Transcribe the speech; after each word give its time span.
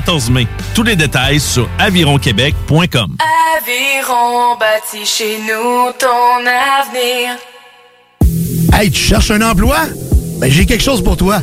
14 0.00 0.30
mai. 0.30 0.46
Tous 0.74 0.82
les 0.82 0.96
détails 0.96 1.38
sur 1.38 1.68
avironquebec.com. 1.78 3.16
Aviron 3.58 4.56
bâti 4.58 5.04
chez 5.04 5.36
nous 5.40 5.92
ton 5.98 6.40
avenir. 6.46 7.36
Hey, 8.72 8.90
tu 8.90 8.98
cherches 8.98 9.30
un 9.30 9.42
emploi? 9.42 9.76
Ben, 10.38 10.50
j'ai 10.50 10.64
quelque 10.64 10.82
chose 10.82 11.04
pour 11.04 11.18
toi. 11.18 11.42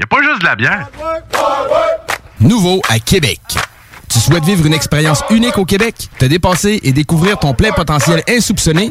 y 0.00 0.02
a 0.02 0.06
pas 0.06 0.22
juste 0.22 0.40
de 0.40 0.46
la 0.46 0.56
bière. 0.56 0.88
Nouveau 2.40 2.80
à 2.88 2.98
Québec. 2.98 3.40
Tu 4.08 4.18
souhaites 4.18 4.44
vivre 4.44 4.66
une 4.66 4.72
expérience 4.72 5.22
unique 5.30 5.58
au 5.58 5.64
Québec, 5.64 5.94
te 6.18 6.24
dépasser 6.24 6.80
et 6.82 6.92
découvrir 6.92 7.38
ton 7.38 7.54
plein 7.54 7.70
potentiel 7.72 8.22
insoupçonné? 8.28 8.90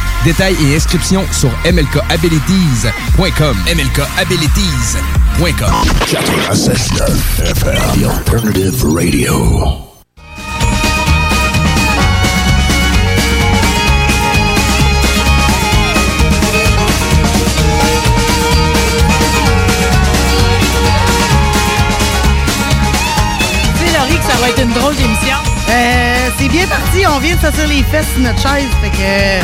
Détails 0.23 0.55
et 0.63 0.75
inscriptions 0.75 1.25
sur 1.31 1.49
mlkabilities.com. 1.65 3.57
mlkabilities.com. 3.65 5.73
96.9 6.05 7.51
FM, 7.51 7.81
The 7.99 8.05
Alternative 8.05 8.85
Radio. 8.93 9.87
Ça 24.21 24.37
va 24.39 24.49
être 24.49 24.61
une 24.61 24.73
drôle 24.73 24.95
d'émission. 24.95 25.30
C'est 26.37 26.49
bien 26.49 26.65
parti, 26.67 27.05
on 27.07 27.19
vient 27.19 27.35
de 27.35 27.41
sortir 27.41 27.67
les 27.67 27.83
fesses 27.83 28.09
sur 28.13 28.19
notre 28.21 28.41
chaise. 28.41 28.67
Fait 28.81 28.89
que, 28.89 28.97
euh, 29.01 29.41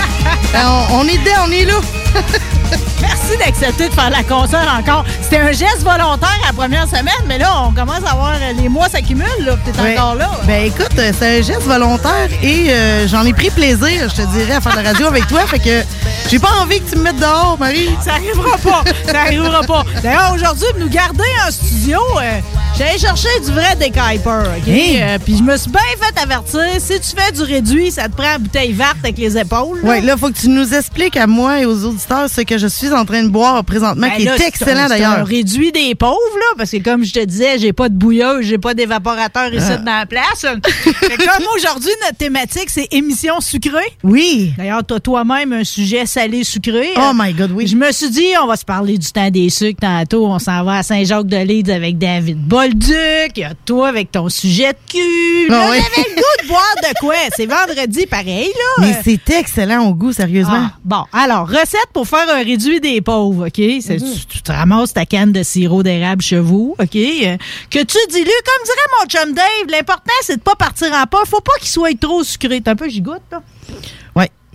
on, 0.91 0.99
on 1.01 1.07
est 1.07 1.17
dedans, 1.19 1.45
on 1.47 1.51
est 1.51 1.65
là. 1.65 1.79
Merci 3.01 3.37
d'accepter 3.37 3.89
de 3.89 3.93
faire 3.93 4.09
la 4.09 4.23
concert 4.23 4.75
encore. 4.79 5.05
C'était 5.21 5.37
un 5.39 5.51
geste 5.51 5.83
volontaire 5.83 6.37
la 6.45 6.53
première 6.53 6.87
semaine, 6.87 7.13
mais 7.27 7.37
là, 7.37 7.51
on 7.67 7.71
commence 7.73 7.97
à 8.09 8.15
voir 8.15 8.33
euh, 8.41 8.53
les 8.59 8.69
mois 8.69 8.89
s'accumulent. 8.89 9.25
là, 9.45 9.55
puis 9.63 9.71
T'es 9.73 9.81
Ouais. 9.81 9.97
encore 9.97 10.15
là. 10.15 10.29
Ben 10.45 10.65
écoute, 10.65 10.89
euh, 10.97 11.11
c'est 11.17 11.39
un 11.39 11.41
geste 11.41 11.63
volontaire 11.63 12.29
et 12.41 12.67
euh, 12.69 13.07
j'en 13.07 13.25
ai 13.25 13.33
pris 13.33 13.49
plaisir, 13.49 14.09
je 14.09 14.21
te 14.21 14.27
dirais, 14.33 14.53
à 14.55 14.61
faire 14.61 14.75
de 14.75 14.81
la 14.81 14.89
radio 14.91 15.07
avec 15.07 15.27
toi. 15.27 15.41
Fait 15.47 15.59
que 15.59 15.83
j'ai 16.29 16.39
pas 16.39 16.49
envie 16.61 16.79
que 16.81 16.89
tu 16.91 16.97
me 16.97 17.03
mettes 17.03 17.19
dehors, 17.19 17.57
Marie. 17.59 17.89
Ça 18.03 18.13
arrivera 18.13 18.57
pas. 18.57 18.83
Ça 19.11 19.21
arrivera 19.21 19.61
pas. 19.63 19.83
D'ailleurs, 20.01 20.33
aujourd'hui, 20.33 20.67
nous 20.79 20.89
garder 20.89 21.23
en 21.47 21.51
studio, 21.51 21.99
euh, 22.21 22.39
j'allais 22.77 22.97
chercher 22.97 23.29
du 23.45 23.51
vrai 23.51 23.75
décaper, 23.79 24.17
OK? 24.27 24.67
Hey. 24.67 25.01
Euh, 25.01 25.17
Puis 25.23 25.37
je 25.37 25.43
me 25.43 25.55
suis 25.57 25.71
bien 25.71 25.81
fait 26.01 26.19
avertir, 26.21 26.61
si 26.79 26.99
tu 26.99 27.15
fais 27.15 27.31
du 27.31 27.41
réduit, 27.43 27.91
ça 27.91 28.03
te 28.09 28.13
prend 28.15 28.31
la 28.31 28.37
bouteille 28.39 28.73
verte 28.73 28.97
avec 29.03 29.17
les 29.17 29.37
épaules. 29.37 29.79
là. 29.83 29.89
Ouais, 29.89 30.01
là, 30.01 30.15
faut 30.17 30.27
que 30.29 30.37
tu 30.37 30.49
nous 30.49 30.73
expliques 30.73 31.17
à 31.17 31.27
moi 31.27 31.61
et 31.61 31.65
aux 31.65 31.85
auditeurs 31.85 32.27
ce 32.29 32.41
que 32.41 32.57
je 32.57 32.67
suis 32.67 32.86
en 32.93 33.05
train 33.05 33.23
de 33.23 33.29
boire 33.29 33.63
présentement, 33.63 34.07
Ben 34.07 34.15
qui 34.17 34.23
là, 34.25 34.35
est 34.35 34.41
excellent 34.47 34.83
c'est 34.83 34.89
d'ailleurs. 34.89 35.19
un 35.19 35.23
réduit 35.23 35.71
des 35.71 35.95
pauvres, 35.95 36.13
là, 36.35 36.55
parce 36.57 36.71
que 36.71 36.77
comme 36.77 37.03
je 37.03 37.13
te 37.13 37.23
disais, 37.23 37.57
j'ai 37.59 37.73
pas 37.73 37.89
de 37.89 37.95
bouilleuse, 37.95 38.45
j'ai 38.45 38.57
pas 38.57 38.73
d'évaporateur 38.73 39.53
ici 39.53 39.65
Ah. 39.71 39.77
dans 39.77 39.97
la 39.99 40.05
place. 40.05 40.41
Fait 40.71 41.17
comme 41.17 41.45
aujourd'hui, 41.55 41.91
notre 42.03 42.17
thématique, 42.17 42.69
c'est 42.69 42.87
émissions 42.91 43.39
sucrées. 43.41 43.93
Oui. 44.03 44.53
D'ailleurs, 44.57 44.83
t'as 44.85 44.99
toi-même 44.99 45.53
un 45.53 45.63
sujet 45.63 46.05
salé-sucré. 46.05 46.89
Oh 46.97 47.11
my 47.15 47.33
God, 47.33 47.51
oui. 47.51 47.67
Je 47.67 47.75
me 47.75 47.91
suis 47.91 48.09
dit, 48.09 48.25
on 48.41 48.47
va 48.47 48.55
se 48.55 48.65
parler 48.65 48.97
du 48.97 49.07
temps 49.11 49.29
des 49.29 49.49
sucres 49.49 49.79
tantôt. 49.81 50.25
On 50.27 50.39
s'en 50.39 50.63
va 50.63 50.77
à 50.79 50.83
Saint-Jacques-de-Lide 50.83 51.69
avec 51.69 51.97
David 51.97 52.37
Bolduc. 52.47 53.31
Il 53.35 53.41
y 53.41 53.43
a 53.43 53.53
toi 53.65 53.89
avec 53.89 54.11
ton 54.11 54.29
sujet 54.29 54.73
de 54.73 54.77
cul. 54.91 55.47
Ah 55.49 55.51
Là, 55.53 55.67
oui. 55.71 55.77
J'avais 55.77 56.09
le 56.09 56.15
goût 56.15 56.43
de 56.43 56.47
boire 56.47 56.75
de 56.83 56.99
quoi? 56.99 57.13
C'est 57.35 57.45
vendredi, 57.45 58.05
pareil, 58.07 58.47
là. 58.47 58.85
Mais 58.87 58.95
c'est 59.03 59.29
excellent 59.35 59.85
au 59.87 59.93
goût, 59.93 60.11
sérieusement. 60.13 60.67
Ah, 60.69 60.73
bon, 60.83 61.03
alors, 61.13 61.47
recette 61.47 61.87
pour 61.93 62.07
faire 62.07 62.25
un 62.29 62.43
réduit 62.43 62.76
des 62.79 63.01
pauvres, 63.01 63.47
OK? 63.47 63.57
Mhm. 63.57 63.81
tu, 63.99 64.25
tu 64.27 64.41
te 64.41 64.51
ramasses 64.51 64.93
ta 64.93 65.05
canne 65.05 65.31
de 65.31 65.43
sirop 65.43 65.83
d'érable 65.83 66.21
chez 66.21 66.39
vous, 66.39 66.75
OK? 66.79 66.95
Euh, 66.95 67.37
que 67.69 67.83
tu 67.83 67.97
dilues, 68.09 68.31
comme 68.45 68.65
dirait 68.65 68.87
mon 68.99 69.07
chum 69.07 69.33
Dave, 69.33 69.69
l'important, 69.69 70.13
c'est 70.21 70.37
de 70.37 70.41
pas 70.41 70.55
partir 70.55 70.91
en 70.93 71.05
pas. 71.05 71.23
Faut 71.25 71.41
pas 71.41 71.57
qu'il 71.59 71.69
soit 71.69 71.97
trop 71.99 72.23
sucré. 72.23 72.61
T'as 72.61 72.71
un 72.71 72.75
peu 72.75 72.89
gigoute, 72.89 73.21
là? 73.31 73.41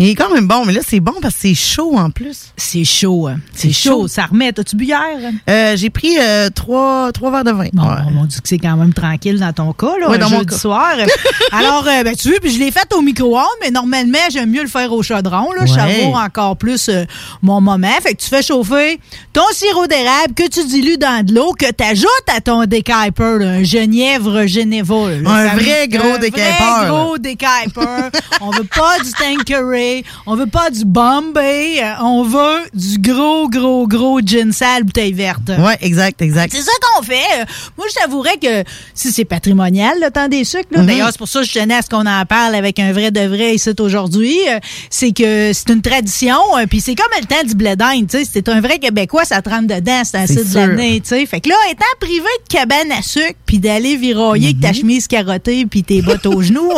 Il 0.02 0.10
est 0.10 0.14
quand 0.14 0.32
même 0.34 0.46
bon, 0.46 0.64
mais 0.64 0.72
là, 0.72 0.81
c'est 0.87 1.00
bon 1.00 1.12
parce 1.22 1.34
que 1.34 1.40
c'est 1.43 1.54
chaud 1.54 1.96
en 1.96 2.10
plus. 2.10 2.52
C'est 2.56 2.84
chaud, 2.84 3.28
hein. 3.28 3.37
C'est 3.54 3.69
C'est 3.69 3.72
chaud. 3.72 3.90
chaud. 4.02 4.08
Ça 4.08 4.26
remet. 4.26 4.58
As-tu 4.58 4.76
bu 4.76 4.87
hier? 4.87 5.00
Euh, 5.49 5.76
j'ai 5.76 5.90
pris 5.90 6.16
euh, 6.19 6.49
trois, 6.50 7.12
trois 7.12 7.31
verres 7.31 7.44
de 7.44 7.52
vin. 7.52 7.69
Bon, 7.72 7.82
Ouais. 7.84 7.96
on 8.20 8.25
dit 8.25 8.40
que 8.40 8.49
c'est 8.49 8.58
quand 8.58 8.76
même 8.76 8.93
tranquille 8.93 9.38
dans 9.38 9.52
ton 9.52 9.72
cas, 9.72 9.93
là, 10.00 10.08
Ouais, 10.08 10.16
un 10.16 10.19
dans 10.19 10.31
mon 10.31 10.38
jeudi 10.40 10.54
cas. 10.54 10.58
soir. 10.58 10.88
Alors, 11.52 11.87
euh, 11.87 12.02
ben, 12.02 12.14
tu 12.16 12.31
vois, 12.31 12.40
puis 12.40 12.50
je 12.52 12.58
l'ai 12.58 12.70
fait 12.70 12.93
au 12.94 13.00
micro-ondes, 13.02 13.44
mais 13.62 13.70
normalement, 13.70 14.19
j'aime 14.31 14.50
mieux 14.50 14.62
le 14.62 14.69
faire 14.69 14.93
au 14.93 15.02
chaudron. 15.02 15.52
Là, 15.52 15.66
Je 15.66 15.72
Ouais. 15.75 15.78
savoure 16.00 16.16
encore 16.16 16.56
plus 16.56 16.88
euh, 16.88 17.04
mon 17.43 17.60
moment. 17.60 17.88
Fait 18.02 18.14
que 18.14 18.22
tu 18.22 18.28
fais 18.28 18.43
chauffer 18.43 18.99
ton 19.32 19.43
sirop 19.52 19.87
d'érable 19.87 20.34
que 20.34 20.49
tu 20.49 20.64
dilues 20.66 20.99
dans 20.99 21.25
de 21.25 21.34
l'eau, 21.34 21.52
que 21.52 21.70
tu 21.70 21.84
ajoutes 21.84 22.08
à 22.34 22.40
ton 22.40 22.64
décaper, 22.64 23.38
là, 23.38 23.46
un 23.50 23.62
genièvre 23.62 24.46
Geneva. 24.46 25.10
là, 25.10 25.31
Un 25.31 25.54
vrai 25.56 25.87
gros 25.88 26.14
un 26.14 26.19
décaper, 26.19 26.43
vrai 26.43 26.82
là. 26.82 26.88
gros 26.88 27.19
décaper. 27.19 27.70
on 28.40 28.50
veut 28.50 28.64
pas 28.64 28.99
du 29.04 29.10
Tanqueray, 29.12 29.91
On 30.26 30.36
veut 30.36 30.46
pas 30.46 30.70
du 30.70 30.84
Bombay, 30.84 31.82
euh, 31.82 31.92
on 32.02 32.22
veut 32.22 32.60
du 32.74 32.98
gros, 32.98 33.48
gros, 33.48 33.86
gros 33.86 34.20
gin 34.24 34.52
sale 34.52 34.84
bouteille 34.84 35.12
verte. 35.12 35.48
Ouais, 35.58 35.76
exact, 35.80 36.20
exact. 36.22 36.52
C'est 36.54 36.62
ça 36.62 36.70
qu'on 36.80 37.02
fait. 37.02 37.44
Moi, 37.76 37.86
je 37.88 37.94
t'avouerais 38.00 38.36
que 38.40 38.64
si 38.94 39.12
c'est 39.12 39.24
patrimonial, 39.24 39.98
le 40.00 40.10
temps 40.10 40.28
des 40.28 40.44
sucres, 40.44 40.68
là, 40.70 40.80
Mhm. 40.80 40.86
d'ailleurs, 40.86 41.08
c'est 41.10 41.18
pour 41.18 41.28
ça 41.28 41.40
que 41.40 41.46
je 41.46 41.52
tenais 41.52 41.74
à 41.74 41.82
ce 41.82 41.88
qu'on 41.88 42.06
en 42.06 42.24
parle 42.26 42.54
avec 42.54 42.78
un 42.78 42.92
vrai 42.92 43.10
de 43.10 43.20
vrai 43.20 43.54
ici 43.54 43.70
aujourd'hui, 43.80 44.36
euh, 44.48 44.58
c'est 44.90 45.12
que 45.12 45.52
c'est 45.52 45.70
une 45.70 45.82
tradition, 45.82 46.36
euh, 46.58 46.66
puis 46.68 46.80
c'est 46.80 46.94
comme 46.94 47.06
le 47.20 47.26
temps 47.26 47.44
du 47.46 47.54
blé 47.54 47.76
d'Inde, 47.76 48.08
tu 48.08 48.18
sais, 48.18 48.28
c'est 48.30 48.48
un 48.48 48.60
vrai 48.60 48.78
Québécois, 48.78 49.24
ça 49.24 49.42
trempe 49.42 49.66
dedans, 49.66 50.02
c'est 50.04 50.16
un 50.18 50.26
site 50.26 50.50
de 50.50 50.54
l'année, 50.56 51.00
tu 51.00 51.08
sais. 51.10 51.26
Fait 51.26 51.40
que 51.40 51.48
là, 51.48 51.54
étant 51.70 51.84
privé 52.00 52.20
de 52.48 52.52
cabane 52.52 52.90
à 52.92 53.02
sucre, 53.02 53.34
puis 53.46 53.58
d'aller 53.58 53.96
viroyer 53.96 54.46
avec 54.46 54.56
Mhm. 54.56 54.62
ta 54.62 54.72
chemise 54.72 55.06
carottée 55.06 55.66
puis 55.66 55.82
tes 55.82 56.02
bottes 56.02 56.26
aux 56.26 56.42
genoux, 56.42 56.70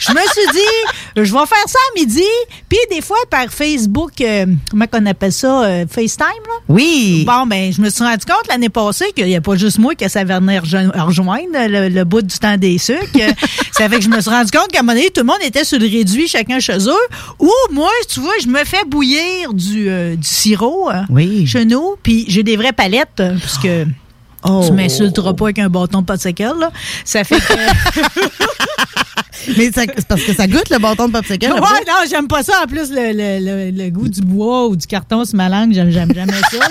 je 0.00 0.12
me 0.12 0.18
suis 0.20 0.52
dit, 0.52 0.98
je 1.16 1.22
vais 1.32 1.46
faire 1.46 1.64
ça 1.66 1.78
à 1.78 1.98
midi, 1.98 2.22
puis 2.68 2.78
des 2.90 3.00
fois 3.00 3.16
par 3.30 3.46
Facebook, 3.50 4.20
euh, 4.20 4.46
comment 4.70 4.86
qu'on 4.86 5.06
appelle 5.06 5.32
ça, 5.32 5.64
euh, 5.64 5.84
FaceTime, 5.88 6.26
là? 6.46 6.54
Oui. 6.68 7.24
Bon, 7.26 7.46
ben, 7.46 7.72
je 7.72 7.80
me 7.80 7.90
suis 7.90 8.02
rendu 8.04 8.24
compte 8.24 8.46
l'année 8.48 8.68
passée 8.68 9.06
qu'il 9.14 9.26
n'y 9.26 9.36
a 9.36 9.40
pas 9.40 9.56
juste 9.56 9.78
moi 9.78 9.94
ça 10.08 10.24
venait 10.24 10.58
rejo- 10.58 11.04
rejoindre 11.04 11.48
le, 11.68 11.88
le 11.88 12.04
bout 12.04 12.22
du 12.22 12.38
temps 12.38 12.56
des 12.56 12.78
sucres. 12.78 12.98
ça 13.72 13.88
fait 13.88 13.96
que 13.98 14.02
je 14.02 14.08
me 14.08 14.20
suis 14.20 14.30
rendu 14.30 14.50
compte 14.50 14.68
qu'à 14.68 14.80
un 14.80 14.82
moment 14.82 14.94
donné, 14.94 15.10
tout 15.10 15.20
le 15.20 15.26
monde 15.26 15.42
était 15.44 15.64
sur 15.64 15.78
le 15.78 15.86
réduit, 15.86 16.28
chacun 16.28 16.58
chez 16.60 16.78
eux. 16.78 17.06
Ou 17.38 17.50
moi, 17.72 17.90
tu 18.08 18.20
vois, 18.20 18.32
je 18.42 18.48
me 18.48 18.64
fais 18.64 18.84
bouillir 18.86 19.52
du, 19.52 19.88
euh, 19.88 20.16
du 20.16 20.26
sirop 20.26 20.90
euh, 20.90 21.02
Oui. 21.10 21.46
chez 21.46 21.64
nous, 21.64 21.96
puis 22.02 22.24
j'ai 22.28 22.42
des 22.42 22.56
vraies 22.56 22.72
palettes, 22.72 23.20
euh, 23.20 23.36
parce 23.40 23.58
que 23.58 23.84
Oh. 24.44 24.62
tu 24.64 24.72
m'insulteras 24.72 25.32
pas 25.34 25.46
avec 25.46 25.58
un 25.58 25.68
bâton 25.68 26.00
de 26.00 26.06
popsicle, 26.06 26.52
là. 26.60 26.70
Ça 27.04 27.24
fait 27.24 27.40
que... 27.40 27.52
Mais 29.56 29.70
c'est 29.74 30.06
parce 30.06 30.22
que 30.22 30.34
ça 30.34 30.46
goûte 30.46 30.68
le 30.70 30.78
bâton 30.78 31.08
de 31.08 31.12
popsicle. 31.12 31.46
Ouais, 31.46 31.58
après. 31.58 31.80
non, 31.86 31.94
j'aime 32.10 32.28
pas 32.28 32.42
ça. 32.42 32.62
En 32.62 32.66
plus, 32.66 32.90
le, 32.90 33.12
le, 33.12 33.70
le, 33.70 33.84
le 33.84 33.90
goût 33.90 34.08
du 34.08 34.20
bois 34.20 34.66
ou 34.66 34.76
du 34.76 34.86
carton 34.86 35.24
sur 35.24 35.36
ma 35.36 35.48
langue, 35.48 35.72
j'aime 35.72 35.90
j'aime 35.90 36.12
jamais 36.14 36.32
ça. 36.50 36.58
là. 36.58 36.66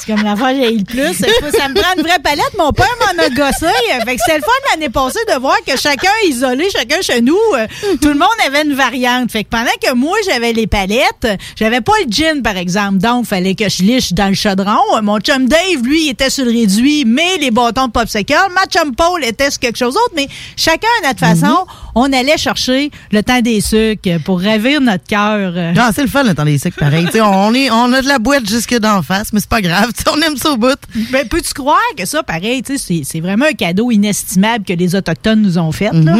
C'est 0.00 0.12
comme 0.14 0.22
l'affaire 0.24 0.50
que 0.50 0.56
j'ai 0.64 0.72
eu 0.74 0.78
le 0.78 0.84
plus. 0.84 1.14
Ça, 1.14 1.26
ça 1.58 1.68
me 1.68 1.74
prend 1.74 1.94
une 1.96 2.02
vraie 2.02 2.18
palette. 2.22 2.52
Mon 2.58 2.70
père 2.72 2.86
m'en 3.00 3.22
a 3.22 3.28
gossé. 3.30 3.66
Fait 4.04 4.14
que 4.16 4.20
c'était 4.24 4.38
le 4.38 4.42
fun 4.44 4.50
l'année 4.72 4.88
passée 4.90 5.18
de 5.28 5.38
voir 5.40 5.56
que 5.66 5.76
chacun 5.76 6.10
isolé, 6.28 6.68
chacun 6.70 7.00
chez 7.02 7.20
nous, 7.20 7.36
euh, 7.56 7.66
tout 8.00 8.08
le 8.08 8.14
monde 8.14 8.28
avait 8.46 8.62
une 8.62 8.74
variante. 8.74 9.32
Fait 9.32 9.42
que 9.44 9.48
pendant 9.48 9.70
que 9.82 9.94
moi, 9.94 10.16
j'avais 10.28 10.52
les 10.52 10.66
palettes, 10.66 11.26
j'avais 11.56 11.80
pas 11.80 11.92
le 12.04 12.10
gin, 12.10 12.42
par 12.42 12.56
exemple. 12.56 12.98
Donc, 12.98 13.26
fallait 13.26 13.54
que 13.54 13.68
je 13.68 13.82
liche 13.82 14.12
dans 14.12 14.28
le 14.28 14.34
chaudron. 14.34 14.76
Mon 15.02 15.18
chum 15.18 15.48
Dave, 15.48 15.82
lui, 15.82 16.04
il 16.06 16.10
était 16.10 16.30
sur 16.30 16.44
le 16.44 16.52
réduit, 16.52 17.04
mais 17.04 17.38
les 17.40 17.50
bâtons 17.50 17.86
de 17.88 17.92
popsicle. 17.92 18.34
Ma 18.54 18.64
chum 18.66 18.94
Paul 18.94 19.24
était 19.24 19.50
sur 19.50 19.58
quelque 19.60 19.78
chose 19.78 19.94
d'autre. 19.94 20.12
Mais 20.14 20.28
chacun, 20.56 20.86
à 21.02 21.08
notre 21.08 21.20
façon, 21.20 21.66
on 21.98 22.12
allait 22.12 22.36
chercher 22.36 22.90
le 23.10 23.22
temps 23.22 23.40
des 23.40 23.60
sucres 23.60 24.20
pour 24.24 24.40
ravir 24.40 24.80
notre 24.80 25.04
cœur. 25.04 25.52
Non, 25.74 25.90
c'est 25.94 26.02
le 26.02 26.08
fun, 26.08 26.22
le 26.22 26.34
temps 26.34 26.44
des 26.44 26.58
sucres, 26.58 26.78
pareil. 26.78 27.08
On, 27.22 27.54
est, 27.54 27.70
on 27.70 27.90
a 27.92 28.02
de 28.02 28.06
la 28.06 28.18
boîte 28.18 28.46
jusque 28.48 28.78
d'en 28.78 29.00
face, 29.02 29.32
mais 29.32 29.40
c'est 29.40 29.48
pas 29.48 29.62
grave. 29.62 29.90
On 30.12 30.20
aime 30.20 30.36
ça 30.36 30.52
au 30.52 30.56
bout. 30.56 30.78
Ben, 31.10 31.26
peux-tu 31.26 31.52
croire 31.54 31.78
que 31.96 32.04
ça, 32.06 32.22
pareil, 32.22 32.62
c'est- 32.66 33.20
vraiment 33.20 33.46
un 33.46 33.54
cadeau 33.54 33.90
inestimable 33.90 34.64
que 34.64 34.74
les 34.74 34.94
Autochtones 34.94 35.40
nous 35.40 35.58
ont 35.58 35.72
fait. 35.72 35.90
là? 35.92 36.16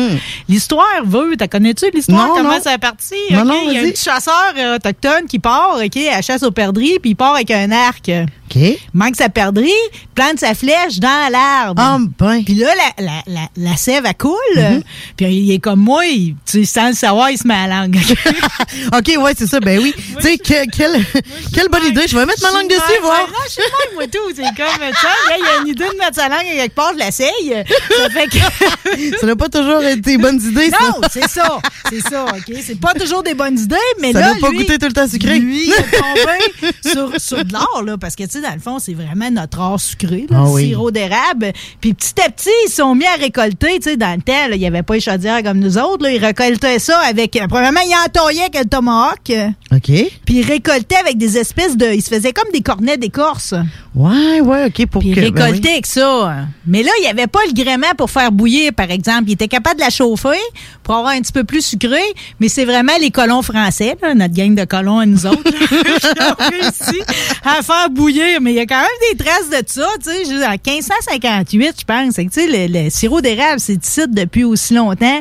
L'histoire 0.49 1.05
veut, 1.05 1.37
t'as 1.39 1.47
connais-tu 1.49 1.87
l'histoire, 1.95 2.29
comment 2.35 2.55
non. 2.55 2.63
ça 2.63 2.75
est 2.75 2.79
parti? 2.79 3.15
Il 3.31 3.37
y 3.37 3.39
a 3.39 3.43
un 3.43 3.91
petit 3.91 4.03
chasseur 4.03 4.55
euh, 4.57 4.77
autochtone 4.77 5.27
qui 5.29 5.39
part, 5.39 5.79
OK, 5.85 5.97
à 5.97 6.17
la 6.17 6.23
chasse 6.23 6.43
aux 6.43 6.51
perdrix, 6.51 6.99
puis 7.01 7.11
il 7.11 7.15
part 7.17 7.35
avec 7.35 7.51
un 7.51 7.71
arc. 7.71 8.11
OK. 8.11 8.57
Il 8.57 8.79
manque 8.95 9.17
sa 9.17 9.29
perdrix, 9.29 9.71
plante 10.15 10.39
sa 10.39 10.55
flèche 10.55 10.99
dans 11.01 11.31
l'arbre. 11.33 11.83
Ah, 11.85 11.99
ben. 12.19 12.43
Puis 12.45 12.55
là, 12.55 12.69
la, 12.99 13.05
la, 13.05 13.23
la, 13.27 13.41
la 13.57 13.77
sève, 13.77 14.05
elle 14.07 14.15
coule. 14.17 14.35
Mm-hmm. 14.57 14.83
Puis 15.17 15.27
il 15.27 15.53
est 15.53 15.59
comme 15.67 15.81
moi, 15.81 16.05
tu 16.49 16.65
sans 16.65 16.87
le 16.91 16.95
savoir, 16.95 17.29
il 17.31 17.39
se 17.39 17.45
met 17.47 17.55
à 17.55 17.67
la 17.67 17.81
langue. 17.81 17.97
OK, 18.97 19.13
ouais, 19.21 19.33
c'est 19.37 19.49
ça. 19.49 19.59
Ben 19.59 19.81
oui. 19.83 19.93
tu 20.17 20.23
sais, 20.23 20.39
que- 20.39 20.71
quelle, 20.71 21.05
quelle 21.53 21.69
bonne 21.69 21.87
idée. 21.87 22.05
Je 22.07 22.17
vais 22.17 22.25
mettre 22.25 22.41
ma 22.41 22.53
langue 22.57 22.69
dessus, 22.69 23.01
voir. 23.03 23.27
non, 23.27 23.35
je 23.47 23.51
suis 23.51 23.63
même, 23.63 23.95
moi, 23.97 24.05
tout. 24.07 24.33
C'est 24.35 24.43
comme, 24.43 24.95
ça, 24.95 25.09
là, 25.29 25.37
il 25.37 25.45
y 25.45 25.49
a 25.49 25.63
une 25.63 25.69
idée 25.69 25.85
de 25.93 25.99
mettre 25.99 26.15
sa 26.15 26.29
langue 26.29 26.47
à 26.47 26.55
quelque 26.63 26.75
part, 26.77 26.93
je 26.95 26.99
l'essaye. 27.05 27.65
Ça 27.99 28.11
fait 28.11 28.29
que. 28.29 29.17
Ça 29.21 29.27
n'a 29.27 29.35
pas 29.37 29.49
toujours 29.49 29.83
été 29.83 30.01
des 30.01 30.19
bonnes 30.19 30.41
idées, 30.41 30.71
ça. 30.71 30.77
Non, 30.89 31.01
c'est 31.13 31.29
ça. 31.29 31.59
C'est 31.91 32.01
ça, 32.01 32.25
OK? 32.27 32.55
C'est 32.65 32.81
pas 32.81 32.95
toujours 32.95 33.23
des 33.25 33.35
bonnes 33.35 33.59
idées, 33.59 33.77
mais 34.01 34.13
Ça 34.13 34.21
là. 34.21 34.31
doit 34.35 34.41
pas 34.43 34.51
lui, 34.51 34.59
goûter 34.59 34.79
tout 34.79 34.87
le 34.87 34.93
temps 34.93 35.09
sucré. 35.09 35.39
Lui, 35.41 35.67
il 35.67 35.73
est 35.73 35.99
tombé 35.99 36.73
sur, 36.85 37.21
sur 37.21 37.45
de 37.45 37.53
l'or, 37.53 37.83
là, 37.85 37.99
parce 37.99 38.15
que, 38.15 38.23
tu 38.25 38.31
sais, 38.31 38.41
dans 38.41 38.55
le 38.55 38.61
fond, 38.61 38.79
c'est 38.79 38.95
vraiment 38.95 39.31
notre 39.31 39.59
or 39.61 39.81
sucré, 39.81 40.27
là, 40.31 40.39
Ah 40.41 40.45
le 40.45 40.51
oui. 40.51 40.69
sirop 40.69 40.91
d'érable. 40.93 41.53
Puis 41.81 41.95
petit 41.95 42.15
à 42.25 42.31
petit, 42.31 42.49
ils 42.67 42.71
se 42.71 42.77
sont 42.77 42.95
mis 42.95 43.07
à 43.07 43.15
récolter, 43.15 43.79
tu 43.81 43.91
sais, 43.91 43.97
dans 43.97 44.15
le 44.15 44.23
temps, 44.23 44.49
là, 44.49 44.55
il 44.55 44.59
n'y 44.61 44.67
avait 44.67 44.83
pas 44.85 44.95
les 44.95 45.01
chaudières 45.01 45.43
comme 45.43 45.56
nous 45.57 45.79
autres, 45.79 46.05
là. 46.05 46.13
Ils 46.13 46.25
récoltaient 46.25 46.79
ça 46.79 46.99
avec. 47.01 47.37
euh, 47.37 47.47
Premièrement, 47.49 47.81
ils 47.85 47.95
entaillaient 48.07 48.43
avec 48.43 48.59
le 48.59 48.65
tomahawk. 48.69 49.31
euh, 49.31 49.49
OK. 49.73 49.83
Puis 50.25 50.35
ils 50.37 50.45
récoltaient 50.47 50.97
avec 50.97 51.19
des 51.19 51.37
espèces 51.39 51.77
de. 51.77 51.87
Ils 51.87 52.03
se 52.03 52.09
faisaient 52.09 52.33
comme 52.33 52.51
des 52.53 52.61
cornets 52.61 52.97
d'écorce. 52.97 53.55
Ouais, 53.95 54.41
ouais, 54.41 54.67
OK. 54.67 54.87
Pour 54.87 55.01
Puis 55.03 55.13
que. 55.15 55.21
il 55.21 55.33
ben 55.33 55.51
oui. 55.53 55.61
avec 55.69 55.87
ça. 55.87 56.37
Mais 56.67 56.83
là, 56.83 56.91
il 56.99 57.03
n'y 57.03 57.09
avait 57.09 57.27
pas 57.27 57.41
le 57.47 57.53
gréement 57.53 57.93
pour 57.97 58.11
faire 58.11 58.31
bouillir, 58.33 58.73
par 58.73 58.91
exemple. 58.91 59.25
Il 59.29 59.33
était 59.33 59.49
capable 59.49 59.77
de 59.77 59.85
la 59.85 59.91
chauffer 59.91 60.39
pour 60.83 60.95
avoir 60.97 61.13
un 61.15 61.21
petit 61.21 61.33
peu 61.33 61.45
plus 61.45 61.65
sucré, 61.65 62.01
mais 62.39 62.49
c'est 62.49 62.65
vraiment 62.65 62.93
les 63.01 63.11
colons 63.11 63.43
français, 63.43 63.97
là, 64.03 64.15
notre 64.15 64.35
gang 64.35 64.55
de 64.55 64.65
colons 64.65 64.99
à 65.01 65.07
nous 65.07 65.27
autres, 65.27 65.43
là, 65.45 65.97
qui 66.01 66.23
ont 66.23 66.49
réussi 66.51 67.01
à 67.45 67.63
faire 67.63 67.91
bouillir. 67.91 68.41
Mais 68.41 68.53
il 68.53 68.57
y 68.57 68.61
a 68.61 68.67
quand 68.67 68.81
même 68.81 69.11
des 69.13 69.17
traces 69.25 69.49
de 69.51 69.67
ça, 69.67 69.87
tu 70.03 70.11
sais. 70.11 70.47
En 70.47 70.51
1558, 70.51 71.75
je 71.81 71.85
pense. 71.85 72.15
C'est 72.15 72.25
que, 72.27 72.31
Tu 72.31 72.41
sais, 72.41 72.69
le, 72.69 72.85
le 72.85 72.91
sirop 72.91 73.21
d'érable, 73.21 73.59
c'est 73.61 73.83
ici 73.85 74.03
depuis 74.09 74.45
aussi 74.45 74.75
longtemps 74.75 75.21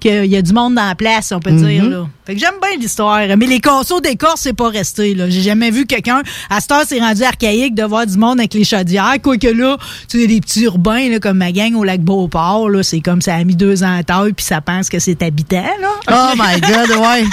qu'il 0.00 0.26
y 0.26 0.36
a 0.36 0.42
du 0.42 0.52
monde 0.52 0.74
dans 0.74 0.86
la 0.86 0.94
place, 0.94 1.30
on 1.32 1.38
peut 1.40 1.52
dire. 1.52 1.84
Là. 1.84 2.06
Fait 2.26 2.34
que 2.34 2.40
j'aime 2.40 2.54
bien 2.60 2.78
l'histoire. 2.78 3.20
Mais 3.36 3.46
les 3.46 3.60
consos 3.60 4.00
d'écorce, 4.00 4.40
c'est 4.42 4.52
pas 4.52 4.68
resté. 4.68 5.14
Là. 5.14 5.28
J'ai 5.30 5.42
jamais 5.42 5.70
vu 5.70 5.86
quelqu'un. 5.86 6.22
À 6.48 6.60
cette 6.60 6.72
heure, 6.72 6.82
c'est 6.86 6.98
rendu 7.00 7.22
archaïque 7.22 7.74
de 7.74 7.82
voir 7.84 8.06
du 8.06 8.16
monde 8.18 8.38
avec 8.40 8.54
les 8.54 8.64
chaudières. 8.64 9.14
Quoique 9.22 9.46
là, 9.46 9.76
tu 10.08 10.20
sais, 10.20 10.26
les 10.26 10.40
petits 10.40 10.62
urbains, 10.62 11.08
là, 11.08 11.18
comme 11.20 11.38
ma 11.38 11.52
gang 11.52 11.74
au 11.74 11.84
lac 11.84 12.00
Beauport, 12.00 12.68
là, 12.70 12.82
c'est 12.82 13.00
comme 13.00 13.20
ça 13.22 13.34
a 13.34 13.44
mis 13.44 13.56
deux 13.56 13.82
ans 13.82 13.96
à 13.98 14.02
taille, 14.02 14.32
puis 14.32 14.44
ça 14.44 14.60
pense 14.60 14.88
que 14.88 14.98
c'est 14.98 15.22
habitant. 15.22 15.62
Là. 15.80 15.88
Oh 16.10 16.36
my 16.36 16.60
God, 16.60 16.90
ouais. 16.98 17.24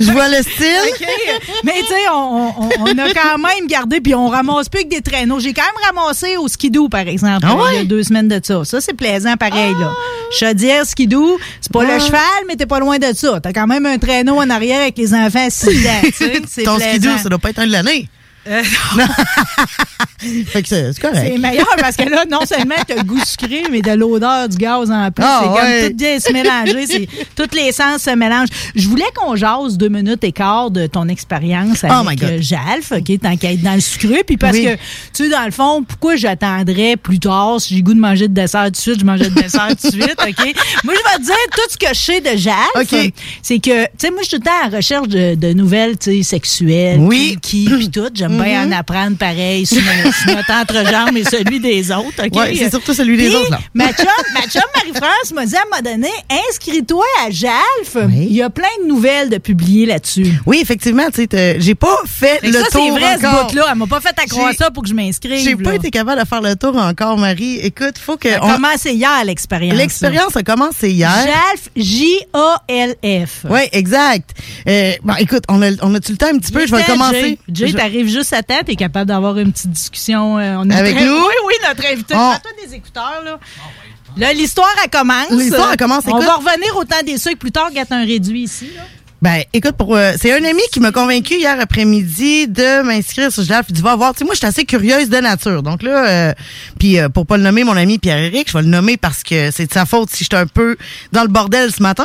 Je 0.00 0.10
vois 0.12 0.28
le 0.28 0.42
style. 0.42 1.06
Mais 1.64 1.72
tu 1.80 1.86
sais, 1.86 1.94
on, 2.12 2.52
on- 2.58 2.68
on 2.80 2.98
a 2.98 3.12
quand 3.12 3.38
même 3.38 3.66
gardé, 3.68 4.00
puis 4.00 4.14
on 4.14 4.28
ramasse 4.28 4.68
plus 4.68 4.84
que 4.84 4.88
des 4.88 5.00
traîneaux. 5.02 5.38
J'ai 5.40 5.52
quand 5.52 5.62
même 5.62 5.94
ramassé 5.96 6.36
au 6.36 6.48
skidoo, 6.48 6.88
par 6.88 7.06
exemple, 7.06 7.46
Ah 7.48 7.56
il 7.72 7.76
y 7.76 7.80
a 7.80 7.84
deux 7.84 8.02
semaines 8.02 8.28
de 8.28 8.40
ça. 8.42 8.64
Ça, 8.64 8.80
c'est 8.80 8.94
plaisant 8.94 9.36
pareil. 9.36 9.72
là. 9.78 9.92
Chaudière, 10.38 10.84
skidoo, 10.86 11.38
c'est 11.60 11.72
pas 11.72 11.82
Ah. 11.88 11.94
le 11.94 12.00
cheval, 12.00 12.15
mais 12.46 12.56
t'es 12.56 12.66
pas 12.66 12.78
loin 12.80 12.98
de 12.98 13.12
ça. 13.14 13.40
T'as 13.40 13.52
quand 13.52 13.66
même 13.66 13.86
un 13.86 13.98
traîneau 13.98 14.36
en 14.36 14.50
arrière 14.50 14.80
avec 14.80 14.98
les 14.98 15.14
enfants 15.14 15.46
assis 15.46 15.66
dedans. 15.66 16.44
Ton 16.64 16.78
skidoo, 16.78 17.18
ça 17.22 17.28
doit 17.28 17.38
pas 17.38 17.50
être 17.50 17.60
un 17.60 17.66
de 17.66 17.72
l'année. 17.72 18.08
Euh, 18.48 18.62
Fait 20.46 20.62
que 20.62 20.68
c'est 20.68 20.98
correct. 20.98 21.30
C'est 21.32 21.38
meilleur 21.38 21.68
parce 21.78 21.94
que 21.94 22.08
là, 22.08 22.24
non 22.28 22.40
seulement 22.46 22.74
le 22.88 23.02
goût 23.02 23.20
sucré, 23.24 23.64
mais 23.70 23.82
de 23.82 23.90
l'odeur 23.92 24.48
du 24.48 24.56
gaz 24.56 24.90
en 24.90 25.10
plus. 25.10 25.24
Ah, 25.24 25.42
c'est 25.42 25.48
comme 25.60 25.90
tout 25.90 25.96
bien 25.96 26.18
se 26.18 26.32
mélanger. 26.32 27.08
Tous 27.36 27.54
les 27.54 27.70
sens 27.70 28.02
se 28.02 28.10
mélangent. 28.10 28.48
Je 28.74 28.88
voulais 28.88 29.04
qu'on 29.14 29.36
jase 29.36 29.76
deux 29.76 29.90
minutes 29.90 30.24
et 30.24 30.32
quart 30.32 30.70
de 30.70 30.86
ton 30.86 31.08
expérience 31.08 31.84
Oh 31.84 31.92
avec 32.06 32.18
God. 32.20 32.30
euh, 32.30 32.38
Jalf, 32.40 32.92
OK, 32.92 33.20
tant 33.20 33.36
qu'à 33.36 33.52
être 33.52 33.62
dans 33.62 33.74
le 33.74 33.80
sucré. 33.80 34.24
Puis 34.26 34.38
parce 34.38 34.56
Oui. 34.56 34.64
que, 34.64 34.74
tu 34.74 35.24
sais, 35.24 35.28
dans 35.28 35.44
le 35.44 35.50
fond, 35.50 35.84
pourquoi 35.86 36.16
j'attendrais 36.16 36.96
plus 36.96 37.18
tard 37.20 37.60
si 37.60 37.74
j'ai 37.76 37.82
goût 37.82 37.94
de 37.94 38.00
manger 38.00 38.26
de 38.28 38.34
dessert 38.34 38.64
tout 38.66 38.70
de 38.70 38.76
suite, 38.76 39.00
je 39.00 39.04
mangeais 39.04 39.28
de 39.28 39.34
dessert 39.34 39.68
tout 39.80 39.86
de 39.88 39.92
suite, 40.02 40.16
OK? 40.18 40.54
Moi, 40.84 40.94
je 40.94 41.10
vais 41.12 41.18
te 41.18 41.24
dire 41.24 41.34
tout 41.52 41.60
ce 41.70 41.76
que 41.76 41.88
je 41.94 42.00
sais 42.00 42.20
de 42.22 42.36
Jalf. 42.38 43.12
C'est 43.42 43.58
que, 43.58 43.84
tu 43.84 43.90
sais, 43.98 44.10
moi, 44.10 44.20
je 44.22 44.28
suis 44.28 44.38
tout 44.38 44.42
le 44.44 44.50
temps 44.50 44.66
en 44.72 44.76
recherche 44.76 45.08
de, 45.08 45.34
de 45.34 45.52
nouvelles, 45.52 45.98
tu 45.98 46.10
sais, 46.16 46.22
sexuelles. 46.22 46.98
Oui. 47.00 47.36
Qui, 47.42 47.66
puis 47.68 47.90
tout. 47.90 48.08
J'aime 48.14 48.35
bien 48.42 48.66
en 48.68 48.72
apprendre 48.72 49.16
pareil 49.16 49.66
sur, 49.66 49.80
mon- 49.82 50.12
sur 50.24 50.34
notre 50.36 50.52
entrejambe 50.52 51.16
et 51.16 51.24
celui 51.24 51.60
des 51.60 51.90
autres? 51.90 52.22
Ouais, 52.32 52.54
c'est 52.56 52.70
surtout 52.70 52.94
celui 52.94 53.16
des 53.16 53.34
autres, 53.34 53.50
là. 53.50 53.60
Ma 53.74 53.92
chum, 53.92 54.06
ma 54.34 54.40
chum 54.42 54.62
Marie-France 54.74 55.32
m'a 55.34 55.46
dit 55.46 55.56
à 55.56 55.60
un 55.60 55.64
moment 55.64 55.82
donné, 55.92 56.10
inscris-toi 56.50 57.04
à 57.26 57.30
Jalf. 57.30 57.96
Oui. 57.96 58.26
Il 58.30 58.36
y 58.36 58.42
a 58.42 58.50
plein 58.50 58.68
de 58.82 58.88
nouvelles 58.88 59.28
de 59.30 59.38
publier 59.38 59.86
là-dessus. 59.86 60.26
Oui, 60.46 60.58
effectivement, 60.62 61.06
tu 61.06 61.22
sais, 61.22 61.26
t'as- 61.26 61.58
j'ai 61.58 61.74
pas 61.74 61.96
fait 62.06 62.38
Fait 62.40 62.48
le 62.48 62.60
ça, 62.60 62.66
tour 62.70 62.82
c'est 62.84 62.90
vrai, 63.00 63.14
encore. 63.16 63.48
ce 63.50 63.54
bout-là. 63.54 63.66
Elle 63.72 63.78
m'a 63.78 63.86
pas 63.86 64.00
fait 64.00 64.18
accroire 64.18 64.50
J'ai- 64.52 64.56
ça 64.58 64.70
pour 64.70 64.82
que 64.82 64.88
je 64.88 64.94
m'inscrive. 64.94 65.38
J'ai 65.42 65.56
pas 65.56 65.74
été 65.74 65.90
capable 65.90 66.20
de 66.22 66.26
faire 66.26 66.40
le 66.42 66.56
tour 66.56 66.76
encore, 66.76 67.16
Marie. 67.18 67.58
Écoute, 67.60 67.98
faut 67.98 68.16
que... 68.16 68.28
Ça 68.30 68.36
a 68.38 68.44
on- 68.44 68.52
commencé 68.54 68.92
hier, 68.92 69.24
l'expérience. 69.24 69.76
L'expérience 69.76 70.36
a 70.36 70.42
commencé 70.42 70.90
hier. 70.90 71.10
Jalf, 71.24 71.70
J-A-L-F. 71.76 73.46
Oui, 73.48 73.60
exact. 73.72 74.30
Euh, 74.68 74.92
bon, 75.02 75.14
écoute, 75.18 75.44
on 75.48 75.62
a, 75.62 75.70
on 75.82 75.94
a-tu 75.94 76.12
le 76.12 76.18
temps 76.18 76.26
un 76.32 76.38
petit 76.38 76.52
peu? 76.52 76.66
Je 76.66 76.74
vais 76.74 76.82
commencer. 76.84 77.38
Jay, 77.52 77.72
t'arrives 77.72 78.08
juste 78.08 78.25
à 78.32 78.42
temps, 78.42 78.60
t'es 78.64 78.76
capable 78.76 79.06
d'avoir 79.06 79.38
une 79.38 79.52
petite 79.52 79.70
discussion. 79.70 80.38
euh, 80.38 80.56
on 80.58 80.70
Avec 80.70 80.94
nous? 80.96 81.12
Oui, 81.14 81.34
oui, 81.46 81.54
notre 81.68 81.86
invité. 81.86 82.14
On- 82.14 82.18
Prends-toi 82.18 82.50
des 82.66 82.74
écouteurs, 82.74 83.22
là. 83.24 83.38
Là, 84.16 84.32
l'histoire, 84.32 84.74
elle 84.82 84.90
commence. 84.90 85.30
L'histoire, 85.30 85.70
elle 85.72 85.76
commence, 85.78 86.04
On 86.06 86.18
va 86.18 86.36
revenir 86.36 86.74
au 86.76 86.84
temps 86.84 86.96
des 87.04 87.18
sucres 87.18 87.36
plus 87.38 87.52
tard, 87.52 87.70
gâte 87.72 87.92
un 87.92 88.04
réduit 88.04 88.42
ici. 88.44 88.70
Là. 88.76 88.82
Ben, 89.22 89.42
écoute, 89.54 89.72
pour 89.72 89.96
euh, 89.96 90.12
c'est 90.20 90.30
un 90.32 90.44
ami 90.44 90.60
qui 90.72 90.78
m'a 90.78 90.92
convaincu 90.92 91.34
hier 91.34 91.58
après-midi 91.58 92.48
de 92.48 92.82
m'inscrire 92.82 93.32
sur 93.32 93.42
Jalf. 93.44 93.66
Il 93.70 93.74
dit, 93.74 93.80
va 93.82 93.96
voir. 93.96 94.12
Tu 94.12 94.18
sais, 94.20 94.24
moi, 94.24 94.34
je 94.34 94.38
suis 94.38 94.46
assez 94.46 94.64
curieuse 94.64 95.08
de 95.08 95.16
nature. 95.18 95.62
Donc 95.62 95.82
là, 95.82 96.06
euh, 96.08 96.32
puis 96.78 96.98
euh, 96.98 97.08
pour 97.08 97.26
pas 97.26 97.36
le 97.38 97.42
nommer 97.42 97.64
mon 97.64 97.76
ami 97.76 97.98
Pierre-Éric, 97.98 98.48
je 98.48 98.56
vais 98.56 98.62
le 98.62 98.68
nommer 98.68 98.96
parce 98.98 99.22
que 99.22 99.50
c'est 99.50 99.66
de 99.66 99.72
sa 99.72 99.86
faute 99.86 100.10
si 100.10 100.24
j'étais 100.24 100.36
un 100.36 100.46
peu 100.46 100.76
dans 101.12 101.22
le 101.22 101.28
bordel 101.28 101.72
ce 101.72 101.82
matin. 101.82 102.04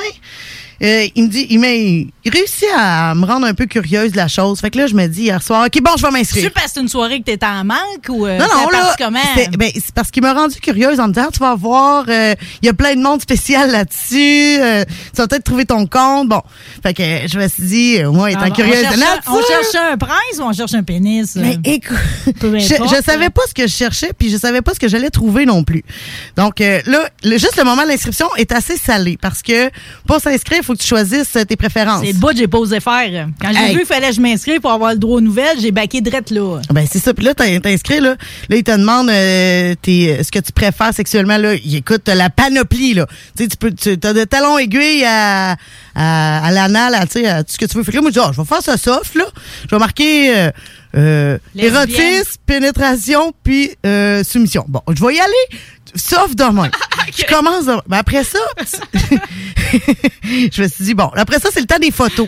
Euh, 0.82 1.08
il 1.16 1.24
me 1.26 1.28
dit, 1.30 1.46
il, 1.50 1.60
m'a, 1.60 1.68
il 1.72 2.10
réussit 2.26 2.68
à 2.76 3.14
me 3.16 3.26
rendre 3.26 3.46
un 3.46 3.54
peu 3.54 3.66
curieuse 3.66 4.12
de 4.12 4.18
la 4.18 4.28
chose. 4.28 4.60
Fait 4.60 4.70
que 4.72 4.78
là, 4.80 4.88
je 4.88 4.94
me 4.96 5.08
dis 5.08 5.24
hier 5.24 5.42
soir, 5.42 5.66
OK, 5.68 5.82
bon, 5.82 5.92
je 5.98 6.02
vais 6.04 6.12
m'inscrire. 6.12 6.52
Tu 6.52 6.62
c'est 6.74 6.80
une 6.80 6.88
soirée 6.88 7.20
que 7.20 7.26
t'étais 7.26 7.46
en 7.46 7.64
manque 7.66 7.80
ou 8.10 8.26
euh, 8.26 8.38
Non, 8.38 8.46
non, 8.46 8.70
là, 8.70 8.96
c'est 9.36 9.58
ben, 9.58 9.70
c'est 9.74 9.94
parce 9.94 10.10
qu'il 10.12 10.24
m'a 10.24 10.34
rendu 10.34 10.60
curieuse 10.60 11.00
en 11.00 11.08
me 11.08 11.14
disant, 11.14 11.28
Ah, 11.28 11.32
tu 11.34 11.40
vas 11.40 11.56
voir, 11.56 12.06
euh, 12.08 12.34
il 12.62 12.66
y 12.66 12.70
a 12.70 12.74
plein 12.74 12.96
de 12.96 13.02
monde 13.02 13.22
spécial 13.22 13.72
là-dessus, 13.72 14.58
euh, 14.60 14.84
tu 15.14 15.18
vas 15.22 15.28
peut-être 15.28 15.44
trouver 15.44 15.66
ton 15.66 15.86
compte. 15.86 16.30
Bon, 16.30 16.42
fait 16.84 16.94
que 16.94 17.04
je 17.28 17.38
me 17.38 17.48
suis 17.48 17.64
dit, 17.64 18.04
moi, 18.06 18.32
étant 18.32 18.42
Ah, 18.44 18.52
curieuse 18.52 18.86
on 18.88 18.92
de 18.94 19.00
cherche, 19.00 19.20
on 19.28 19.42
cherche 19.42 19.76
un 19.94 19.98
prince 19.98 20.40
ou 20.40 20.44
on 20.44 20.54
cherche 20.54 20.74
un 20.74 20.84
pénis? 20.84 21.36
Mais 21.36 21.58
écoute, 21.64 21.98
Peu 22.40 22.58
je, 22.60 22.66
je 22.66 23.04
savais 23.04 23.30
pas 23.30 23.42
ce 23.48 23.54
que 23.54 23.64
je 23.68 23.74
cherchais, 23.74 24.12
puis 24.18 24.30
je 24.30 24.38
savais 24.38 24.62
pas 24.62 24.74
ce 24.74 24.80
que 24.80 24.88
j'allais 24.88 25.10
trouver 25.10 25.46
non 25.46 25.64
plus. 25.64 25.84
Donc 26.38 26.62
euh, 26.62 26.82
là, 26.86 27.10
le- 27.24 27.38
juste 27.38 27.58
le 27.58 27.64
moment 27.64 27.84
de 27.84 27.88
l'inscription 27.90 28.28
est 28.38 28.52
assez 28.52 28.78
salé 28.78 29.18
parce 29.22 29.42
que 29.42 29.70
pour 30.08 30.20
s'inscrire, 30.20 30.64
faut 30.72 30.78
que 30.78 30.82
tu 30.82 30.88
choisisses 30.88 31.36
euh, 31.36 31.44
tes 31.44 31.56
préférences. 31.56 32.02
C'est 32.06 32.14
le 32.14 32.18
bout 32.18 32.30
que 32.30 32.38
j'ai 32.38 32.48
pas 32.48 32.58
osé 32.58 32.80
faire. 32.80 33.28
Quand 33.42 33.50
j'ai 33.54 33.60
Hey. 33.60 33.72
vu 33.74 33.80
qu'il 33.80 33.88
fallait 33.88 34.10
que 34.10 34.16
je 34.16 34.22
m'inscrive 34.22 34.60
pour 34.62 34.72
avoir 34.72 34.92
le 34.92 34.98
droit 34.98 35.18
aux 35.18 35.22
nouvelles, 35.22 35.60
j'ai 35.60 35.72
baqué 35.72 36.02
drette 36.02 36.32
là. 36.32 36.60
Ben 36.72 36.86
c'est 36.92 37.00
ça. 37.00 37.14
Puis 37.14 37.26
là, 37.26 37.34
t'in- 37.34 37.60
t'inscris 37.60 38.00
là. 38.00 38.16
Là, 38.50 38.56
ils 38.56 38.64
te 38.64 38.72
demandent 38.72 39.10
euh, 39.10 39.76
tes- 39.82 40.24
ce 40.24 40.32
que 40.32 40.40
tu 40.40 40.52
préfères 40.52 40.94
sexuellement 40.94 41.38
là. 41.38 41.56
Ils 41.56 41.76
écoutent 41.78 42.04
t'as 42.06 42.16
la 42.16 42.30
panoplie 42.30 42.94
là. 42.94 43.06
Tu 43.38 43.44
sais, 43.44 43.50
tu 43.50 43.58
peux, 43.58 43.72
tu 43.72 43.90
as 43.92 44.14
de 44.14 44.24
talons 44.24 44.58
aiguilles 44.58 45.04
à 45.06 45.56
à, 45.94 46.46
à 46.46 46.52
l'anal, 46.52 46.96
à, 46.96 47.06
tu 47.06 47.20
sais, 47.20 47.28
à 47.28 47.44
tout 47.44 47.52
ce 47.52 47.58
que 47.58 47.66
tu 47.66 47.76
veux. 47.78 47.84
Fait 47.84 47.92
que 47.92 47.98
là, 47.98 48.02
moi, 48.02 48.12
je 48.12 48.20
dis, 48.20 48.26
Ah, 48.26 48.32
je 48.34 48.40
vais 48.42 48.48
faire 48.48 48.62
ça 48.62 48.78
soft 48.78 49.14
là. 49.16 49.26
Je 49.70 49.76
vais 49.76 49.80
marquer 49.80 50.34
euh, 50.38 50.50
euh, 50.96 51.38
érotisme, 51.58 52.40
pénétration, 52.46 53.34
puis 53.44 53.72
euh, 53.86 54.24
soumission. 54.24 54.66
Bon, 54.68 54.82
je 54.94 55.06
vais 55.06 55.16
y 55.16 55.20
aller 55.20 55.60
soft 55.96 56.36
de 56.38 56.44
même. 56.46 56.72
Je 57.18 57.24
commence. 57.26 57.66
de- 57.66 57.82
ben, 57.88 57.98
après 57.98 58.24
ça, 58.24 58.40
je 59.74 60.62
me 60.62 60.68
suis 60.68 60.84
dit 60.86 60.94
bon. 60.94 61.10
Après 61.16 61.40
ça, 61.40 61.50
c'est 61.54 61.60
le 61.62 61.66
temps 61.66 61.80
des 61.80 61.92
photos. 61.92 62.28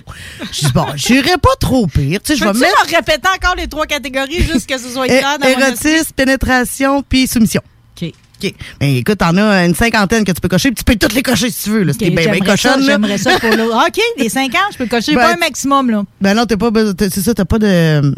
Je 0.52 0.66
dis 0.68 0.72
bon, 0.74 0.86
j'irai 0.96 1.38
pas 1.42 1.56
trop 1.60 1.88
pire. 1.88 2.20
Tu 2.24 2.34
sais, 2.34 2.40
je 2.40 2.44
vais 2.46 2.54
mettre 2.60 2.76
leur 2.86 2.98
répéter 2.98 3.28
encore 3.36 3.56
les 3.56 3.68
trois 3.68 3.86
catégories 3.86 4.44
juste 4.44 4.68
que 4.70 4.78
ce 4.78 4.90
soit 4.90 5.08
clair 5.08 5.38
dans 5.40 5.48
érotisme, 5.48 6.12
pénétration, 6.16 7.04
puis 7.08 7.28
soumission. 7.28 7.62
OK. 8.02 8.12
OK. 8.44 8.54
Mais 8.82 8.98
écoute, 8.98 9.20
t'en 9.20 9.38
as 9.38 9.66
une 9.66 9.76
cinquantaine 9.76 10.26
que 10.26 10.32
tu 10.34 10.42
peux 10.42 10.50
cocher, 10.50 10.70
puis 10.72 10.76
tu 10.76 10.84
peux 10.84 10.96
toutes 10.98 11.14
les 11.14 11.24
cocher 11.24 11.50
si 11.50 11.64
tu 11.64 11.70
veux. 11.70 11.84
Là, 11.84 11.94
si 11.94 12.00
t'es 12.00 12.08
OK, 12.08 12.16
bien, 12.16 12.24
bien 12.26 12.34
j'aimerais 12.34 12.58
ça, 12.58 12.70
cochonne. 12.74 12.86
là. 12.86 12.92
J'aimerais 12.94 13.18
ça 13.18 13.40
pour 13.40 13.52
l'autre. 13.56 13.86
OK, 13.88 14.00
les 14.18 14.30
50, 14.30 14.52
je 14.74 14.78
peux 14.78 14.88
cocher 14.88 15.16
Ben, 15.16 15.22
pas 15.22 15.34
un 15.34 15.38
maximum, 15.38 15.90
là. 15.92 16.04
Ben 16.20 16.34
non, 16.34 16.46
t'as 16.46 16.58
pas 16.58 16.70
c'est 17.00 17.22
ça, 17.22 17.34
t'as 17.34 17.46
pas 17.46 17.60
de... 17.60 18.14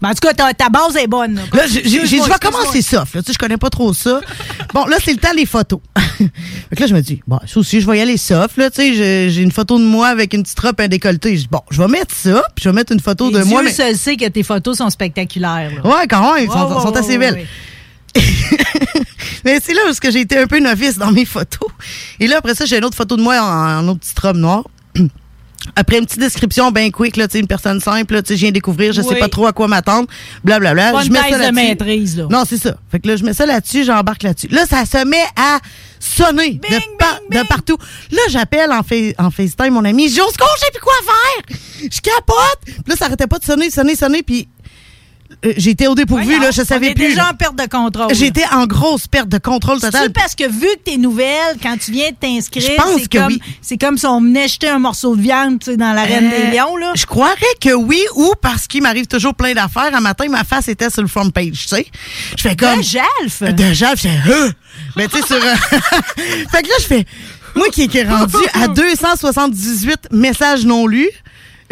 Ben, 0.00 0.08
en 0.10 0.14
tout 0.14 0.20
cas, 0.26 0.32
ta, 0.32 0.54
ta 0.54 0.68
base 0.70 0.96
est 0.96 1.06
bonne. 1.06 1.34
Là, 1.34 1.42
Là, 1.52 1.66
j'ai 1.66 1.82
dit, 1.82 1.96
excuse-moi. 1.96 2.38
commencer 2.38 2.80
soft. 2.80 3.14
Là, 3.14 3.22
tu 3.22 3.26
sais, 3.26 3.32
je 3.34 3.38
connais 3.38 3.58
pas 3.58 3.68
trop 3.68 3.92
ça. 3.92 4.20
bon, 4.74 4.86
là, 4.86 4.96
c'est 5.04 5.12
le 5.12 5.18
temps 5.18 5.34
des 5.34 5.44
photos. 5.46 5.80
fait 6.18 6.76
que 6.76 6.80
là, 6.80 6.86
je 6.86 6.94
me 6.94 7.00
dis, 7.02 7.20
bon, 7.26 7.38
ça 7.46 7.60
aussi, 7.60 7.80
je 7.80 7.86
vais 7.86 7.98
y 7.98 8.00
aller 8.00 8.16
soft. 8.16 8.56
Là, 8.56 8.70
tu 8.70 8.80
sais, 8.94 9.30
j'ai 9.30 9.42
une 9.42 9.52
photo 9.52 9.78
de 9.78 9.84
moi 9.84 10.08
avec 10.08 10.32
une 10.32 10.42
petite 10.42 10.58
robe, 10.60 10.80
un 10.80 10.88
décolleté. 10.88 11.36
Je 11.36 11.42
dis, 11.42 11.48
bon, 11.50 11.60
je 11.70 11.80
vais 11.82 11.88
mettre 11.88 12.14
ça, 12.14 12.42
puis 12.54 12.62
je 12.64 12.68
vais 12.70 12.74
mettre 12.74 12.92
une 12.92 13.00
photo 13.00 13.28
Et 13.28 13.32
de 13.34 13.38
Dieu 13.42 13.44
moi. 13.50 13.62
mais- 13.62 13.72
seul 13.72 13.96
sait 13.96 14.16
que 14.16 14.26
tes 14.28 14.42
photos 14.42 14.78
sont 14.78 14.88
spectaculaires. 14.90 15.70
là. 15.82 15.86
Ouais, 15.90 16.06
quand 16.08 16.34
même, 16.34 16.44
ils 16.44 16.50
sont, 16.50 16.96
assez 16.96 17.18
belles. 17.18 17.46
Mais 19.44 19.58
c'est 19.62 19.72
là 19.72 19.80
où 19.88 20.10
j'ai 20.10 20.20
été 20.20 20.38
un 20.38 20.46
peu 20.46 20.58
novice 20.58 20.98
dans 20.98 21.12
mes 21.12 21.24
photos. 21.24 21.68
Et 22.18 22.26
là, 22.26 22.38
après 22.38 22.54
ça, 22.54 22.64
j'ai 22.66 22.76
une 22.78 22.84
autre 22.84 22.96
photo 22.96 23.16
de 23.16 23.22
moi 23.22 23.38
en, 23.40 23.78
en 23.84 23.88
autre 23.88 24.00
petite 24.00 24.18
robe 24.18 24.36
noire. 24.36 24.64
Après 25.76 25.98
une 25.98 26.06
petite 26.06 26.20
description 26.20 26.70
bien 26.70 26.90
quick, 26.90 27.16
là, 27.16 27.26
une 27.34 27.46
personne 27.46 27.80
simple, 27.80 28.14
là, 28.14 28.22
je 28.26 28.34
viens 28.34 28.50
découvrir, 28.50 28.92
je 28.92 29.02
sais 29.02 29.14
pas 29.16 29.28
trop 29.28 29.46
à 29.46 29.52
quoi 29.52 29.68
m'attendre, 29.68 30.08
blablabla. 30.42 30.92
Pas 30.92 31.04
je 31.04 31.10
mets 31.10 31.18
ça 31.18 31.38
thèse 31.38 31.46
de 31.48 31.52
maîtrise, 31.54 32.16
là. 32.16 32.26
Non, 32.30 32.44
c'est 32.48 32.56
ça. 32.56 32.76
Fait 32.90 32.98
que 32.98 33.08
là, 33.08 33.16
je 33.16 33.24
mets 33.24 33.34
ça 33.34 33.44
là-dessus, 33.46 33.84
j'embarque 33.84 34.22
là-dessus. 34.22 34.48
Là, 34.48 34.64
ça 34.66 34.84
se 34.86 35.04
met 35.06 35.22
à 35.36 35.58
sonner 35.98 36.54
de, 36.54 36.96
par- 36.98 37.20
de 37.30 37.46
partout. 37.46 37.76
Là, 38.10 38.22
j'appelle 38.30 38.72
en, 38.72 38.82
fa- 38.82 38.94
en 39.18 39.30
FaceTime 39.30 39.70
mon 39.74 39.84
ami, 39.84 40.08
je 40.08 40.14
sais 40.14 40.20
plus 40.72 40.80
quoi 40.80 40.94
faire! 41.04 41.56
Je 41.82 42.00
capote! 42.00 42.60
Puis 42.64 42.74
là, 42.86 42.96
ça 42.96 43.04
arrêtait 43.06 43.26
pas 43.26 43.38
de 43.38 43.44
sonner, 43.44 43.70
sonner, 43.70 43.96
sonner, 43.96 44.22
puis 44.22 44.48
euh, 45.44 45.52
j'étais 45.56 45.86
au 45.86 45.94
dépourvu, 45.94 46.38
là, 46.40 46.50
je 46.50 46.62
savais 46.62 46.88
on 46.88 46.90
est 46.90 46.94
plus. 46.94 47.08
déjà 47.08 47.22
là. 47.22 47.30
en 47.32 47.34
perte 47.34 47.56
de 47.56 47.66
contrôle. 47.66 48.14
J'étais 48.14 48.44
en 48.52 48.66
grosse 48.66 49.06
perte 49.06 49.28
de 49.28 49.38
contrôle 49.38 49.80
total. 49.80 50.02
C'est 50.04 50.12
parce 50.12 50.34
que 50.34 50.48
vu 50.48 50.66
que 50.76 50.90
tes 50.90 50.96
nouvelles, 50.98 51.56
quand 51.62 51.76
tu 51.78 51.92
viens 51.92 52.10
de 52.10 52.16
t'inscrire, 52.16 52.62
Je 52.68 52.74
pense 52.76 53.00
c'est 53.02 53.08
que 53.08 53.18
comme, 53.18 53.26
oui. 53.28 53.40
c'est 53.62 53.78
comme 53.78 53.96
si 53.96 54.06
on 54.06 54.20
venait 54.20 54.48
jeter 54.48 54.68
un 54.68 54.78
morceau 54.78 55.14
de 55.16 55.22
viande 55.22 55.60
tu 55.60 55.70
sais, 55.70 55.76
dans 55.76 55.92
l'arène 55.92 56.30
Euh, 56.32 56.50
des 56.50 56.56
lions. 56.56 56.76
Là. 56.76 56.92
Je 56.96 57.06
croirais 57.06 57.36
que 57.60 57.72
oui, 57.72 58.00
ou 58.16 58.34
parce 58.42 58.66
qu'il 58.66 58.82
m'arrive 58.82 59.06
toujours 59.06 59.34
plein 59.34 59.54
d'affaires. 59.54 59.94
Un 59.94 60.00
matin, 60.00 60.26
ma 60.28 60.44
face 60.44 60.68
était 60.68 60.90
sur 60.90 61.02
le 61.02 61.08
front 61.08 61.30
page, 61.30 61.52
tu 61.52 61.68
sais. 61.68 61.86
Je 62.36 62.42
fais 62.42 62.56
comme... 62.56 62.78
De 62.78 62.82
Jalf? 62.82 63.42
De 63.42 63.72
Jalf, 63.72 64.02
je 64.02 64.08
fais... 64.08 64.30
Euh! 64.32 64.50
Mais 64.96 65.08
tu 65.08 65.18
sais, 65.20 65.26
sur... 65.26 65.36
euh, 65.36 65.54
fait 66.52 66.62
que 66.62 66.68
là, 66.68 66.74
je 66.80 66.84
fais... 66.86 67.06
Moi 67.56 67.66
qui 67.72 67.88
qui 67.88 67.98
est 67.98 68.04
rendu 68.08 68.36
à 68.54 68.68
278 69.24 70.08
messages 70.12 70.64
non 70.64 70.86
lus. 70.86 71.08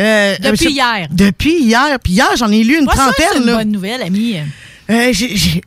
Euh, 0.00 0.36
Depuis 0.40 0.70
hier. 0.70 1.08
Depuis 1.10 1.58
hier. 1.60 1.98
Puis 2.02 2.12
hier, 2.14 2.36
j'en 2.36 2.50
ai 2.50 2.62
lu 2.62 2.78
une 2.78 2.84
Moi, 2.84 2.94
trentaine. 2.94 3.26
c'est 3.32 3.38
une 3.38 3.46
là. 3.46 3.56
bonne 3.56 3.70
nouvelle, 3.70 4.02
ami. 4.02 4.36
Euh, 4.90 5.12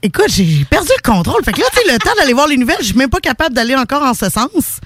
écoute, 0.02 0.30
j'ai 0.30 0.66
perdu 0.70 0.90
le 0.98 1.02
contrôle. 1.04 1.44
Fait 1.44 1.52
que 1.52 1.60
là, 1.60 1.68
tu 1.72 1.78
sais, 1.80 1.94
le 1.94 2.00
temps 2.00 2.14
d'aller 2.18 2.34
voir 2.34 2.48
les 2.48 2.58
nouvelles, 2.58 2.78
je 2.80 2.86
suis 2.88 2.98
même 2.98 3.10
pas 3.10 3.20
capable 3.20 3.54
d'aller 3.54 3.76
encore 3.76 4.04
en 4.04 4.14
ce 4.14 4.30
sens. 4.30 4.80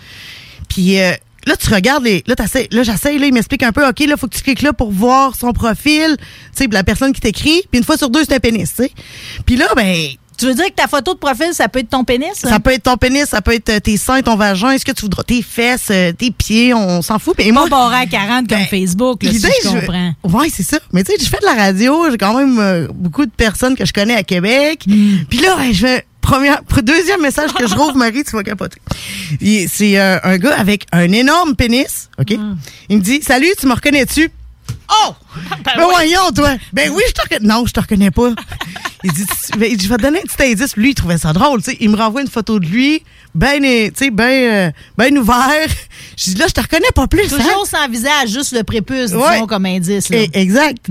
Puis 0.68 1.00
euh, 1.00 1.14
là, 1.46 1.56
tu 1.56 1.74
regardes 1.74 2.04
les. 2.04 2.22
Là, 2.28 2.36
là 2.72 2.84
j'essaye, 2.84 3.18
là, 3.18 3.28
il 3.28 3.34
m'explique 3.34 3.64
un 3.64 3.72
peu, 3.72 3.88
OK, 3.88 4.00
là, 4.02 4.18
faut 4.18 4.28
que 4.28 4.36
tu 4.36 4.42
cliques 4.42 4.62
là 4.62 4.74
pour 4.74 4.92
voir 4.92 5.36
son 5.36 5.54
profil, 5.54 6.18
tu 6.18 6.64
sais, 6.64 6.68
la 6.70 6.84
personne 6.84 7.14
qui 7.14 7.22
t'écrit. 7.22 7.64
Puis 7.72 7.80
une 7.80 7.86
fois 7.86 7.98
sur 7.98 8.10
deux, 8.10 8.26
c'est 8.26 8.36
un 8.36 8.40
pénis, 8.40 8.70
tu 8.70 8.84
sais. 8.84 8.92
Puis 9.46 9.56
là, 9.56 9.68
ben. 9.76 9.96
Tu 10.38 10.46
veux 10.46 10.54
dire 10.54 10.66
que 10.66 10.74
ta 10.74 10.88
photo 10.88 11.14
de 11.14 11.20
profil, 11.20 11.50
ça 11.54 11.70
peut 11.70 11.80
être 11.80 11.90
ton 11.90 12.04
pénis? 12.04 12.34
Ça 12.34 12.60
peut 12.60 12.72
être 12.74 12.84
ton 12.84 12.98
pénis, 12.98 13.26
ça 13.26 13.42
peut 13.42 13.54
être 13.54 13.70
euh, 13.70 13.80
tes 13.80 13.98
seins, 13.98 14.22
ton 14.22 14.36
vagin, 14.36 14.78
ce 14.78 14.86
que 14.86 14.92
tu 14.92 15.04
voudras, 15.04 15.24
tes 15.24 15.42
fesses, 15.42 15.88
euh, 15.92 16.12
tes 16.12 16.32
pieds, 16.32 16.74
on 16.74 17.02
s'en 17.02 17.20
fout. 17.20 17.36
Mais 17.38 17.52
moi, 17.52 17.68
barré 17.70 17.98
à 17.98 18.06
40 18.06 18.48
comme 18.48 18.66
Facebook, 18.66 19.24
là, 19.24 19.32
si 19.32 19.40
je 19.40 19.70
comprends. 19.70 20.14
Ouais, 20.24 20.50
c'est 20.54 20.64
ça. 20.64 20.78
Mais 20.92 21.04
tu 21.04 21.12
sais, 21.12 21.18
je 21.24 21.30
fais 21.30 21.40
de 21.40 21.46
la 21.46 21.54
radio, 21.54 22.10
j'ai 22.12 22.18
quand 22.18 22.38
même 22.38 22.60
euh, 22.60 22.88
beaucoup 22.94 23.26
de 23.26 23.32
personnes 23.32 23.76
que 23.76 23.86
je 23.86 23.94
connais 23.94 24.16
à 24.16 24.24
Québec. 24.24 24.84
Hmm. 24.88 25.18
Puis 25.30 25.40
là, 25.40 25.58
ouais, 25.58 25.74
je 25.74 25.86
fais 25.86 26.06
première, 26.26 26.62
deuxième 26.84 27.22
message 27.22 27.54
que 27.54 27.68
je 27.68 27.76
rouvre, 27.76 27.96
Marie, 27.96 28.24
tu 28.24 28.32
vas 28.36 28.44
capoter. 28.44 28.80
C'est 29.40 30.00
euh, 30.00 30.20
un 30.24 30.38
gars 30.38 30.58
avec 30.58 30.86
un 30.92 31.12
énorme 31.12 31.56
pénis, 31.56 32.10
OK? 32.20 32.32
Hmm. 32.32 32.56
Il 32.90 32.98
me 32.98 33.02
dit, 33.02 33.22
salut, 33.22 33.52
tu 33.60 33.68
me 33.68 33.74
reconnais-tu? 33.74 34.30
Oh! 34.90 35.14
Ben, 35.64 35.72
voyons, 35.78 36.32
toi! 36.34 36.56
Ben 36.74 36.90
oui, 36.92 37.02
je 37.08 37.14
te 37.14 37.22
reconnais. 37.22 37.48
Non, 37.48 37.66
je 37.66 37.74
te 37.74 37.80
reconnais 37.80 38.12
pas. 38.12 38.30
il 39.04 39.12
dit, 39.12 39.26
ben, 39.58 39.80
je 39.80 39.88
vais 39.88 39.98
te 39.98 40.02
donner 40.02 40.20
un 40.20 40.22
petit 40.22 40.52
indice. 40.52 40.78
Lui, 40.78 40.92
il 40.92 40.96
trouvait 40.96 41.18
ça 41.18 41.34
drôle, 41.34 41.62
tu 41.64 41.72
sais. 41.72 41.78
Il 41.80 41.90
me 41.90 41.98
renvoie 41.98 42.22
une 42.22 42.30
photo 42.30 42.60
de 42.60 42.66
lui, 42.66 43.04
ben, 43.34 43.64
euh, 43.64 43.88
tu 43.88 44.06
sais, 44.06 44.12
ben, 44.12 44.24
euh, 44.24 44.72
ben 44.98 45.18
ouvert. 45.18 45.68
Je 46.18 46.24
dis, 46.32 46.36
là, 46.36 46.46
je 46.48 46.54
te 46.54 46.62
reconnais 46.62 46.92
pas 46.94 47.08
plus, 47.08 47.34
hein? 47.34 47.38
Toujours 47.38 47.68
sans 47.68 47.88
visage, 47.90 48.30
juste 48.30 48.54
le 48.54 48.64
prépuce, 48.64 49.12
Ouais. 49.12 49.34
disons, 49.34 49.48
comme 49.48 49.66
indice. 49.66 50.10
Là. 50.10 50.18
Eh, 50.20 50.30
exact. 50.40 50.88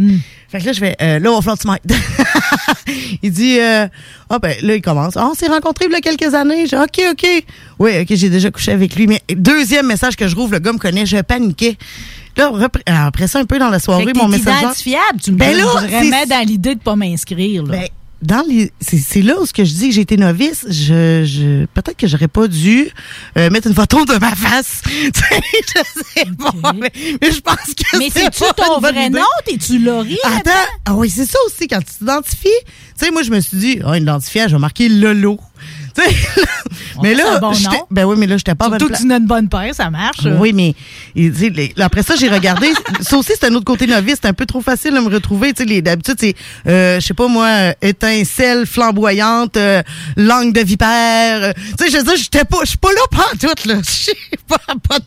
Fait 0.49 0.61
que 0.61 0.67
là, 0.67 0.73
je 0.73 0.79
fais, 0.79 0.97
euh, 1.01 1.19
là, 1.19 1.33
on 1.33 1.41
va 1.41 1.57
falloir 1.57 1.81
que 1.81 1.89
tu 1.89 1.95
il 3.23 3.33
dit, 3.33 3.59
euh, 3.59 3.89
ah 4.31 4.39
ben, 4.39 4.55
là, 4.63 4.75
il 4.75 4.83
commence. 4.83 5.17
Ah, 5.17 5.29
on 5.31 5.35
s'est 5.35 5.49
rencontrés 5.49 5.87
il 5.89 5.93
y 5.93 5.97
a 5.97 6.01
quelques 6.01 6.35
années. 6.35 6.67
J'ai, 6.67 6.77
OK, 6.77 7.01
OK. 7.11 7.27
Oui, 7.79 7.93
OK, 8.01 8.07
j'ai 8.11 8.29
déjà 8.31 8.51
couché 8.51 8.73
avec 8.73 8.95
lui. 8.95 9.07
Mais 9.07 9.23
deuxième 9.35 9.87
message 9.87 10.15
que 10.17 10.29
je 10.29 10.37
rouvre, 10.37 10.53
le 10.53 10.59
gars 10.59 10.73
me 10.73 10.79
connaît, 10.79 11.07
je 11.07 11.17
paniquais. 11.23 11.77
Là, 12.37 12.51
repre- 12.51 12.81
après 12.87 13.27
ça, 13.29 13.39
un 13.39 13.45
peu 13.45 13.59
dans 13.59 13.71
la 13.71 13.79
soirée, 13.79 14.13
mon 14.15 14.25
t'es 14.31 14.39
message. 14.39 14.61
identifiable. 14.63 15.21
Tu 15.23 15.33
me 15.33 15.37
Ben 15.37 15.57
là, 15.57 15.65
vraiment 15.67 16.27
dans 16.29 16.47
l'idée 16.47 16.75
de 16.75 16.81
pas 16.81 16.97
m'inscrire. 16.97 17.63
là. 17.65 17.73
Ben, 17.79 17.89
dans 18.23 18.43
les, 18.49 18.73
c'est, 18.81 19.21
là 19.21 19.39
où 19.39 19.45
ce 19.45 19.53
que 19.53 19.67
je 19.67 19.75
dis 19.75 19.89
que 19.91 19.95
j'ai 19.97 20.01
été 20.01 20.17
novice. 20.17 20.65
Je, 20.71 21.25
je, 21.27 21.67
peut-être 21.67 21.97
que 21.99 22.07
j'aurais 22.07 22.27
pas 22.29 22.49
dû 22.49 22.89
euh, 23.37 23.51
mettre 23.51 23.69
une 23.69 23.75
photo 23.75 24.07
de 24.07 24.15
ma 24.15 24.35
face. 24.35 24.81
Tu 24.87 25.23
je 25.77 25.83
sais 26.15 26.25
pas, 26.39 26.73
mais, 26.73 26.91
mais 27.21 27.31
je 27.33 27.41
pense 27.41 27.57
que 27.77 27.99
Mais 27.99 28.09
c'est 28.11 28.31
pas 28.39 28.53
ton 28.55 28.81
vrai 28.81 29.09
idée. 29.09 29.19
nom? 29.19 29.25
T'es-tu 29.45 29.79
Laurie? 29.79 30.17
Attends, 30.25 30.51
ah 30.87 30.95
oui, 30.95 31.11
c'est 31.11 31.27
ça 31.27 31.39
aussi, 31.47 31.69
quand 31.69 31.81
tu 31.81 31.99
t'identifies. 31.99 32.49
Tu 32.99 33.05
sais, 33.05 33.11
moi, 33.11 33.23
je 33.23 33.31
me 33.31 33.41
suis 33.41 33.59
dit, 33.59 33.81
ah, 33.85 33.99
identifiant, 33.99 34.47
je 34.49 34.55
vais 34.55 34.61
marquer 34.61 34.89
Lolo. 34.89 35.39
Mais 37.03 37.15
là, 37.15 37.39
bon 37.41 37.53
ben 37.91 38.05
oui, 38.05 38.17
mais 38.19 38.27
là, 38.27 38.37
j'étais 38.37 38.55
pas 38.55 38.67
à 38.67 38.69
bonne 38.71 38.79
Surtout 38.79 38.95
que 38.95 38.99
tu 38.99 39.07
n'as 39.07 39.19
une 39.19 39.27
bonne 39.27 39.49
paire, 39.49 39.75
ça 39.75 39.91
marche. 39.91 40.27
Oui, 40.39 40.53
mais 40.53 40.75
il 41.15 41.31
dit, 41.33 41.51
les- 41.51 41.73
après 41.81 42.03
ça, 42.03 42.15
j'ai 42.17 42.29
regardé. 42.29 42.73
ça 43.01 43.17
aussi, 43.17 43.33
c'est 43.39 43.47
un 43.47 43.55
autre 43.55 43.65
côté 43.65 43.87
novice. 43.87 44.17
C'est 44.23 44.29
un 44.29 44.33
peu 44.33 44.47
trop 44.47 44.61
facile 44.61 44.95
de 44.95 45.01
me 45.01 45.09
retrouver. 45.13 45.53
Tu 45.53 45.67
sais, 45.69 45.83
d'habitude, 45.83 46.17
c'est, 46.19 46.35
euh, 46.67 47.01
je 47.01 47.07
sais 47.07 47.15
pas 47.15 47.29
moi, 47.29 47.47
euh, 47.47 47.73
étincelle 47.83 48.67
flamboyante, 48.67 49.57
euh, 49.57 49.83
langue 50.17 50.53
de 50.53 50.61
vipère. 50.61 51.43
euh, 51.43 51.53
tu 51.79 51.85
sais, 51.85 51.91
je 51.91 51.97
veux 51.99 52.05
dire, 52.05 52.17
j'étais 52.17 52.45
pas, 52.45 52.59
je 52.63 52.69
suis 52.71 52.79
pas 52.79 52.93
là 52.93 53.01
pantoute, 53.11 53.65
là. 53.67 53.75
Je 53.85 53.91
suis 53.91 54.15
pas, 54.49 54.59
pas 54.89 54.99
de. 54.99 55.05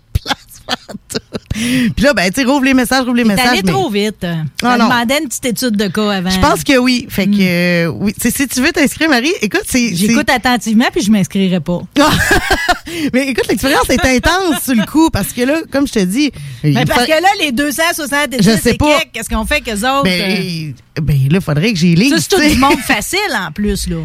Puis 1.53 2.03
là, 2.03 2.13
ben, 2.13 2.29
tu 2.29 2.41
sais, 2.41 2.47
rouvre 2.47 2.63
les 2.65 2.73
messages, 2.75 3.01
rouvre 3.05 3.15
les 3.15 3.23
messages. 3.23 3.47
allé 3.47 3.61
mais- 3.65 3.71
trop 3.71 3.89
vite. 3.89 4.23
Ah, 4.23 4.43
Ça 4.61 4.77
non. 4.77 4.85
demandait 4.85 5.19
une 5.21 5.27
petite 5.27 5.45
étude 5.45 5.75
de 5.75 5.87
cas 5.87 6.11
avant. 6.11 6.29
Je 6.29 6.39
pense 6.39 6.63
que 6.63 6.77
oui. 6.77 7.07
Fait 7.09 7.25
que, 7.25 7.31
euh, 7.39 7.87
oui. 7.87 8.13
Si 8.21 8.47
tu 8.47 8.61
veux 8.61 8.71
t'inscrire, 8.71 9.09
Marie, 9.09 9.33
écoute, 9.41 9.63
c'est. 9.65 9.95
J'écoute 9.95 10.29
attentivement 10.29 10.85
puis 10.91 11.01
je 11.01 11.09
m'inscrirai 11.11 11.59
pas. 11.59 11.81
Mais 13.13 13.27
écoute, 13.29 13.47
l'expérience 13.49 13.89
est 13.89 14.05
intense 14.05 14.63
sur 14.63 14.75
le 14.75 14.85
coup 14.85 15.09
parce 15.09 15.33
que 15.33 15.41
là, 15.41 15.61
comme 15.71 15.87
je 15.87 15.93
te 15.93 15.99
dis. 15.99 16.31
Mais 16.63 16.85
parce 16.85 17.01
fa- 17.01 17.05
que 17.07 17.11
là, 17.21 17.27
les 17.41 17.51
270 17.51 18.37
Je 18.41 18.51
sais 18.57 18.75
pas. 18.75 18.99
qu'est-ce 19.11 19.29
qu'on 19.29 19.45
fait 19.45 19.61
qu'eux 19.61 19.73
autres? 19.87 20.03
Ben, 20.03 20.73
ben 21.01 21.17
là, 21.31 21.41
faudrait 21.41 21.73
que 21.73 21.79
j'y 21.79 21.95
lise. 21.95 22.11
ça, 22.11 22.17
c'est 22.19 22.29
tout 22.35 22.53
du 22.53 22.59
monde 22.59 22.77
facile 22.79 23.19
en 23.35 23.51
plus, 23.51 23.87
là. 23.89 23.97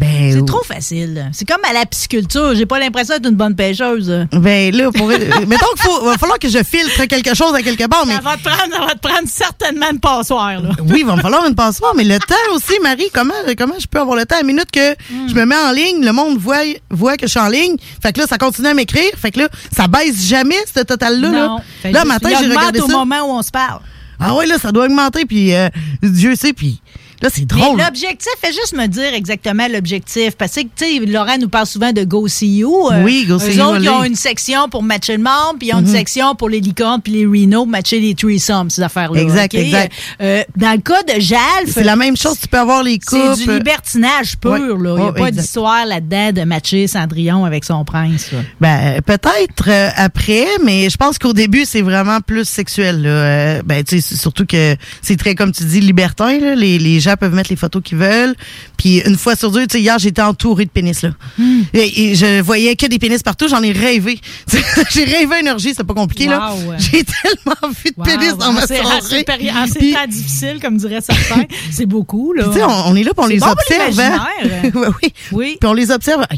Ben, 0.00 0.32
C'est 0.32 0.46
trop 0.46 0.62
facile. 0.64 1.28
C'est 1.32 1.46
comme 1.46 1.62
à 1.68 1.74
la 1.74 1.84
pisciculture. 1.84 2.54
J'ai 2.54 2.64
pas 2.64 2.78
l'impression 2.78 3.16
d'être 3.16 3.28
une 3.28 3.36
bonne 3.36 3.54
pêcheuse. 3.54 4.26
Ben 4.32 4.74
là, 4.74 4.90
pour, 4.90 5.08
mettons 5.08 5.66
qu'il 5.74 5.82
faut, 5.82 6.04
va 6.04 6.16
falloir 6.16 6.38
que 6.38 6.48
je 6.48 6.62
filtre 6.62 7.04
quelque 7.04 7.34
chose 7.34 7.54
à 7.54 7.62
quelque 7.62 7.86
part, 7.86 8.06
mais 8.06 8.14
Ça 8.14 8.20
va 8.22 8.36
te 8.38 8.42
prendre, 8.42 8.72
ça 8.72 8.80
va 8.80 8.94
te 8.94 9.06
prendre 9.06 9.28
certainement 9.28 9.90
une 9.92 10.00
passoire. 10.00 10.60
Là. 10.62 10.70
oui, 10.88 11.00
il 11.00 11.06
va 11.06 11.16
me 11.16 11.20
falloir 11.20 11.46
une 11.46 11.54
passoire, 11.54 11.92
mais 11.94 12.04
le 12.04 12.18
temps 12.18 12.34
aussi, 12.54 12.72
Marie, 12.82 13.10
comment, 13.12 13.34
comment 13.58 13.74
je 13.78 13.86
peux 13.86 14.00
avoir 14.00 14.16
le 14.16 14.24
temps? 14.24 14.36
À 14.36 14.38
la 14.38 14.44
minute 14.44 14.70
que 14.72 14.94
je 15.28 15.34
me 15.34 15.44
mets 15.44 15.56
en 15.56 15.72
ligne, 15.72 16.02
le 16.02 16.12
monde 16.12 16.38
voit, 16.38 16.62
voit 16.90 17.18
que 17.18 17.26
je 17.26 17.32
suis 17.32 17.40
en 17.40 17.48
ligne. 17.48 17.76
Fait 18.02 18.14
que 18.14 18.20
là, 18.20 18.26
ça 18.26 18.38
continue 18.38 18.68
à 18.68 18.74
m'écrire. 18.74 19.10
Fait 19.18 19.30
que 19.30 19.40
là, 19.40 19.48
ça 19.70 19.86
baisse 19.86 20.24
jamais, 20.26 20.56
ce 20.74 20.80
total-là. 20.80 21.30
Là, 21.30 21.56
là 21.84 22.02
que 22.02 22.08
matin, 22.08 22.30
j'ai 22.40 22.48
regardé 22.48 22.80
au 22.80 22.86
ça. 22.86 22.92
moment 22.96 23.20
où 23.22 23.38
on 23.38 23.42
se 23.42 23.50
parle. 23.50 23.80
Ah 24.20 24.34
ouais, 24.34 24.46
là, 24.46 24.58
ça 24.58 24.72
doit 24.72 24.84
augmenter, 24.86 25.24
puis 25.24 25.54
euh, 25.54 25.68
Dieu 26.02 26.34
sait, 26.36 26.52
puis 26.52 26.80
là, 27.22 27.28
c'est 27.32 27.44
drôle. 27.44 27.78
L'objectif, 27.78 28.30
fais 28.40 28.52
juste 28.52 28.74
me 28.74 28.86
dire 28.86 29.12
exactement 29.12 29.66
l'objectif. 29.70 30.36
Parce 30.38 30.54
que, 30.54 30.60
tu 30.62 30.68
sais, 30.76 30.98
Laurent 31.06 31.36
nous 31.38 31.50
parle 31.50 31.66
souvent 31.66 31.92
de 31.92 32.02
Go 32.04 32.26
See 32.28 32.58
You. 32.58 32.88
Euh, 32.90 33.02
Oui, 33.04 33.26
Go 33.28 33.34
eux 33.34 33.38
See 33.38 33.56
You, 33.58 33.62
autres, 33.64 33.82
ils 33.82 33.88
ont 33.90 34.04
une 34.04 34.14
section 34.14 34.70
pour 34.70 34.82
matcher 34.82 35.18
le 35.18 35.22
monde, 35.22 35.58
puis 35.58 35.68
ils 35.68 35.74
ont 35.74 35.80
Mhm. 35.82 35.86
une 35.86 35.92
section 35.92 36.34
pour 36.34 36.48
les 36.48 36.60
licornes, 36.60 37.02
puis 37.02 37.12
les 37.12 37.26
Reno, 37.26 37.66
matcher 37.66 38.00
les 38.00 38.14
threesomes, 38.14 38.70
ces 38.70 38.80
affaires-là. 38.82 39.20
Exact, 39.20 39.52
exact. 39.54 39.92
Euh, 40.22 40.42
dans 40.56 40.72
le 40.72 40.80
cas 40.80 41.02
de 41.02 41.20
Jalf, 41.20 41.70
C'est 41.74 41.84
la 41.84 41.96
même 41.96 42.16
chose, 42.16 42.38
tu 42.40 42.48
peux 42.48 42.58
avoir 42.58 42.82
les 42.82 42.98
couples. 42.98 43.34
c'est 43.36 43.44
du 43.44 43.52
libertinage 43.52 44.38
pur. 44.38 44.52
Ouais. 44.52 44.58
là. 44.60 44.94
Il 44.96 45.02
n'y 45.02 45.08
a 45.08 45.08
Oh, 45.10 45.12
pas 45.12 45.30
d'histoire 45.30 45.84
là-dedans 45.84 46.32
de 46.32 46.42
matcher 46.44 46.86
Cendrillon 46.86 47.44
avec 47.44 47.64
son 47.64 47.84
prince. 47.84 48.32
là. 48.32 48.38
Ben, 48.62 49.00
peut-être 49.02 49.68
euh, 49.68 49.90
après, 49.94 50.46
mais 50.64 50.88
je 50.88 50.96
pense 50.96 51.18
qu'au 51.18 51.34
début, 51.34 51.64
c'est 51.66 51.82
vraiment 51.82 52.20
plus 52.22 52.48
sexuel. 52.48 53.02
Là. 53.02 53.08
Euh, 53.10 53.62
ben, 53.62 53.84
tu 53.84 54.00
sais, 54.00 54.09
surtout 54.16 54.46
que 54.46 54.76
c'est 55.02 55.16
très, 55.16 55.34
comme 55.34 55.52
tu 55.52 55.64
dis, 55.64 55.80
libertin. 55.80 56.38
Là. 56.38 56.54
Les, 56.54 56.78
les 56.78 57.00
gens 57.00 57.14
peuvent 57.18 57.34
mettre 57.34 57.50
les 57.50 57.56
photos 57.56 57.82
qu'ils 57.82 57.98
veulent. 57.98 58.34
Puis 58.76 58.98
une 59.06 59.16
fois 59.16 59.36
sur 59.36 59.50
deux, 59.50 59.66
tu 59.66 59.72
sais, 59.78 59.80
hier, 59.82 59.98
j'étais 59.98 60.22
entourée 60.22 60.64
de 60.64 60.70
pénis. 60.70 61.02
Là. 61.02 61.10
Hmm. 61.38 61.62
Et, 61.74 62.10
et 62.10 62.14
je 62.14 62.40
voyais 62.40 62.76
que 62.76 62.86
des 62.86 62.98
pénis 62.98 63.22
partout. 63.22 63.48
J'en 63.48 63.62
ai 63.62 63.72
rêvé. 63.72 64.20
J'ai 64.90 65.04
rêvé 65.04 65.34
à 65.36 65.40
énergie, 65.40 65.72
c'est 65.76 65.84
pas 65.84 65.94
compliqué. 65.94 66.26
là. 66.26 66.54
J'ai 66.78 67.04
tellement 67.04 67.68
vu 67.68 67.90
de 67.90 67.94
Wow, 67.96 68.04
pénis 68.04 68.36
dans 68.36 68.46
en 68.48 68.52
ma 68.52 68.66
soirée. 68.66 69.00
ces 69.02 69.22
péri- 69.24 69.50
En 69.50 69.66
ces 69.66 69.78
Puis- 69.78 69.92
temps 69.92 70.06
difficiles, 70.08 70.58
comme 70.60 70.76
diraient 70.76 71.00
certains, 71.00 71.44
c'est 71.70 71.86
beaucoup. 71.86 72.32
Là. 72.32 72.44
Puis, 72.44 72.52
tu 72.54 72.58
sais, 72.58 72.64
on, 72.64 72.88
on 72.88 72.96
est 72.96 73.02
là, 73.02 73.12
puis 73.14 73.24
on 73.24 73.26
C'est 73.28 73.32
les 73.34 73.38
bon 73.40 73.46
pour 73.46 73.54
observe. 73.88 74.00
hein. 74.00 74.26
oui. 75.02 75.12
Oui. 75.32 75.56
Puis 75.60 75.68
on 75.68 75.72
les 75.72 75.90
observe. 75.90 76.26
Ah. 76.30 76.34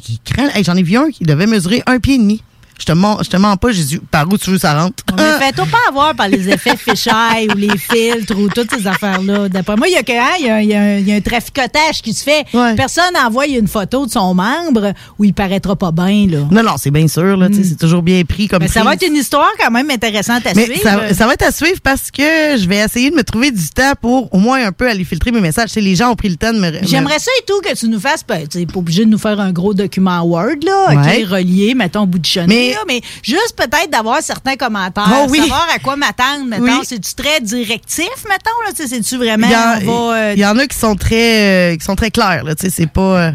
Hey, 0.56 0.64
J'en 0.64 0.76
ai 0.76 0.82
vu 0.82 0.96
un 0.96 1.10
qui 1.10 1.24
devait 1.24 1.46
mesurer 1.46 1.82
un 1.86 1.98
pied 1.98 2.14
et 2.14 2.18
demi. 2.18 2.42
Je 2.82 2.86
te 2.86 2.92
mens, 2.92 3.18
je 3.22 3.28
te 3.30 3.36
mens 3.36 3.56
pas, 3.56 3.70
j'ai 3.70 3.84
dit 3.84 4.00
par 4.10 4.26
où 4.28 4.36
tu 4.36 4.50
veux 4.50 4.58
ça 4.58 4.74
rentre? 4.74 5.04
Mais 5.16 5.38
fais-toi 5.38 5.66
pas 5.70 5.78
avoir 5.88 6.16
par 6.16 6.26
les 6.26 6.48
effets 6.52 6.76
fisheye 6.76 7.46
ou 7.54 7.56
les 7.56 7.78
filtres 7.78 8.36
ou 8.36 8.48
toutes 8.48 8.74
ces 8.76 8.88
affaires-là. 8.88 9.48
D'après 9.48 9.76
moi, 9.76 9.86
il 9.86 9.92
y 9.92 9.96
a 9.96 10.02
que, 10.02 10.10
hein, 10.12 10.36
y 10.40 10.50
a, 10.50 10.60
il 10.62 10.68
y 10.68 10.74
a 10.74 10.80
un- 10.80 10.96
il 10.98 11.06
y 11.08 11.12
a 11.12 11.14
un 11.14 11.20
traficotage 11.20 12.02
qui 12.02 12.12
se 12.12 12.24
fait. 12.24 12.44
Personne 12.76 13.04
n'envoie 13.14 13.46
une 13.46 13.68
photo 13.68 14.04
de 14.04 14.10
son 14.10 14.34
membre 14.34 14.94
où 15.16 15.24
il 15.24 15.32
paraîtra 15.32 15.76
pas 15.76 15.92
bien. 15.92 16.26
Là. 16.28 16.38
Non, 16.50 16.64
non, 16.64 16.72
c'est 16.76 16.90
bien 16.90 17.06
sûr, 17.06 17.36
là, 17.36 17.48
sais, 17.52 17.62
c'est 17.62 17.78
toujours 17.78 18.02
bien 18.02 18.22
pris 18.24 18.48
comme 18.48 18.60
Mais 18.62 18.68
ça 18.68 18.82
va 18.82 18.94
être 18.94 19.06
une 19.06 19.14
histoire 19.16 19.50
quand 19.60 19.70
même 19.70 19.88
intéressante 19.90 20.44
à 20.46 20.54
Mais 20.54 20.64
suivre. 20.64 20.82
ça, 20.82 21.14
ça 21.14 21.26
va 21.28 21.34
être 21.34 21.46
à 21.46 21.52
suivre 21.52 21.80
parce 21.84 22.10
que 22.10 22.56
je 22.58 22.66
vais 22.68 22.78
essayer 22.78 23.10
de 23.10 23.14
me 23.16 23.22
trouver 23.22 23.52
du 23.52 23.68
temps 23.68 23.92
pour 24.00 24.34
au 24.34 24.38
moins 24.38 24.66
un 24.66 24.72
peu 24.72 24.88
aller 24.88 25.04
filtrer 25.04 25.30
mes 25.30 25.40
messages. 25.40 25.70
Les 25.76 25.94
gens 25.94 26.10
ont 26.10 26.16
pris 26.16 26.28
le 26.30 26.36
temps 26.36 26.52
de 26.52 26.58
me. 26.58 26.72
J'aimerais 26.82 27.20
ça 27.20 27.30
et 27.40 27.44
tout 27.46 27.60
que 27.60 27.74
tu 27.76 27.88
nous 27.88 28.00
fasses, 28.00 28.24
ben, 28.26 28.46
tu 28.48 28.58
n'es 28.58 28.66
pas 28.66 28.78
obligé 28.80 29.04
de 29.04 29.10
nous 29.10 29.18
faire 29.18 29.38
un 29.38 29.52
gros 29.52 29.72
document 29.74 30.20
Word, 30.22 30.56
là, 30.64 30.88
Ouais. 30.90 31.22
OK, 31.24 31.28
relié, 31.30 31.74
mettons, 31.74 32.02
au 32.02 32.06
bout 32.06 32.18
de 32.18 32.26
chenille, 32.26 32.48
Mais- 32.70 32.71
là, 32.72 32.78
mais 32.88 33.00
juste 33.22 33.54
peut-être 33.56 33.90
d'avoir 33.90 34.20
certains 34.22 34.56
commentaires, 34.56 35.04
Oh 35.22 35.26
oui. 35.28 35.38
savoir 35.38 35.66
à 35.74 35.78
quoi 35.78 35.96
m'attendre, 35.96 36.44
mettons. 36.46 36.64
Oui. 36.64 36.84
C'est-tu 36.84 37.14
très 37.14 37.40
directif, 37.40 38.08
mettons, 38.28 38.50
là, 38.66 38.72
tu 38.74 38.82
sais, 38.82 38.88
c'est-tu 38.88 39.16
vraiment, 39.16 39.46
Il 39.46 39.82
y, 39.82 39.86
va, 39.86 39.92
euh, 39.92 40.32
il 40.34 40.40
y 40.40 40.46
en 40.46 40.58
a 40.58 40.66
qui 40.66 40.78
sont 40.78 40.96
très, 40.96 41.72
euh, 41.72 41.76
qui 41.76 41.84
sont 41.84 41.96
très 41.96 42.10
clairs, 42.10 42.44
là. 42.44 42.54
Tu 42.54 42.66
sais, 42.66 42.70
c'est 42.70 42.86
pas. 42.90 43.00
euh, 43.00 43.32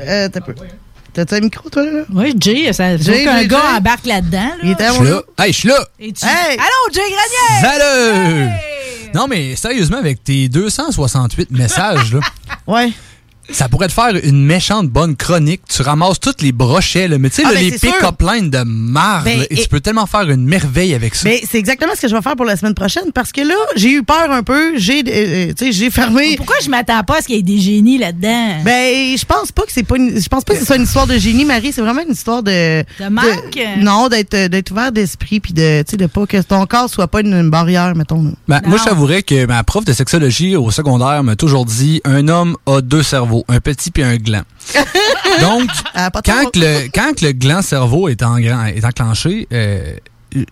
euh, 0.00 0.28
t'as 0.28 0.40
peu. 0.40 0.54
T'as-tu 1.14 1.34
un 1.34 1.40
micro, 1.40 1.68
toi, 1.70 1.82
là? 1.84 2.02
Oui, 2.12 2.34
Jay, 2.38 2.72
ça 2.72 2.96
Jay, 2.96 3.24
qu'un 3.24 3.44
gars 3.44 3.76
embarque 3.78 4.06
là-dedans. 4.06 4.38
Là. 4.38 4.54
Il 4.62 4.70
était 4.70 4.84
à 4.84 4.88
Je 4.92 4.94
suis 4.94 5.04
là. 5.08 5.22
Hey, 5.38 5.52
je 5.52 5.58
suis 5.58 5.68
là. 5.68 5.88
Et 5.98 6.12
tu- 6.12 6.24
Hey! 6.26 6.56
Allô, 6.58 6.92
Jay 6.92 7.00
Grenier! 7.00 7.60
Salut! 7.62 8.50
Non, 9.14 9.26
mais 9.26 9.56
sérieusement, 9.56 9.96
avec 9.96 10.22
tes 10.22 10.48
268 10.48 11.50
messages, 11.50 12.12
là, 12.12 12.20
Ouais. 12.66 12.92
Ça 13.50 13.68
pourrait 13.68 13.88
te 13.88 13.92
faire 13.92 14.10
une 14.22 14.44
méchante 14.44 14.88
bonne 14.88 15.16
chronique. 15.16 15.62
Tu 15.68 15.82
ramasses 15.82 16.20
toutes 16.20 16.42
les 16.42 16.52
brochets, 16.52 17.08
là, 17.08 17.18
mais 17.18 17.30
tu 17.30 17.36
sais, 17.36 17.42
Ah, 17.46 17.52
ben, 17.54 17.60
les 17.64 17.76
c'est 17.78 17.90
pick-up 17.90 18.20
lines 18.20 18.50
de 18.50 18.62
marre, 18.64 19.24
Ben, 19.24 19.40
et, 19.50 19.54
et- 19.58 19.62
tu 19.62 19.68
peux 19.68 19.80
tellement 19.80 20.06
faire 20.06 20.28
une 20.28 20.44
merveille 20.44 20.94
avec 20.94 21.14
ça. 21.14 21.28
Mais 21.28 21.40
c'est 21.50 21.58
exactement 21.58 21.92
ce 21.96 22.02
que 22.02 22.08
je 22.08 22.14
vais 22.14 22.22
faire 22.22 22.36
pour 22.36 22.44
la 22.44 22.56
semaine 22.56 22.74
prochaine 22.74 23.10
parce 23.14 23.32
que 23.32 23.40
là, 23.40 23.54
j'ai 23.76 23.90
eu 23.92 24.02
peur 24.02 24.30
un 24.30 24.42
peu. 24.42 24.76
J'ai, 24.78 25.00
euh, 25.00 25.02
euh, 25.08 25.52
tu 25.56 25.66
sais, 25.66 25.72
j'ai 25.72 25.90
fermé. 25.90 26.36
Pourquoi 26.36 26.56
je 26.62 26.68
m'attends 26.70 27.02
pas 27.04 27.18
à 27.18 27.22
ce 27.22 27.26
qu'il 27.26 27.36
y 27.36 27.38
ait 27.38 27.42
des 27.42 27.58
génies 27.58 27.98
là-dedans? 27.98 28.62
Ben, 28.64 29.16
je 29.16 29.24
pense 29.24 29.50
pas 29.52 29.62
que 29.62 29.72
c'est 29.72 29.82
pas 29.82 29.96
une, 29.96 30.20
je 30.20 30.28
pense 30.28 30.44
pas 30.44 30.54
que 30.54 30.60
ce 30.60 30.66
soit 30.66 30.76
une 30.76 30.82
histoire 30.82 31.06
de 31.06 31.16
génie, 31.18 31.44
Marie. 31.44 31.72
C'est 31.72 31.80
vraiment 31.82 32.02
une 32.06 32.12
histoire 32.12 32.42
de. 32.42 32.82
De 32.82 33.08
manque? 33.10 33.58
non, 33.78 34.08
d'être, 34.08 34.36
d'être 34.48 34.70
ouvert 34.70 34.92
d'esprit 34.92 35.40
puis 35.40 35.52
de, 35.52 35.82
tu 35.82 35.92
sais, 35.92 35.96
de 35.96 36.06
pas 36.06 36.26
que 36.26 36.40
ton 36.42 36.66
corps 36.66 36.88
soit 36.90 37.08
pas 37.08 37.20
une, 37.20 37.32
une 37.34 37.50
barrière, 37.50 37.94
mettons. 37.94 38.32
Ben, 38.46 38.60
moi, 38.66 38.78
je 38.78 38.84
t'avouerais 38.84 39.22
que 39.22 39.46
ma 39.46 39.62
prof 39.64 39.84
de 39.84 39.92
sexologie 39.92 40.56
au 40.56 40.70
secondaire 40.70 41.22
m'a 41.22 41.36
toujours 41.36 41.64
dit 41.64 42.00
un 42.04 42.28
homme 42.28 42.56
a 42.66 42.80
deux 42.80 43.02
cerveaux, 43.02 43.37
un 43.48 43.60
petit 43.60 43.90
puis 43.90 44.02
un 44.02 44.16
gland. 44.16 44.42
Donc, 45.40 45.68
Ah, 45.94 46.10
quand 46.24 46.56
le, 46.56 46.88
quand 46.94 47.20
le 47.22 47.32
gland 47.32 47.62
cerveau 47.62 48.08
est, 48.08 48.22
en, 48.22 48.36
est 48.38 48.84
enclenché, 48.84 49.46
euh, 49.52 49.94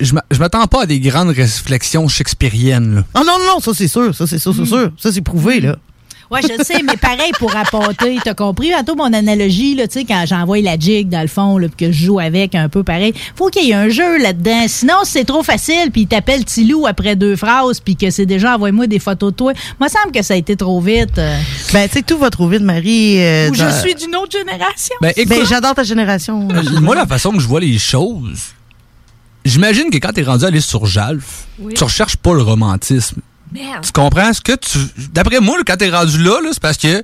je 0.01 0.14
m'a- 0.14 0.25
je 0.31 0.38
m'attends 0.38 0.66
pas 0.66 0.83
à 0.83 0.87
des 0.87 1.01
grandes 1.01 1.31
réflexions 1.31 2.09
shakespeariennes. 2.09 2.96
là. 2.96 3.03
Oh 3.14 3.18
non, 3.27 3.38
non, 3.38 3.55
non, 3.55 3.61
ça 3.61 3.72
c'est 3.75 3.88
sûr, 3.88 4.14
ça 4.14 4.27
c'est 4.27 4.38
sûr, 4.38 4.55
c'est 4.55 4.64
sûr. 4.66 4.92
Ça 4.99 5.12
c'est 5.12 5.20
prouvé, 5.22 5.61
là. 5.61 5.77
Ouais, 6.30 6.40
je 6.42 6.62
sais, 6.64 6.82
mais 6.82 6.96
pareil 6.96 7.30
pour 7.38 7.54
apporter. 7.56 8.18
T'as 8.24 8.34
compris? 8.34 8.70
Tantôt 8.70 8.96
mon 8.96 9.12
analogie, 9.12 9.74
là, 9.74 9.86
tu 9.86 10.00
sais, 10.00 10.04
quand 10.04 10.24
j'envoie 10.26 10.60
la 10.60 10.76
jig 10.78 11.08
dans 11.08 11.20
le 11.22 11.28
fond, 11.28 11.56
là, 11.58 11.68
puis 11.68 11.86
que 11.86 11.92
je 11.92 12.06
joue 12.06 12.18
avec 12.18 12.54
un 12.54 12.68
peu 12.68 12.82
pareil. 12.82 13.14
Faut 13.36 13.48
qu'il 13.48 13.66
y 13.66 13.70
ait 13.70 13.74
un 13.74 13.88
jeu 13.88 14.18
là-dedans. 14.20 14.64
Sinon, 14.66 14.94
si 15.04 15.12
c'est 15.12 15.24
trop 15.24 15.42
facile, 15.42 15.90
puis 15.92 16.02
il 16.02 16.06
t'appelle 16.08 16.44
Tilou 16.44 16.86
après 16.86 17.14
deux 17.16 17.36
phrases, 17.36 17.78
puis 17.80 17.94
que 17.96 18.10
c'est 18.10 18.26
déjà 18.26 18.54
envoie-moi 18.56 18.86
des 18.88 18.98
photos 18.98 19.30
de 19.32 19.36
toi. 19.36 19.52
Moi, 19.78 19.88
ça 19.88 19.98
me 20.00 20.02
semble 20.04 20.14
que 20.14 20.22
ça 20.22 20.34
a 20.34 20.36
été 20.36 20.56
trop 20.56 20.80
vite. 20.80 21.18
euh. 21.18 21.38
Ben, 21.72 21.88
tu 21.88 21.94
sais, 21.94 22.02
tout 22.02 22.18
va 22.18 22.30
trop 22.30 22.48
vite, 22.48 22.62
Marie. 22.62 23.20
euh, 23.22 23.50
Ou 23.50 23.54
je 23.54 23.70
suis 23.80 23.94
d'une 23.94 24.16
autre 24.16 24.32
génération. 24.32 24.96
Ben, 25.00 25.12
écoute, 25.16 25.28
Ben, 25.28 25.46
j'adore 25.46 25.74
ta 25.74 25.84
génération. 25.84 26.48
Euh, 26.52 26.80
Moi, 26.80 26.94
la 26.96 27.06
façon 27.06 27.30
que 27.32 27.38
je 27.40 27.46
vois 27.46 27.60
les 27.60 27.78
choses, 27.78 28.40
j'imagine 29.44 29.90
que 29.90 29.98
quand 29.98 30.12
t'es 30.12 30.22
rendu 30.22 30.44
à 30.44 30.48
aller 30.48 30.60
sur 30.60 30.86
Jalf, 30.86 31.46
Oui. 31.58 31.74
tu 31.74 31.84
recherches 31.84 32.16
pas 32.16 32.34
le 32.34 32.42
romantisme. 32.42 33.20
Merde. 33.52 33.85
Tu 33.85 33.92
comprends 33.92 34.32
ce 34.32 34.40
que 34.40 34.52
tu. 34.56 34.78
D'après 35.12 35.40
moi, 35.40 35.56
quand 35.66 35.76
t'es 35.76 35.90
rendu 35.90 36.18
là, 36.22 36.40
là, 36.42 36.50
c'est 36.52 36.61
parce 36.62 36.76
que 36.76 37.02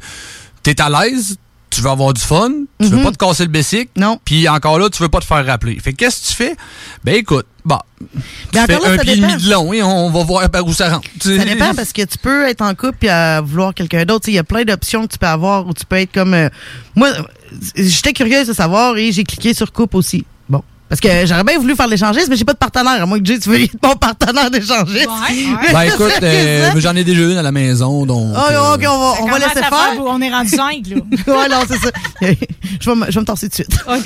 t'es 0.62 0.80
à 0.80 0.88
l'aise, 0.88 1.36
tu 1.70 1.80
veux 1.80 1.88
avoir 1.90 2.12
du 2.12 2.20
fun, 2.20 2.50
tu 2.80 2.86
veux 2.88 2.98
Mhm. 2.98 3.04
pas 3.04 3.12
te 3.12 3.16
casser 3.16 3.44
le 3.44 3.48
bessic. 3.50 3.88
Non. 3.96 4.20
Puis 4.24 4.46
encore 4.48 4.78
là, 4.78 4.90
tu 4.90 5.02
veux 5.02 5.08
pas 5.08 5.20
te 5.20 5.24
faire 5.24 5.44
rappeler. 5.46 5.78
Fait 5.80 5.92
que 5.92 5.98
qu'est-ce 5.98 6.20
que 6.22 6.28
tu 6.28 6.34
fais? 6.34 6.56
Ben 7.04 7.14
écoute, 7.14 7.46
bon. 7.64 7.78
Tu 8.52 8.58
fais 8.58 8.66
là, 8.66 8.78
un 8.84 8.98
pied 8.98 9.12
et 9.14 9.16
demi 9.16 9.36
de 9.42 9.50
long 9.50 9.72
et 9.72 9.82
on 9.82 10.10
va 10.10 10.22
voir 10.24 10.50
par 10.50 10.66
où 10.66 10.72
ça 10.74 10.90
rentre. 10.90 11.08
Ça 11.20 11.38
dépend 11.44 11.72
parce 11.74 11.92
que 11.94 12.02
tu 12.02 12.18
peux 12.18 12.46
être 12.48 12.60
en 12.60 12.74
couple 12.74 13.06
et 13.06 13.08
à 13.08 13.40
vouloir 13.40 13.72
quelqu'un 13.72 14.04
d'autre. 14.04 14.22
Tu 14.24 14.26
sais, 14.26 14.32
Il 14.32 14.36
y 14.36 14.38
a 14.38 14.44
plein 14.44 14.64
d'options 14.64 15.06
que 15.06 15.12
tu 15.12 15.18
peux 15.18 15.26
avoir 15.26 15.66
où 15.66 15.72
tu 15.72 15.86
peux 15.86 15.96
être 15.96 16.12
comme. 16.12 16.34
euh, 16.34 16.48
moi, 16.94 17.08
j'étais 17.76 18.12
curieuse 18.12 18.48
de 18.48 18.52
savoir 18.52 18.96
et 18.98 19.10
j'ai 19.12 19.24
cliqué 19.24 19.54
sur 19.54 19.72
couple 19.72 19.96
aussi. 19.96 20.26
Parce 20.92 21.00
que 21.00 21.08
j'aurais 21.24 21.42
bien 21.42 21.58
voulu 21.58 21.74
faire 21.74 21.86
l'échangisme, 21.88 22.26
mais 22.28 22.36
j'ai 22.36 22.44
pas 22.44 22.52
de 22.52 22.58
partenaire. 22.58 23.02
À 23.02 23.06
moins 23.06 23.18
que 23.18 23.24
Jay, 23.24 23.38
tu 23.38 23.48
veux 23.48 23.62
être 23.62 23.72
mon 23.82 23.94
partenaire 23.96 24.50
d'échangisme. 24.50 25.08
Ben 25.72 25.80
écoute, 25.84 26.12
euh, 26.22 26.70
j'en 26.76 26.94
ai 26.94 27.02
déjà 27.02 27.22
une 27.22 27.38
à 27.38 27.42
la 27.42 27.50
maison, 27.50 28.04
donc. 28.04 28.34
Oh, 28.36 28.40
euh, 28.52 28.74
ok, 28.74 28.80
on 28.86 28.98
va, 28.98 29.14
on 29.22 29.26
va 29.26 29.38
laisser 29.38 29.54
faire. 29.54 29.94
On 30.04 30.20
est 30.20 30.28
rendu 30.30 30.50
cinq, 30.54 30.82
là. 30.88 30.96
ouais, 31.34 31.48
non, 31.48 31.60
c'est 31.66 31.78
ça. 31.78 31.90
je, 32.78 32.90
vais 32.90 32.94
me, 32.96 33.06
je 33.06 33.12
vais 33.14 33.20
me 33.20 33.24
torser 33.24 33.48
de 33.48 33.54
suite. 33.54 33.70
OK. 33.88 34.04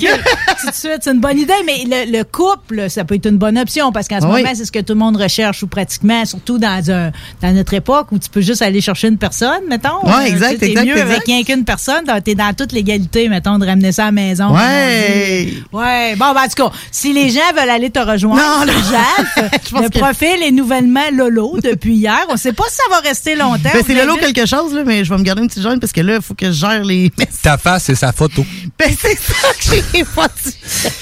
Tout 0.61 0.67
de 0.69 0.75
suite, 0.75 0.99
c'est 1.01 1.11
une 1.11 1.19
bonne 1.19 1.41
idée, 1.41 1.53
mais 1.67 1.83
le, 2.07 2.19
le 2.19 2.23
couple, 2.23 2.89
ça 2.89 3.05
peut 3.05 3.17
être 3.17 3.27
une 3.27 3.37
bonne 3.39 3.59
option 3.59 3.91
parce 3.91 4.07
qu'en 4.07 4.21
ce 4.21 4.27
Oui. 4.27 4.43
moment, 4.45 4.55
c'est 4.55 4.65
ce 4.65 4.71
que 4.71 4.79
tout 4.79 4.93
le 4.93 5.01
monde 5.01 5.17
recherche 5.17 5.65
ou 5.65 5.67
pratiquement, 5.67 6.25
surtout 6.25 6.59
dans, 6.59 6.89
un, 6.89 7.11
dans 7.43 7.53
notre 7.53 7.75
époque 7.75 8.13
où 8.13 8.19
tu 8.21 8.31
peux 8.31 8.43
juste 8.43 8.63
aller 8.63 8.81
chercher 8.81 9.09
une 9.09 9.19
personne, 9.19 9.63
mettons. 9.69 10.05
Ouais, 10.05 10.13
Euh, 10.13 10.27
exact, 10.27 10.47
tu 10.51 10.53
sais, 10.55 10.59
t'es 10.61 10.71
exact, 10.71 10.85
mieux 10.87 10.93
exact. 10.93 11.11
avec 11.11 11.23
rien 11.27 11.43
qu'une 11.43 11.65
personne. 11.65 12.05
dans- 12.07 12.21
T'es 12.21 12.37
dans 12.37 12.55
toute 12.55 12.71
l'égalité, 12.71 13.29
mettons, 13.29 13.59
de 13.59 13.67
ramener 13.67 13.91
ça 13.91 14.05
à 14.05 14.07
la 14.07 14.13
maison. 14.13 14.55
Ouais. 14.55 15.53
Ouais. 15.73 16.15
Bon, 16.17 16.33
ben, 16.33 16.43
en 16.43 16.49
tout 16.49 16.63
cas, 16.65 16.76
si 16.91 17.13
les 17.13 17.31
gens 17.31 17.41
veulent 17.57 17.71
aller 17.71 17.91
te 17.91 17.99
rejoindre, 17.99 18.43
Non, 18.43 18.73
sur 18.73 18.75
non. 18.81 18.91
Jalf, 18.91 19.51
Je 19.65 19.71
pense 19.71 19.83
le 19.83 19.89
que- 19.89 19.99
profil 19.99 20.43
est 20.43 20.51
nouvellement 20.51 21.09
Lolo 21.13 21.57
depuis 21.63 21.95
hier. 21.95 22.25
On 22.29 22.37
sait 22.37 22.53
pas 22.53 22.65
si 22.69 22.77
ça 22.77 22.83
va 22.91 22.99
rester 23.01 23.35
longtemps. 23.35 23.71
Ben, 23.73 23.83
c'est 23.87 23.95
Lolo 23.95 24.17
quelque 24.17 24.47
chose, 24.47 24.73
là, 24.75 24.83
mais 24.85 25.05
je 25.05 25.11
vais 25.11 25.19
me 25.19 25.23
garder 25.25 25.43
une 25.43 25.49
petite 25.49 25.63
gêne 25.63 25.81
parce 25.81 25.93
que 25.93 26.01
là, 26.01 26.17
il 26.17 26.23
faut 26.23 26.35
que 26.35 26.47
je 26.47 26.53
gère 26.53 26.83
les. 26.85 27.11
Ta 27.43 27.59
face, 27.59 27.85
c'est 27.85 27.95
sa 27.95 28.13
photo. 28.13 28.45
Ben, 28.79 28.95
c'est 29.01 29.19
ça 29.19 29.49
que 29.59 29.77
j'ai 29.93 30.05
pas 30.15 30.29
dit. 30.45 30.55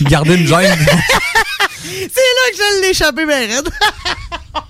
Garder 0.02 0.34
une 0.34 0.46
gêne. 0.46 0.86
C'est 1.84 2.20
là 2.20 2.50
que 2.50 2.56
je 2.56 2.82
l'ai 2.82 2.90
échappé, 2.90 3.24
mais 3.26 3.46
raide. 3.46 3.68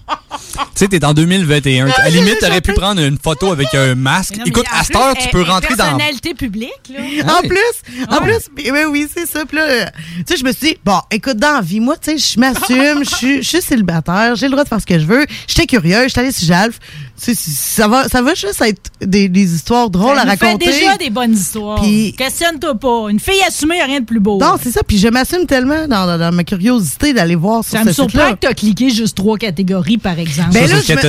Tu 0.06 0.60
sais, 0.74 0.88
t'es 0.88 1.04
en 1.04 1.14
2021. 1.14 1.86
À 1.88 2.04
la 2.04 2.10
limite, 2.10 2.38
t'aurais 2.40 2.60
pu 2.60 2.72
prendre 2.72 3.00
une 3.00 3.18
photo 3.18 3.50
avec 3.52 3.74
un 3.74 3.94
masque. 3.94 4.36
Non, 4.36 4.44
Écoute, 4.44 4.66
à 4.72 4.82
cette 4.84 4.96
heure, 4.96 5.14
tu 5.16 5.28
peux 5.28 5.42
rentrer 5.42 5.74
dans. 5.76 5.84
personnalité 5.84 6.34
publique, 6.34 6.70
là. 6.90 7.38
En 7.38 7.40
plus, 7.46 8.04
en 8.10 8.18
plus, 8.20 8.48
oui, 8.56 8.80
oui, 8.90 9.06
c'est 9.12 9.26
ça. 9.26 9.44
Puis 9.46 9.56
là, 9.56 9.64
euh, 9.64 9.84
tu 10.18 10.24
sais, 10.28 10.36
je 10.36 10.44
me 10.44 10.52
suis 10.52 10.68
dit, 10.72 10.76
bon, 10.84 10.98
écoute, 11.10 11.36
dans 11.36 11.54
la 11.54 11.60
vie, 11.60 11.80
moi, 11.80 11.96
tu 11.96 12.18
sais, 12.18 12.34
je 12.34 12.38
m'assume, 12.40 13.04
je 13.04 13.14
suis- 13.16 13.42
je 13.42 13.48
suis 13.48 13.62
célibataire, 13.62 14.34
j'ai 14.36 14.46
le 14.46 14.52
droit 14.52 14.64
de 14.64 14.68
faire 14.68 14.80
ce 14.80 14.86
que 14.86 14.98
je 14.98 15.06
veux. 15.06 15.26
J'étais 15.46 15.66
curieuse, 15.66 16.08
j'étais 16.08 16.20
allée 16.20 16.32
sur 16.32 16.46
Jalf. 16.46 16.78
C'est- 17.16 17.34
c'est- 17.34 17.50
ça 17.50 17.88
va, 17.88 18.08
ça 18.08 18.22
va 18.22 18.34
juste 18.34 18.60
être 18.62 18.90
des, 19.00 19.28
des 19.28 19.54
histoires 19.54 19.90
drôles 19.90 20.16
Ça 20.16 20.22
à 20.22 20.24
nous 20.26 20.36
fait 20.36 20.46
raconter. 20.46 20.66
déjà 20.66 20.96
des 20.96 21.10
bonnes 21.10 21.32
histoires. 21.34 21.80
Puis- 21.80 22.14
Questionne-toi 22.16 22.74
pas. 22.76 23.08
Une 23.10 23.20
fille 23.20 23.42
assumée, 23.46 23.80
a 23.80 23.84
rien 23.86 24.00
de 24.00 24.04
plus 24.04 24.20
beau. 24.20 24.38
Non, 24.38 24.56
c'est 24.62 24.70
ça. 24.70 24.80
Puis 24.86 24.98
je 24.98 25.08
m'assume 25.08 25.46
tellement 25.46 25.86
dans, 25.88 26.06
dans- 26.06 26.18
dans 26.18 26.32
ma 26.32 26.44
curiosité 26.44 27.12
d'aller 27.12 27.34
voir 27.36 27.64
sur 27.64 27.78
Ça 27.78 27.84
me 27.84 27.88
ce 27.90 27.94
surprend 27.94 28.32
que 28.32 28.38
tu 28.40 28.46
as 28.46 28.54
cliqué 28.54 28.90
juste 28.90 29.16
trois 29.16 29.38
catégories, 29.38 29.98
par 29.98 30.18
exemple. 30.18 30.50
Ben 30.52 30.68
là, 30.68 30.76
je 30.86 30.92
me- 30.92 31.00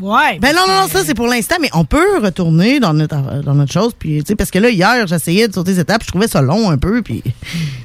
Ouais. 0.00 0.38
Ben 0.40 0.54
non, 0.54 0.62
non, 0.66 0.82
non, 0.82 0.88
ça 0.88 1.04
c'est 1.04 1.14
pour 1.14 1.28
l'instant, 1.28 1.56
mais 1.60 1.70
on 1.72 1.84
peut 1.84 2.18
retourner 2.20 2.80
dans 2.80 2.92
notre, 2.92 3.16
dans 3.42 3.54
notre 3.54 3.72
chose. 3.72 3.92
Puis, 3.98 4.18
tu 4.24 4.28
sais, 4.28 4.34
parce 4.36 4.50
que 4.50 4.58
là, 4.58 4.68
hier, 4.70 5.06
j'essayais 5.06 5.46
de 5.46 5.54
sauter 5.54 5.72
les 5.72 5.80
étapes, 5.80 6.02
je 6.04 6.08
trouvais 6.08 6.26
ça 6.26 6.42
long 6.42 6.68
un 6.70 6.78
peu. 6.78 7.00
Puis, 7.02 7.22
tu 7.22 7.30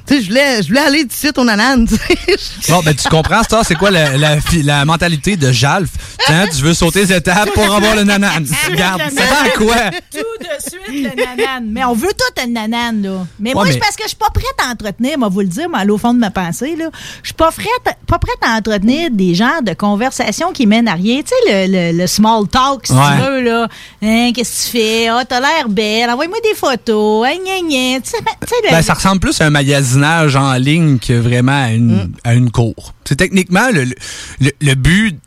sais, 0.06 0.20
je 0.22 0.26
voulais, 0.28 0.62
je 0.62 0.68
voulais 0.68 0.80
aller 0.80 1.02
tout 1.02 1.08
de 1.08 1.12
suite 1.12 1.38
au 1.38 1.44
nanan. 1.44 1.86
tu 1.86 1.94
sais. 1.96 2.72
Bon, 2.72 2.80
ben, 2.84 2.94
tu 2.94 3.08
comprends, 3.08 3.42
ça, 3.48 3.62
c'est 3.64 3.76
quoi 3.76 3.90
la, 3.92 4.16
la, 4.16 4.36
la 4.64 4.84
mentalité 4.84 5.36
de 5.36 5.52
Jalf? 5.52 5.90
Tiens, 6.26 6.46
tu 6.48 6.62
veux 6.62 6.74
sauter 6.74 7.00
les 7.04 7.12
étapes 7.16 7.50
pour 7.52 7.72
avoir 7.72 7.94
le 7.94 8.02
nanan. 8.04 8.44
Regarde, 8.70 9.02
ça 9.16 9.24
va 9.24 9.42
à 9.44 9.50
quoi? 9.56 9.76
Tout 10.12 10.18
de 10.18 10.68
suite, 10.92 11.04
le 11.16 11.16
nanan. 11.16 11.64
Mais 11.70 11.84
on 11.84 11.94
veut 11.94 12.08
tout 12.16 12.42
un 12.42 12.46
nanan, 12.48 13.02
là. 13.02 13.26
Mais 13.38 13.50
Ouais, 13.50 13.54
moi, 13.54 13.64
mais- 13.66 13.72
c'est 13.72 13.78
parce 13.78 13.96
que 13.96 14.02
je 14.04 14.08
suis 14.08 14.16
pas 14.16 14.30
prête 14.34 14.46
à 14.66 14.70
entretenir, 14.72 15.16
moi, 15.18 15.28
vous 15.28 15.40
le 15.40 15.46
dire, 15.46 15.68
mais 15.68 15.88
au 15.90 15.98
fond 15.98 16.12
de 16.14 16.18
ma 16.18 16.30
pensée, 16.30 16.74
là. 16.76 16.86
Je 17.22 17.28
suis 17.28 17.34
pas 17.34 17.50
prête, 17.52 17.96
pas 18.06 18.18
prête 18.18 18.38
à 18.42 18.56
entretenir 18.56 19.10
des 19.12 19.34
genres 19.34 19.62
de 19.62 19.74
conversations 19.74 20.52
qui 20.52 20.66
mènent 20.66 20.88
à 20.88 20.94
rien. 20.94 21.20
Tu 21.22 21.28
sais, 21.28 21.66
le, 21.68 21.92
le- 21.92 21.99
le 22.00 22.06
small 22.06 22.48
talk, 22.48 22.86
si 22.86 22.92
Ouais. 22.92 22.98
tu 23.16 23.22
veux, 23.22 23.40
là. 23.42 23.68
Hein, 24.02 24.32
qu'est-ce 24.34 24.66
que 24.66 24.78
tu 24.78 24.78
fais? 24.78 25.08
Ah, 25.08 25.24
t'as 25.28 25.40
l'air 25.40 25.68
belle. 25.68 26.10
Envoie-moi 26.10 26.38
des 26.42 26.54
photos. 26.56 27.26
Hein, 27.26 27.36
gna, 27.44 27.60
gna. 27.60 27.98
Ben, 28.00 28.32
le- 28.64 28.70
Ben, 28.70 28.82
ça 28.82 28.94
ressemble 28.94 29.20
plus 29.20 29.40
à 29.40 29.46
un 29.46 29.50
magasinage 29.50 30.36
en 30.36 30.52
ligne 30.54 30.98
que 30.98 31.12
vraiment 31.12 31.64
à 31.64 31.70
une, 31.72 32.12
à 32.24 32.34
une 32.34 32.50
cour. 32.50 32.92
C'est 33.04 33.16
techniquement 33.16 33.68
le, 33.72 33.84
le, 33.84 34.50
le 34.60 34.74
but 34.74 35.18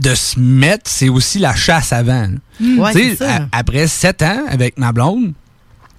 de 0.00 0.14
se 0.14 0.38
mettre, 0.38 0.88
c'est 0.90 1.08
aussi 1.08 1.38
la 1.40 1.54
chasse 1.56 1.92
avant. 1.92 2.28
Mm. 2.60 2.78
Ouais, 2.78 3.16
ça. 3.16 3.34
a- 3.36 3.58
après 3.58 3.86
sept 3.88 4.22
ans 4.22 4.44
avec 4.48 4.78
ma 4.78 4.92
blonde, 4.92 5.32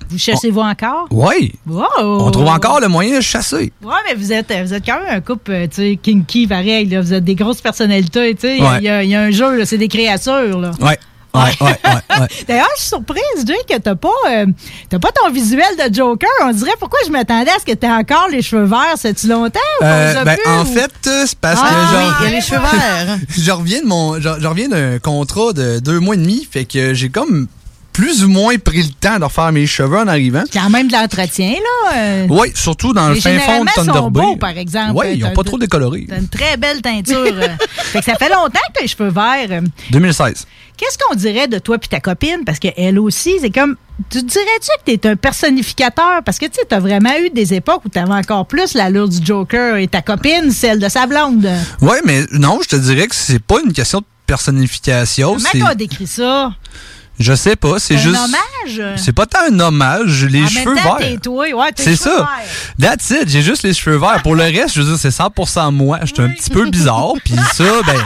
Vous 0.09 0.17
chassez-vous 0.17 0.59
encore? 0.61 1.07
oui, 1.11 1.53
Wow! 1.67 1.81
on 2.01 2.31
trouve 2.31 2.47
encore 2.47 2.79
le 2.79 2.87
moyen 2.87 3.17
de 3.17 3.21
chasser. 3.21 3.71
Ouais, 3.83 3.93
mais 4.07 4.15
vous 4.15 4.31
êtes, 4.33 4.51
vous 4.65 4.73
êtes 4.73 4.85
quand 4.85 4.99
même 4.99 5.15
un 5.17 5.21
couple, 5.21 5.51
euh, 5.51 5.67
tu 5.67 5.75
sais, 5.75 5.99
kinky, 6.01 6.47
pareil. 6.47 6.85
Là. 6.87 7.01
Vous 7.01 7.13
êtes 7.13 7.23
des 7.23 7.35
grosses 7.35 7.61
personnalités, 7.61 8.33
tu 8.35 8.41
sais. 8.41 8.57
Il 8.57 8.63
y 8.63 8.65
a- 8.65 8.71
Ouais. 8.71 8.81
y, 8.83 8.89
a- 8.89 9.03
y 9.03 9.15
a 9.15 9.21
un 9.21 9.31
jeu, 9.31 9.65
c'est 9.65 9.77
des 9.77 9.87
créatures, 9.87 10.59
là. 10.59 10.71
Ouais. 10.81 10.97
Ouais, 11.35 11.41
ouais. 11.61 11.75
D'ailleurs, 12.47 12.67
je 12.75 12.81
suis 12.81 12.89
surprise, 12.89 13.21
Jay, 13.45 13.53
que 13.69 13.77
t'as 13.77 13.93
pas, 13.93 14.09
euh, 14.31 14.47
t'as 14.89 14.97
pas 14.97 15.11
ton 15.11 15.29
visuel 15.31 15.63
de 15.77 15.93
Joker. 15.93 16.27
On 16.43 16.51
dirait 16.51 16.71
pourquoi 16.79 16.97
je 17.05 17.11
m'attendais 17.11 17.51
à 17.51 17.59
ce 17.59 17.65
que 17.65 17.73
t'aies 17.77 17.87
encore 17.91 18.29
les 18.31 18.41
cheveux 18.41 18.63
verts. 18.63 18.95
C'est-tu 18.95 19.27
longtemps? 19.27 19.59
ou 19.81 19.83
Euh, 19.85 20.23
ben, 20.23 20.37
en 20.47 20.63
ou- 20.63 20.65
fait, 20.65 20.91
euh, 21.05 21.25
c'est 21.27 21.37
parce 21.37 21.59
Ah, 21.63 21.69
que 21.69 21.95
oui, 21.97 22.13
il 22.21 22.23
y 22.25 22.27
a 22.27 22.35
les 22.35 22.41
cheveux 22.41 22.59
verts. 23.05 23.17
je 23.37 23.51
reviens 23.51 23.81
de 23.83 23.85
mon, 23.85 24.15
je, 24.19 24.27
je 24.39 24.47
reviens 24.47 24.69
d'un 24.69 24.97
contrat 24.97 25.53
de 25.53 25.77
deux 25.77 25.99
mois 25.99 26.15
et 26.15 26.17
demi, 26.17 26.47
fait 26.51 26.65
que 26.65 26.95
j'ai 26.95 27.09
comme 27.09 27.45
plus 27.99 28.23
ou 28.23 28.29
moins 28.29 28.57
pris 28.57 28.81
le 28.83 28.89
temps 28.93 29.19
de 29.19 29.25
refaire 29.25 29.51
mes 29.51 29.67
cheveux 29.67 29.97
en 29.97 30.07
arrivant. 30.07 30.43
Quand 30.53 30.69
même 30.69 30.87
de 30.87 30.93
l'entretien, 30.93 31.51
là. 31.51 31.97
euh. 31.97 32.27
Oui, 32.29 32.49
surtout 32.55 32.93
dans 32.93 33.09
le 33.09 33.15
fin 33.15 33.37
fond 33.39 33.65
de 33.65 33.69
Thunder 33.75 33.91
sont 33.93 34.09
Bay. 34.09 34.21
beaux, 34.21 34.35
par 34.37 34.57
exemple. 34.57 34.93
Oui, 34.95 35.15
ils 35.15 35.19
n'ont 35.19 35.33
pas 35.33 35.43
trop 35.43 35.57
décoloré. 35.57 36.05
T'as 36.07 36.19
une 36.19 36.29
très 36.29 36.55
belle 36.55 36.81
teinture. 36.81 37.17
euh. 37.17 37.47
fait 37.71 37.99
que 37.99 38.05
ça 38.05 38.15
fait 38.15 38.29
longtemps 38.29 38.59
que 38.69 38.73
t'as 38.75 38.81
les 38.83 38.87
cheveux 38.87 39.09
verts. 39.09 39.61
2016. 39.91 40.47
Qu'est-ce 40.77 40.97
qu'on 40.97 41.13
dirait 41.15 41.49
de 41.49 41.59
toi 41.59 41.77
puis 41.77 41.89
ta 41.89 41.99
copine? 41.99 42.45
Parce 42.45 42.57
qu'elle 42.59 42.97
aussi, 42.99 43.33
c'est 43.41 43.49
comme. 43.49 43.75
Tu 44.09 44.23
dirais-tu 44.23 44.69
que 44.85 44.95
t'es 44.95 45.09
un 45.09 45.17
personnificateur? 45.17 46.23
Parce 46.23 46.39
que 46.39 46.45
tu 46.45 46.53
sais, 46.53 46.65
t'as 46.69 46.79
vraiment 46.79 47.11
eu 47.21 47.29
des 47.31 47.53
époques 47.53 47.81
où 47.83 47.89
t'avais 47.89 48.13
encore 48.13 48.45
plus 48.45 48.75
l'allure 48.75 49.09
du 49.09 49.17
Joker 49.25 49.75
et 49.75 49.89
ta 49.89 50.01
copine, 50.01 50.51
celle 50.51 50.79
de 50.79 50.87
sa 50.87 51.05
blonde. 51.05 51.49
Oui, 51.81 51.97
mais 52.05 52.21
non, 52.31 52.59
je 52.63 52.69
te 52.69 52.75
dirais 52.77 53.07
que 53.07 53.15
c'est 53.15 53.43
pas 53.43 53.59
une 53.65 53.73
question 53.73 53.99
de 53.99 54.05
personnification. 54.25 55.35
Comment 55.35 55.65
t'as 55.67 55.75
décrit 55.75 56.07
ça? 56.07 56.53
Je 57.19 57.33
sais 57.33 57.55
pas, 57.57 57.79
c'est 57.79 57.95
Un 57.95 57.99
juste. 57.99 58.17
hommage? 58.17 58.97
C'est 58.97 59.11
pas 59.11 59.25
tant 59.25 59.39
un 59.51 59.59
hommage, 59.59 60.25
les 60.25 60.43
en 60.43 60.47
cheveux 60.47 60.73
même 60.73 60.83
temps, 60.83 60.95
verts. 60.97 61.07
t'es 61.09 61.17
toi. 61.17 61.45
Ouais, 61.53 61.71
t'es 61.73 61.83
C'est 61.83 61.95
ça. 61.97 62.15
verts. 62.79 62.89
That's 62.97 63.09
it, 63.09 63.27
j'ai 63.29 63.41
juste 63.41 63.63
les 63.63 63.73
cheveux 63.73 63.97
verts. 63.97 64.21
Pour 64.23 64.35
le 64.35 64.43
reste, 64.43 64.75
je 64.75 64.81
veux 64.81 64.87
dire, 64.95 64.97
c'est 64.99 65.09
100% 65.09 65.71
moi. 65.73 65.99
J'étais 66.03 66.21
un 66.21 66.29
petit 66.29 66.49
peu 66.49 66.69
bizarre, 66.69 67.13
puis 67.23 67.33
ça, 67.53 67.63
ben. 67.85 68.01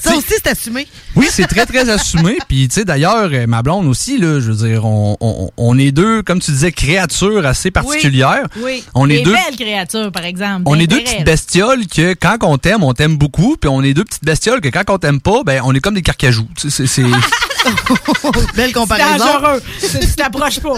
Ça 0.00 0.14
aussi, 0.16 0.26
c'est 0.28 0.46
assumé. 0.46 0.86
Oui, 1.16 1.26
c'est 1.28 1.48
très, 1.48 1.66
très 1.66 1.90
assumé. 1.90 2.38
Puis, 2.48 2.68
tu 2.68 2.74
sais, 2.76 2.84
d'ailleurs, 2.84 3.30
euh, 3.32 3.46
ma 3.48 3.62
blonde 3.64 3.88
aussi, 3.88 4.16
là, 4.16 4.38
je 4.38 4.52
veux 4.52 4.68
dire, 4.68 4.84
on, 4.84 5.16
on, 5.20 5.50
on 5.56 5.76
est 5.76 5.90
deux, 5.90 6.22
comme 6.22 6.38
tu 6.38 6.52
disais, 6.52 6.70
créatures 6.70 7.44
assez 7.44 7.72
particulières. 7.72 8.46
Oui. 8.58 8.62
oui. 8.64 8.84
On 8.94 9.10
est 9.10 9.22
deux. 9.22 9.32
belles 9.32 9.56
créatures, 9.58 10.12
par 10.12 10.24
exemple. 10.24 10.62
On 10.66 10.78
est 10.78 10.86
deux 10.86 11.00
petites 11.00 11.24
bestioles 11.24 11.84
que 11.88 12.14
quand 12.14 12.36
on 12.42 12.58
t'aime, 12.58 12.84
on 12.84 12.94
t'aime 12.94 13.16
beaucoup, 13.16 13.56
puis 13.60 13.68
on 13.68 13.82
est 13.82 13.92
deux 13.92 14.04
petites 14.04 14.24
bestioles 14.24 14.60
que 14.60 14.68
quand 14.68 14.84
on 14.88 14.98
t'aime 14.98 15.20
pas, 15.20 15.42
ben 15.44 15.60
on 15.64 15.74
est 15.74 15.80
comme 15.80 15.94
des 15.94 16.02
carcajous. 16.02 16.46
C'est, 16.56 16.86
Belle 18.54 18.66
C'est 18.68 18.72
comparaison. 18.72 19.24
dangereux. 19.24 19.62
C'est- 19.78 20.00
Tu 20.00 20.14
t'approches 20.16 20.60
pas. 20.60 20.76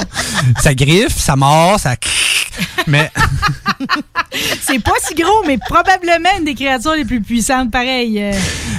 ça 0.62 0.74
griffe, 0.74 1.16
ça 1.18 1.36
mord, 1.36 1.78
ça. 1.78 1.94
Mais 2.86 3.10
C'est 4.62 4.78
pas 4.82 4.92
si 5.06 5.14
gros, 5.14 5.42
mais 5.46 5.58
probablement 5.58 6.28
une 6.38 6.44
des 6.44 6.54
créatures 6.54 6.94
les 6.94 7.04
plus 7.04 7.20
puissantes, 7.20 7.70
pareil. 7.70 8.20
euh. 8.20 8.32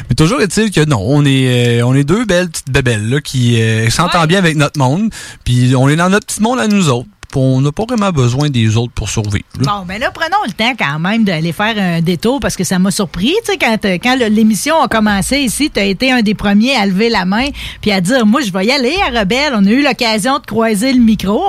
Mais 0.10 0.16
toujours 0.16 0.42
est-il 0.42 0.72
que 0.72 0.84
non, 0.86 1.00
on 1.02 1.26
est, 1.26 1.80
euh, 1.80 1.86
on 1.86 1.94
est 1.96 2.04
deux 2.04 2.26
belles 2.26 2.50
petites 2.50 2.70
bébelles 2.72 3.10
là, 3.10 3.22
qui 3.22 3.62
euh, 3.62 3.90
s'entendent 3.90 4.28
bien 4.28 4.38
avec 4.40 4.56
notre 4.56 4.78
monde, 4.80 5.10
puis 5.44 5.74
on 5.76 5.90
est 5.90 5.96
dans 5.96 6.10
notre 6.10 6.26
petit 6.28 6.42
monde 6.42 6.60
à 6.60 6.68
nous 6.68 6.90
autres. 6.90 7.08
On 7.36 7.62
n'a 7.62 7.72
pas 7.72 7.86
vraiment 7.86 8.12
besoin 8.12 8.50
des 8.50 8.78
autres 8.78 8.92
pour 8.94 9.10
survivre. 9.10 9.46
là. 9.60 9.66
Bon, 9.66 9.86
ben 9.86 10.00
là, 10.00 10.12
prenons 10.12 10.44
le 10.46 10.54
temps 10.54 10.74
quand 10.78 11.00
même 11.00 11.24
d'aller 11.24 11.52
faire 11.52 11.78
un 11.78 12.02
détour 12.02 12.40
parce 12.40 12.56
que 12.56 12.64
ça 12.64 12.80
m'a 12.80 12.92
surpris. 12.92 13.34
Tu 13.46 13.54
sais, 13.54 13.58
quand, 13.58 13.78
euh, 13.86 13.98
quand 14.02 14.16
l'émission 14.30 14.82
a 14.82 14.88
commencé 14.88 15.40
ici, 15.40 15.70
tu 15.74 15.80
as 15.80 15.86
été 15.86 16.12
un 16.12 16.22
des 16.22 16.34
premiers 16.34 16.76
à 16.76 16.86
lever 16.86 17.10
la 17.10 17.26
main 17.26 17.48
puis 17.82 17.92
à 17.92 18.02
dire 18.02 18.26
Moi, 18.26 18.42
je 18.42 18.52
vais 18.52 18.66
y 18.66 18.72
aller 18.72 18.96
à 19.06 19.20
Rebelle. 19.20 19.54
On 19.56 19.66
a 19.66 19.70
eu 19.70 19.84
l'occasion 19.84 20.40
de 20.40 20.46
croiser 20.46 20.94
le 20.94 21.00
micro. 21.00 21.42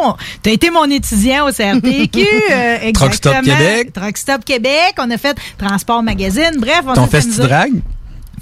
Tu 0.42 0.50
as 0.50 0.52
été 0.52 0.70
mon 0.70 0.84
étudiant 0.84 1.48
au 1.48 1.52
CRTQ. 1.52 2.26
euh, 2.50 2.92
Truck 2.92 3.14
Stop 3.14 3.32
exactement. 3.34 3.56
Québec. 3.58 3.92
Truck 3.92 4.16
Stop 4.16 4.44
Québec. 4.44 4.94
On 4.98 5.10
a 5.10 5.18
fait 5.18 5.36
Transport 5.58 6.02
Magazine. 6.02 6.56
Bref, 6.58 6.82
on 6.86 6.94
Ton 6.94 7.04
a 7.04 7.06
fait 7.06 7.22
festi 7.22 7.40
drag? 7.40 7.72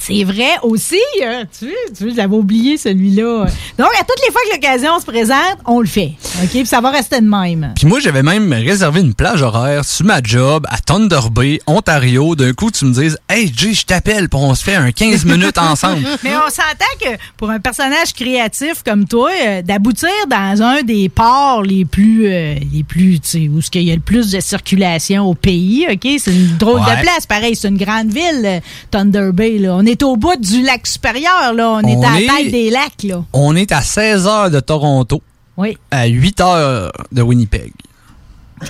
C'est 0.01 0.25
vrai 0.25 0.51
aussi. 0.63 0.99
euh, 1.23 1.45
tu 1.59 1.67
vois, 1.67 1.75
tu 2.11 2.15
j'avais 2.17 2.35
oublié 2.35 2.77
celui-là. 2.79 3.47
Donc, 3.79 3.89
à 4.01 4.05
toutes 4.05 4.21
les 4.27 4.33
fois 4.33 4.41
que 4.49 4.55
l'occasion 4.55 4.99
se 4.99 5.05
présente, 5.05 5.59
on 5.67 5.81
le 5.81 5.87
fait. 5.87 6.13
OK? 6.43 6.49
Puis 6.51 6.67
ça 6.67 6.81
va 6.81 6.91
rester 6.91 7.21
de 7.21 7.27
même. 7.29 7.73
Puis 7.77 7.87
moi, 7.87 8.01
j'avais 8.01 8.23
même 8.23 8.53
réservé 8.53 9.01
une 9.01 9.15
plage 9.15 9.43
horaire 9.43 9.85
sur 9.85 10.07
ma 10.07 10.23
job 10.23 10.67
à 10.71 10.79
Thunder 10.79 11.21
Bay, 11.31 11.61
Ontario. 11.67 12.35
D'un 12.35 12.53
coup, 12.55 12.71
tu 12.71 12.85
me 12.87 12.93
dises 12.95 13.19
Hey, 13.29 13.53
Jay, 13.55 13.75
je 13.75 13.85
t'appelle, 13.85 14.29
puis 14.29 14.41
on 14.43 14.55
se 14.55 14.65
fait 14.65 14.75
un 14.75 14.91
15 14.91 15.25
minutes 15.27 15.59
ensemble. 15.59 16.03
Mais 16.25 16.33
on 16.37 16.49
s'entend 16.51 16.97
que 17.01 17.17
pour 17.37 17.51
un 17.51 17.61
personnage 17.61 18.13
créatif 18.15 18.83
comme 18.85 19.07
toi, 19.07 19.31
euh, 19.47 19.63
d'aboutir 19.63 20.09
dans 20.29 20.63
un 20.63 20.83
des 20.83 21.09
ports 21.09 21.63
les 21.63 21.85
plus, 21.85 22.27
euh, 22.27 22.55
les 22.73 22.83
plus, 22.85 23.21
tu 23.21 23.29
sais, 23.29 23.49
où 23.49 23.61
ce 23.61 23.71
qu'il 23.71 23.83
y 23.83 23.93
a 23.93 23.95
le 23.95 24.01
plus 24.01 24.31
de 24.31 24.41
circulation 24.41 25.27
au 25.29 25.35
pays, 25.35 25.87
ok, 25.91 26.09
c'est 26.19 26.33
une 26.33 26.57
drôle 26.57 26.81
Ouais. 26.81 26.97
de 26.97 27.03
place. 27.03 27.27
Pareil, 27.27 27.55
c'est 27.57 27.69
une 27.69 27.77
grande 27.77 28.09
ville, 28.13 28.43
euh, 28.45 28.61
Thunder 28.91 29.31
Bay. 29.33 29.59
Là. 29.59 29.75
On 29.77 29.85
est 29.85 29.90
au 30.03 30.17
bout 30.17 30.37
du 30.37 30.63
lac 30.63 30.87
supérieur, 30.87 31.53
là. 31.55 31.71
On, 31.71 31.81
est 31.81 31.97
On 31.97 32.03
à 32.03 32.13
la 32.13 32.21
est- 32.21 32.27
tête 32.27 32.53
des 32.53 32.71
lacs, 32.71 33.03
là. 33.05 33.25
On 33.33 33.55
est 33.57 33.73
à 33.73 33.81
16 33.83 34.27
heures 34.27 34.51
de 34.51 34.61
Toronto, 34.61 35.23
Oui. 35.57 35.77
à 35.91 36.07
8 36.07 36.41
heures 36.41 36.93
de 37.13 37.23
Winnipeg. 37.23 37.73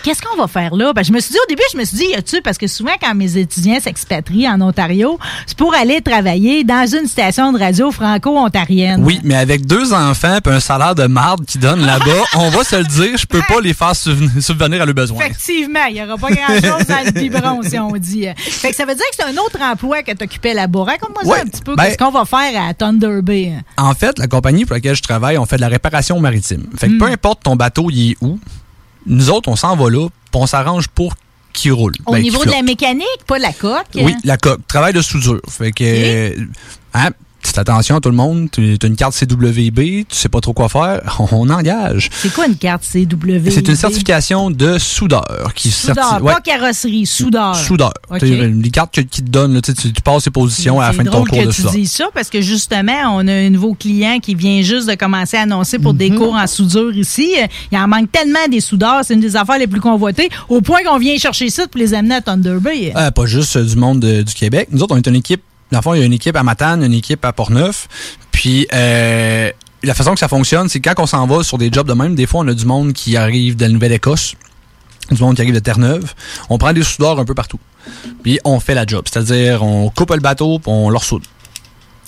Qu'est-ce 0.03 0.23
qu'on 0.23 0.37
va 0.37 0.47
faire 0.47 0.75
là? 0.75 0.93
Ben, 0.93 1.05
je 1.05 1.13
me 1.13 1.21
suis 1.21 1.33
dit, 1.33 1.39
au 1.39 1.49
début, 1.49 1.63
je 1.73 1.79
me 1.79 1.85
suis 1.85 1.97
dit, 1.99 2.05
y 2.07 2.15
a-tu, 2.15 2.41
parce 2.43 2.59
que 2.59 2.67
souvent, 2.67 2.93
quand 3.01 3.15
mes 3.15 3.37
étudiants 3.37 3.79
s'expatrient 3.81 4.49
en 4.49 4.61
Ontario, 4.61 5.19
c'est 5.47 5.57
pour 5.57 5.75
aller 5.75 6.01
travailler 6.01 6.65
dans 6.65 6.87
une 6.87 7.07
station 7.07 7.53
de 7.53 7.59
radio 7.59 7.91
franco-ontarienne. 7.91 9.03
Oui, 9.05 9.21
mais 9.25 9.35
avec 9.37 9.67
deux 9.67 9.93
enfants 9.93 10.39
et 10.45 10.49
un 10.49 10.61
salaire 10.61 10.95
de 10.95 11.07
marde 11.07 11.45
qui 11.45 11.59
donne 11.59 11.85
là-bas, 11.85 12.05
on 12.37 12.51
va 12.51 12.65
se 12.65 12.77
le 12.77 12.85
dire, 12.85 13.17
je 13.17 13.27
peux 13.27 13.43
pas 13.49 13.61
les 13.61 13.75
faire 13.75 13.95
subvenir, 13.97 14.83
à 14.83 14.87
leurs 14.87 14.95
besoins. 14.95 15.25
Effectivement, 15.25 15.81
il 15.89 15.95
n'y 15.95 16.03
aura 16.03 16.17
pas 16.17 16.31
grand-chose 16.31 16.87
dans 16.87 17.05
le 17.05 17.11
biberon, 17.11 17.61
si 17.63 17.79
on 17.79 17.91
dit. 17.93 18.27
Fait 18.37 18.71
que 18.71 18.77
ça 18.77 18.85
veut 18.85 18.95
dire 18.95 19.05
que 19.11 19.17
c'est 19.17 19.25
un 19.25 19.37
autre 19.43 19.59
emploi 19.61 20.03
que 20.03 20.13
tu 20.13 20.25
occupais 20.25 20.55
là-bas. 20.55 20.85
Raconte-moi 20.85 21.25
Ouais, 21.25 21.39
ça 21.39 21.43
un 21.45 21.47
petit 21.47 21.63
peu. 21.63 21.75
ben- 21.77 21.85
Qu'est-ce 21.85 21.99
qu'on 21.99 22.11
va 22.11 22.25
faire 22.25 22.63
à 22.63 22.73
Thunder 22.75 23.21
Bay? 23.23 23.53
En 23.77 23.95
fait, 23.95 24.19
la 24.19 24.27
compagnie 24.29 24.65
pour 24.65 24.75
laquelle 24.75 24.95
je 24.97 25.03
travaille, 25.03 25.37
on 25.39 25.47
fait 25.47 25.57
de 25.57 25.61
la 25.63 25.69
réparation 25.69 26.19
maritime. 26.21 26.65
Fait 26.79 26.89
que 26.89 26.93
Hmm. 26.95 26.99
peu 26.99 27.07
importe 27.07 27.43
ton 27.43 27.57
bateau, 27.57 27.89
il 27.91 28.13
est 28.13 28.17
où, 28.21 28.39
nous 29.07 29.31
autres, 29.31 29.49
on 29.49 29.57
s'en 29.57 29.77
va 29.77 29.91
là, 29.91 30.09
on 30.35 30.47
s'arrange 30.47 30.89
pour 30.89 31.15
qu'il 31.53 31.73
roule. 31.73 31.93
Au 32.07 32.13
Ben, 32.13 32.23
niveau 32.23 32.45
de 32.45 32.51
la 32.51 32.63
mécanique, 32.63 33.07
pas 33.27 33.39
la 33.39 33.53
coque. 33.53 33.87
Oui, 33.97 34.15
la 34.25 34.37
coque. 34.37 34.67
Travail 34.69 34.93
de 34.93 35.03
soudure. 35.03 35.41
Fait 35.49 35.73
que. 35.73 35.85
euh, 35.85 36.47
Hein, 36.95 37.11
petite 37.41 37.59
attention 37.59 37.97
à 37.97 38.01
tout 38.01 38.11
le 38.11 38.17
monde. 38.17 38.49
Tu 38.51 38.77
as 38.83 38.87
une 38.87 38.97
carte 38.97 39.15
CWB, 39.19 39.79
tu 39.79 40.05
sais 40.11 40.29
pas 40.29 40.41
trop 40.41 40.53
quoi 40.53 40.69
faire, 40.69 41.01
on, 41.33 41.49
engage. 41.51 42.11
C'est 42.13 42.33
quoi 42.33 42.47
une 42.47 42.57
carte 42.57 42.83
CW? 42.85 43.51
C'est 43.51 43.67
une 43.69 43.77
certification 43.77 44.51
de 44.51 44.79
soudeur 44.79 45.53
qui 45.55 45.71
Soudeur, 45.71 45.97
certi- 46.19 46.23
ouais, 46.23 46.33
pas 46.35 46.41
carrosserie, 46.41 47.07
soudeur. 47.07 47.57
soudeur. 47.57 47.93
Les 48.21 48.71
cartes 48.71 48.95
que- 48.95 49.01
qui 49.01 49.23
te 49.23 49.31
donnent, 49.31 49.55
là, 49.55 49.61
tu, 49.63 49.75
tu- 49.75 49.91
passes 50.03 50.25
tes 50.25 50.31
positions 50.31 50.81
à 50.81 50.89
la 50.89 50.93
fin 50.93 51.03
de 51.03 51.09
ton 51.09 51.19
drôle 51.25 51.29
cours 51.31 51.39
que 51.41 51.45
de 51.47 51.51
tu 51.51 51.57
soudeur. 51.63 51.73
dises 51.73 51.93
ça 51.93 52.05
parce 52.15 52.29
que 52.31 52.41
justement, 52.41 52.93
on 53.17 53.27
a 53.27 53.33
un 53.33 53.51
nouveau 53.51 53.75
client 53.75 54.19
qui 54.21 54.35
vient 54.35 54.63
juste 54.63 54.89
de 54.89 54.95
commencer 54.95 55.37
à 55.37 55.43
annoncer 55.43 55.79
pour 55.79 55.93
Mhm. 55.93 55.99
des 55.99 56.11
cours 56.11 56.35
en 56.35 56.47
soudure 56.47 56.95
ici. 56.97 57.33
Euh, 57.39 57.47
Il 57.73 57.79
en 57.79 57.89
manque 57.89 58.11
tellement 58.13 58.47
des 58.51 58.61
soudeurs, 58.61 59.01
c'est 59.05 59.15
une 59.15 59.21
des 59.21 59.37
affaires 59.37 59.59
les 59.59 59.67
plus 59.67 59.81
convoitées, 59.81 60.29
au 60.49 60.61
point 60.61 60.81
qu'on 60.85 60.99
vient 60.99 61.17
chercher 61.17 61.51
ça 61.51 61.67
pour 61.67 61.79
les 61.81 61.95
amener 61.95 62.17
à 62.17 62.21
Thunder 62.21 62.59
Bay. 62.61 62.93
Euh, 62.97 63.11
pas 63.11 63.27
juste 63.27 63.57
euh, 63.57 63.65
du 63.65 63.77
monde 63.77 64.01
de- 64.01 64.23
du 64.23 64.35
Québec. 64.35 64.69
Nous 64.73 64.83
autres, 64.83 64.95
on 64.95 64.99
est 64.99 65.07
une 65.07 65.17
équipe 65.17 65.43
Dans 65.73 65.79
le 65.79 65.83
fond, 65.83 65.95
il 65.95 66.01
y 66.01 66.03
a 66.03 66.07
une 66.07 66.13
équipe 66.13 66.37
à 66.37 66.43
Matane, 66.43 66.83
une 66.83 66.95
équipe 66.95 67.25
à 67.25 67.33
Portneuf. 67.33 67.89
Puis, 68.33 68.67
euh, 68.73 69.51
la 69.83 69.95
façon 69.95 70.13
que 70.15 70.19
ça 70.21 70.29
fonctionne, 70.29 70.69
c'est 70.69 70.81
quand 70.81 70.95
on 70.99 71.07
s'en 71.07 71.27
va 71.27 71.43
sur 71.43 71.59
des 71.59 71.71
jobs 71.73 71.87
de 71.87 71.93
même, 71.95 72.15
des 72.15 72.27
fois, 72.27 72.41
on 72.41 72.49
a 72.49 72.55
du 72.55 72.65
monde 72.67 72.93
qui 72.93 73.17
arrive 73.17 73.57
de 73.57 73.63
la 73.65 73.69
Nouvelle-Écosse, 73.71 74.35
du 75.11 75.23
monde 75.23 75.37
qui 75.37 75.43
arrive 75.43 75.55
de 75.55 75.59
Terre-Neuve. 75.61 76.13
On 76.49 76.59
prend 76.59 76.73
des 76.73 76.83
soudeurs 76.83 77.19
un 77.19 77.25
peu 77.25 77.35
partout. 77.35 77.59
Puis, 78.23 78.39
on 78.45 78.61
fait 78.61 78.75
la 78.75 78.85
job. 78.87 79.05
C'est-à-dire, 79.11 79.63
on 79.63 79.91
coupe 79.91 80.11
le 80.11 80.21
bateau, 80.21 80.59
puis 80.59 80.71
on 80.73 80.91
le 80.91 80.97
ressoude. 80.97 81.23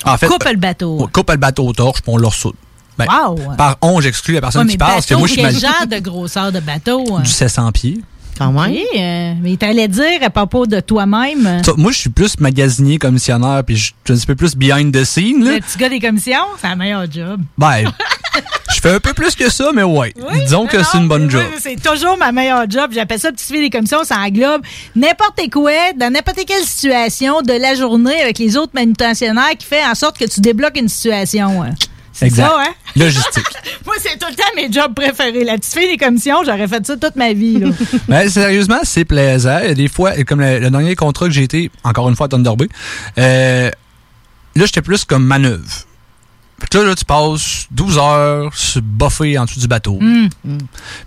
En 0.04 0.16
fait, 0.18 0.26
Coupe 0.26 0.44
le 0.44 0.56
bateau. 0.56 0.98
on 1.00 1.06
coupe 1.06 1.30
le 1.30 1.36
bateau 1.36 1.66
aux 1.68 1.72
torches, 1.72 2.02
puis 2.02 2.12
on 2.12 2.16
le 2.16 2.26
ressoude. 2.26 2.54
Ben, 2.98 3.06
Wow. 3.06 3.54
Par 3.56 3.76
on, 3.80 4.00
j'exclus 4.00 4.34
la 4.34 4.40
personne 4.42 4.62
Ouais, 4.62 4.66
mais 4.66 4.72
qui 4.72 4.78
parle, 4.78 4.92
parce 4.94 5.06
que 5.06 5.14
bateau, 5.14 5.18
moi, 5.20 5.28
je 5.28 5.32
suis 5.32 5.42
quel 5.42 5.52
mal- 5.52 5.60
genre 5.62 5.86
de 5.88 5.98
grosseur 5.98 6.52
de 6.52 6.60
bateau? 6.60 7.16
hein? 7.16 7.20
du 7.20 7.30
700 7.30 7.72
pieds. 7.72 8.00
Quand 8.38 8.50
même. 8.52 8.72
Ok, 8.72 8.78
euh, 8.98 9.34
mais 9.42 9.56
t'allais 9.56 9.88
dire 9.88 10.20
à 10.22 10.30
propos 10.30 10.66
de 10.66 10.80
toi-même. 10.80 11.46
euh, 11.46 11.72
moi, 11.76 11.92
je 11.92 11.98
suis 11.98 12.10
plus 12.10 12.38
magasinier, 12.40 12.98
commissionnaire, 12.98 13.62
puis 13.64 13.76
je 13.76 13.84
suis 13.84 13.94
un 14.08 14.14
petit 14.14 14.26
peu 14.26 14.34
plus 14.34 14.56
behind 14.56 14.92
the 14.94 15.04
scene. 15.04 15.44
Là. 15.44 15.54
Le 15.54 15.60
petit 15.60 15.78
gars 15.78 15.88
des 15.88 16.00
commissions, 16.00 16.38
c'est 16.60 16.66
un 16.68 16.76
meilleur 16.76 17.04
job. 17.10 17.40
Ben, 17.58 17.84
je 18.74 18.80
fais 18.80 18.94
un 18.94 19.00
peu 19.00 19.12
plus 19.12 19.34
que 19.34 19.50
ça, 19.50 19.70
mais 19.74 19.82
ouais. 19.82 20.14
Disons 20.44 20.66
que 20.66 20.82
c'est 20.82 20.98
une 20.98 21.08
bonne 21.08 21.30
job. 21.30 21.42
Oui, 21.52 21.60
C'est 21.60 21.82
toujours 21.82 22.16
ma 22.16 22.32
meilleure 22.32 22.68
job. 22.68 22.90
J'appelle 22.92 23.20
ça 23.20 23.30
petite 23.30 23.46
fille 23.48 23.60
des 23.60 23.70
commissions. 23.70 24.02
Ça 24.04 24.16
englobe 24.18 24.62
n'importe 24.96 25.40
quoi, 25.52 25.92
dans 25.96 26.12
n'importe 26.12 26.40
quelle 26.46 26.64
situation 26.64 27.42
de 27.42 27.52
la 27.52 27.74
journée 27.74 28.20
avec 28.22 28.38
les 28.38 28.56
autres 28.56 28.72
manutentionnaires 28.74 29.56
qui 29.58 29.66
fait 29.66 29.84
en 29.84 29.94
sorte 29.94 30.18
que 30.18 30.24
tu 30.24 30.40
débloques 30.40 30.78
une 30.78 30.88
situation. 30.88 31.64
C'est 32.12 32.30
ça, 32.30 32.56
hein? 32.60 32.72
Logistique. 32.96 33.44
Moi, 33.86 33.94
c'est 33.98 34.18
tout 34.18 34.26
le 34.28 34.36
temps 34.36 34.42
mes 34.54 34.70
jobs 34.70 34.94
préférés. 34.94 35.44
La 35.44 35.56
petite 35.56 35.72
fille 35.72 35.88
des 35.88 35.96
commissions, 35.96 36.44
j'aurais 36.44 36.68
fait 36.68 36.86
ça 36.86 36.96
toute 36.96 37.16
ma 37.16 37.32
vie. 37.32 37.58
Là. 37.58 37.68
Ben, 38.08 38.28
sérieusement, 38.28 38.80
c'est 38.84 39.04
plaisant. 39.04 39.60
Des 39.74 39.88
fois, 39.88 40.12
comme 40.24 40.40
le, 40.40 40.58
le 40.58 40.70
dernier 40.70 40.94
contrat 40.94 41.26
que 41.26 41.32
j'ai 41.32 41.44
été, 41.44 41.70
encore 41.84 42.08
une 42.08 42.16
fois 42.16 42.26
à 42.26 42.28
Thunder 42.28 42.52
Bay, 42.56 42.68
euh, 43.18 43.70
là, 44.54 44.66
j'étais 44.66 44.82
plus 44.82 45.04
comme 45.04 45.24
manœuvre. 45.24 45.64
Que 46.70 46.78
là, 46.78 46.84
là, 46.84 46.94
tu 46.94 47.04
passes 47.04 47.66
12 47.70 47.98
heures 47.98 48.54
se 48.54 48.78
buffer 48.78 49.36
en 49.36 49.44
dessous 49.44 49.60
du 49.60 49.66
bateau. 49.68 49.98
Hum. 50.00 50.28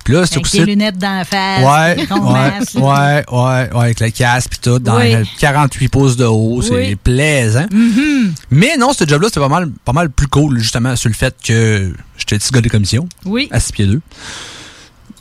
Puis 0.03 0.13
là, 0.13 0.25
c'est 0.25 0.35
Avec 0.35 0.49
tes 0.51 0.65
lunettes 0.65 0.97
d'en 0.97 1.23
face, 1.23 1.61
Ouais, 1.63 1.95
ouais, 2.09 2.81
ouais, 2.81 3.23
ouais, 3.31 3.69
ouais, 3.71 3.83
avec 3.83 3.99
le 3.99 4.09
casque 4.11 4.49
pis 4.51 4.59
tout, 4.59 4.79
dans 4.79 4.97
Oui. 4.97 5.15
euh, 5.15 5.23
48 5.39 5.87
pouces 5.89 6.17
de 6.17 6.25
haut, 6.25 6.61
c'est 6.61 6.75
Oui. 6.75 6.95
plaisant. 6.95 7.65
Mhm. 7.71 8.33
Mais 8.51 8.77
non, 8.77 8.93
ce 8.93 9.05
job-là, 9.07 9.27
c'était 9.29 9.39
pas 9.39 9.49
mal, 9.49 9.71
pas 9.83 9.93
mal 9.93 10.09
plus 10.09 10.27
cool, 10.27 10.59
justement, 10.59 10.95
sur 10.95 11.09
le 11.09 11.15
fait 11.15 11.35
que 11.43 11.93
j'étais 12.17 12.37
petit 12.37 12.51
gars 12.51 12.61
de 12.61 12.69
commission. 12.69 13.07
Oui. 13.25 13.47
À 13.51 13.59
6 13.59 13.71
pieds 13.71 13.85
2. 13.87 14.01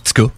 Petit 0.04 0.12
gars. 0.22 0.28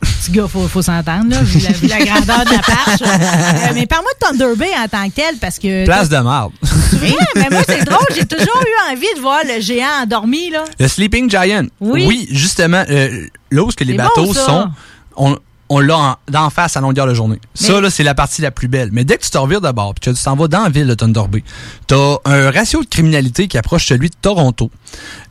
Petit 0.00 0.30
gars, 0.32 0.46
faut, 0.46 0.68
faut 0.68 0.82
s'entendre, 0.82 1.30
là, 1.30 1.40
vu 1.42 1.58
la, 1.60 1.70
vu 1.72 1.86
la 1.86 1.98
grandeur 2.04 2.44
de 2.44 2.50
la 2.50 2.58
parche. 2.58 3.00
Euh, 3.02 3.70
mais 3.74 3.86
parle-moi 3.86 4.12
de 4.20 4.26
Thunder 4.38 4.54
Bay 4.56 4.70
en 4.76 4.86
tant 4.86 5.08
que 5.08 5.14
tel, 5.14 5.36
parce 5.40 5.58
que. 5.58 5.84
Place 5.86 6.08
de 6.10 6.18
marde. 6.18 6.52
Ouais, 7.00 7.14
mais 7.34 7.48
moi, 7.50 7.62
c'est 7.66 7.84
drôle, 7.84 8.06
j'ai 8.14 8.26
toujours 8.26 8.60
eu 8.62 8.92
envie 8.92 9.06
de 9.16 9.20
voir 9.20 9.40
le 9.44 9.60
géant 9.60 10.02
endormi, 10.02 10.50
là. 10.50 10.64
Le 10.78 10.86
Sleeping 10.88 11.30
Giant. 11.30 11.64
Oui. 11.80 12.28
justement, 12.30 12.84
euh, 12.90 13.26
là 13.50 13.62
où 13.64 13.70
ce 13.70 13.76
que 13.76 13.84
les 13.84 13.94
bateaux 13.94 14.32
sont, 14.34 14.68
on, 15.16 15.38
on 15.70 15.80
l'a 15.80 15.96
en- 15.98 16.16
d'en 16.30 16.50
face 16.50 16.76
à 16.76 16.80
longueur 16.82 17.06
de 17.06 17.14
journée. 17.14 17.40
Ça, 17.54 17.80
là, 17.80 17.88
c'est 17.88 18.02
la 18.02 18.14
partie 18.14 18.42
la 18.42 18.50
plus 18.50 18.68
belle. 18.68 18.90
Mais 18.92 19.04
dès 19.04 19.16
que 19.16 19.24
tu 19.24 19.30
te 19.30 19.38
revires 19.38 19.62
de 19.62 19.70
bord, 19.72 19.94
puis 19.94 20.12
que 20.12 20.16
tu 20.16 20.22
t'en 20.22 20.36
vas 20.36 20.48
dans 20.48 20.64
la 20.64 20.68
ville 20.68 20.86
de 20.86 20.94
Thunder 20.94 21.22
Bay, 21.30 21.42
t'as 21.86 22.16
un 22.26 22.50
ratio 22.50 22.82
de 22.82 22.88
criminalité 22.88 23.48
qui 23.48 23.56
approche 23.56 23.86
celui 23.86 24.10
de 24.10 24.16
Toronto. 24.20 24.70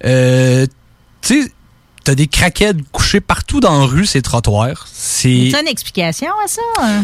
Euh, 0.03 0.65
tu 1.21 1.43
sais, 1.43 1.51
t'as 2.03 2.15
des 2.15 2.27
craquettes 2.27 2.77
couchées 2.91 3.21
partout 3.21 3.59
dans 3.59 3.79
la 3.79 3.85
rue, 3.85 4.05
ces 4.05 4.21
trottoirs. 4.21 4.87
C'est... 4.91 5.49
Une 5.49 5.67
explication 5.67 6.27
à 6.43 6.47
ça? 6.47 6.61
hein? 6.81 7.03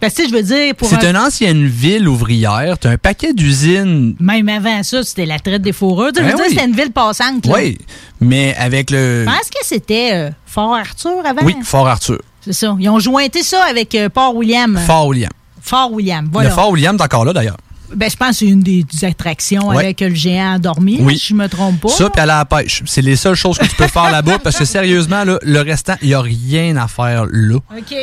Parce 0.00 0.14
que, 0.14 0.26
je 0.26 0.32
veux 0.32 0.42
dire, 0.42 0.74
pour. 0.74 0.88
C'est 0.88 1.04
un- 1.04 1.10
une 1.10 1.16
ancienne 1.18 1.66
ville 1.66 2.08
ouvrière. 2.08 2.78
T'as 2.78 2.88
un 2.90 2.96
paquet 2.96 3.34
d'usines. 3.34 4.16
Même 4.18 4.48
avant 4.48 4.82
ça, 4.82 5.02
c'était 5.02 5.26
la 5.26 5.38
traite 5.38 5.60
des 5.60 5.74
fourrures. 5.74 6.10
Tu 6.14 6.22
Ben 6.22 6.28
veux 6.30 6.34
dire, 6.36 6.44
oui. 6.48 6.54
c'était 6.54 6.64
une 6.66 6.74
ville 6.74 6.90
passante. 6.90 7.44
là. 7.44 7.52
Oui, 7.54 7.76
mais 8.18 8.54
avec 8.56 8.90
le... 8.90 9.24
Je 9.24 9.30
pense 9.30 9.50
que 9.50 9.58
c'était 9.62 10.10
euh, 10.14 10.30
Fort 10.46 10.74
Arthur 10.74 11.12
avant. 11.26 11.42
Oui, 11.44 11.54
Fort 11.62 11.86
Arthur. 11.86 12.18
C'est 12.42 12.54
ça. 12.54 12.74
Ils 12.80 12.88
ont 12.88 12.98
jointé 12.98 13.42
ça 13.42 13.62
avec 13.64 13.94
euh, 13.94 14.08
Port 14.08 14.34
William. 14.34 14.78
Fort 14.86 15.08
William. 15.08 15.30
Fort 15.60 15.92
William. 15.92 16.26
Voilà. 16.32 16.48
Le 16.48 16.54
Fort 16.54 16.70
William 16.70 16.96
est 16.96 17.02
encore 17.02 17.26
là, 17.26 17.34
d'ailleurs. 17.34 17.58
Ben, 17.94 18.10
je 18.10 18.16
pense 18.16 18.30
que 18.30 18.34
c'est 18.36 18.46
une 18.46 18.60
des, 18.60 18.84
des 18.84 19.04
attractions 19.04 19.68
Ouais. 19.68 19.78
avec 19.84 20.00
le 20.00 20.14
géant 20.14 20.54
endormi, 20.54 20.98
Oui. 21.00 21.18
si 21.18 21.28
je 21.28 21.34
me 21.34 21.48
trompe 21.48 21.80
pas. 21.80 21.88
Ça, 21.88 22.08
puis 22.10 22.20
aller 22.20 22.32
à 22.32 22.38
la 22.38 22.44
pêche. 22.44 22.82
C'est 22.86 23.02
les 23.02 23.16
seules 23.16 23.34
choses 23.34 23.58
que 23.58 23.66
tu 23.66 23.74
peux 23.76 23.88
faire 23.88 24.10
là-bas 24.10 24.38
parce 24.38 24.56
que 24.56 24.64
sérieusement, 24.64 25.24
là, 25.24 25.38
le 25.42 25.60
restant, 25.60 25.94
il 26.02 26.08
n'y 26.08 26.14
a 26.14 26.20
rien 26.20 26.76
à 26.76 26.88
faire 26.88 27.26
là. 27.30 27.56
OK. 27.56 27.94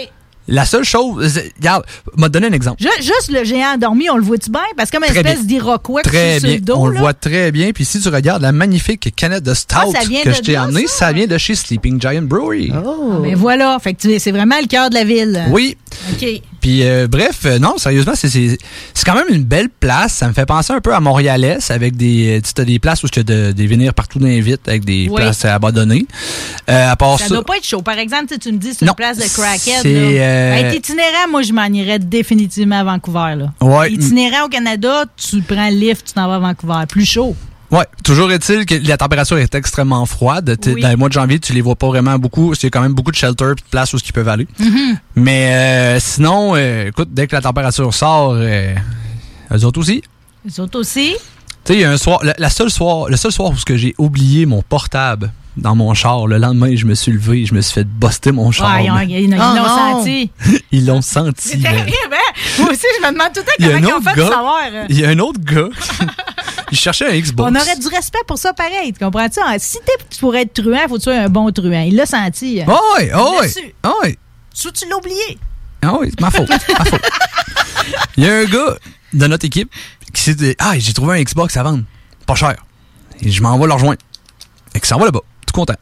La 0.49 0.63
seule 0.63 0.85
chose, 0.85 1.41
regarde, 1.57 1.83
m'a 2.15 2.29
donné 2.29 2.47
un 2.47 2.53
exemple. 2.53 2.81
Ju- 2.81 2.87
juste 3.01 3.29
le 3.33 3.43
géant 3.43 3.73
endormi, 3.73 4.09
on 4.09 4.15
le 4.15 4.23
voit-tu 4.23 4.49
bien? 4.49 4.61
Parce 4.77 4.89
que 4.89 4.95
comme 4.95 5.03
une 5.03 5.09
Très 5.09 5.19
espèce 5.19 5.45
d'Iroquois 5.45 6.01
qui 6.03 6.09
Très 6.09 6.37
est 6.37 6.39
sur 6.39 6.47
bien. 6.47 6.55
le 6.55 6.61
dos. 6.61 6.75
On 6.77 6.87
le 6.87 6.97
voit 6.97 7.13
très 7.13 7.51
bien. 7.51 7.71
Puis 7.73 7.83
si 7.83 7.99
tu 7.99 8.07
regardes 8.07 8.41
la 8.43 8.53
magnifique 8.53 9.13
canette 9.13 9.43
de 9.43 9.53
Stout 9.53 9.75
Ah, 9.93 10.03
que 10.05 10.29
de 10.29 10.33
je 10.33 10.39
t'ai 10.39 10.55
amenée, 10.55 10.87
ça? 10.87 11.11
vient 11.11 11.27
de 11.27 11.37
chez 11.37 11.53
Sleeping 11.53 11.99
Giant 11.99 12.21
Brewery. 12.21 12.71
Ah, 12.73 12.81
ben 13.21 13.35
voilà. 13.35 13.77
Fait 13.83 13.93
que 13.93 14.19
c'est 14.19 14.31
vraiment 14.31 14.55
le 14.61 14.67
cœur 14.67 14.89
de 14.89 14.95
la 14.95 15.03
ville. 15.03 15.43
Oui. 15.49 15.75
OK. 16.13 16.25
Puis 16.67 16.83
euh, 16.83 17.07
bref, 17.09 17.43
euh, 17.45 17.59
non, 17.59 17.77
sérieusement, 17.77 18.11
c'est 18.13 18.27
c'est 18.27 18.57
c'est 18.93 19.05
quand 19.05 19.13
même 19.15 19.29
une 19.29 19.45
belle 19.45 19.69
place. 19.69 20.11
Ça 20.15 20.27
me 20.27 20.33
fait 20.33 20.45
penser 20.45 20.73
un 20.73 20.81
peu 20.81 20.93
à 20.93 20.99
Montréal-Est 20.99 21.71
avec 21.71 21.95
des, 21.95 22.41
tu 22.43 22.61
as 22.61 22.65
des 22.65 22.77
places 22.77 23.03
où 23.03 23.07
tu 23.07 23.19
as 23.19 23.23
de- 23.23 23.53
des 23.53 23.67
venir 23.67 23.93
partout 23.93 24.19
dans 24.19 24.27
les 24.27 24.41
vitres 24.41 24.63
avec 24.67 24.83
des 24.83 25.07
Oui. 25.09 25.15
places 25.15 25.45
abandonnées. 25.45 26.05
Euh, 26.69 26.91
à 26.91 26.97
part 26.97 27.17
Ça 27.19 27.29
ça, 27.29 27.35
doit 27.35 27.45
pas 27.45 27.55
être 27.55 27.65
chaud. 27.65 27.81
Par 27.81 27.97
exemple, 27.97 28.37
tu 28.37 28.51
me 28.51 28.57
dis 28.57 28.73
c'est 28.73 28.85
une 28.85 28.93
place 28.95 29.17
de 29.17 29.23
crackhead. 29.33 29.85
euh, 29.85 30.55
Être 30.55 30.75
itinérant, 30.75 31.29
moi, 31.31 31.41
je 31.41 31.53
m'en 31.53 31.67
irais 31.67 31.99
définitivement 31.99 32.79
à 32.79 32.83
Vancouver. 32.83 33.35
Là. 33.37 33.53
Ouais. 33.61 33.89
Itinérant 33.93 34.47
au 34.47 34.49
Canada, 34.49 35.05
tu 35.15 35.41
prends 35.43 35.69
le 35.69 35.75
lift, 35.77 36.07
tu 36.07 36.13
t'en 36.15 36.27
vas 36.27 36.35
à 36.35 36.39
Vancouver. 36.39 36.83
Plus 36.89 37.05
chaud. 37.05 37.33
Ouais, 37.69 37.85
toujours 38.03 38.31
est-il 38.31 38.65
que 38.65 38.75
la 38.87 38.97
température 38.97 39.37
est 39.37 39.53
extrêmement 39.53 40.05
froide. 40.05 40.57
Oui. 40.65 40.81
Dans 40.81 40.89
les 40.89 40.95
mois 40.95 41.09
de 41.09 41.13
janvier, 41.13 41.39
tu 41.39 41.53
les 41.53 41.61
vois 41.61 41.75
pas 41.75 41.87
vraiment 41.87 42.17
beaucoup. 42.17 42.55
C'est 42.55 42.69
quand 42.69 42.81
même 42.81 42.93
beaucoup 42.93 43.11
de 43.11 43.17
shelter 43.17 43.51
et 43.51 43.55
de 43.55 43.61
places 43.69 43.93
où 43.93 43.97
ils 43.97 44.13
peuvent 44.13 44.29
aller. 44.29 44.47
Mhm. 44.59 44.97
Mais 45.15 45.53
euh, 45.53 45.99
sinon, 45.99 46.53
euh, 46.55 46.87
écoute, 46.87 47.09
dès 47.11 47.27
que 47.27 47.35
la 47.35 47.41
température 47.41 47.93
sort, 47.93 48.31
euh, 48.33 48.73
eux 49.53 49.65
autres 49.65 49.79
aussi. 49.79 50.01
Les 50.45 50.59
autres 50.59 50.79
aussi. 50.79 51.15
Tu 51.65 51.73
sais, 51.73 51.79
il 51.79 51.81
y 51.81 51.83
a 51.83 51.91
un 51.91 51.97
soir, 51.97 52.19
la, 52.23 52.35
la 52.37 52.49
seule 52.49 52.69
soir, 52.69 53.09
le 53.09 53.17
seul 53.17 53.33
soir 53.33 53.51
où 53.51 53.75
j'ai 53.75 53.93
oublié 53.97 54.45
mon 54.45 54.61
portable 54.61 55.31
dans 55.57 55.75
mon 55.75 55.93
char, 55.93 56.27
le 56.27 56.37
lendemain, 56.37 56.75
je 56.75 56.85
me 56.85 56.93
suis 56.95 57.11
levé, 57.11 57.45
je 57.45 57.53
me 57.53 57.61
suis 57.61 57.73
fait 57.73 57.83
buster 57.87 58.31
mon 58.31 58.51
char. 58.51 58.75
Ouais, 58.77 58.85
ils 59.07 59.29
l'ont 59.29 59.37
Oh, 59.63 59.67
senti. 59.97 60.31
Ils 60.71 60.85
l'ont 60.85 61.01
senti. 61.01 61.49
C'est 61.49 61.61
terrible, 61.61 61.91
hein? 62.11 62.33
Moi 62.59 62.69
aussi, 62.71 62.85
je 62.99 63.05
me 63.07 63.11
demande 63.11 63.33
tout 63.33 63.39
le 63.39 63.45
temps 63.45 63.51
Il 63.59 63.65
y 63.65 63.71
a 63.71 63.73
comment 63.79 63.87
un 63.87 63.89
ils 63.89 63.93
ont 63.93 63.97
autre 63.97 64.09
fait 64.11 64.15
de 64.21 64.25
savoir. 64.27 64.59
Il 64.89 64.99
y 64.99 65.05
a 65.05 65.09
un 65.09 65.19
autre 65.19 65.39
gars. 65.41 65.69
il 66.71 66.77
cherchait 66.77 67.07
un 67.09 67.19
Xbox. 67.19 67.49
On 67.51 67.55
aurait 67.55 67.75
du 67.77 67.87
respect 67.87 68.19
pour 68.27 68.37
ça 68.37 68.53
pareil, 68.53 68.93
tu 68.93 69.03
comprends-tu? 69.03 69.39
Ah, 69.43 69.55
Si 69.57 69.77
t'es 69.85 69.93
pour 70.19 70.35
être 70.35 70.53
truand, 70.53 70.87
faut 70.87 70.95
que 70.95 70.99
tu 70.99 71.03
sois 71.05 71.15
un 71.15 71.29
bon 71.29 71.49
truand. 71.51 71.81
Il 71.87 71.95
l'a 71.95 72.05
senti. 72.05 72.61
Oh 72.67 72.79
oui, 72.99 73.05
oh 73.15 73.37
oui. 73.41 73.73
Oh 73.85 73.93
oui. 74.03 74.17
Soit 74.53 74.71
tu 74.73 74.87
l'as 74.89 74.97
oublié. 74.97 75.37
Ah 75.81 75.93
oui, 75.99 76.09
c'est 76.09 76.19
ma 76.21 76.29
faute. 76.31 76.49
ma 76.49 76.59
faute. 76.85 77.01
Il 78.17 78.23
y 78.25 78.29
a 78.29 78.35
un 78.39 78.45
gars 78.45 78.77
de 79.13 79.27
notre 79.27 79.45
équipe 79.45 79.71
qui 80.13 80.21
s'est 80.21 80.35
dit 80.35 80.55
Ah, 80.59 80.73
j'ai 80.77 80.93
trouvé 80.93 81.19
un 81.19 81.23
Xbox 81.23 81.55
à 81.57 81.63
vendre. 81.63 81.83
Pas 82.25 82.35
cher. 82.35 82.55
Et 83.21 83.31
je 83.31 83.41
m'en 83.41 83.57
vais 83.57 83.65
le 83.67 83.73
rejoindre. 83.73 83.97
Et 84.75 84.79
qui 84.79 84.87
s'en 84.87 84.97
va 84.99 85.05
là-bas. 85.05 85.21
Content. 85.57 85.73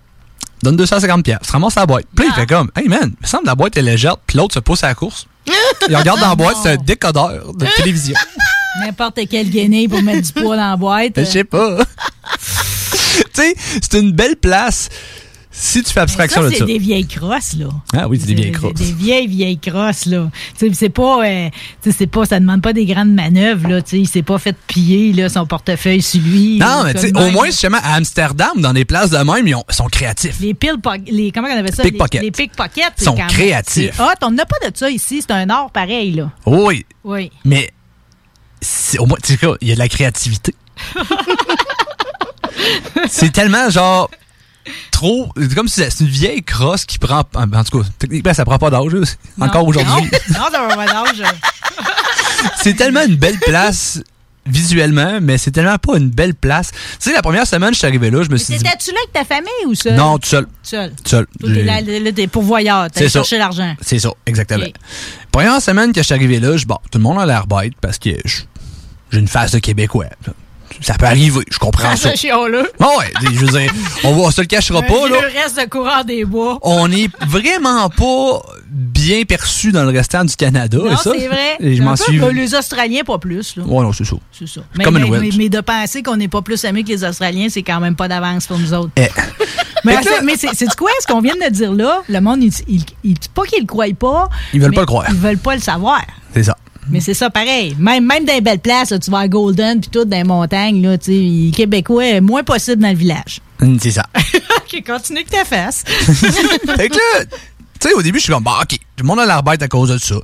Donne 0.64 0.78
250 0.78 1.26
pièces. 1.26 1.40
Se 1.42 1.52
ramasse 1.52 1.76
la 1.76 1.86
boîte. 1.86 2.06
Puis 2.16 2.26
il 2.26 2.34
fait 2.34 2.46
comme 2.46 2.72
Hey 2.78 2.88
man, 2.88 3.12
il 3.12 3.22
me 3.22 3.28
semble 3.28 3.44
que 3.44 3.50
la 3.50 3.56
boîte 3.56 3.76
est 3.76 3.82
légère. 3.82 4.18
Puis 4.26 4.38
l'autre 4.38 4.54
se 4.54 4.60
pousse 4.60 4.86
à 4.86 4.88
la 4.88 4.96
course. 4.96 5.28
Il 5.90 5.96
regarde 5.98 6.22
dans 6.22 6.30
la 6.30 6.36
boîte, 6.36 6.56
c'est 6.64 6.70
un 6.70 6.78
décodeur 6.78 7.54
de 7.54 7.66
télévision. 7.76 8.16
N'importe 8.80 9.20
quel 9.30 9.50
guinée 9.50 9.90
pour 9.90 10.02
mettre 10.02 10.22
du 10.22 10.32
poids 10.32 10.56
dans 10.56 10.70
la 10.70 10.78
boîte. 10.78 11.12
Je 11.18 11.26
sais 11.26 11.44
pas. 11.44 11.78
tu 13.34 13.42
sais, 13.42 13.54
c'est 13.82 14.00
une 14.00 14.14
belle 14.14 14.38
place 14.38 14.88
si 15.58 15.82
tu 15.84 15.94
fais 15.94 16.02
abstraction 16.02 16.42
ça, 16.42 16.50
de 16.50 16.54
c'est 16.56 16.66
des 16.66 16.78
vieilles 16.78 17.08
crosses, 17.08 17.54
là. 17.58 17.68
Ah 17.94 18.08
oui, 18.10 18.18
c'est 18.20 18.28
des 18.28 18.34
vieilles 18.36 18.52
crosses. 18.52 18.74
Des 18.74 18.92
vieilles, 18.92 19.28
vieilles 19.28 19.58
crosses, 19.58 20.06
là. 20.06 20.30
Tu 20.60 20.68
sais, 20.68 20.74
c'est 20.76 20.90
pas, 20.90 21.26
euh, 21.26 21.50
tu 21.82 21.92
sais, 21.92 21.96
c'est 21.98 22.08
pas, 22.08 22.26
ça 22.26 22.40
demande 22.40 22.62
pas 22.62 22.74
des 22.74 22.86
grandes 22.86 23.14
manœuvres, 23.14 23.68
là. 23.70 23.82
Tu 23.82 23.90
sais, 23.92 24.00
il 24.00 24.08
s'est 24.08 24.22
pas 24.22 24.38
fait 24.38 24.56
piller, 24.68 25.14
là, 25.14 25.30
son 25.30 25.46
portefeuille 25.46 26.02
sur 26.02 26.22
lui. 26.22 26.58
Non, 26.60 26.66
là, 26.66 26.84
mais 26.86 26.94
tu 26.94 27.00
sais, 27.02 27.18
au 27.18 27.32
moins, 27.32 27.46
justement, 27.46 27.78
à 27.84 27.96
Amsterdam, 27.96 28.52
dans 28.58 28.74
des 28.74 28.84
places 28.86 29.10
de 29.12 29.18
même, 29.18 29.48
ils 29.48 29.56
ont- 29.56 29.64
sont 29.70 29.88
créatifs. 29.88 30.40
Les 30.42 30.54
pile 30.54 30.76
les 31.08 31.32
comment 31.32 31.48
on 31.48 31.58
appelle 31.58 31.74
ça? 31.74 31.84
Pickpockets. 31.84 32.20
Les, 32.20 32.26
les 32.26 32.32
pickpockets. 32.32 32.84
c'est 32.98 33.06
Sont 33.06 33.16
créatifs. 33.16 34.00
hot. 34.00 34.04
On 34.24 34.32
n'a 34.32 34.46
pas 34.46 34.58
de 34.70 34.76
ça 34.76 34.90
ici. 34.90 35.22
C'est 35.22 35.32
un 35.32 35.50
art 35.50 35.72
pareil, 35.72 36.12
là. 36.12 36.32
Oui. 36.46 36.86
Oui. 37.04 37.32
Mais 37.46 37.72
au 39.00 39.06
moins, 39.06 39.18
tu 39.24 39.34
sais 39.34 39.38
quoi, 39.38 39.58
il 39.62 39.70
y 39.70 39.72
a 39.72 39.76
de 39.76 39.80
la 39.80 39.88
créativité. 39.88 40.54
c'est 43.08 43.32
tellement 43.32 43.70
genre 43.70 44.10
trop. 44.92 45.32
C'est 45.38 45.56
comme 45.56 45.68
si 45.68 45.82
c'est 45.82 46.00
une 46.02 46.10
vieille 46.10 46.44
crosse 46.44 46.86
qui 46.86 46.98
prend. 46.98 47.24
En 47.36 47.64
tout 47.64 47.80
cas, 47.82 47.90
techniquement, 48.00 48.34
ça 48.34 48.46
prend 48.46 48.58
pas 48.58 48.70
d'âge, 48.70 48.92
encore 49.40 49.68
aujourd'hui. 49.68 50.10
Non, 50.30 50.40
non 50.40 50.46
ça 50.52 50.68
va 50.68 50.76
pas 50.76 50.86
d'âge. 50.86 51.24
c'est 52.62 52.76
tellement 52.76 53.04
une 53.04 53.16
belle 53.16 53.40
place 53.40 54.00
visuellement, 54.46 55.20
mais 55.22 55.38
c'est 55.38 55.52
tellement 55.52 55.78
pas 55.78 55.98
une 55.98 56.10
belle 56.10 56.36
place. 56.36 56.72
Tu 56.72 56.78
sais, 57.00 57.14
la 57.14 57.22
première 57.22 57.48
semaine, 57.48 57.74
je 57.74 57.80
suis 57.80 57.88
arrivé 57.88 58.12
là, 58.12 58.24
je 58.24 58.30
me 58.30 58.38
suis 58.38 58.56
dit. 58.56 58.64
T'étais-tu 58.64 58.92
là 58.92 58.98
avec 59.04 59.14
ta 59.14 59.36
famille 59.36 59.66
ou 59.66 59.76
seul? 59.76 59.96
Non, 59.96 60.18
tout 60.18 60.30
seul. 60.30 60.48
Seul. 60.62 60.94
Seul. 61.04 61.28
Là, 61.42 61.82
là, 61.82 62.12
t'es 62.12 62.28
pourvoyeur. 62.28 62.88
T'as 62.92 63.08
cherché 63.08 63.38
l'argent. 63.38 63.76
C'est 63.82 64.00
ça, 64.00 64.10
exactement. 64.26 64.66
Première 65.32 65.62
semaine 65.62 65.92
que 65.92 66.02
je 66.02 66.06
suis 66.06 66.14
arrivé 66.14 66.40
là, 66.40 66.58
je, 66.58 66.66
bon, 66.66 66.78
tout 66.92 66.98
le 66.98 67.04
monde 67.04 67.20
a 67.20 67.26
l'air 67.26 67.48
bête 67.48 67.74
parce 67.82 67.98
que 67.98 68.12
j'ai 68.24 69.20
une 69.20 69.28
face 69.28 69.52
de 69.52 69.60
Québécois. 69.60 70.06
Ça 70.82 70.96
peut 70.96 71.06
arriver, 71.06 71.42
je 71.50 71.58
comprends 71.58 71.96
ça. 71.96 72.12
Ce 72.12 72.18
chiot-là. 72.18 72.64
Bon, 72.80 72.88
ouais, 73.00 73.12
je 73.34 73.40
veux 73.46 73.48
dire, 73.60 73.72
on, 74.04 74.14
va, 74.14 74.22
on 74.24 74.32
se 74.32 74.42
le 74.42 74.48
cachera 74.48 74.82
pas, 74.82 75.10
là. 75.10 75.22
Le 75.22 75.40
reste 75.42 75.60
de 75.60 75.70
coureur 75.70 76.06
des 76.06 76.26
bois. 76.26 76.60
On 76.62 76.92
est 76.92 77.10
vraiment 77.28 77.90
pas 77.90 78.42
bien 78.70 79.24
perçu 79.24 79.72
dans 79.72 79.84
le 79.84 79.90
restant 79.98 80.24
du 80.26 80.36
Canada. 80.36 80.78
Non, 80.78 80.96
c'est 80.98 81.28
vrai. 81.28 81.56
Et 81.60 81.76
je 81.76 81.84
m'en 81.84 81.96
suis. 81.96 82.20
Les 82.34 82.56
Australiens, 82.56 83.04
pas 83.04 83.18
plus. 83.18 83.56
Là. 83.56 83.64
Ouais, 83.64 83.84
non, 83.84 83.94
c'est 83.94 84.06
ça. 84.06 84.16
C'est 84.32 84.48
ça. 84.48 84.62
Mais, 84.78 84.86
mais, 84.92 85.04
Welsh. 85.04 85.34
mais- 85.38 85.44
mais 85.44 85.50
de 85.50 85.62
penser 85.62 86.04
qu'on 86.04 86.18
n'est 86.18 86.28
pas 86.28 86.42
plus 86.42 86.64
amis 86.66 86.84
que 86.84 86.90
les 86.90 87.04
Australiens, 87.04 87.48
c'est 87.50 87.64
quand 87.64 87.80
même 87.80 87.96
pas 87.96 88.08
d'avance 88.08 88.48
pour 88.48 88.60
nous 88.60 88.74
autres. 88.74 88.92
Eh. 88.98 89.08
Mais, 89.84 89.98
c'est- 90.36 90.50
c'est 90.56 90.76
quoi 90.76 90.90
ce 91.00 91.08
qu'on 91.08 91.22
vient 91.22 91.36
de 91.36 91.50
dire 91.52 91.72
là? 91.74 92.02
Le 92.10 92.20
monde, 92.20 92.44
il, 92.44 92.52
il, 92.68 92.84
il- 93.04 93.16
pas 93.34 93.44
qu'ils 93.44 93.62
le 93.62 93.66
croient 93.68 93.86
pas. 93.98 94.30
Ils 94.54 94.60
veulent 94.62 94.74
pas 94.74 94.82
le 94.82 94.86
croire. 94.88 95.06
Ils 95.10 95.16
veulent 95.16 95.38
pas 95.38 95.56
le 95.56 95.62
savoir. 95.62 96.02
C'est 96.34 96.44
ça. 96.44 96.58
Mais 96.90 97.00
c'est 97.00 97.14
ça 97.14 97.30
pareil. 97.30 97.76
Même, 97.80 98.06
même 98.06 98.26
dans 98.26 98.34
les 98.34 98.42
belles 98.42 98.60
places, 98.60 98.92
là, 98.92 99.00
tu 99.00 99.10
vas 99.12 99.20
à 99.20 99.28
Golden 99.28 99.80
puis 99.82 99.90
tout, 99.90 100.06
dans 100.06 100.18
les 100.18 100.24
montagnes, 100.24 100.82
là, 100.82 100.98
tu 100.98 101.50
sais, 101.52 101.52
Québécois, 101.56 102.22
moins 102.22 102.44
possible 102.44 102.82
dans 102.82 102.90
le 102.90 102.96
village. 102.96 103.42
Hum, 103.62 103.78
C'est 103.82 103.92
ça. 103.92 104.06
OK, 104.16 104.84
continue 104.86 105.24
que 105.24 105.30
ta 105.30 105.46
face. 105.46 105.84
fait 105.88 106.90
que 106.90 106.96
là, 106.96 107.26
tu 107.80 107.90
sais, 107.90 107.94
au 107.96 108.02
début, 108.02 108.20
je 108.20 108.24
suis 108.24 108.34
comme, 108.34 108.44
bah, 108.44 108.60
OK, 108.62 108.70
tout 108.70 109.04
le 109.04 109.08
monde 109.08 109.20
a 109.20 109.26
l'air 109.26 109.44
bête 109.44 109.62
à 109.62 109.68
cause 109.68 109.90
de 109.90 109.98
ça. 109.98 110.16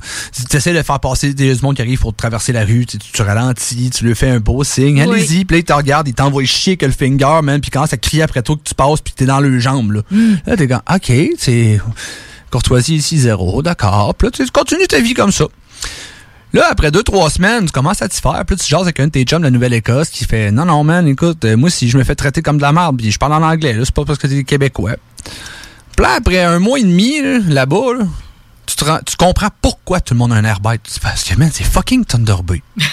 Tu 0.49 0.55
essaies 0.57 0.73
de 0.73 0.81
faire 0.83 0.99
passer 0.99 1.33
des 1.33 1.55
monde 1.61 1.75
qui 1.75 1.81
arrive 1.81 1.99
pour 1.99 2.15
traverser 2.15 2.53
la 2.53 2.63
rue, 2.63 2.85
tu, 2.85 2.97
tu- 2.97 3.21
ralentis, 3.21 3.89
tu 3.89 4.05
lui 4.05 4.15
fais 4.15 4.29
un 4.29 4.39
beau 4.39 4.63
signe, 4.63 5.03
Oui. 5.03 5.15
allez-y, 5.15 5.45
puis 5.45 5.55
là, 5.55 5.59
il 5.59 5.63
te 5.63 5.73
regarde, 5.73 6.07
il 6.07 6.13
t'envoie 6.13 6.43
chier 6.45 6.77
que 6.77 6.85
le 6.85 6.91
finger, 6.91 7.39
man, 7.43 7.59
puis 7.61 7.69
commence 7.71 7.93
à 7.93 7.97
crier 7.97 8.23
après 8.23 8.41
toi 8.41 8.55
que 8.55 8.63
tu 8.67 8.73
passes, 8.75 9.01
puis 9.01 9.13
t'es 9.15 9.25
dans 9.25 9.39
le 9.39 9.59
jambe, 9.59 9.91
là. 9.91 10.01
Là, 10.45 10.55
t'es 10.57 10.67
comme, 10.67 10.81
OK, 10.93 11.11
c'est 11.37 11.79
courtoisie 12.49 12.95
ici, 12.95 13.19
zéro, 13.19 13.61
d'accord. 13.61 14.15
Puis 14.15 14.27
là, 14.27 14.31
tu 14.31 14.45
continues 14.51 14.87
ta 14.87 14.99
vie 14.99 15.13
comme 15.13 15.31
ça. 15.31 15.45
Là, 16.53 16.67
après 16.69 16.91
deux, 16.91 17.03
trois 17.03 17.29
semaines, 17.29 17.65
tu 17.65 17.71
commences 17.71 18.01
à 18.01 18.09
t'y 18.09 18.19
faire. 18.19 18.43
Puis 18.45 18.57
tu 18.57 18.67
jases 18.67 18.81
avec 18.81 18.99
un 18.99 19.05
de 19.07 19.11
tes 19.11 19.23
chums 19.23 19.39
de 19.39 19.45
la 19.45 19.51
Nouvelle-Écosse 19.51 20.09
qui 20.09 20.25
fait 20.25 20.51
Non, 20.51 20.65
non, 20.65 20.83
man, 20.83 21.07
écoute, 21.07 21.45
euh, 21.45 21.55
moi, 21.55 21.69
si 21.69 21.89
je 21.89 21.97
me 21.97 22.03
fais 22.03 22.15
traiter 22.15 22.41
comme 22.41 22.57
de 22.57 22.61
la 22.61 22.73
merde, 22.73 22.97
puis 22.97 23.09
je 23.11 23.17
parle 23.17 23.33
en 23.33 23.41
anglais, 23.43 23.73
là, 23.73 23.83
c'est 23.85 23.93
pas 23.95 24.03
parce 24.05 24.19
que 24.19 24.27
t'es 24.27 24.43
québécois. 24.43 24.95
Puis 25.95 26.05
là, 26.05 26.13
après 26.17 26.43
un 26.43 26.59
mois 26.59 26.79
et 26.79 26.83
demi, 26.83 27.21
là, 27.21 27.39
là-bas, 27.47 27.93
là, 27.99 28.05
tu, 28.65 28.75
te 28.75 28.83
rends- 28.85 28.99
tu 29.05 29.15
comprends 29.15 29.49
pourquoi 29.61 30.01
tout 30.01 30.13
le 30.13 30.17
monde 30.17 30.33
a 30.33 30.35
un 30.35 30.43
air 30.45 30.59
bête. 30.59 30.81
Parce 31.01 31.23
que, 31.23 31.35
man, 31.35 31.49
c'est 31.53 31.63
fucking 31.63 32.03
Thunder 32.05 32.35
Bay. 32.43 32.61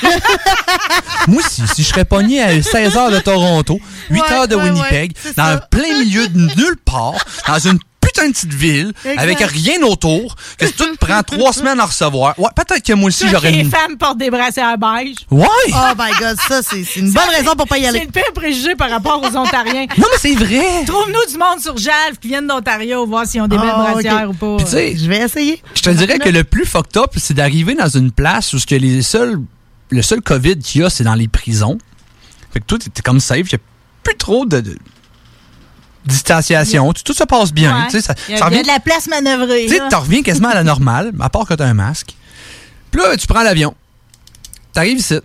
Moi, 1.27 1.43
si, 1.49 1.67
si 1.69 1.83
je 1.83 1.89
serais 1.89 2.05
pogné 2.05 2.41
à 2.43 2.63
16 2.63 2.97
heures 2.97 3.11
de 3.11 3.19
Toronto, 3.19 3.79
8 4.11 4.21
Ouais, 4.21 4.33
heures 4.33 4.49
de 4.49 4.57
Winnipeg, 4.57 5.13
ouais, 5.25 5.33
dans 5.37 5.53
le 5.55 5.61
plein 5.71 5.99
milieu 5.99 6.27
de 6.29 6.39
nulle 6.39 6.77
part, 6.85 7.15
dans 7.47 7.59
une 7.59 7.79
de 8.27 8.33
petite 8.33 8.53
ville, 8.55 8.93
Exact. 9.05 9.19
avec 9.23 9.39
rien 9.41 9.83
autour, 9.83 10.35
que 10.59 10.67
tout 10.67 10.97
prend 10.99 11.23
trois 11.23 11.53
semaines 11.55 11.79
à 11.81 11.85
recevoir. 11.87 12.39
Ouais, 12.39 12.49
peut-être 12.57 12.83
que 12.85 12.93
moi 12.95 13.09
aussi, 13.09 13.21
Toutes 13.25 13.31
j'aurais 13.31 13.51
les 13.53 13.61
une... 13.61 13.71
femmes 13.71 13.97
portent 13.99 14.19
des 14.19 14.31
brassières 14.31 14.77
beige. 14.79 15.17
Ouais! 15.31 15.47
Oh 15.69 15.93
my 15.99 16.11
God, 16.19 16.37
ça, 16.49 16.63
c'est 16.63 16.85
c'est 16.85 17.01
une 17.01 17.13
bonne 17.13 17.29
raison 17.31 17.55
pour 17.55 17.67
pas 17.67 17.79
y 17.79 17.83
C'est 17.83 17.89
aller. 17.89 18.01
le 18.01 18.11
pire 18.11 18.33
préjugé 18.35 18.75
par 18.75 18.91
rapport 18.91 19.23
aux 19.23 19.37
Ontariens. 19.37 19.87
Non, 19.99 20.07
mais 20.11 20.19
c'est 20.19 20.35
vrai! 20.35 20.85
Trouve-nous 20.87 21.31
du 21.33 21.39
monde 21.39 21.61
sur 21.61 21.77
Jalve 21.77 22.19
qui 22.21 22.29
viennent 22.29 22.47
d'Ontario, 22.47 23.07
voir 23.07 23.27
s'ils 23.27 23.41
ont 23.41 23.49
des 23.49 23.57
belles 23.59 23.71
Ah, 23.73 23.91
brassières 23.93 24.31
ou 24.31 24.35
pas. 24.35 24.57
Puis 24.57 24.65
tu 24.65 24.71
sais, 24.73 24.97
Je 24.97 25.09
vais 25.09 25.19
essayer. 25.19 25.63
je 25.75 25.83
te 25.83 25.91
dirais 25.91 26.19
que 26.19 26.29
le 26.29 26.45
plus 26.45 26.65
fucked 26.65 26.97
up, 26.97 27.11
c'est 27.17 27.35
d'arriver 27.35 27.75
dans 27.75 27.89
une 27.89 28.11
place 28.11 28.53
où 28.53 28.59
ce 28.59 28.67
que 28.67 28.75
les 28.75 29.03
seuls, 29.03 29.41
le 29.91 30.03
seul 30.03 30.21
COVID 30.23 30.59
qu'il 30.59 30.81
y 30.83 30.85
a, 30.85 30.91
c'est 30.91 31.05
dans 31.05 31.15
les 31.15 31.29
prisons. 31.29 31.79
Fait 32.53 32.61
que 32.61 32.65
toi, 32.65 32.79
t'es 32.79 33.03
comme 33.03 33.21
safe, 33.21 33.51
y 33.53 33.57
a 33.57 33.59
plus 34.03 34.17
trop 34.17 34.47
de, 34.47 34.61
de 34.61 34.77
distanciation, 36.05 36.93
tout, 36.93 37.03
tout 37.03 37.13
se 37.15 37.25
passe 37.25 37.53
bien. 37.53 37.77
Ouais. 37.77 37.85
tu 37.91 37.93
sais, 37.93 38.01
Ça, 38.03 38.15
il 38.29 38.33
y 38.33 38.35
a, 38.35 38.39
ça 38.39 38.47
il 38.49 38.53
y 38.53 38.57
a 38.57 38.59
revient- 38.59 38.63
de 38.63 38.67
la 38.73 38.81
place 38.81 39.07
manœuvrée. 39.09 39.67
Tu 39.67 39.75
sais, 39.77 39.95
reviens 39.97 40.23
quasiment 40.23 40.49
à 40.49 40.55
la 40.55 40.65
normale, 40.65 41.13
à 41.21 41.29
part 41.29 41.47
que 41.47 41.55
t'as 41.55 41.67
un 41.67 41.75
masque. 41.75 42.15
Puis 42.91 43.01
là, 43.01 43.17
tu 43.17 43.27
prends 43.27 43.43
l'avion. 43.43 43.75
T'arrives 44.73 44.99
ici. 44.99 45.19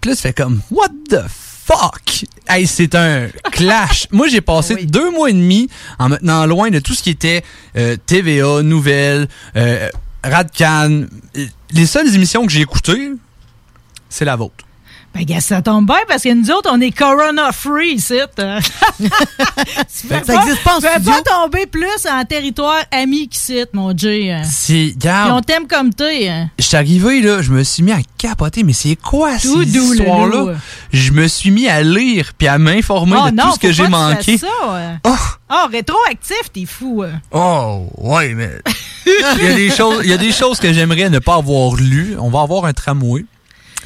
Puis 0.00 0.10
là, 0.10 0.16
tu 0.16 0.22
fais 0.22 0.32
comme, 0.32 0.60
what 0.70 0.88
the 1.10 1.20
fuck? 1.28 2.24
Hey, 2.48 2.66
c'est 2.66 2.94
un 2.94 3.28
clash. 3.52 4.06
Moi, 4.12 4.28
j'ai 4.28 4.40
passé 4.40 4.76
Ah 4.78 4.84
deux 4.84 5.10
mois 5.10 5.30
et 5.30 5.32
demi 5.32 5.68
en 5.98 6.08
me 6.08 6.16
tenant 6.16 6.46
loin 6.46 6.70
de 6.70 6.78
tout 6.78 6.94
ce 6.94 7.02
qui 7.02 7.10
était 7.10 7.42
euh, 7.76 7.96
TVA, 8.06 8.62
nouvelles, 8.62 9.28
euh, 9.56 9.88
Radcan. 10.24 11.06
Les 11.70 11.86
seules 11.86 12.14
émissions 12.14 12.44
que 12.46 12.52
j'ai 12.52 12.60
écoutées, 12.62 13.12
c'est 14.08 14.24
la 14.24 14.36
vôtre. 14.36 14.64
Ben, 15.18 15.24
gars, 15.24 15.40
ça 15.40 15.62
tombe 15.62 15.84
bien 15.86 15.96
parce 16.06 16.22
que 16.22 16.32
nous 16.32 16.48
autres, 16.52 16.70
on 16.72 16.80
est 16.80 16.92
corona-free 16.92 17.94
ici. 17.94 18.20
hein. 18.38 18.58
Ça 19.88 20.18
existe 20.42 20.62
pas 20.62 20.76
en 20.76 20.80
Tu 20.80 20.82
peux 20.86 20.92
studio? 20.92 21.12
pas 21.12 21.22
tomber 21.22 21.66
plus 21.66 22.06
en 22.08 22.24
territoire 22.24 22.78
ami 22.92 23.28
qu'ici, 23.28 23.64
mon 23.72 23.96
Jay. 23.96 24.30
hein. 24.30 24.42
C'est, 24.44 24.94
Puis 24.98 25.08
on 25.30 25.40
t'aime 25.40 25.66
comme 25.66 25.92
t'es. 25.92 26.28
hein. 26.28 26.50
je 26.58 26.64
suis 26.64 26.76
arrivé, 26.76 27.20
là, 27.20 27.42
je 27.42 27.50
me 27.50 27.64
suis 27.64 27.82
mis 27.82 27.90
à 27.92 27.98
capoter, 28.16 28.62
mais 28.62 28.72
c'est 28.72 28.94
quoi 28.96 29.32
Tout 29.38 29.62
ces 29.64 29.76
histoires-là? 29.76 30.54
Je 30.92 31.10
me 31.12 31.26
suis 31.26 31.50
mis 31.50 31.68
à 31.68 31.82
lire 31.82 32.32
puis 32.38 32.46
à 32.46 32.58
m'informer 32.58 33.16
Oh 33.20 33.30
de 33.30 33.34
non, 33.34 33.44
tout 33.44 33.54
ce 33.54 33.58
que 33.58 33.72
j'ai 33.72 33.88
manqué. 33.88 34.38
ça. 34.38 34.46
Oh. 35.04 35.10
Oh, 35.50 35.66
rétroactif, 35.72 36.52
t'es 36.52 36.64
fou. 36.66 37.02
Oh, 37.32 37.86
ouais, 37.98 38.34
mais. 38.34 38.50
il, 39.06 39.42
y 39.44 39.46
a 39.48 39.54
des 39.54 39.70
choses, 39.70 40.00
il 40.04 40.10
y 40.10 40.12
a 40.12 40.18
des 40.18 40.30
choses 40.32 40.60
que 40.60 40.72
j'aimerais 40.72 41.10
ne 41.10 41.18
pas 41.18 41.36
avoir 41.36 41.74
lues. 41.74 42.14
On 42.20 42.28
va 42.30 42.42
avoir 42.42 42.66
un 42.66 42.72
tramway. 42.72 43.24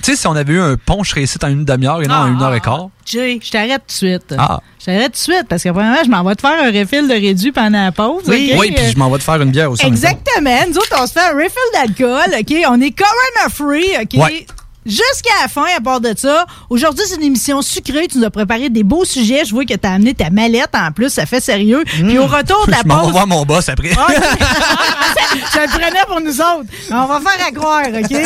Tu 0.03 0.11
sais, 0.11 0.17
si 0.17 0.27
on 0.27 0.35
avait 0.35 0.53
eu 0.53 0.61
un 0.61 0.77
pont, 0.77 1.05
je 1.05 1.11
serais 1.11 1.23
ici 1.23 1.39
en 1.43 1.49
une 1.49 1.65
demi-heure 1.65 2.03
et 2.03 2.07
non 2.07 2.15
en 2.15 2.27
une 2.27 2.43
heure 2.43 2.55
et 2.55 2.61
quart. 2.61 2.89
Jay, 3.07 3.39
je 3.43 3.51
t'arrête 3.51 3.83
tout 3.87 3.87
de 3.87 3.93
suite. 3.93 4.35
Ah. 4.37 4.61
Je 4.81 4.87
t'arrête 4.87 5.13
tout 5.13 5.31
de 5.31 5.35
suite 5.35 5.47
parce 5.49 5.63
que 5.63 5.69
premièrement, 5.69 6.03
je 6.05 6.11
m'en 6.11 6.25
vais 6.25 6.35
te 6.35 6.41
faire 6.41 6.61
un 6.61 6.73
refill 6.73 7.07
de 7.07 7.13
réduit 7.13 7.53
pendant 7.53 7.85
la 7.85 7.93
pause. 7.93 8.25
Oui, 8.27 8.51
ok? 8.53 8.61
oui 8.61 8.73
puis 8.73 8.91
je 8.93 8.99
m'en 8.99 9.09
vais 9.11 9.19
te 9.19 9.23
faire 9.23 9.41
une 9.41 9.53
bière 9.53 9.71
aussi. 9.71 9.87
Exactement. 9.87 10.59
Nous 10.69 10.77
autres, 10.77 10.97
on 11.01 11.07
se 11.07 11.13
fait 11.13 11.21
un 11.21 11.35
refill 11.35 11.53
d'alcool, 11.73 12.35
OK? 12.41 12.55
On 12.69 12.81
est 12.81 12.91
corona-free, 12.91 13.97
OK? 14.03 14.21
Ouais. 14.21 14.47
Jusqu'à 14.85 15.31
la 15.43 15.49
fin, 15.49 15.65
à 15.77 15.81
part 15.81 16.01
de 16.01 16.13
ça, 16.17 16.45
aujourd'hui, 16.69 17.05
c'est 17.09 17.15
une 17.17 17.23
émission 17.23 17.63
sucrée. 17.63 18.09
Tu 18.09 18.19
nous 18.19 18.25
as 18.25 18.31
préparé 18.31 18.69
des 18.69 18.83
beaux 18.83 19.05
sujets. 19.05 19.45
Je 19.45 19.53
vois 19.53 19.65
que 19.65 19.75
tu 19.75 19.87
as 19.87 19.93
amené 19.93 20.13
ta 20.15 20.31
mallette 20.31 20.71
en 20.75 20.91
plus. 20.91 21.11
Ça 21.11 21.25
fait 21.27 21.41
sérieux. 21.41 21.85
Puis 21.87 22.19
au 22.19 22.27
retour 22.27 22.67
de 22.67 22.73
la 22.73 22.79
Je 22.83 22.89
m'en 22.89 23.07
vais 23.07 23.13
pause. 23.13 23.27
mon 23.29 23.45
boss 23.45 23.69
après. 23.69 23.91
Ah, 23.97 24.07
ok. 24.09 24.17
je 25.55 25.59
le 25.61 25.69
prenais 25.69 26.05
pour 26.09 26.21
nous 26.21 26.41
autres. 26.41 26.69
On 26.91 27.07
va 27.07 27.21
faire 27.21 27.47
à 27.47 27.51
croire, 27.53 27.85
OK? 27.87 28.17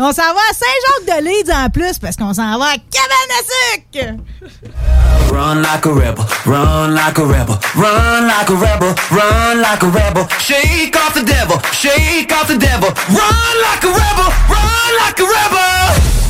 On 0.00 0.12
s'en 0.12 0.22
va 0.22 0.40
à 0.50 0.54
Saint-Jacques-de-Leeds 0.54 1.52
en 1.54 1.70
plus 1.70 1.98
parce 1.98 2.16
qu'on 2.16 2.34
s'en 2.34 2.58
va 2.58 2.64
à 2.66 2.74
Cabane 2.74 3.30
à 3.38 3.42
sucre. 3.46 4.14
Run 5.32 5.60
like 5.62 5.86
a 5.86 5.90
rebel, 5.90 6.24
run 6.44 6.88
like 6.88 7.18
a 7.18 7.22
rebel, 7.22 7.56
run 7.76 8.26
like 8.26 8.50
a 8.50 8.54
rebel, 8.54 8.94
run 9.12 9.60
like 9.60 9.82
a 9.82 9.86
rebel. 9.86 10.26
Shake 10.40 10.96
off 10.96 11.14
the 11.14 11.22
devil, 11.24 11.56
shake 11.72 12.32
off 12.32 12.48
the 12.48 12.58
devil. 12.58 12.88
Run 13.10 13.54
like 13.62 13.84
a 13.84 13.88
rebel, 13.88 14.32
run 14.48 14.90
like 15.06 15.20
a 15.20 15.22
rebel. 15.22 15.99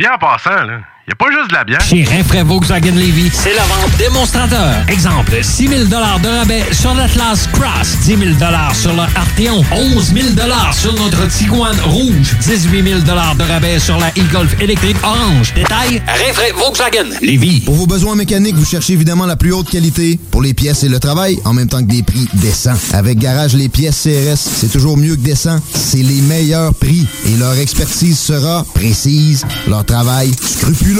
Bien 0.00 0.14
en 0.14 0.18
passant, 0.18 0.64
là, 0.64 0.80
y 1.10 1.12
a 1.12 1.16
pas 1.16 1.30
juste 1.32 1.50
de 1.50 1.54
la 1.54 1.64
bière. 1.64 1.80
Chez 1.80 2.04
Rinfraie 2.04 2.44
Volkswagen 2.44 2.94
Levy, 2.94 3.30
c'est 3.32 3.54
la 3.54 3.62
vente 3.62 3.96
démonstrateur. 3.98 4.84
Exemple, 4.88 5.38
6 5.42 5.68
000 5.68 5.84
de 5.86 5.96
rabais 5.96 6.64
sur 6.72 6.94
l'Atlas 6.94 7.48
Cross, 7.52 7.98
10 8.04 8.06
000 8.06 8.20
sur 8.74 8.92
le 8.92 9.00
Arteon, 9.00 9.64
11 9.72 10.14
000 10.14 10.26
sur 10.72 10.94
notre 10.94 11.26
Tiguan 11.26 11.76
Rouge, 11.84 12.36
18 12.42 12.82
000 12.88 13.00
de 13.00 13.42
rabais 13.42 13.78
sur 13.80 13.98
la 13.98 14.08
e-Golf 14.10 14.54
électrique 14.60 14.96
orange. 15.02 15.52
Détail, 15.54 16.00
Rinfraie 16.06 16.52
Volkswagen 16.52 17.10
Levy. 17.20 17.62
Pour 17.62 17.74
vos 17.74 17.86
besoins 17.86 18.14
mécaniques, 18.14 18.54
vous 18.54 18.64
cherchez 18.64 18.92
évidemment 18.92 19.26
la 19.26 19.36
plus 19.36 19.52
haute 19.52 19.68
qualité 19.68 20.18
pour 20.30 20.42
les 20.42 20.54
pièces 20.54 20.84
et 20.84 20.88
le 20.88 21.00
travail, 21.00 21.40
en 21.44 21.52
même 21.52 21.68
temps 21.68 21.82
que 21.82 21.90
des 21.90 22.04
prix 22.04 22.28
décents. 22.34 22.78
Avec 22.92 23.18
Garage 23.18 23.54
Les 23.54 23.68
Pièces 23.68 24.02
CRS, 24.04 24.38
c'est 24.38 24.70
toujours 24.70 24.96
mieux 24.96 25.16
que 25.16 25.22
décent. 25.22 25.58
C'est 25.74 26.02
les 26.02 26.20
meilleurs 26.20 26.72
prix 26.74 27.06
et 27.26 27.36
leur 27.36 27.58
expertise 27.58 28.18
sera 28.18 28.64
précise, 28.74 29.44
leur 29.66 29.84
travail 29.84 30.30
scrupuleux. 30.40 30.99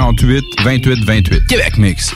648 0.00 0.44
28 0.64 1.04
28. 1.04 1.46
Québec 1.46 1.76
Mix. 1.76 2.14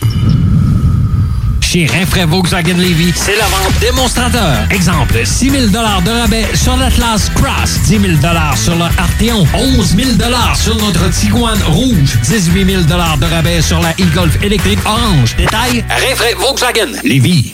Chez 1.61 1.87
Rinfraie 1.87 2.25
Volkswagen 2.25 2.77
Levy, 2.79 3.13
c'est 3.15 3.37
la 3.37 3.45
vente 3.45 3.79
démonstrateur. 3.81 4.67
Exemple, 4.71 5.21
6 5.25 5.51
000 5.51 5.67
de 5.67 5.77
rabais 6.11 6.47
sur 6.55 6.77
l'Atlas 6.77 7.31
Cross, 7.35 7.81
10 7.87 8.01
000 8.01 8.13
sur 8.57 8.75
le 8.77 8.85
Arteon, 8.85 9.47
11 9.55 9.97
000 9.97 10.11
sur 10.55 10.77
notre 10.77 11.11
Tiguan 11.11 11.59
Rouge, 11.67 12.19
18 12.23 12.65
000 12.65 12.83
de 12.85 13.25
rabais 13.25 13.61
sur 13.61 13.81
la 13.81 13.91
e-Golf 13.91 14.43
électrique 14.43 14.79
orange. 14.87 15.37
Détail, 15.37 15.85
Rinfraie 15.91 16.35
Volkswagen 16.39 16.93
Levy. 17.03 17.54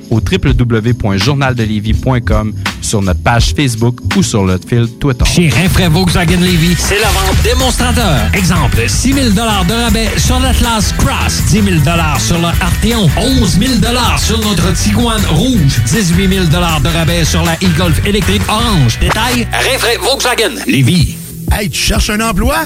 au 0.11 0.19
www.journaldelévis.com, 0.19 2.53
sur 2.81 3.01
notre 3.01 3.21
page 3.21 3.53
Facebook 3.55 3.97
ou 4.15 4.21
sur 4.21 4.43
notre 4.43 4.67
fil 4.67 4.87
Twitter. 4.99 5.25
Chez 5.25 5.49
Rinfraie 5.49 5.87
Volkswagen 5.87 6.41
Levy, 6.41 6.75
c'est 6.77 6.99
la 6.99 7.07
vente 7.07 7.41
démonstrateur. 7.43 8.29
Exemple, 8.33 8.87
6 8.87 9.13
000 9.13 9.29
de 9.29 9.39
rabais 9.39 10.09
sur 10.17 10.39
l'Atlas 10.39 10.93
Cross, 10.97 11.43
10 11.49 11.63
000 11.63 11.77
sur 12.19 12.37
le 12.37 12.45
Arteon, 12.45 13.09
11 13.17 13.57
000 13.57 13.71
sur 14.19 14.37
notre 14.39 14.71
Tiguan 14.73 15.21
Rouge, 15.29 15.81
18 15.87 16.27
000 16.27 16.45
de 16.45 16.57
rabais 16.57 17.25
sur 17.25 17.41
la 17.43 17.55
e-Golf 17.55 18.05
électrique 18.05 18.43
orange. 18.49 18.99
Détail, 18.99 19.47
Rinfraie 19.51 19.97
Volkswagen 19.97 20.51
Levy. 20.67 21.15
Hey, 21.51 21.69
tu 21.69 21.79
cherches 21.79 22.09
un 22.09 22.19
emploi? 22.19 22.65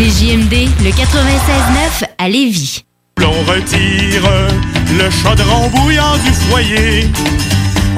CJMD, 0.00 0.54
le 0.82 0.90
96.9 0.92 2.04
à 2.16 2.26
Lévis. 2.26 2.84
L'on 3.18 3.32
retire 3.42 4.30
le 4.96 5.10
chaudron 5.10 5.68
bouillant 5.68 6.16
du 6.24 6.32
foyer. 6.32 7.06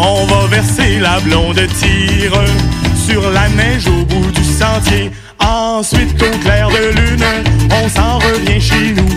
On 0.01 0.27
va 0.27 0.49
verser 0.49 0.99
la 0.99 1.21
blonde 1.21 1.61
tire 1.79 2.43
sur 3.07 3.31
la 3.31 3.49
neige 3.51 3.87
au 3.87 4.05
bout 4.05 4.33
du 4.33 4.43
sentier. 4.43 5.13
Ensuite, 5.39 6.21
au 6.21 6.39
clair 6.39 6.71
de 6.71 6.93
lune, 6.99 7.25
on 7.71 7.89
s'en 7.89 8.19
revient 8.19 8.61
chez 8.61 8.95
nous. 8.97 9.09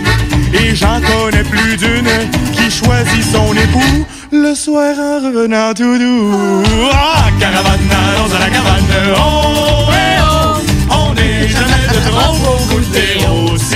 Et 0.54 0.76
j'en 0.76 1.00
connais 1.00 1.42
plus 1.42 1.76
d'une 1.76 2.30
qui 2.52 2.70
choisit 2.70 3.24
son 3.24 3.52
époux 3.52 4.06
le 4.30 4.54
soir 4.54 4.94
en 4.96 5.26
revenant 5.26 5.74
tout 5.74 5.98
doux. 5.98 6.62
Ah, 6.92 7.30
caravane 7.40 7.80
dans 8.30 8.38
la 8.38 8.48
cabane, 8.48 9.16
oh, 9.18 9.90
eh, 9.90 10.20
oh, 10.22 10.60
on 10.88 11.14
n'est 11.14 11.48
jamais 11.48 11.75
de 12.06 13.18
trop 13.18 13.75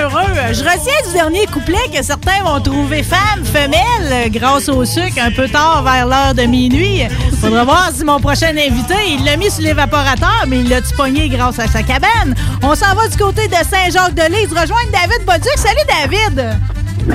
heureux. 0.00 0.52
Je 0.52 0.62
retiens 0.62 1.06
du 1.06 1.12
dernier 1.12 1.46
couplet 1.46 1.78
que 1.92 2.02
certains 2.02 2.42
vont 2.44 2.60
trouver 2.60 3.02
femme, 3.02 3.44
femelle, 3.44 4.30
grâce 4.30 4.68
au 4.68 4.84
sucre 4.84 5.18
un 5.20 5.30
peu 5.32 5.48
tard 5.48 5.82
vers 5.82 6.06
l'heure 6.06 6.34
de 6.34 6.42
minuit. 6.42 7.02
Faudra 7.40 7.64
voir 7.64 7.90
si 7.92 8.04
mon 8.04 8.20
prochain 8.20 8.50
invité, 8.50 8.94
il 9.08 9.24
l'a 9.24 9.36
mis 9.36 9.50
sur 9.50 9.62
l'évaporateur, 9.62 10.44
mais 10.46 10.60
il 10.60 10.68
l'a-tu 10.68 10.94
pogné 10.94 11.28
grâce 11.28 11.58
à 11.58 11.66
sa 11.66 11.82
cabane? 11.82 12.34
On 12.62 12.74
s'en 12.74 12.94
va 12.94 13.08
du 13.08 13.16
côté 13.16 13.48
de 13.48 13.54
Saint-Jacques-de-Lise 13.54 14.50
rejoindre 14.50 14.90
David 14.92 15.24
Boduc. 15.26 15.56
Salut 15.56 15.86
David! 15.88 16.56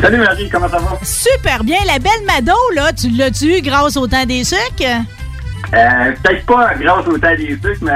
Salut 0.02 0.18
Marie, 0.18 0.50
comment 0.50 0.70
ça 0.70 0.80
va? 0.80 0.98
Super 1.04 1.64
bien. 1.64 1.78
La 1.86 2.00
belle 2.00 2.26
Mado, 2.26 2.58
là, 2.76 2.92
tu 2.94 3.10
l'as-tu 3.10 3.62
grâce 3.62 3.96
au 3.96 4.08
temps 4.08 4.26
des 4.26 4.44
sucres? 4.44 4.60
Euh, 5.74 6.12
Peut-être 6.24 6.46
pas 6.46 6.74
grâce 6.76 7.08
au 7.08 7.18
temps 7.18 7.36
des 7.38 7.58
sucres, 7.62 7.80
mais 7.82 7.92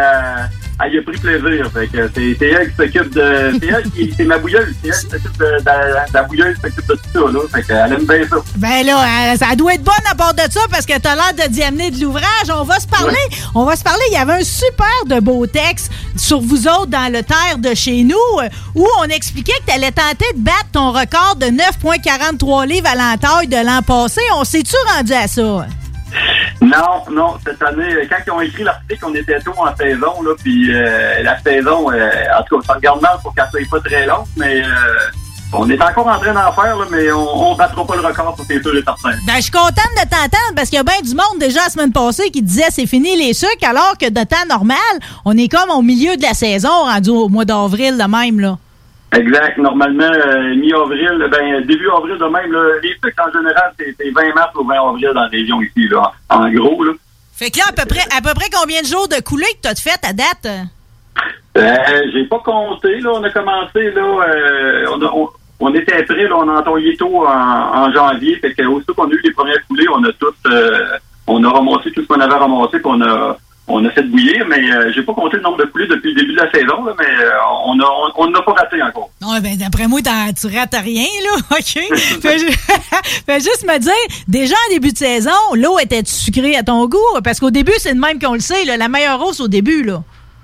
elle 0.86 0.94
y 0.94 0.98
a 1.00 1.02
pris 1.02 1.18
plaisir. 1.18 1.72
Fait 1.74 1.88
que 1.88 2.10
c'est 2.14 2.46
elle 2.46 2.70
qui 2.70 2.76
s'occupe 2.76 3.14
de. 3.14 3.60
C'est 3.60 3.68
elle 3.68 3.90
qui. 3.92 4.14
C'est 4.16 4.24
ma 4.26 4.38
bouilleuse. 4.38 4.74
C'est 4.84 4.90
elle 4.90 4.94
qui 4.96 5.10
s'occupe 5.10 5.38
de, 5.40 5.46
de, 5.46 5.60
de 5.60 6.14
la 6.14 6.24
bouilleuse 6.24 6.56
qui 6.56 6.62
s'occupe 6.62 6.88
de 6.88 6.94
tout 6.94 7.02
ça, 7.14 7.20
là. 7.20 7.40
Fait 7.54 7.64
qu'elle 7.64 7.94
aime 7.94 8.06
bien 8.06 8.28
ça. 8.30 8.36
Ben 8.58 8.86
là, 8.86 9.04
euh, 9.34 9.36
ça 9.38 9.56
doit 9.56 9.74
être 9.74 9.84
bonne 9.84 9.94
à 10.12 10.16
part 10.16 10.34
de 10.34 10.42
ça 10.50 10.62
parce 10.70 10.86
que 10.86 10.98
t'as 11.00 11.16
l'air 11.16 11.34
de 11.34 11.52
d'y 11.52 11.64
amener 11.64 11.92
de 11.92 12.02
l'ouvrage. 12.02 12.50
On 12.54 12.64
va 12.64 12.80
se 12.80 12.88
parler. 12.88 13.18
On 13.56 13.64
va 13.66 13.76
se 13.76 13.84
parler. 13.84 14.04
Il 14.12 14.14
y 14.14 14.18
avait 14.18 14.34
un 14.34 14.44
super 14.44 14.88
de 15.08 15.20
beau 15.20 15.48
texte 15.48 15.92
sur 16.16 16.40
vous 16.42 16.68
autres 16.68 16.88
dans 16.88 17.12
le 17.12 17.24
terre 17.24 17.58
de 17.58 17.74
chez 17.74 18.04
nous 18.04 18.16
euh, 18.42 18.50
où 18.76 18.88
on 19.00 19.06
expliquait 19.06 19.54
que 19.66 19.72
t'allais 19.72 19.92
tenter 19.92 20.26
de 20.36 20.40
battre 20.42 20.68
ton 20.74 20.92
record 20.92 21.36
de 21.38 21.48
9,43 21.48 22.68
livres 22.68 22.88
à 22.88 22.96
l'entaille 22.96 23.48
de 23.48 23.58
l'an 23.58 23.82
passé. 23.82 24.22
On 24.36 24.44
s'est-tu 24.44 24.76
rendu 24.96 25.14
à 25.14 25.28
ça? 25.28 25.66
Non, 26.62 27.04
non, 27.12 27.36
cette 27.46 27.62
année, 27.62 27.94
euh, 27.94 28.08
quand 28.10 28.18
ils 28.26 28.32
ont 28.32 28.42
écrit 28.42 28.64
l'article, 28.64 29.06
on 29.06 29.14
était 29.14 29.40
tôt 29.40 29.54
en 29.58 29.76
saison, 29.76 30.14
puis 30.44 30.74
euh, 30.74 31.22
la 31.24 31.40
saison, 31.40 31.92
euh, 31.92 32.10
en 32.38 32.44
tout 32.44 32.58
cas, 32.60 32.68
ça 32.68 32.74
regarde 32.74 33.02
mal 33.02 33.18
pour 33.22 33.34
qu'elle 33.36 33.48
soit 33.52 33.80
pas 33.80 33.90
très 33.90 34.06
longue, 34.06 34.26
mais 34.36 34.64
on 35.54 35.70
est 35.70 35.82
encore 35.82 36.08
en 36.08 36.20
train 36.20 36.34
d'en 36.34 36.52
faire, 36.52 36.76
mais 36.92 37.12
on, 37.12 37.52
on 37.52 37.56
battra 37.56 37.86
pas 37.86 37.96
le 37.96 38.02
record, 38.02 38.36
ça, 38.38 38.44
c'est 38.48 38.62
sûr 38.62 38.76
et. 38.76 38.84
Ben, 38.84 39.36
je 39.36 39.42
suis 39.42 39.52
contente 39.52 39.76
de 39.76 40.10
t'entendre 40.10 40.56
parce 40.56 40.70
qu'il 40.70 40.78
y 40.78 40.80
a 40.80 40.84
bien 40.84 41.00
du 41.02 41.16
monde 41.16 41.40
déjà 41.40 41.62
la 41.64 41.70
semaine 41.70 41.92
passée 41.94 42.32
qui 42.32 42.42
disait 42.42 42.66
c'est 42.70 42.88
fini 42.88 43.16
les 43.16 43.34
sucres, 43.34 43.52
alors 43.64 43.94
que 44.00 44.10
de 44.10 44.24
temps 44.24 44.46
normal, 44.50 44.78
on 45.26 45.38
est 45.38 45.48
comme 45.48 45.70
au 45.70 45.82
milieu 45.82 46.18
de 46.18 46.24
la 46.24 46.34
saison, 46.34 46.70
rendu 46.70 47.12
au 47.12 47.30
mois 47.30 47.46
d'avril 47.46 47.98
de 47.98 48.04
même, 48.04 48.40
là. 48.40 48.58
Exact. 49.14 49.58
Normalement, 49.58 50.04
euh, 50.12 50.56
mi-avril, 50.56 51.28
ben 51.32 51.62
début 51.66 51.90
avril 51.90 52.18
de 52.18 52.26
même, 52.26 52.52
là, 52.52 52.80
les 52.84 52.98
trucs 53.02 53.20
en 53.20 53.32
général, 53.32 53.74
c'est 53.80 53.96
c'est 54.00 54.10
20 54.12 54.34
mars 54.36 54.52
ou 54.56 54.66
20 54.66 54.90
avril 54.90 55.12
dans 55.14 55.22
la 55.22 55.28
région 55.28 55.62
ici, 55.62 55.88
là, 55.88 56.12
en, 56.30 56.50
gros, 56.52 56.84
là. 56.84 56.92
Fait 57.34 57.50
que 57.50 57.58
là, 57.60 57.66
à 57.70 57.72
peu 57.72 57.86
près, 57.88 58.02
à 58.16 58.22
peu 58.22 58.34
près 58.34 58.50
combien 58.52 58.82
de 58.82 58.88
jours 58.88 59.08
de 59.08 59.22
coulée 59.24 59.46
que 59.56 59.62
t'as 59.64 59.74
de 59.74 59.80
fait 59.80 60.00
à 60.04 60.12
date? 60.12 60.48
Euh, 61.58 62.02
j'ai 62.14 62.26
pas 62.26 62.40
compté, 62.40 63.00
là. 63.00 63.12
On 63.16 63.24
a 63.24 63.30
commencé, 63.30 63.92
là. 63.92 64.02
euh, 64.28 64.86
on, 64.92 65.02
a- 65.02 65.12
on, 65.14 65.30
on 65.60 65.74
était 65.74 66.04
prêts, 66.04 66.28
là. 66.28 66.36
On 66.38 66.50
a 66.50 66.60
entoyé 66.60 66.96
tôt 66.98 67.26
en, 67.26 67.32
en 67.32 67.92
janvier. 67.94 68.36
Fait 68.40 68.54
que, 68.54 68.64
aussitôt 68.66 68.94
qu'on 68.94 69.10
a 69.10 69.14
eu 69.14 69.22
les 69.24 69.32
premières 69.32 69.66
coulées, 69.68 69.88
on 69.92 70.04
a 70.04 70.12
tout, 70.14 70.34
euh, 70.48 70.98
on 71.28 71.44
a 71.44 71.50
ramassé 71.50 71.92
tout 71.92 72.02
ce 72.02 72.08
qu'on 72.08 72.20
avait 72.20 72.34
ramassé, 72.36 72.80
puis 72.80 72.82
on 72.86 73.02
a, 73.02 73.38
on 73.70 73.84
a 73.86 73.90
fait 73.92 74.04
bouillir, 74.04 74.46
mais 74.48 74.72
euh, 74.72 74.92
j'ai 74.94 75.02
pas 75.04 75.14
compté 75.14 75.38
le 75.38 75.44
nombre 75.44 75.58
de 75.58 75.66
coulées 75.66 75.88
depuis 75.88 76.14
le 76.14 76.22
début 76.22 76.34
de 76.34 76.38
la 76.42 76.50
saison, 76.52 76.86
là, 76.86 76.94
mais 76.98 77.06
euh, 77.06 77.30
on 77.66 77.78
a, 77.80 77.86
on, 77.86 78.24
on 78.24 78.30
n'a 78.32 78.42
pas 78.42 78.54
raté 78.54 78.82
encore. 78.82 79.10
Non, 79.22 79.38
ben 79.42 79.58
d'après 79.58 79.88
moi, 79.88 80.00
tu 80.02 80.48
rates 80.48 80.76
rien, 80.84 81.06
là, 81.24 81.38
OK? 81.58 81.98
Fais, 82.22 82.40
ju- 82.40 82.52
fais 83.26 83.40
juste 83.40 83.66
me 83.68 83.78
dire, 83.78 83.92
déjà 84.28 84.56
en 84.70 84.74
début 84.74 84.94
de 84.94 84.98
saison, 84.98 85.32
l'eau 85.56 85.80
était 85.80 86.04
sucrée 86.06 86.56
à 86.56 86.64
ton 86.64 86.86
goût? 86.88 86.98
Parce 87.24 87.40
qu'au 87.40 87.52
début, 87.52 87.74
c'est 87.78 87.94
de 87.94 88.00
même 88.00 88.20
qu'on 88.20 88.34
le 88.34 88.40
sait, 88.40 88.64
là, 88.66 88.78
la 88.78 88.88
meilleure 88.88 89.22
hausse 89.22 89.40
au 89.42 89.48
début, 89.50 89.84
là. 89.84 90.02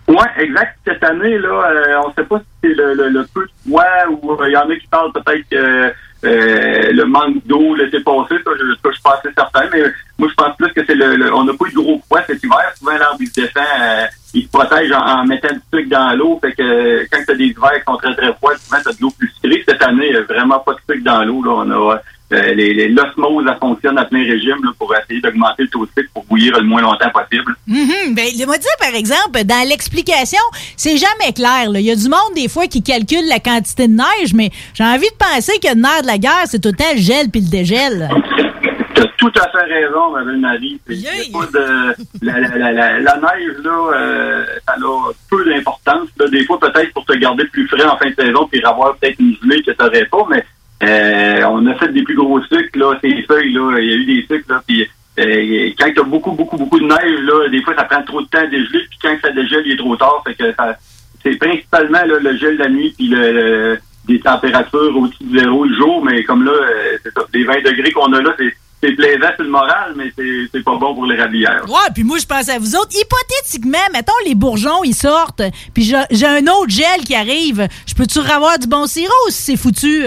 Ouais, 0.10 0.18
exact. 0.40 0.78
Cette 0.86 1.02
année, 1.04 1.38
là, 1.38 1.50
euh, 1.72 2.02
on 2.06 2.14
sait 2.14 2.26
pas 2.28 2.40
si 2.40 2.46
c'est 2.62 2.74
le, 2.76 2.94
le, 2.94 3.08
le 3.08 3.26
peu 3.34 3.46
de 3.46 3.52
froid 3.70 3.84
ou 4.12 4.38
il 4.46 4.52
y 4.52 4.58
en 4.58 4.70
a 4.70 4.76
qui 4.76 4.88
parlent 4.88 5.14
peut-être 5.14 5.48
que 5.50 5.94
euh, 6.26 6.92
le 6.92 7.06
manque 7.06 7.46
d'eau 7.46 7.76
l'été 7.76 8.00
passé, 8.00 8.36
ça, 8.44 8.52
je, 8.60 8.66
je 8.66 8.92
suis 8.94 9.02
pas 9.04 9.20
assez 9.20 9.30
certain, 9.36 9.68
mais 9.74 9.84
moi, 10.18 10.28
je 10.30 10.34
pense 10.36 10.56
plus 10.58 10.72
que 10.74 10.86
c'est 10.86 10.96
le, 10.96 11.16
le- 11.16 11.34
on 11.34 11.44
n'a 11.44 11.54
pas 11.54 11.66
eu 11.66 11.72
de 11.72 11.76
gros 11.76 12.02
froid 12.06 12.22
cet 12.26 12.44
hiver. 12.44 12.72
Souvent, 12.78 12.98
l'arbre, 12.98 13.18
il 13.20 13.28
se 13.28 13.42
défend, 13.42 13.60
euh, 13.82 14.06
il 14.34 14.44
se 14.44 14.50
protège 14.50 14.92
en, 14.92 15.00
en 15.06 15.26
mettant 15.26 15.54
du 15.54 15.62
sucre 15.74 15.90
dans 15.90 16.16
l'eau. 16.18 16.40
Fait 16.42 16.54
que 16.54 17.04
quand 17.12 17.24
tu 17.26 17.32
as 17.32 17.36
des 17.36 17.46
hivers 17.46 17.74
qui 17.74 17.84
sont 17.86 17.98
très, 17.98 18.16
très 18.16 18.34
froids, 18.36 18.56
souvent, 18.58 18.82
tu 18.82 18.90
as 18.90 18.94
de 18.94 19.02
l'eau 19.02 19.12
plus 19.18 19.30
sucrée. 19.42 19.64
Cette 19.68 19.84
année, 19.84 20.16
euh, 20.16 20.24
vraiment 20.24 20.60
pas 20.60 20.74
de 20.74 20.80
sucre 20.90 21.04
dans 21.04 21.24
l'eau. 21.24 21.44
Là. 21.44 21.52
On 21.52 21.72
a 21.72 22.02
l'osmose, 22.90 23.46
ça 23.46 23.56
fonctionne 23.56 23.98
à 23.98 24.06
plein 24.06 24.24
régime 24.24 24.58
là, 24.64 24.72
pour 24.78 24.94
essayer 24.96 25.22
d'augmenter 25.22 25.64
le 25.64 25.70
taux 25.70 25.86
de 25.86 25.92
sucre 25.98 26.10
pour 26.14 26.26
bouillir 26.26 26.58
le 26.58 26.64
moins 26.64 26.82
longtemps 26.82 27.10
possible. 27.12 27.56
Mhm. 27.68 28.14
Ben, 28.16 28.26
moi 28.46 28.58
dire, 28.58 28.70
par 28.80 28.94
exemple, 28.96 29.44
dans 29.46 29.68
l'explication, 29.68 30.40
c'est 30.78 30.98
jamais 30.98 31.34
clair. 31.34 31.70
là. 31.70 31.80
Il 31.80 31.86
y 31.86 31.92
a 31.92 31.96
du 31.96 32.10
monde, 32.10 32.34
des 32.36 32.48
fois, 32.48 32.68
qui 32.68 32.82
calcule 32.82 33.28
la 33.28 33.40
quantité 33.40 33.88
de 33.88 33.94
neige, 33.94 34.34
mais 34.34 34.50
j'ai 34.74 34.84
envie 34.84 35.10
de 35.10 35.18
penser 35.18 35.60
que 35.60 35.70
le 35.70 35.76
nerf 35.82 36.02
de 36.02 36.08
la 36.08 36.18
guerre, 36.18 36.44
c'est 36.46 36.60
tout 36.60 36.70
le 36.70 36.76
temps 36.76 36.92
le 36.94 37.02
gel 37.02 37.30
puis 37.30 37.42
le 37.42 37.50
dégel. 37.50 38.10
T'as 38.96 39.08
tout 39.18 39.32
à 39.42 39.50
fait 39.50 39.74
raison, 39.74 40.12
Mme 40.12 40.40
Marie. 40.40 40.80
Pas 40.86 40.94
de, 40.94 41.96
la, 42.22 42.40
la, 42.40 42.58
la, 42.58 42.72
la, 42.72 43.00
la 43.00 43.16
neige, 43.16 43.58
là, 43.64 43.92
euh, 43.96 44.46
ça 44.68 44.74
a 44.74 45.12
peu 45.32 45.46
d'importance. 45.46 46.10
Des 46.32 46.46
fois, 46.46 46.60
peut-être 46.60 46.94
pour 46.94 47.04
te 47.06 47.14
garder 47.14 47.46
plus 47.46 47.68
frais 47.68 47.86
en 47.86 47.98
fin 47.98 48.10
de 48.10 48.16
saison, 48.16 48.48
puis 48.52 48.64
avoir 48.64 48.96
peut-être 48.98 49.20
une 49.20 49.36
gelée 49.42 49.64
que 49.64 49.72
tu 49.72 49.78
n'aurais 49.84 50.06
pas, 50.06 50.26
mais 50.30 50.46
euh, 50.84 51.44
on 51.48 51.66
a 51.68 51.74
fait 51.76 51.90
des 51.90 52.04
plus 52.04 52.16
gros 52.16 52.42
cycles, 52.44 52.80
là, 52.80 52.98
ces 53.02 53.24
feuilles, 53.24 53.54
là, 53.54 53.78
il 53.80 53.90
y 53.90 53.94
a 53.94 53.96
eu 53.96 54.06
des 54.06 54.22
cycles, 54.22 54.50
là, 54.50 54.62
puis 54.66 54.88
euh, 55.20 55.70
quand 55.78 55.92
tu 55.94 56.00
as 56.00 56.04
beaucoup, 56.04 56.32
beaucoup, 56.32 56.58
beaucoup 56.58 56.80
de 56.80 56.86
neige, 56.86 57.20
là, 57.22 57.50
des 57.50 57.62
fois, 57.62 57.76
ça 57.76 57.84
prend 57.84 58.04
trop 58.04 58.22
de 58.22 58.28
temps 58.28 58.40
à 58.40 58.48
dégeler, 58.48 58.82
puis 58.90 59.00
quand 59.02 59.16
ça 59.22 59.32
dégèle, 59.32 59.64
il 59.66 59.74
est 59.74 59.78
trop 59.78 59.96
tard, 59.96 60.24
fait 60.26 60.36
que 60.36 60.54
c'est 61.24 61.38
principalement 61.38 62.04
là, 62.06 62.20
le 62.20 62.38
gel 62.38 62.58
la 62.58 62.70
nuit, 62.70 62.94
puis 62.98 63.14
des 64.08 64.20
températures 64.20 64.98
au-dessus 64.98 65.24
de 65.24 65.40
zéro 65.40 65.66
le 65.66 65.76
jour, 65.76 66.04
mais 66.04 66.24
comme 66.24 66.44
là, 66.44 66.52
euh, 66.52 66.98
c'est 67.04 67.14
ça, 67.14 67.22
les 67.34 67.44
20 67.44 67.64
degrés 67.64 67.92
qu'on 67.92 68.12
a 68.14 68.22
là, 68.22 68.34
c'est 68.38 68.54
c'est 68.82 68.92
plaisant, 68.96 69.28
c'est 69.38 69.44
le 69.44 69.50
moral, 69.50 69.94
mais 69.96 70.12
c'est 70.18 70.62
pas 70.62 70.76
bon 70.76 70.94
pour 70.94 71.06
les 71.06 71.16
rablières. 71.18 71.64
Ouais, 71.70 71.90
puis 71.96 72.04
moi, 72.04 72.18
je 72.18 72.26
pense 72.26 72.50
à 72.50 72.60
vous 72.60 72.76
autres. 72.76 72.92
Hypothétiquement, 72.92 73.78
mettons, 73.94 74.12
les 74.26 74.36
bourgeons, 74.36 74.84
ils 74.84 74.94
sortent, 74.94 75.42
puis 75.74 75.84
j'ai 75.84 76.26
un 76.26 76.46
autre 76.48 76.70
gel 76.70 77.06
qui 77.06 77.16
arrive. 77.16 77.66
Je 77.88 77.94
peux-tu 77.94 78.20
avoir 78.20 78.60
du 78.60 78.68
bon 78.68 78.86
sirop 78.86 79.14
si 79.30 79.42
c'est 79.42 79.56
foutu? 79.56 80.04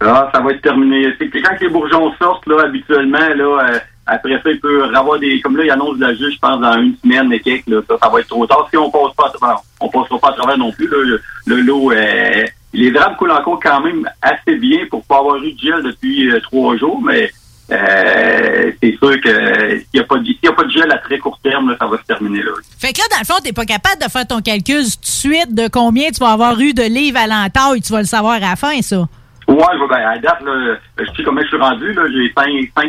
Ah, 0.00 0.30
ça 0.32 0.40
va 0.40 0.52
être 0.52 0.62
terminé. 0.62 1.12
C'est 1.18 1.28
quand 1.30 1.56
les 1.60 1.68
bourgeons 1.68 2.12
sortent, 2.20 2.46
là, 2.46 2.62
habituellement, 2.64 3.18
là, 3.18 3.70
euh, 3.74 3.78
après 4.06 4.34
ça, 4.42 4.50
il 4.50 4.60
peut 4.60 4.84
avoir 4.94 5.18
des. 5.18 5.40
Comme 5.40 5.56
là, 5.56 5.64
il 5.64 5.70
annonce 5.70 5.96
de 5.98 6.02
la 6.06 6.14
juge, 6.14 6.34
je 6.34 6.38
pense, 6.38 6.60
dans 6.60 6.78
une 6.80 6.94
semaine 7.02 7.32
et 7.32 7.40
quelques, 7.40 7.66
là, 7.68 7.80
ça, 7.88 7.96
ça 8.00 8.08
va 8.08 8.20
être 8.20 8.28
trop 8.28 8.46
tard. 8.46 8.66
Si 8.70 8.76
on 8.76 8.90
passe 8.90 9.12
pas 9.16 9.26
à 9.26 9.30
travers, 9.30 9.58
on 9.80 9.88
passera 9.88 10.18
pas 10.18 10.28
à 10.28 10.32
travers 10.34 10.56
non 10.58 10.70
plus, 10.72 10.86
là, 10.88 11.18
le, 11.46 11.60
lot, 11.60 11.90
euh, 11.92 12.44
les 12.72 12.90
draps 12.92 13.16
coulent 13.16 13.32
encore 13.32 13.58
quand 13.62 13.80
même 13.80 14.08
assez 14.22 14.56
bien 14.56 14.78
pour 14.90 15.04
pas 15.04 15.18
avoir 15.18 15.36
eu 15.42 15.52
de 15.52 15.58
gel 15.58 15.82
depuis 15.82 16.30
euh, 16.30 16.40
trois 16.40 16.76
jours, 16.76 17.02
mais 17.02 17.30
euh, 17.70 18.70
c'est 18.82 18.96
sûr 18.98 19.20
que 19.20 19.78
s'il 19.78 19.86
n'y 19.94 20.00
a, 20.00 20.04
pas 20.04 20.16
de- 20.18 20.24
y 20.42 20.48
a 20.48 20.52
pas 20.52 20.64
de 20.64 20.70
gel 20.70 20.90
à 20.92 20.98
très 20.98 21.18
court 21.18 21.38
terme, 21.42 21.70
là, 21.70 21.76
ça 21.78 21.86
va 21.86 21.98
se 21.98 22.02
terminer 22.04 22.42
là. 22.42 22.52
Fait 22.78 22.92
que 22.92 22.98
là, 23.00 23.04
dans 23.10 23.18
le 23.20 23.24
fond, 23.26 23.40
t'es 23.42 23.52
pas 23.52 23.66
capable 23.66 24.00
de 24.02 24.08
faire 24.10 24.26
ton 24.26 24.40
calcul 24.40 24.84
tout 24.84 25.00
de 25.00 25.06
suite 25.06 25.54
de 25.54 25.68
combien 25.68 26.08
tu 26.10 26.20
vas 26.20 26.30
avoir 26.32 26.58
eu 26.60 26.72
de 26.72 26.82
livres 26.84 27.18
à 27.18 27.26
l'entaille. 27.26 27.82
Tu 27.82 27.92
vas 27.92 28.00
le 28.00 28.06
savoir 28.06 28.34
à 28.34 28.38
la 28.38 28.56
fin, 28.56 28.80
ça. 28.80 29.06
Ouais, 29.48 29.88
ben, 29.88 29.96
à 29.96 30.18
date, 30.18 30.42
là, 30.44 30.76
je 30.98 31.04
sais 31.16 31.22
comment 31.24 31.40
je 31.40 31.46
suis 31.48 31.56
rendu, 31.56 31.92
là, 31.94 32.02
j'ai 32.12 32.30
5 32.36 32.48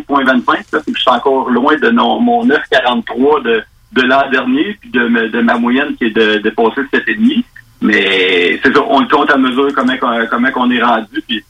5.25, 0.09 0.73
là, 0.73 0.79
puis 0.85 0.93
je 0.93 0.99
suis 0.99 1.09
encore 1.09 1.49
loin 1.49 1.75
de 1.77 1.89
non- 1.89 2.19
mon 2.19 2.45
9.43 2.45 3.43
de, 3.43 3.63
de 3.93 4.01
l'an 4.01 4.29
dernier, 4.29 4.77
puis 4.81 4.89
de, 4.91 5.27
de 5.29 5.41
ma 5.41 5.55
moyenne 5.57 5.95
qui 5.97 6.05
est 6.05 6.09
de, 6.11 6.39
de 6.39 6.49
passer 6.49 6.81
7,5. 6.93 7.43
Mais 7.81 8.59
c'est 8.61 8.73
ça, 8.73 8.81
on 8.89 8.99
le 8.99 9.07
compte 9.07 9.31
à 9.31 9.37
mesure 9.37 9.69
comment, 9.73 9.93
comment 10.29 10.51
qu'on 10.51 10.69
est 10.69 10.83
rendu, 10.83 11.23
puis 11.25 11.43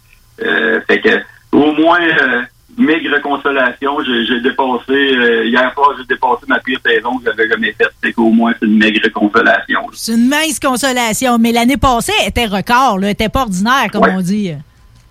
euh, 0.45 0.79
fait 0.87 1.01
que 1.01 1.09
au 1.51 1.71
moins 1.73 1.99
euh, 1.99 2.43
maigre 2.77 3.19
consolation, 3.21 3.97
j'ai 4.05 4.25
j'ai 4.27 4.39
dépassé 4.41 4.91
euh, 4.91 5.45
hier 5.45 5.73
soir 5.73 5.89
j'ai 5.97 6.05
dépassé 6.05 6.45
ma 6.47 6.59
pire 6.59 6.79
saison 6.85 7.17
que 7.17 7.25
j'avais 7.25 7.49
jamais 7.49 7.73
faite. 7.73 7.89
C'est 8.03 8.13
qu'au 8.13 8.29
moins 8.29 8.53
c'est 8.59 8.67
une 8.67 8.77
maigre 8.77 9.09
consolation. 9.11 9.81
là. 9.81 9.93
C'est 9.93 10.13
une 10.13 10.29
mince 10.29 10.59
consolation. 10.59 11.39
Mais 11.39 11.51
l'année 11.51 11.77
passée, 11.77 12.13
était 12.27 12.45
record, 12.45 12.99
là. 12.99 13.07
Elle 13.07 13.13
était 13.13 13.27
pas 13.29 13.41
ordinaire, 13.41 13.87
comme 13.91 14.03
Ouais. 14.03 14.13
on 14.15 14.21
dit. 14.21 14.53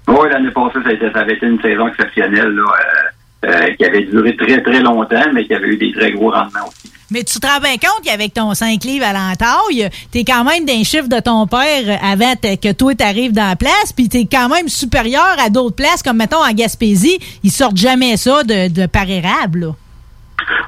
Oui, 0.09 0.29
l'année 0.31 0.51
passée, 0.51 0.79
ça, 1.13 1.21
avait 1.21 1.35
été 1.35 1.47
une 1.47 1.61
saison 1.61 1.87
exceptionnelle 1.89 2.59
euh, 2.59 3.49
euh, 3.49 3.75
qui 3.75 3.85
avait 3.85 4.05
duré 4.05 4.35
très, 4.37 4.63
très 4.63 4.81
longtemps, 4.81 5.27
mais 5.35 5.45
qui 5.45 5.55
avait 5.55 5.69
eu 5.69 5.77
des 5.77 5.93
très 5.93 6.13
gros 6.13 6.31
rendements 6.31 6.67
aussi. 6.67 6.91
Mais 7.11 7.25
tu 7.25 7.39
te 7.39 7.47
rends 7.47 7.61
bien 7.61 7.75
compte 7.75 8.05
qu'avec 8.05 8.35
ton 8.35 8.55
5 8.55 8.85
livres 8.85 9.07
à 9.07 9.13
l'entaille, 9.13 9.89
t'es 10.11 10.25
quand 10.25 10.45
même 10.45 10.65
d'un 10.65 10.83
chiffre 10.83 11.09
de 11.09 11.21
ton 11.21 11.47
père 11.47 11.99
avant 12.03 12.35
que 12.35 12.73
toi 12.73 12.95
t'arrives 12.95 13.33
dans 13.33 13.49
la 13.49 13.57
place, 13.57 13.93
puis 13.95 14.09
t'es 14.09 14.27
quand 14.31 14.49
même 14.49 14.69
supérieur 14.69 15.37
à 15.39 15.51
d'autres 15.51 15.77
places, 15.77 16.03
comme 16.03 16.19
mettons 16.19 16.43
en 16.43 16.53
Gaspésie, 16.53 17.19
ils 17.43 17.51
sortent 17.51 17.79
jamais 17.79 18.17
ça 18.17 18.45
de, 18.45 18.69
de 18.69 18.87
par 18.87 19.07
là. 19.07 19.75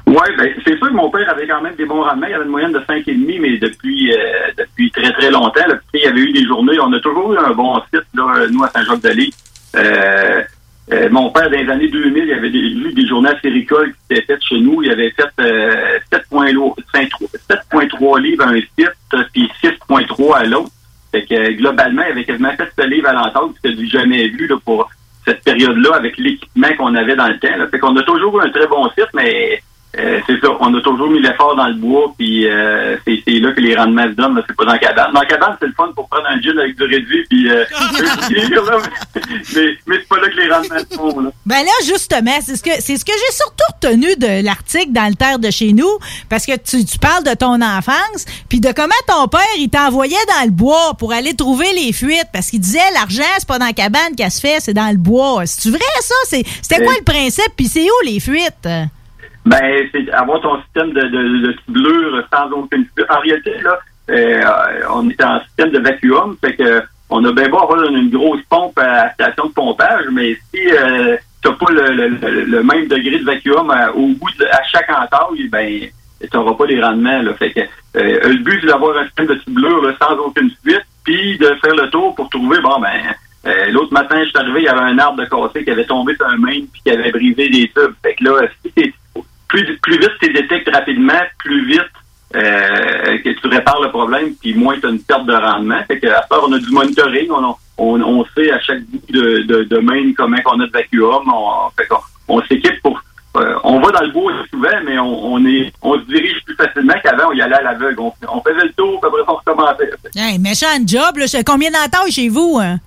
Oui, 0.07 0.27
ben, 0.37 0.49
c'est 0.65 0.77
sûr 0.77 0.89
que 0.89 0.93
mon 0.93 1.09
père 1.09 1.29
avait 1.29 1.47
quand 1.47 1.61
même 1.61 1.75
des 1.75 1.85
bons 1.85 2.03
rendements. 2.03 2.27
Il 2.27 2.33
avait 2.33 2.45
une 2.45 2.51
moyenne 2.51 2.73
de 2.73 2.79
5,5, 2.79 3.41
mais 3.41 3.57
depuis 3.57 4.11
euh, 4.11 4.17
depuis 4.57 4.91
très, 4.91 5.11
très 5.13 5.31
longtemps. 5.31 5.61
Il 5.93 6.01
y 6.01 6.07
avait 6.07 6.19
eu 6.19 6.31
des 6.31 6.45
journées. 6.45 6.79
On 6.79 6.91
a 6.93 6.99
toujours 6.99 7.33
eu 7.33 7.37
un 7.37 7.51
bon 7.51 7.79
site, 7.93 8.05
là, 8.13 8.47
nous, 8.51 8.63
à 8.63 8.69
Saint-Jacques-de-Lys. 8.69 9.35
Euh, 9.75 10.43
euh, 10.91 11.07
mon 11.09 11.29
père, 11.29 11.49
dans 11.49 11.57
les 11.57 11.69
années 11.69 11.87
2000, 11.87 12.25
il 12.25 12.33
avait 12.33 12.49
des, 12.49 12.59
eu 12.59 12.91
des 12.91 13.07
journées 13.07 13.29
assez 13.29 13.47
récoltes 13.49 13.95
qui 14.09 14.17
étaient 14.17 14.25
faites 14.25 14.43
chez 14.43 14.59
nous. 14.59 14.83
Il 14.83 14.91
avait 14.91 15.11
fait 15.11 15.29
euh, 15.39 15.97
7,3 16.11 18.19
livres 18.19 18.43
à 18.43 18.49
un 18.49 18.59
site, 18.59 18.91
euh, 19.13 19.23
puis 19.31 19.49
6,3 19.63 20.35
à 20.35 20.43
l'autre. 20.45 20.71
Fait 21.11 21.25
que 21.25 21.33
euh, 21.33 21.53
globalement, 21.53 22.01
il 22.07 22.11
avait 22.11 22.25
quasiment 22.25 22.51
fait 22.57 22.69
ce 22.77 22.85
livre 22.87 23.07
à 23.07 23.13
l'entente, 23.13 23.55
c'était 23.55 23.73
du 23.75 23.87
jamais 23.87 24.27
vu 24.27 24.51
pour 24.65 24.89
cette 25.25 25.41
période-là 25.43 25.95
avec 25.95 26.17
qu'on 26.77 26.95
avait 26.95 27.15
dans 27.15 27.27
le 27.27 27.39
temps. 27.39 27.57
Là. 27.57 27.67
Fait 27.67 27.79
qu'on 27.79 27.95
a 27.95 28.03
toujours 28.03 28.39
eu 28.39 28.45
un 28.45 28.49
très 28.49 28.67
bon 28.67 28.87
site, 28.89 29.09
mais 29.13 29.61
on 30.63 30.73
a 30.75 30.81
toujours 30.81 31.09
mis 31.09 31.19
l'effort 31.19 31.55
dans 31.55 31.67
le 31.67 31.73
bois, 31.73 32.13
puis 32.17 32.47
euh, 32.47 32.95
c'est 33.05 33.23
c'est 33.27 33.39
là 33.39 33.51
que 33.51 33.59
les 33.59 33.75
rendements 33.75 34.03
se 34.03 34.11
donnent, 34.11 34.35
là, 34.35 34.43
c'est 34.47 34.55
pas 34.55 34.65
dans 34.65 34.73
la 34.73 34.77
cabane. 34.77 35.11
Dans 35.11 35.19
la 35.19 35.25
cabane, 35.25 35.57
c'est 35.59 35.65
le 35.65 35.73
fun 35.73 35.91
pour 35.95 36.07
prendre 36.07 36.27
un 36.27 36.39
gin 36.39 36.57
avec 36.57 36.77
du 36.77 36.83
réduit, 36.83 37.25
puis 37.27 37.49
euh, 37.49 37.65
là, 37.71 38.77
mais, 39.55 39.77
mais 39.87 39.95
c'est 39.97 40.07
pas 40.07 40.19
là 40.19 40.29
que 40.29 40.37
les 40.37 40.53
rendements 40.53 40.79
se 40.79 40.95
font. 40.95 41.19
Là. 41.19 41.31
Ben 41.47 41.63
là, 41.63 41.71
justement, 41.85 42.37
c'est 42.41 42.55
ce 42.55 42.63
que 42.63 42.69
c'est 42.79 42.95
ce 42.95 43.03
que 43.03 43.11
j'ai 43.11 43.33
surtout 43.33 43.63
retenu 43.73 44.15
de 44.15 44.45
l'article 44.45 44.91
dans 44.91 45.07
le 45.07 45.15
terre 45.15 45.39
de 45.39 45.49
chez 45.49 45.73
nous, 45.73 45.97
parce 46.29 46.45
que 46.45 46.55
tu, 46.57 46.85
tu 46.85 46.99
parles 46.99 47.23
de 47.23 47.33
ton 47.33 47.59
enfance, 47.61 48.25
puis 48.47 48.59
de 48.59 48.71
comment 48.71 48.93
ton 49.07 49.27
père 49.27 49.41
il 49.57 49.69
t'envoyait 49.69 50.15
dans 50.39 50.45
le 50.45 50.51
bois 50.51 50.93
pour 50.99 51.11
aller 51.11 51.33
trouver 51.33 51.73
les 51.73 51.91
fuites, 51.91 52.29
parce 52.31 52.51
qu'il 52.51 52.59
disait 52.59 52.79
l'argent 52.93 53.23
c'est 53.39 53.47
pas 53.47 53.57
dans 53.57 53.65
la 53.65 53.73
cabane 53.73 54.15
qu'elle 54.15 54.29
se 54.29 54.39
fait, 54.39 54.59
c'est 54.59 54.75
dans 54.75 54.91
le 54.91 54.97
bois. 54.97 55.41
C'est 55.45 55.69
vrai 55.69 55.79
ça? 56.01 56.15
C'est 56.25 56.43
c'était 56.61 56.83
quoi 56.83 56.93
le 56.97 57.03
principe 57.03 57.51
Puis 57.57 57.67
c'est 57.67 57.83
où 57.83 58.05
les 58.05 58.19
fuites? 58.19 58.67
Ben, 59.45 59.87
c'est 59.91 60.09
avoir 60.11 60.39
ton 60.41 60.61
système 60.63 60.91
de, 60.93 61.01
de, 61.01 61.47
de 61.47 61.55
ciblure 61.65 62.23
sans 62.33 62.49
aucune 62.51 62.85
En 63.09 63.19
réalité, 63.19 63.53
là, 63.63 63.79
euh, 64.09 64.41
on 64.93 65.09
est 65.09 65.23
en 65.23 65.39
système 65.41 65.71
de 65.71 65.79
vacuum, 65.79 66.35
fait 66.41 66.55
que 66.55 66.83
on 67.09 67.23
a 67.25 67.31
bien 67.33 67.49
beau 67.49 67.59
avoir 67.59 67.83
une, 67.83 68.09
grosse 68.09 68.41
pompe 68.49 68.77
à 68.79 69.09
station 69.13 69.47
de 69.47 69.51
pompage, 69.53 70.05
mais 70.11 70.35
si 70.53 70.61
euh, 70.71 71.17
t'as 71.43 71.51
pas 71.53 71.71
le, 71.71 71.91
le, 72.07 72.45
le- 72.45 72.63
même 72.63 72.87
degré 72.87 73.17
de 73.19 73.25
vacuum 73.25 73.69
à- 73.71 73.91
au 73.91 74.07
bout 74.09 74.29
de 74.39 74.45
à 74.45 74.63
chaque 74.63 74.89
entaille, 74.89 75.47
ben 75.49 75.87
t'auras 76.31 76.53
pas 76.53 76.65
les 76.67 76.81
rendements. 76.81 77.21
Là. 77.21 77.33
Fait 77.33 77.51
que 77.51 77.59
euh, 77.61 78.19
le 78.29 78.37
but 78.43 78.59
c'est 78.61 78.67
d'avoir 78.67 78.97
un 78.97 79.05
système 79.05 79.25
de 79.27 79.39
ciblure 79.39 79.93
sans 80.01 80.15
aucune 80.17 80.51
fuite, 80.63 80.85
puis 81.03 81.37
de 81.39 81.47
faire 81.61 81.75
le 81.75 81.89
tour 81.89 82.13
pour 82.15 82.29
trouver, 82.29 82.59
bon 82.61 82.79
ben 82.79 83.13
euh, 83.47 83.71
l'autre 83.71 83.91
matin, 83.91 84.23
je 84.23 84.29
suis 84.29 84.37
arrivé, 84.37 84.59
il 84.61 84.65
y 84.65 84.69
avait 84.69 84.81
un 84.91 84.99
arbre 84.99 85.19
de 85.23 85.25
cassé 85.25 85.63
qui 85.63 85.71
avait 85.71 85.85
tombé 85.85 86.15
sur 86.15 86.27
un 86.27 86.37
main 86.37 86.59
puis 86.71 86.81
qui 86.85 86.91
avait 86.91 87.11
brisé 87.11 87.49
des 87.49 87.67
tubes. 87.75 87.93
Fait 88.03 88.13
que 88.13 88.23
là, 88.23 88.41
si 88.63 88.93
plus, 89.51 89.77
plus 89.83 89.99
vite 89.99 90.11
tu 90.21 90.31
détectes 90.33 90.69
rapidement, 90.73 91.21
plus 91.39 91.65
vite 91.67 91.81
euh, 92.35 93.17
que 93.23 93.29
tu 93.29 93.47
répares 93.47 93.81
le 93.81 93.89
problème, 93.89 94.33
puis 94.41 94.53
moins 94.55 94.79
tu 94.79 94.85
as 94.87 94.89
une 94.89 95.01
perte 95.03 95.25
de 95.25 95.33
rendement. 95.33 95.79
Fait 95.87 95.99
que 95.99 96.07
à 96.07 96.21
part, 96.21 96.41
on 96.47 96.53
a 96.53 96.59
du 96.59 96.69
monitoring, 96.71 97.29
on, 97.31 97.55
on, 97.77 98.01
on 98.01 98.25
sait 98.35 98.51
à 98.51 98.59
chaque 98.61 98.81
bout 98.85 99.01
de, 99.11 99.43
de, 99.43 99.63
de 99.63 99.77
main 99.79 100.13
comment 100.15 100.37
on 100.45 100.59
a 100.61 100.65
de 100.65 100.71
vacuum. 100.71 101.23
On, 101.33 101.69
fait 101.77 101.85
qu'on- 101.87 101.97
on 102.29 102.41
s'équipe 102.43 102.81
pour. 102.81 103.01
euh, 103.35 103.55
on 103.65 103.79
va 103.81 103.91
dans 103.91 104.05
le 104.05 104.11
bois 104.11 104.31
souvent, 104.49 104.79
mais 104.85 104.97
on, 104.99 105.33
on 105.33 105.45
est 105.45 105.73
on 105.81 105.95
se 105.95 106.05
dirige 106.05 106.37
plus 106.45 106.55
facilement 106.55 106.93
qu'avant, 107.03 107.29
on 107.31 107.33
y 107.33 107.41
allait 107.41 107.55
à 107.55 107.63
l'aveugle. 107.63 107.99
On, 107.99 108.13
on 108.29 108.41
faisait 108.41 108.63
le 108.65 108.71
tour, 108.73 108.99
puis 109.01 109.09
après 109.09 109.21
on 109.27 109.35
recommençait. 109.35 109.91
Hey, 110.15 110.39
méchant 110.39 110.67
job, 110.85 111.17
là. 111.17 111.25
Combien 111.45 111.69
d'entailles 111.71 112.11
chez 112.11 112.29
vous? 112.29 112.59
hein? 112.61 112.77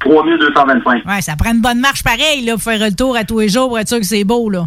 3225. 0.00 1.04
Ouais, 1.06 1.20
ça 1.20 1.34
prend 1.36 1.52
une 1.52 1.60
bonne 1.60 1.80
marche 1.80 2.02
pareil, 2.02 2.42
là, 2.44 2.54
pour 2.54 2.62
faire 2.62 2.78
le 2.80 2.94
tour 2.94 3.16
à 3.16 3.24
tous 3.24 3.40
les 3.40 3.48
jours 3.48 3.68
pour 3.68 3.78
être 3.78 3.88
sûr 3.88 3.98
que 3.98 4.04
c'est 4.06 4.24
beau, 4.24 4.48
là. 4.50 4.66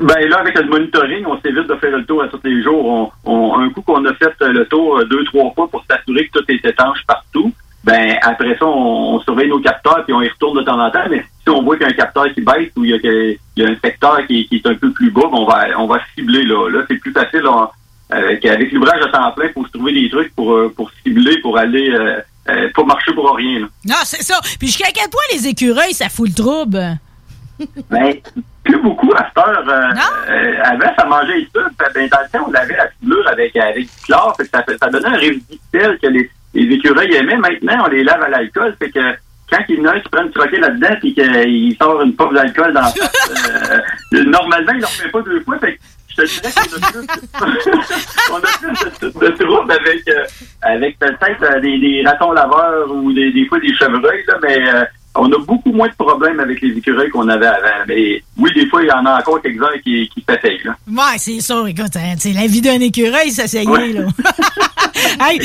Ben 0.00 0.28
là, 0.28 0.38
avec 0.40 0.54
le 0.58 0.64
monitoring, 0.66 1.24
on 1.26 1.40
s'évite 1.40 1.66
de 1.66 1.74
faire 1.76 1.96
le 1.96 2.04
tour 2.04 2.22
à 2.22 2.28
tous 2.28 2.40
les 2.44 2.62
jours. 2.62 2.84
On, 3.24 3.32
on- 3.32 3.58
un 3.58 3.70
coup 3.70 3.82
qu'on 3.82 4.04
a 4.04 4.12
fait 4.14 4.32
euh, 4.42 4.52
le 4.52 4.66
tour 4.66 4.98
euh, 4.98 5.04
deux, 5.04 5.24
trois 5.24 5.50
fois 5.54 5.68
pour 5.68 5.84
s'assurer 5.88 6.28
que 6.28 6.38
tout 6.38 6.44
est 6.48 6.64
étanche 6.64 6.98
partout, 7.06 7.52
ben 7.84 8.16
après 8.22 8.56
ça, 8.58 8.66
on, 8.66 9.14
on 9.14 9.20
surveille 9.20 9.48
nos 9.48 9.60
capteurs 9.60 10.04
puis 10.04 10.12
on 10.12 10.20
y 10.22 10.28
retourne 10.28 10.58
de 10.58 10.64
temps 10.64 10.78
en 10.78 10.90
temps. 10.90 11.04
Mais 11.10 11.24
si 11.42 11.48
on 11.50 11.62
voit 11.62 11.76
qu'il 11.76 11.86
y 11.86 11.90
a 11.90 11.92
un 11.92 11.96
capteur 11.96 12.26
qui 12.34 12.40
baisse 12.42 12.70
ou 12.76 12.84
il 12.84 12.90
y 12.90 12.94
a, 12.94 12.98
que- 12.98 13.32
il 13.56 13.62
y 13.62 13.64
a 13.64 13.70
un 13.70 13.76
secteur 13.82 14.26
qui, 14.26 14.46
qui 14.48 14.56
est 14.56 14.66
un 14.66 14.74
peu 14.74 14.90
plus 14.92 15.10
bas, 15.10 15.22
ben 15.30 15.38
on 15.38 15.46
va 15.46 15.66
on 15.78 15.86
va 15.86 15.98
cibler 16.14 16.44
là. 16.44 16.68
Là, 16.68 16.84
c'est 16.88 16.96
plus 16.98 17.12
facile. 17.12 17.40
là, 17.40 17.70
avec, 18.10 18.44
avec 18.44 18.70
l'ouvrage 18.72 19.00
à 19.02 19.08
temps 19.08 19.32
plein, 19.32 19.46
il 19.46 19.52
faut 19.52 19.66
se 19.66 19.72
trouver 19.72 19.92
des 19.92 20.08
trucs 20.10 20.32
pour, 20.36 20.52
euh, 20.52 20.72
pour 20.76 20.90
cibler, 21.04 21.40
pour 21.40 21.56
aller 21.58 21.90
euh, 21.90 22.20
euh, 22.50 22.68
pas 22.74 22.84
marcher 22.84 23.12
pour 23.14 23.34
rien. 23.34 23.60
Là. 23.60 23.66
Non, 23.86 23.96
c'est 24.04 24.22
ça. 24.22 24.38
Puis 24.58 24.68
jusqu'à 24.68 24.92
quel 24.94 25.08
point 25.10 25.22
les 25.32 25.48
écureuils, 25.48 25.92
ça 25.94 26.08
fout 26.08 26.28
le 26.28 26.34
trouble? 26.34 26.98
Ben, 27.90 28.14
plus 28.66 28.78
beaucoup 28.78 29.12
à 29.14 29.26
cette 29.28 29.38
heure. 29.38 29.64
Euh, 29.68 30.30
euh, 30.30 30.54
avant, 30.62 30.94
ça 30.98 31.06
mangeait 31.06 31.38
les 31.38 31.46
tubes. 31.46 31.72
Ben, 31.94 32.08
dans 32.08 32.18
le 32.20 32.38
temps, 32.38 32.44
on 32.48 32.50
lavait 32.50 32.76
la 32.76 32.88
fiblure 32.88 33.28
avec, 33.28 33.56
avec 33.56 33.84
du 33.84 34.04
chlore. 34.04 34.34
Fait 34.36 34.44
que 34.44 34.50
ça, 34.50 34.64
ça 34.80 34.88
donnait 34.90 35.08
un 35.08 35.18
résidu 35.18 35.58
sel 35.72 35.98
que 35.98 36.06
les, 36.08 36.30
les 36.54 36.74
écureuils 36.74 37.14
aimaient. 37.14 37.36
Maintenant, 37.36 37.84
on 37.86 37.88
les 37.88 38.04
lave 38.04 38.22
à 38.22 38.28
l'alcool. 38.28 38.74
Fait 38.78 38.90
que 38.90 39.00
quand 39.50 39.58
il 39.68 39.78
y 39.78 39.80
en 39.80 39.86
a 39.86 39.94
un 39.94 40.00
qui 40.00 40.08
prend 40.08 40.22
une 40.24 40.32
troquée 40.32 40.58
là-dedans 40.58 40.96
et 41.02 41.12
qu'il 41.12 41.76
sort 41.80 42.02
une 42.02 42.14
pomme 42.14 42.34
d'alcool 42.34 42.72
dans 42.72 42.80
la 42.80 42.88
face, 42.88 43.72
euh, 44.14 44.24
normalement, 44.24 44.72
il 44.72 44.76
ne 44.76 44.80
le 44.80 44.86
refait 44.86 45.08
pas 45.08 45.22
deux 45.22 45.40
fois. 45.42 45.58
Fait 45.58 45.74
que 45.74 45.78
je 46.08 46.40
te 46.40 46.48
dirais 46.48 46.52
qu'on 46.68 46.82
a 46.82 46.92
plus, 46.92 47.62
on 48.32 48.36
a 48.36 48.40
plus 48.40 49.00
de, 49.00 49.26
de 49.26 49.44
troubles 49.44 49.72
avec, 49.72 50.08
euh, 50.08 50.24
avec 50.62 50.98
peut-être 50.98 51.42
euh, 51.42 51.60
des, 51.60 51.78
des 51.78 52.02
ratons 52.06 52.32
laveurs 52.32 52.90
ou 52.90 53.12
des, 53.12 53.32
des 53.32 53.46
fois 53.46 53.60
des 53.60 53.74
chevreuils, 53.74 54.24
là, 54.26 54.34
mais 54.42 54.68
euh, 54.68 54.84
on 55.18 55.32
a 55.32 55.38
beaucoup 55.44 55.72
moins 55.72 55.88
de 55.88 55.94
problèmes 55.94 56.40
avec 56.40 56.60
les 56.60 56.76
écureuils 56.76 57.10
qu'on 57.10 57.28
avait 57.28 57.46
avant. 57.46 57.84
Mais 57.88 58.22
oui, 58.38 58.50
des 58.54 58.66
fois, 58.68 58.82
il 58.82 58.88
y 58.88 58.92
en 58.92 59.04
a 59.06 59.18
encore 59.18 59.40
quelques-uns 59.42 59.78
qui, 59.82 60.08
qui 60.14 60.24
s'essayent. 60.28 60.60
là. 60.64 60.76
Ouais, 60.88 61.18
c'est 61.18 61.40
ça. 61.40 61.62
Écoute, 61.66 61.96
hein, 61.96 62.14
c'est 62.18 62.32
la 62.32 62.46
vie 62.46 62.60
d'un 62.60 62.80
écureuil, 62.80 63.30
ça 63.30 63.46
s'essayer, 63.46 63.92
là. 63.92 64.02
Hey, 65.20 65.38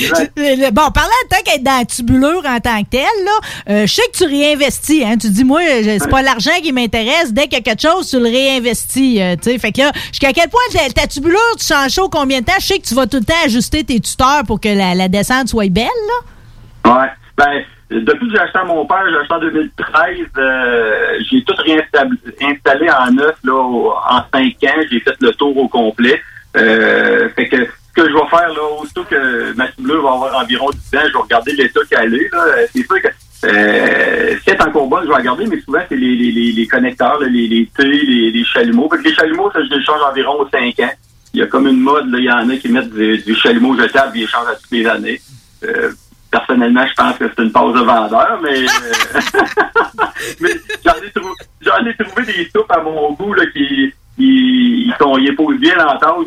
bon, 0.72 0.92
parlant 0.92 1.10
de 1.24 1.30
tant 1.30 1.42
qu'être 1.46 1.64
dans 1.64 1.78
la 1.80 1.86
tubulure 1.86 2.42
en 2.46 2.60
tant 2.60 2.82
que 2.84 2.90
telle, 2.90 3.02
là, 3.02 3.32
euh, 3.70 3.86
je 3.88 3.94
sais 3.94 4.02
que 4.12 4.18
tu 4.18 4.24
réinvestis. 4.26 5.04
Hein, 5.04 5.18
tu 5.18 5.30
dis, 5.30 5.44
moi, 5.44 5.62
c'est 5.84 6.10
pas 6.10 6.22
l'argent 6.22 6.52
qui 6.64 6.72
m'intéresse. 6.72 7.32
Dès 7.34 7.44
qu'il 7.44 7.54
y 7.54 7.58
a 7.58 7.62
quelque 7.62 7.82
chose, 7.82 8.10
tu 8.10 8.18
le 8.18 8.26
réinvestis. 8.26 9.22
euh, 9.22 9.36
sais. 9.42 9.58
fait 9.60 9.72
que 9.72 9.80
là, 9.82 9.92
jusqu'à 10.10 10.34
quel 10.34 10.50
point 10.50 10.62
ta, 10.74 10.90
ta 10.90 11.08
tubulure, 11.08 11.38
tu 11.60 11.66
changes 11.66 11.92
chaud 11.92 12.10
combien 12.10 12.40
de 12.42 12.46
temps? 12.46 12.54
Je 12.60 12.66
sais 12.66 12.80
que 12.80 12.88
tu 12.88 12.96
vas 12.96 13.08
tout 13.08 13.18
le 13.18 13.26
temps 13.26 13.34
ajuster 13.46 13.84
tes 13.84 14.00
tuteurs 14.00 14.44
pour 14.48 14.60
que 14.60 14.70
la, 14.70 14.96
la 14.96 15.08
descente 15.08 15.48
soit 15.50 15.70
belle, 15.70 15.88
là. 16.86 16.94
Ouais. 17.02 17.08
Ben, 17.38 17.64
depuis 18.00 18.28
que 18.28 18.34
j'ai 18.36 18.40
acheté 18.40 18.60
à 18.60 18.64
mon 18.64 18.86
père, 18.86 19.04
j'ai 19.10 19.18
acheté 19.18 19.34
en 19.34 19.40
2013, 19.40 20.18
euh, 20.38 21.20
j'ai 21.30 21.44
tout 21.44 21.54
réinstallé 21.58 22.18
installé 22.42 22.90
en 22.90 23.12
neuf, 23.12 23.36
là, 23.44 23.54
en 23.54 24.24
cinq 24.34 24.64
ans. 24.64 24.82
J'ai 24.90 25.00
fait 25.02 25.16
le 25.20 25.32
tour 25.34 25.56
au 25.58 25.68
complet. 25.68 26.22
Euh, 26.56 27.28
fait 27.36 27.50
que 27.50 27.58
ce 27.66 27.94
que 27.94 28.10
je 28.10 28.14
vais 28.14 28.30
faire, 28.30 28.48
là, 28.48 28.62
aussitôt 28.80 29.04
que 29.04 29.54
ma 29.56 29.70
ciblure 29.74 30.04
va 30.04 30.14
avoir 30.14 30.42
environ 30.42 30.70
10 30.70 30.78
ans, 30.98 31.02
je 31.08 31.14
vais 31.14 31.20
regarder 31.20 31.52
l'état 31.54 31.82
qu'elle 31.90 32.16
est, 32.16 32.30
C'est 32.74 32.86
sûr 32.86 33.02
que, 33.02 33.08
euh, 33.48 34.36
si 34.42 34.50
elle 34.50 34.62
encore 34.62 34.88
bonne, 34.88 35.04
je 35.04 35.10
vais 35.10 35.18
la 35.18 35.24
garder, 35.24 35.46
mais 35.48 35.60
souvent, 35.60 35.82
c'est 35.90 35.98
les, 35.98 36.16
les, 36.16 36.52
les, 36.54 36.68
connecteurs, 36.68 37.20
là, 37.20 37.28
les, 37.28 37.48
les 37.48 37.70
T, 37.76 37.84
les, 37.84 38.32
les 38.32 38.46
chalumeaux. 38.46 38.90
Fait 38.90 39.00
que 39.00 39.04
les 39.10 39.16
chalumeaux, 39.16 39.52
ça, 39.52 39.60
je 39.64 39.76
les 39.76 39.84
change 39.84 40.02
environ 40.10 40.40
aux 40.40 40.50
5 40.50 40.80
ans. 40.80 40.94
Il 41.34 41.40
y 41.40 41.44
a 41.44 41.48
comme 41.48 41.68
une 41.68 41.80
mode, 41.80 42.10
là, 42.10 42.20
il 42.20 42.26
y 42.26 42.32
en 42.32 42.50
a 42.50 42.56
qui 42.56 42.70
mettent 42.70 42.94
du, 42.94 43.18
du 43.18 43.36
chalumeau 43.36 43.78
jetable, 43.78 44.12
ils 44.16 44.22
les 44.22 44.28
changent 44.28 44.50
à 44.50 44.56
toutes 44.56 44.72
les 44.72 44.86
années. 44.86 45.22
Euh, 45.64 45.92
personnellement, 46.32 46.86
je 46.88 46.94
pense 46.94 47.18
que 47.18 47.26
c'est 47.28 47.44
une 47.44 47.52
pause 47.52 47.74
de 47.74 47.86
vendeur, 47.86 48.40
mais, 48.42 48.64
euh, 48.64 49.12
mais 50.40 50.50
j'en 50.84 50.94
ai, 51.86 51.90
ai 51.90 52.04
trouvé 52.04 52.26
des 52.26 52.50
soupes 52.50 52.72
à 52.72 52.82
mon 52.82 53.12
goût 53.14 53.34
là, 53.34 53.46
qui, 53.48 53.94
qui 54.16 54.86
ils 54.88 54.96
sont, 55.00 55.18
ils 55.18 55.36
posent 55.36 55.60
bien 55.60 55.76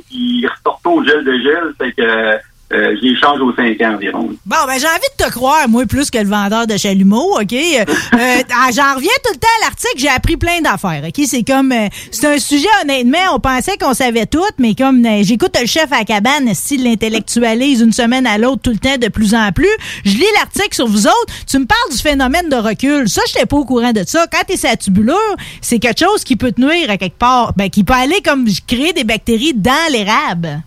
puis 0.06 0.40
ils 0.42 0.46
ressortent 0.46 0.86
au 0.86 1.02
gel 1.02 1.24
de 1.24 1.32
gel, 1.32 1.74
fait 1.78 1.92
que 1.92 2.38
euh, 2.74 2.96
je 2.96 3.08
les 3.08 3.16
change 3.16 3.40
aux 3.40 3.54
5 3.54 3.80
ans 3.82 3.94
environ. 3.94 4.28
Bon, 4.44 4.56
ben 4.66 4.78
j'ai 4.78 4.86
envie 4.86 5.10
de 5.18 5.24
te 5.24 5.30
croire, 5.30 5.68
moi, 5.68 5.86
plus 5.86 6.10
que 6.10 6.18
le 6.18 6.28
vendeur 6.28 6.66
de 6.66 6.76
chalumeau, 6.76 7.38
OK? 7.40 7.52
Euh, 7.52 7.84
euh, 8.14 8.42
ah, 8.50 8.70
J'en 8.74 8.94
reviens 8.94 9.12
tout 9.24 9.32
le 9.32 9.38
temps 9.38 9.48
à 9.60 9.64
l'article, 9.66 9.94
j'ai 9.98 10.08
appris 10.08 10.36
plein 10.36 10.60
d'affaires, 10.60 11.02
OK? 11.06 11.24
C'est 11.26 11.44
comme... 11.44 11.72
euh, 11.72 11.88
c'est 12.10 12.26
un 12.26 12.38
sujet, 12.38 12.68
honnêtement, 12.82 13.34
on 13.34 13.40
pensait 13.40 13.76
qu'on 13.78 13.94
savait 13.94 14.26
tout, 14.26 14.42
mais 14.58 14.74
comme 14.74 15.06
j'écoute 15.22 15.56
le 15.60 15.66
chef 15.66 15.92
à 15.92 15.98
la 15.98 16.04
cabane, 16.04 16.52
s'il 16.54 16.84
l'intellectualise 16.84 17.80
une 17.80 17.92
semaine 17.92 18.26
à 18.26 18.38
l'autre 18.38 18.62
tout 18.62 18.70
le 18.70 18.78
temps 18.78 18.98
de 18.98 19.08
plus 19.08 19.34
en 19.34 19.52
plus, 19.52 19.68
je 20.04 20.12
lis 20.12 20.24
l'article 20.36 20.74
sur 20.74 20.86
vous 20.86 21.06
autres, 21.06 21.32
tu 21.46 21.58
me 21.58 21.66
parles 21.66 21.92
du 21.92 21.98
phénomène 21.98 22.48
de 22.48 22.56
recul. 22.56 23.08
Ça, 23.08 23.22
je 23.28 23.34
n'étais 23.34 23.46
pas 23.46 23.56
au 23.56 23.64
courant 23.64 23.92
de 23.92 24.02
ça. 24.06 24.26
Quand 24.30 24.42
t'es 24.46 24.56
sa 24.56 24.76
tubulure, 24.76 25.14
c'est 25.60 25.78
quelque 25.78 26.00
chose 26.04 26.24
qui 26.24 26.36
peut 26.36 26.52
te 26.52 26.60
nuire 26.60 26.90
à 26.90 26.96
quelque 26.96 27.18
part, 27.18 27.52
ben, 27.56 27.70
qui 27.70 27.84
peut 27.84 27.94
aller 27.94 28.20
comme 28.24 28.46
créer 28.66 28.92
des 28.92 29.04
bactéries 29.04 29.54
dans 29.54 29.92
l'érable. 29.92 30.62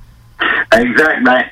Exact. 0.73 1.23
Ben, 1.23 1.43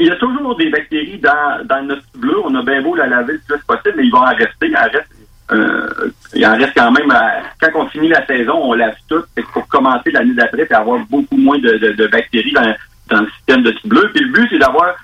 il 0.00 0.08
y 0.08 0.10
a 0.10 0.16
toujours 0.16 0.56
des 0.56 0.70
bactéries 0.70 1.18
dans, 1.18 1.64
dans 1.64 1.82
notre 1.82 2.02
bleu. 2.16 2.36
On 2.44 2.54
a 2.54 2.62
bien 2.62 2.82
beau 2.82 2.94
la 2.94 3.06
laver 3.06 3.34
le 3.34 3.38
plus 3.46 3.64
possible, 3.66 3.94
mais 3.96 4.04
ils 4.06 4.10
vont 4.12 4.18
en 4.22 4.34
rester. 4.34 4.66
Il 4.68 4.76
en 4.76 4.82
reste, 4.82 5.10
euh, 5.52 6.10
il 6.34 6.46
en 6.46 6.56
reste 6.56 6.72
quand 6.76 6.90
même. 6.92 7.10
à- 7.10 7.42
quand 7.60 7.70
on 7.74 7.86
finit 7.88 8.08
la 8.08 8.24
saison, 8.26 8.54
on 8.54 8.72
lave 8.74 8.94
tout. 9.08 9.22
Pour 9.52 9.66
commencer 9.68 10.10
l'année 10.10 10.34
d'après, 10.34 10.64
puis 10.66 10.74
avoir 10.74 10.98
beaucoup 11.10 11.36
moins 11.36 11.58
de, 11.58 11.76
de- 11.78 12.06
bactéries 12.06 12.52
dans, 12.52 12.74
dans 13.10 13.20
le 13.22 13.28
système 13.36 13.62
de 13.62 13.74
bleu. 13.84 14.10
Puis 14.14 14.24
le 14.24 14.32
but, 14.32 14.48
c'est 14.50 14.58
d'avoir 14.58 14.94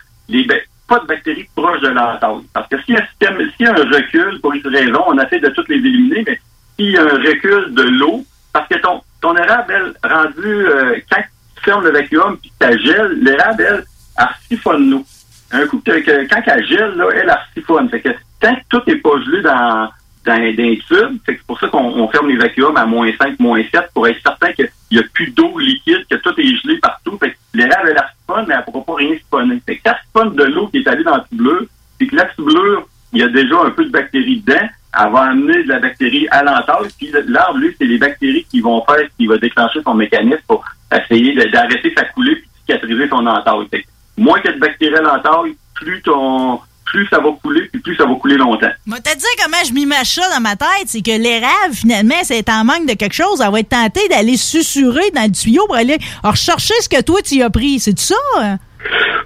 pas 0.89 1.01
de 1.01 1.07
bactéries 1.07 1.49
proches 1.55 1.81
de 1.81 1.89
l'entaille. 1.89 2.47
Parce 2.55 2.69
que 2.69 2.81
s'il 2.83 2.95
y 2.95 2.99
a 2.99 3.03
un 3.03 3.07
système, 3.07 3.39
s'il 3.57 3.67
y 3.67 3.69
a 3.69 3.73
un 3.73 3.85
recul 3.91 4.41
pour 4.41 4.53
une 4.55 4.67
raison, 4.69 5.03
on 5.09 5.19
essaie 5.19 5.41
de 5.41 5.49
toutes 5.49 5.69
les 5.69 5.77
éliminer, 5.77 6.23
mais 6.27 6.41
s'il 6.79 6.93
y 6.93 6.97
a 6.97 7.03
un 7.03 7.19
recul 7.19 7.75
de 7.75 7.83
l'eau, 7.83 8.25
parce 8.53 8.69
que 8.69 8.79
ton, 8.79 9.03
ton 9.21 9.37
érable, 9.37 9.75
elle, 10.05 10.11
rendu, 10.11 10.45
euh, 10.47 10.97
quand 11.11 11.23
tu 11.57 11.65
fermes 11.65 11.85
le 11.85 11.91
vacuum 11.91 12.39
puis 12.39 12.53
ça 12.61 12.77
gèle, 12.77 13.19
l'érable, 13.21 13.65
elle, 13.69 13.85
elle 14.19 14.27
siphonne 14.49 14.91
l'eau. 14.91 15.05
Un 15.53 15.67
coup 15.67 15.81
que, 15.85 16.29
quand 16.29 16.43
elle 16.47 16.67
gèle, 16.67 16.95
là, 16.97 17.09
elle, 17.13 17.29
elle 17.29 17.39
siphonne. 17.55 17.89
Que 17.89 18.09
tant 18.41 18.55
que 18.55 18.61
tout 18.69 18.83
n'est 18.87 18.97
pas 18.97 19.21
gelé 19.25 19.43
dans, 19.43 19.89
dans, 20.25 20.35
dans 20.35 20.43
les 20.43 20.83
tubes, 20.89 21.19
c'est 21.25 21.41
pour 21.47 21.59
ça 21.61 21.69
qu'on 21.69 21.85
on 21.85 22.09
ferme 22.09 22.29
les 22.29 22.37
vacuums 22.37 22.77
à 22.77 22.85
moins 22.85 23.11
5, 23.19 23.39
moins 23.39 23.63
7 23.73 23.91
pour 23.95 24.09
être 24.09 24.21
certain 24.23 24.53
qu'il 24.53 24.69
n'y 24.91 24.99
a 24.99 25.03
plus 25.15 25.31
d'eau 25.31 25.59
liquide, 25.59 26.05
que 26.11 26.17
tout 26.17 26.35
est 26.39 26.57
gelé 26.63 26.79
partout. 26.79 27.17
Fait 27.19 27.31
que 27.31 27.37
l'érable, 27.55 27.91
elle, 27.91 28.05
siphonne, 28.19 28.45
mais 28.49 28.55
elle 28.55 28.61
ne 28.61 28.65
pourra 28.65 28.85
pas 28.85 28.95
rien 28.97 29.17
siphonner. 29.17 29.63
Fait 29.65 29.77
que 29.77 29.91
quand 30.13 30.27
de 30.27 30.45
l'eau 30.45 30.69
qui 30.69 30.79
est 30.79 30.89
allée 30.89 31.05
dans 31.05 31.17
la 31.17 31.25
tublure, 31.31 31.67
puis 31.99 32.09
que 32.09 32.17
la 32.17 32.25
tublure, 32.27 32.89
il 33.13 33.21
y 33.21 33.23
a 33.23 33.29
déjà 33.29 33.61
un 33.63 33.71
peu 33.71 33.85
de 33.85 33.91
bactéries 33.91 34.41
dedans, 34.41 34.69
elle 34.99 35.13
va 35.13 35.21
amener 35.21 35.63
de 35.63 35.69
la 35.69 35.79
bactérie 35.79 36.27
à 36.31 36.43
l'entaille, 36.43 36.89
puis 36.99 37.13
l'arbre, 37.29 37.59
lui, 37.59 37.75
c'est 37.79 37.85
les 37.85 37.99
bactéries 37.99 38.47
qui 38.51 38.61
vont 38.61 38.83
faire, 38.85 39.07
qui 39.17 39.27
va 39.27 39.37
déclencher 39.39 39.81
son 39.83 39.95
mécanisme 39.95 40.43
pour 40.47 40.65
essayer 40.93 41.35
d'arrêter 41.51 41.93
sa 41.97 42.05
coulée 42.07 42.37
puis 42.37 42.49
cicatriser 42.61 43.09
son 43.09 43.27
entaille. 43.27 43.69
Moins 44.17 44.41
qu'il 44.41 44.51
y 44.51 44.53
a 44.53 44.57
de 44.57 44.61
bactéries 44.61 44.97
à 44.97 45.03
l'entaille, 45.03 45.57
plus 45.75 46.01
ton 46.03 46.61
plus 46.87 47.05
ça 47.09 47.19
va 47.19 47.31
couler, 47.43 47.63
puis 47.73 47.81
plus 47.81 47.97
ça 47.97 48.07
va 48.07 48.15
couler 48.15 48.37
longtemps. 48.37 48.71
Moi, 48.87 48.99
te 49.01 49.11
dire 49.11 49.29
comment 49.43 49.57
je 49.69 49.73
m'image 49.75 50.07
ça 50.07 50.23
dans 50.33 50.41
ma 50.41 50.55
tête, 50.55 50.87
c'est 50.87 51.03
que 51.03 51.11
l'érable, 51.11 51.75
finalement, 51.75 52.15
c'est 52.23 52.49
en 52.49 52.65
manque 52.65 52.87
de 52.87 52.95
quelque 52.95 53.13
chose. 53.13 53.43
Elle 53.45 53.51
va 53.51 53.59
être 53.59 53.69
tentée 53.71 54.07
d'aller 54.09 54.37
susurrer 54.37 55.11
dans 55.13 55.25
le 55.25 55.33
tuyau 55.33 55.67
pour 55.67 55.75
aller 55.75 55.99
rechercher 56.23 56.75
ce 56.81 56.89
que 56.89 57.03
toi, 57.03 57.21
tu 57.23 57.35
y 57.35 57.43
as 57.43 57.51
pris. 57.51 57.81
C'est 57.81 57.99
ça? 57.99 58.15
hein? 58.39 58.59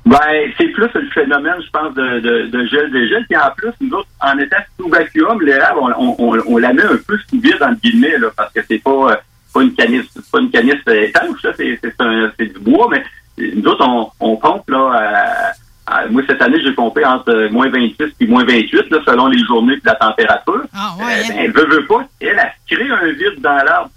Ben, 0.06 0.18
c'est 0.56 0.68
plus 0.68 0.88
le 0.94 1.06
phénomène, 1.12 1.56
je 1.62 1.70
pense, 1.70 1.94
de, 1.94 2.20
de, 2.20 2.46
de 2.46 2.66
gel 2.66 2.90
dégel. 2.90 3.26
Puis 3.28 3.38
en 3.38 3.50
plus, 3.54 3.68
nous 3.82 3.94
autres, 3.94 4.08
en 4.22 4.38
étant 4.38 4.56
sous 4.78 4.88
vacuum, 4.88 5.40
l'érable, 5.42 5.80
on, 5.82 5.90
on, 5.98 6.16
on, 6.18 6.42
on 6.46 6.56
la 6.56 6.72
met 6.72 6.82
un 6.82 6.96
peu 7.06 7.18
sous 7.28 7.38
vide, 7.40 7.58
entre 7.60 7.78
guillemets, 7.82 8.16
là, 8.18 8.28
parce 8.34 8.52
que 8.54 8.60
c'est 8.66 8.78
pas, 8.82 8.90
euh, 9.12 9.16
pas 9.52 9.62
une 9.62 9.74
canisse, 9.74 10.06
c'est 10.14 10.30
pas 10.30 10.40
une 10.40 10.50
canisse 10.50 10.76
étanche, 10.86 11.46
c'est 11.58 12.46
du 12.46 12.58
bois, 12.60 12.88
mais 12.90 13.04
nous 13.56 13.64
autres, 13.70 13.86
on, 13.86 14.10
on 14.20 14.36
pompe, 14.36 14.68
là, 14.70 14.90
à- 14.92 15.52
à- 16.02 16.06
moi, 16.08 16.22
cette 16.28 16.40
année, 16.42 16.60
j'ai 16.62 16.72
pompé 16.72 17.04
entre 17.04 17.30
euh, 17.30 17.50
moins 17.50 17.68
26 17.68 17.96
et 18.20 18.26
moins 18.26 18.44
28, 18.44 18.90
là, 18.90 18.98
selon 19.06 19.26
les 19.28 19.44
journées 19.44 19.74
et 19.74 19.80
la 19.84 19.94
température. 19.94 20.62
Ah, 20.74 20.94
Euh, 21.00 21.04
ben, 21.28 21.52
veut, 21.52 21.66
veut 21.66 21.86
pas, 21.86 22.04
elle, 22.20 22.28
elle 22.40 22.52
crée 22.76 22.90
un 22.90 23.06
vide 23.12 23.40
dans 23.40 23.56
l'arbre. 23.56 23.90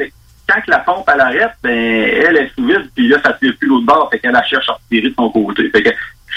Quand 0.47 0.59
que 0.61 0.71
la 0.71 0.79
pompe 0.79 1.09
elle 1.13 1.21
arrête, 1.21 1.53
ben, 1.63 1.71
elle 1.71 2.37
est 2.37 2.51
sous 2.55 2.65
vide, 2.65 2.89
puis 2.95 3.07
là, 3.07 3.17
ça 3.23 3.33
tire 3.33 3.53
plus 3.59 3.67
l'autre 3.67 3.85
bord, 3.85 4.09
fait 4.11 4.19
qu'elle 4.19 4.35
elle 4.35 4.47
cherche 4.49 4.67
à 4.69 4.73
retirer 4.73 5.09
de 5.09 5.13
son 5.15 5.29
côté. 5.29 5.69
Fait 5.69 5.83
que 5.83 5.89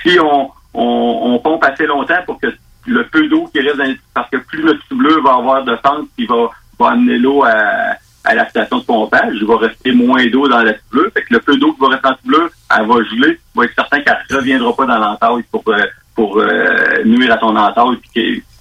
si 0.02 0.18
on, 0.20 0.50
on, 0.74 1.20
on 1.24 1.38
pompe 1.38 1.64
assez 1.64 1.86
longtemps 1.86 2.22
pour 2.26 2.38
que 2.40 2.48
le 2.86 3.04
peu 3.08 3.26
d'eau 3.26 3.48
qui 3.52 3.60
reste 3.60 3.78
dans 3.78 3.92
parce 4.14 4.30
que 4.30 4.36
plus 4.36 4.62
le 4.62 4.78
tubleur 4.88 5.20
va 5.22 5.34
avoir 5.34 5.64
de 5.64 5.74
fente 5.76 6.06
qui 6.16 6.24
va, 6.26 6.50
va 6.78 6.90
amener 6.90 7.18
l'eau 7.18 7.42
à, 7.42 7.96
à 8.26 8.34
la 8.34 8.48
station 8.48 8.78
de 8.78 8.84
pompage, 8.84 9.34
il 9.34 9.46
va 9.46 9.56
rester 9.56 9.92
moins 9.92 10.26
d'eau 10.26 10.48
dans 10.48 10.62
la 10.62 10.74
tubleur. 10.74 11.12
Fait 11.14 11.22
que 11.22 11.34
le 11.34 11.40
peu 11.40 11.56
d'eau 11.56 11.72
qui 11.72 11.80
va 11.80 11.88
rester 11.88 12.08
la 12.08 12.16
tubleur, 12.16 12.48
elle 12.76 12.86
va 12.86 12.94
geler, 13.04 13.36
tu 13.36 13.58
vas 13.58 13.64
être 13.64 13.74
certain 13.74 14.00
qu'elle 14.00 14.18
ne 14.30 14.36
reviendra 14.36 14.76
pas 14.76 14.86
dans 14.86 14.98
l'entaille 14.98 15.44
pour, 15.50 15.62
euh, 15.68 15.86
pour 16.14 16.38
euh, 16.38 17.04
nuire 17.04 17.32
à 17.32 17.36
ton 17.38 17.56
entaille 17.56 17.98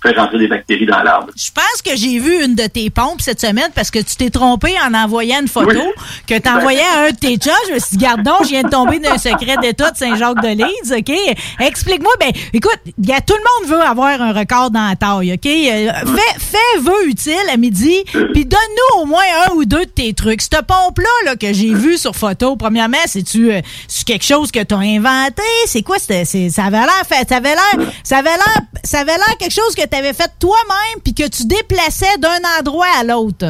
que- 0.06 0.14
faire 0.14 0.24
rentrer 0.24 0.40
des 0.40 0.48
bactéries 0.48 0.86
dans 0.86 1.02
l'arbre. 1.04 1.32
Je 1.36 1.50
pense 1.52 1.82
que 1.84 1.96
j'ai 1.96 2.20
vu 2.20 2.44
une 2.44 2.56
de 2.56 2.68
tes 2.68 2.90
pompes 2.90 3.22
cette 3.22 3.42
semaine 3.42 3.70
parce 3.74 3.92
que 3.92 4.00
tu 4.00 4.16
t'es 4.16 4.30
trompé 4.30 4.74
en 4.88 4.94
envoyant 4.94 5.42
une 5.42 5.48
photo 5.48 5.80
que 6.28 6.38
tu 6.38 6.50
envoyais 6.50 6.82
à 6.96 7.02
un 7.08 7.12
de 7.12 7.16
tes 7.16 7.38
chums. 7.38 7.52
Je 7.70 7.74
me 7.74 7.80
suis 7.80 7.98
dit, 7.98 8.04
garde 8.04 8.24
donc, 8.24 8.44
je 8.44 8.50
viens 8.50 8.64
de 8.64 8.70
tomber 8.70 9.00
d'un 9.00 9.18
secret 9.18 9.56
d'État 9.62 9.92
de 9.92 9.98
Saint-Jacques-de-Lise, 9.98 10.94
OK? 10.98 11.12
Explique-moi, 11.60 12.12
ben, 12.20 12.32
écoute, 12.54 12.80
y 13.02 13.12
a- 13.12 13.22
tout 13.22 13.34
le 13.36 13.66
monde 13.68 13.78
veut 13.78 13.82
avoir 13.86 14.22
un 14.22 14.34
record 14.34 14.72
dans 14.72 14.88
la 14.88 14.96
taille, 14.96 15.34
OK? 15.34 15.46
Euh, 15.46 15.92
Fais, 16.16 16.40
fais 16.40 16.80
vœu 16.82 17.08
utile 17.08 17.34
à 17.52 17.58
midi, 17.58 18.04
puis 18.34 18.46
donne-nous 18.46 19.02
au 19.02 19.06
moins 19.06 19.24
un 19.48 19.54
ou 19.56 19.66
deux 19.66 19.86
de 19.86 19.90
tes 19.90 20.14
trucs. 20.14 20.42
Cette 20.42 20.62
pompe-là 20.62 21.08
là, 21.26 21.36
que 21.36 21.52
j'ai 21.54 21.74
vue 21.74 21.98
sur 21.98 22.16
photo, 22.16 22.56
premièrement, 22.56 22.98
c'est-tu 23.06 23.52
euh, 23.52 23.62
c'est 23.88 24.06
quelque 24.06 24.26
chose 24.26 24.52
que 24.52 24.64
tu 24.64 24.74
as 24.74 24.78
inventé? 24.78 25.44
C'est 25.68 25.82
quoi? 25.82 25.98
c'était- 26.00 26.26
c'est- 26.26 26.50
ça 26.50 26.66
avait 26.66 26.78
l'air 26.80 27.04
fait, 27.08 27.28
ça 27.28 27.38
avait 27.38 27.54
l'air, 27.56 27.88
ça 28.04 28.18
avait 28.20 28.30
l'air, 28.30 28.62
ça 28.84 29.00
avait 29.00 29.16
l'air 29.16 29.38
quelque 29.40 29.54
chose 29.54 29.76
que 29.76 29.82
tu 29.88 29.95
avais 29.96 30.14
fait 30.14 30.32
toi-même 30.40 31.02
puis 31.04 31.14
que 31.14 31.28
tu 31.30 31.46
déplaçais 31.48 32.18
d'un 32.20 32.40
endroit 32.60 32.88
à 33.00 33.04
l'autre. 33.04 33.46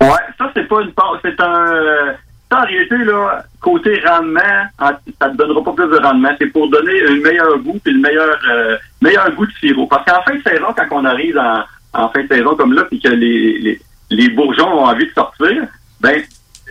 Ouais, 0.00 0.24
ça, 0.38 0.50
c'est 0.54 0.68
pas 0.68 0.80
une 0.82 0.92
c'est 1.22 1.40
un. 1.40 1.66
euh, 1.74 2.12
Ça, 2.50 2.60
en 2.60 2.66
réalité, 2.66 2.96
là, 2.98 3.42
côté 3.60 4.00
rendement, 4.06 4.40
en- 4.78 4.90
ça 5.20 5.28
te 5.30 5.36
donnera 5.36 5.64
pas 5.64 5.72
plus 5.72 5.88
de 5.88 5.96
rendement. 5.96 6.28
C'est 6.38 6.46
pour 6.52 6.68
donner 6.68 6.92
un 7.08 7.16
meilleur 7.16 7.58
goût 7.58 7.80
et 7.86 7.90
le 7.90 8.00
meilleur, 8.00 8.38
euh, 8.50 8.76
meilleur 9.00 9.30
goût 9.32 9.46
de 9.46 9.52
sirop. 9.60 9.86
Parce 9.86 10.04
qu'en 10.04 10.22
fin 10.22 10.34
de 10.36 10.42
saison, 10.42 10.66
quand 10.76 10.86
on 10.92 11.04
arrive 11.04 11.38
en, 11.38 11.62
en 11.94 12.08
fin 12.10 12.22
de 12.22 12.28
saison 12.28 12.54
comme 12.54 12.74
là, 12.74 12.84
puis 12.84 13.00
que 13.00 13.08
les, 13.08 13.58
les, 13.58 13.80
les 14.10 14.28
bourgeons 14.28 14.68
ont 14.68 14.84
envie 14.86 15.06
de 15.06 15.12
sortir, 15.12 15.62
ben, 16.00 16.22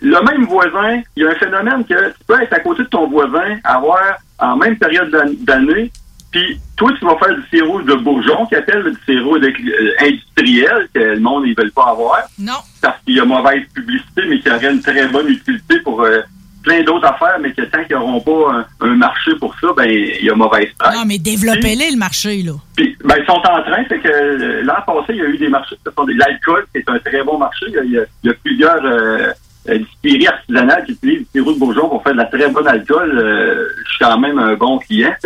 le 0.01 0.21
même 0.21 0.45
voisin, 0.45 1.01
il 1.15 1.23
y 1.23 1.25
a 1.25 1.31
un 1.31 1.35
phénomène 1.35 1.83
que 1.85 2.09
tu 2.09 2.23
peux 2.27 2.41
être 2.41 2.53
à 2.53 2.59
côté 2.59 2.83
de 2.83 2.87
ton 2.89 3.07
voisin, 3.09 3.57
avoir 3.63 4.01
en 4.39 4.55
même 4.57 4.77
période 4.77 5.09
d'an- 5.09 5.33
d'année 5.41 5.91
Puis 6.33 6.59
toi, 6.75 6.91
tu 6.99 7.05
vas 7.05 7.15
faire 7.17 7.35
du 7.35 7.43
sirop 7.49 7.81
de 7.83 7.93
bourgeon, 7.93 8.45
qui 8.47 8.55
appelle 8.55 8.83
du 8.83 8.97
sirop 9.13 9.37
de- 9.37 9.47
euh, 9.47 9.93
industriel, 10.01 10.89
que 10.93 10.99
le 10.99 11.19
monde 11.19 11.45
ne 11.45 11.53
veut 11.55 11.69
pas 11.69 11.89
avoir. 11.91 12.19
Non. 12.39 12.59
Parce 12.81 12.99
qu'il 13.05 13.15
y 13.15 13.19
a 13.19 13.25
mauvaise 13.25 13.63
publicité, 13.73 14.23
mais 14.27 14.39
qui 14.39 14.49
aurait 14.49 14.71
une 14.73 14.81
très 14.81 15.07
bonne 15.07 15.29
utilité 15.29 15.79
pour 15.81 16.01
euh, 16.01 16.21
plein 16.63 16.81
d'autres 16.83 17.05
affaires, 17.05 17.37
mais 17.39 17.51
que 17.51 17.61
tant 17.63 17.83
qu'ils 17.83 17.95
n'auront 17.97 18.19
pas 18.21 18.65
un, 18.81 18.87
un 18.87 18.95
marché 18.95 19.31
pour 19.39 19.53
ça, 19.59 19.67
ben 19.77 19.87
il 19.89 20.25
y 20.25 20.29
a 20.29 20.33
mauvaise 20.35 20.69
presse. 20.79 20.95
Non, 20.95 21.03
mais 21.05 21.19
développez-les 21.19 21.91
le 21.91 21.97
marché, 21.97 22.41
là. 22.41 22.53
Puis, 22.75 22.97
ben, 23.05 23.15
ils 23.19 23.25
sont 23.25 23.33
en 23.33 23.61
train, 23.63 23.83
c'est 23.87 23.99
que 23.99 24.07
euh, 24.07 24.61
l'an 24.63 24.81
passé, 24.87 25.09
il 25.09 25.17
y 25.17 25.21
a 25.21 25.25
eu 25.25 25.37
des 25.37 25.49
marchés. 25.49 25.75
ce 25.85 25.91
sont 25.91 26.05
des- 26.05 26.13
L'alcool, 26.15 26.65
c'est 26.73 26.87
un 26.89 26.97
très 26.99 27.21
bon 27.23 27.37
marché. 27.37 27.65
Il 27.69 27.91
y 27.91 27.99
a, 27.99 28.03
il 28.23 28.31
y 28.31 28.33
plusieurs 28.35 28.83
euh, 28.83 29.33
distilleries 29.67 30.27
artisanales 30.27 30.83
qui 30.85 30.91
utilisent 30.93 31.19
du 31.19 31.27
sirop 31.33 31.53
de 31.53 31.59
bourgeon 31.59 31.89
pour 31.89 32.01
faire 32.03 32.13
de 32.13 32.17
la 32.17 32.25
très 32.25 32.47
bonne 32.49 32.67
alcool. 32.67 33.11
Euh, 33.17 33.67
je 33.85 33.89
suis 33.91 33.99
quand 33.99 34.17
même 34.19 34.39
un 34.39 34.55
bon 34.55 34.77
client. 34.79 35.13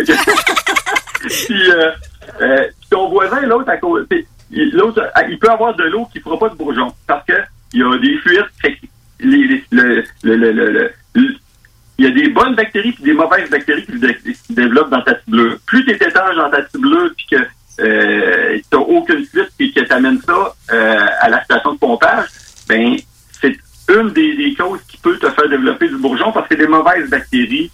Puis, 1.20 1.72
euh, 1.72 1.91
euh, 2.41 2.68
ton 2.89 3.09
voisin, 3.09 3.41
l'autre 3.41 3.70
à 3.70 3.78
l'autre, 3.82 5.11
ah, 5.13 5.24
il 5.28 5.39
peut 5.39 5.49
avoir 5.49 5.76
de 5.76 5.84
l'eau 5.84 6.05
qui 6.11 6.20
ne 6.20 6.24
fera 6.24 6.39
pas 6.39 6.49
de 6.49 6.55
bourgeon 6.55 6.93
parce 7.05 7.26
que 7.26 7.34
il 7.74 7.80
y 7.80 7.84
a 7.84 7.97
des 7.97 8.18
fuites. 8.20 8.45
il 11.99 12.05
y 12.05 12.05
a 12.05 12.11
des 12.11 12.30
bonnes 12.30 12.55
bactéries 12.55 12.95
et 12.99 13.03
des 13.03 13.13
mauvaises 13.13 13.49
bactéries 13.49 13.86
qui 13.86 14.34
se, 14.34 14.53
développent 14.53 14.89
dans 14.89 15.01
ta 15.01 15.20
ciblure. 15.20 15.57
Plus 15.65 15.84
tu 15.84 15.91
es 15.91 16.11
dans 16.11 16.49
ta 16.49 16.65
ciblure 16.70 17.11
puis 17.15 17.26
que 17.32 17.43
euh, 17.80 18.57
tu 18.57 18.78
n'as 18.78 18.80
aucune 18.80 19.26
fuite 19.26 19.51
et 19.59 19.72
que 19.72 19.82
tu 19.82 19.91
amènes 19.91 20.22
ça 20.22 20.55
euh, 20.72 21.05
à 21.20 21.30
la 21.30 21.43
station 21.43 21.74
de 21.74 21.78
pompage, 21.78 22.28
ben 22.68 22.95
c'est 23.39 23.55
une 23.89 24.11
des, 24.11 24.55
causes 24.57 24.82
qui 24.88 24.97
peut 24.97 25.18
te 25.18 25.30
faire 25.30 25.49
développer 25.49 25.88
du 25.88 25.97
bourgeon 25.97 26.32
parce 26.32 26.47
que 26.47 26.55
des 26.55 26.68
mauvaises 26.68 27.09
bactéries 27.09 27.72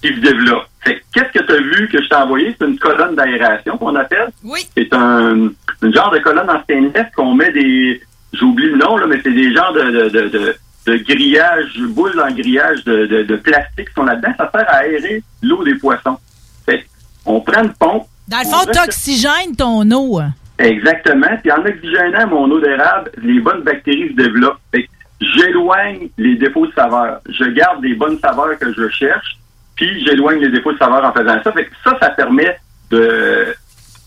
qui 0.00 0.08
se 0.08 0.20
que, 0.20 0.90
Qu'est-ce 1.12 1.32
que 1.38 1.44
tu 1.44 1.52
as 1.52 1.60
vu 1.60 1.88
que 1.88 2.02
je 2.02 2.08
t'ai 2.08 2.14
envoyé? 2.14 2.54
C'est 2.58 2.66
une 2.66 2.78
colonne 2.78 3.14
d'aération 3.14 3.76
qu'on 3.78 3.94
appelle. 3.96 4.28
Oui. 4.44 4.60
C'est 4.76 4.92
un, 4.92 5.50
genre 5.82 6.10
de 6.10 6.18
colonne 6.18 6.48
en 6.50 6.62
stainless 6.62 7.06
qu'on 7.16 7.34
met 7.34 7.52
des... 7.52 8.00
J'oublie 8.32 8.68
le 8.70 8.76
nom, 8.76 8.96
là, 8.96 9.06
mais 9.06 9.20
c'est 9.22 9.32
des 9.32 9.54
genres 9.54 9.72
de, 9.72 9.82
de, 9.82 10.08
de, 10.10 10.28
de, 10.28 10.56
de 10.86 10.96
grillage, 10.98 11.78
boules 11.88 12.20
en 12.20 12.30
grillage 12.34 12.84
de, 12.84 13.06
de, 13.06 13.22
de 13.22 13.36
plastique 13.36 13.88
qui 13.88 13.94
sont 13.94 14.04
là-dedans. 14.04 14.32
Ça 14.36 14.50
sert 14.54 14.68
à 14.68 14.76
aérer 14.78 15.22
l'eau 15.42 15.64
des 15.64 15.74
poissons. 15.76 16.18
Fait 16.66 16.84
on 17.24 17.40
prend 17.40 17.62
une 17.62 17.72
pompe. 17.72 18.06
Dans 18.28 18.38
le 18.38 18.46
on 18.46 18.50
fond, 18.50 18.72
t'oxygènes 18.72 19.56
ton 19.56 19.90
eau. 19.92 20.18
hein. 20.18 20.32
Exactement. 20.58 21.28
Puis 21.42 21.52
en 21.52 21.64
oxygénant 21.64 22.26
mon 22.26 22.50
eau 22.50 22.60
d'érable, 22.60 23.10
les 23.22 23.40
bonnes 23.40 23.62
bactéries 23.62 24.10
se 24.10 24.14
développent. 24.16 24.60
Fait 24.72 24.82
que 24.82 24.88
j'éloigne 25.20 26.08
les 26.18 26.36
défauts 26.36 26.66
de 26.66 26.72
saveur. 26.72 27.20
Je 27.28 27.44
garde 27.44 27.82
les 27.82 27.94
bonnes 27.94 28.18
saveurs 28.18 28.58
que 28.58 28.72
je 28.72 28.88
cherche, 28.90 29.36
puis 29.76 30.04
j'éloigne 30.04 30.40
les 30.40 30.48
défauts 30.48 30.72
de 30.72 30.78
saveur 30.78 31.04
en 31.04 31.12
faisant 31.12 31.42
ça. 31.42 31.52
Fait 31.52 31.66
que 31.66 31.74
ça, 31.84 31.96
ça 32.00 32.10
permet 32.10 32.58
de 32.90 33.54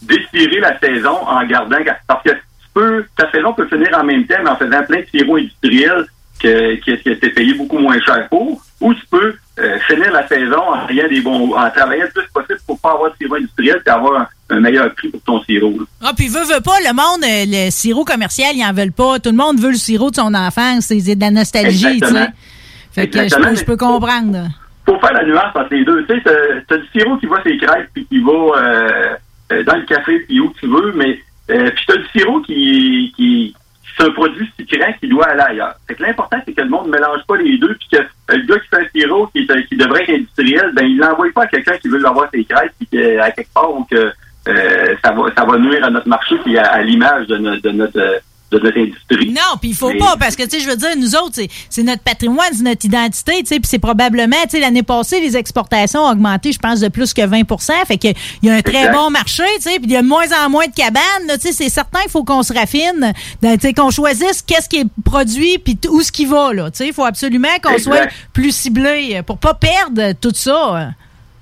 d'étirer 0.02 0.62
la 0.62 0.80
saison 0.80 1.18
en 1.28 1.46
gardant... 1.46 1.78
Parce 2.08 2.24
que 2.24 2.30
tu 2.30 2.68
peux, 2.74 3.06
ta 3.18 3.30
saison 3.32 3.54
peut 3.54 3.68
finir 3.68 3.90
en 3.94 4.04
même 4.04 4.26
temps, 4.26 4.38
mais 4.44 4.50
en 4.50 4.56
faisant 4.56 4.84
plein 4.84 5.02
de 5.02 5.06
sirops 5.12 5.40
industriels 5.40 6.06
que, 6.42 6.76
qui, 6.76 6.98
qui 6.98 7.10
été 7.10 7.30
payé 7.32 7.54
beaucoup 7.54 7.80
moins 7.80 8.00
cher 8.00 8.28
pour, 8.30 8.62
ou 8.80 8.94
tu 8.94 9.02
peux 9.12 9.36
euh, 9.60 9.78
finir 9.88 10.10
la 10.14 10.26
saison 10.28 10.62
en, 10.62 10.88
ayant 10.88 11.10
des 11.10 11.20
bons, 11.20 11.54
en 11.54 11.70
travaillant 11.70 12.06
le 12.06 12.12
plus 12.12 12.32
possible 12.34 12.60
pour 12.66 12.80
pas 12.80 12.94
avoir 12.94 13.12
de 13.12 13.18
sirop 13.18 13.36
industriel 13.36 13.82
et 13.86 13.90
avoir 13.90 14.22
un, 14.22 14.28
un 14.52 14.60
meilleur 14.62 14.94
prix 14.96 15.10
pour 15.10 15.22
ton 15.22 15.44
sirop. 15.44 15.72
là. 15.80 15.86
Ah, 16.02 16.14
puis 16.16 16.30
veut, 16.30 16.46
veut 16.46 16.62
pas, 16.62 16.80
le 16.80 16.94
monde, 16.94 17.24
euh, 17.26 17.66
le 17.66 17.72
sirop 17.72 18.06
commercial, 18.06 18.56
ils 18.56 18.64
en 18.64 18.72
veulent 18.72 18.94
pas. 18.94 19.20
Tout 19.20 19.32
le 19.32 19.38
monde 19.38 19.60
veut 19.60 19.72
le 19.72 19.76
sirop 19.76 20.12
de 20.12 20.16
son 20.16 20.34
enfance. 20.34 20.86
C'est 20.86 21.16
de 21.16 21.20
la 21.20 21.32
nostalgie, 21.32 22.00
tu 22.00 22.08
sais. 22.08 22.30
Fait 22.94 23.10
que 23.10 23.28
je 23.28 23.36
peux, 23.36 23.56
je 23.56 23.66
peux 23.66 23.78
comprendre. 23.78 24.48
Faut 24.90 25.00
faire 25.00 25.14
la 25.14 25.24
nuance 25.24 25.56
entre 25.56 25.68
les 25.74 25.84
deux. 25.86 26.04
Tu 26.06 26.16
sais, 26.16 26.22
t'as- 26.68 26.78
du 26.78 26.88
sirop 26.88 27.18
qui 27.18 27.28
va 27.28 27.42
ses 27.44 27.58
crêpes 27.58 27.90
puis 27.94 28.06
qui 28.06 28.20
va 28.20 28.32
euh, 28.32 29.16
euh, 29.52 29.64
dans 29.64 29.76
le 29.76 29.84
café 29.84 30.20
puis 30.20 30.40
où 30.40 30.52
tu 30.60 30.68
veux, 30.68 30.94
mais 30.96 31.20
euh, 31.52 31.70
puis 31.76 31.86
t'as 31.88 31.98
du 31.98 32.08
sirop 32.16 32.42
qui, 32.42 33.14
qui 33.16 33.56
c'est 33.98 34.06
un 34.06 34.12
produit 34.12 34.50
sucrant 34.58 34.94
qui 35.00 35.08
doit 35.10 35.26
aller 35.26 35.42
ailleurs. 35.42 35.76
Fait 35.88 35.96
que 35.96 36.04
l'important, 36.04 36.38
c'est 36.46 36.54
que 36.54 36.62
le 36.62 36.70
monde 36.70 36.88
ne 36.88 36.92
mélange 36.92 37.22
pas 37.28 37.36
les 37.38 37.58
deux, 37.58 37.76
puis 37.76 37.90
que 37.92 37.98
euh, 37.98 38.38
le 38.38 38.46
gars 38.46 38.60
qui 38.60 38.68
fait 38.70 38.78
un 38.78 38.90
sirop 38.96 39.28
qui, 39.28 39.48
qui 39.68 39.76
devrait 39.76 40.04
être 40.04 40.16
industriel, 40.16 40.72
ben 40.74 40.86
il 40.86 40.98
l'envoie 40.98 41.28
pas 41.36 41.44
à 41.44 41.48
quelqu'un 41.48 41.78
qui 41.78 41.90
veut 41.90 42.00
l'avoir 42.00 42.30
ses 42.34 42.46
crêpes, 42.46 42.72
puis 42.80 42.88
que, 42.88 43.20
à 43.20 43.32
quelque 43.32 43.54
part 43.54 43.70
que 43.90 44.12
ça 45.04 45.12
va 45.12 45.24
ça 45.36 45.46
va 45.46 45.58
nuire 45.58 45.84
à 45.86 45.90
notre 45.90 46.08
marché 46.08 46.36
puis 46.44 46.58
à, 46.58 46.82
l'image 46.82 47.28
de, 47.28 47.38
de 47.38 47.70
notre 47.72 48.22
de 48.52 48.60
notre 48.60 48.78
industrie. 48.80 49.32
Non, 49.32 49.58
puis 49.62 49.70
il 49.70 49.76
faut 49.76 49.90
Mais- 49.90 49.98
pas, 50.00 50.16
parce 50.20 50.36
que, 50.36 50.44
tu 50.44 50.50
sais, 50.52 50.60
je 50.60 50.70
veux 50.70 50.76
dire, 50.76 50.90
nous 50.98 51.16
autres, 51.16 51.40
c'est- 51.70 51.84
notre 51.84 52.02
patrimoine, 52.02 52.48
c'est 52.52 52.64
notre 52.64 52.84
identité, 52.86 53.34
tu 53.40 53.46
sais, 53.46 53.60
puis 53.60 53.68
c'est 53.68 53.80
probablement, 53.80 54.36
tu 54.44 54.50
sais, 54.52 54.60
l'année 54.60 54.84
passée, 54.84 55.20
les 55.22 55.38
exportations 55.38 56.02
ont 56.02 56.12
augmenté, 56.12 56.52
je 56.52 56.60
pense, 56.60 56.80
de 56.80 56.88
plus 56.88 57.14
que 57.14 57.22
20% 57.26 57.74
fait 57.86 57.98
qu'il 57.98 58.14
y 58.44 58.50
a 58.50 58.54
un 58.56 58.62
très 58.62 58.80
Exact. 58.80 58.94
bon 58.94 59.10
marché, 59.12 59.44
tu 59.58 59.62
sais, 59.64 59.76
puis 59.80 59.86
il 59.86 59.92
y 59.92 59.98
a 59.98 60.02
de 60.02 60.08
moins 60.08 60.26
en 60.46 60.50
moins 60.50 60.66
de 60.66 60.74
cabanes, 60.74 61.02
tu 61.36 61.40
sais, 61.40 61.52
c'est 61.52 61.70
certain, 61.70 62.00
il 62.06 62.10
faut 62.10 62.24
qu'on 62.24 62.42
se 62.44 62.54
raffine, 62.54 63.14
tu 63.42 63.50
sais, 63.60 63.74
qu'on 63.74 63.92
choisisse 63.92 64.42
qu'est-ce 64.42 64.68
qui 64.68 64.78
est 64.78 64.88
produit, 65.06 65.58
puis 65.60 65.78
où 65.90 66.02
ce 66.02 66.12
qui 66.12 66.26
va, 66.26 66.52
là, 66.54 66.72
tu 66.72 66.78
sais, 66.78 66.88
il 66.88 66.94
faut 66.94 67.06
absolument 67.06 67.48
qu'on 67.64 67.78
soit 67.78 68.08
plus 68.34 68.52
ciblé 68.56 69.22
pour 69.26 69.38
pas 69.38 69.54
perdre 69.54 70.14
tout 70.20 70.32
ça. 70.34 70.90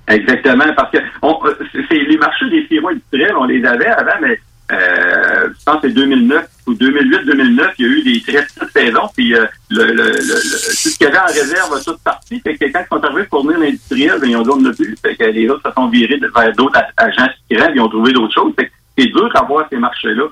Exactement, 0.06 0.64
parce 0.74 0.90
que 0.90 0.98
on, 1.22 1.38
euh, 1.44 1.54
les 1.90 2.16
marchés 2.16 2.48
des 2.48 2.66
sirops 2.66 2.92
industriels, 2.92 3.34
on 3.38 3.44
les 3.44 3.62
avait 3.64 3.86
avant, 3.88 4.12
mais 4.22 4.40
euh, 4.70 5.48
je 5.58 5.64
pense 5.64 5.80
que 5.80 5.88
c'est 5.88 5.94
2009 5.94 6.46
ou 6.66 6.74
2008-2009, 6.74 7.70
il 7.78 7.86
y 7.86 7.88
a 7.88 7.92
eu 7.92 8.02
des 8.02 8.20
très 8.20 8.44
petites 8.44 8.70
saisons, 8.72 9.08
puis 9.16 9.34
euh, 9.34 9.46
le, 9.70 9.84
le, 9.86 9.92
le, 9.94 10.02
le- 10.12 10.12
tout 10.12 10.88
ce 10.90 10.98
qu'il 10.98 11.06
y 11.06 11.10
avait 11.10 11.18
en 11.18 11.26
réserve 11.26 11.72
a 11.74 11.80
tout 11.80 11.96
parti. 12.04 12.40
Fait 12.40 12.54
que 12.56 12.66
quand 12.66 12.80
ils 12.84 12.88
sont 12.96 13.04
arrivés 13.04 13.24
pour 13.24 13.44
venir 13.46 13.58
l'industriel, 13.60 14.18
ben, 14.20 14.28
ils 14.30 14.36
ont 14.36 14.42
dit 14.42 14.50
on 14.50 14.60
n'a 14.60 14.72
plus. 14.72 14.94
Fait 15.00 15.16
que 15.16 15.24
les 15.24 15.48
autres 15.48 15.66
se 15.68 15.74
sont 15.74 15.88
virés 15.88 16.20
vers 16.34 16.52
d'autres 16.54 16.78
agents 16.98 17.28
puis 17.48 17.58
ils 17.74 17.80
ont 17.80 17.88
trouvé 17.88 18.12
d'autres 18.12 18.34
choses. 18.34 18.52
Fait 18.56 18.66
que 18.66 18.72
c'est 18.98 19.06
dur 19.06 19.30
d'avoir 19.32 19.66
ces 19.70 19.78
marchés-là. 19.78 20.24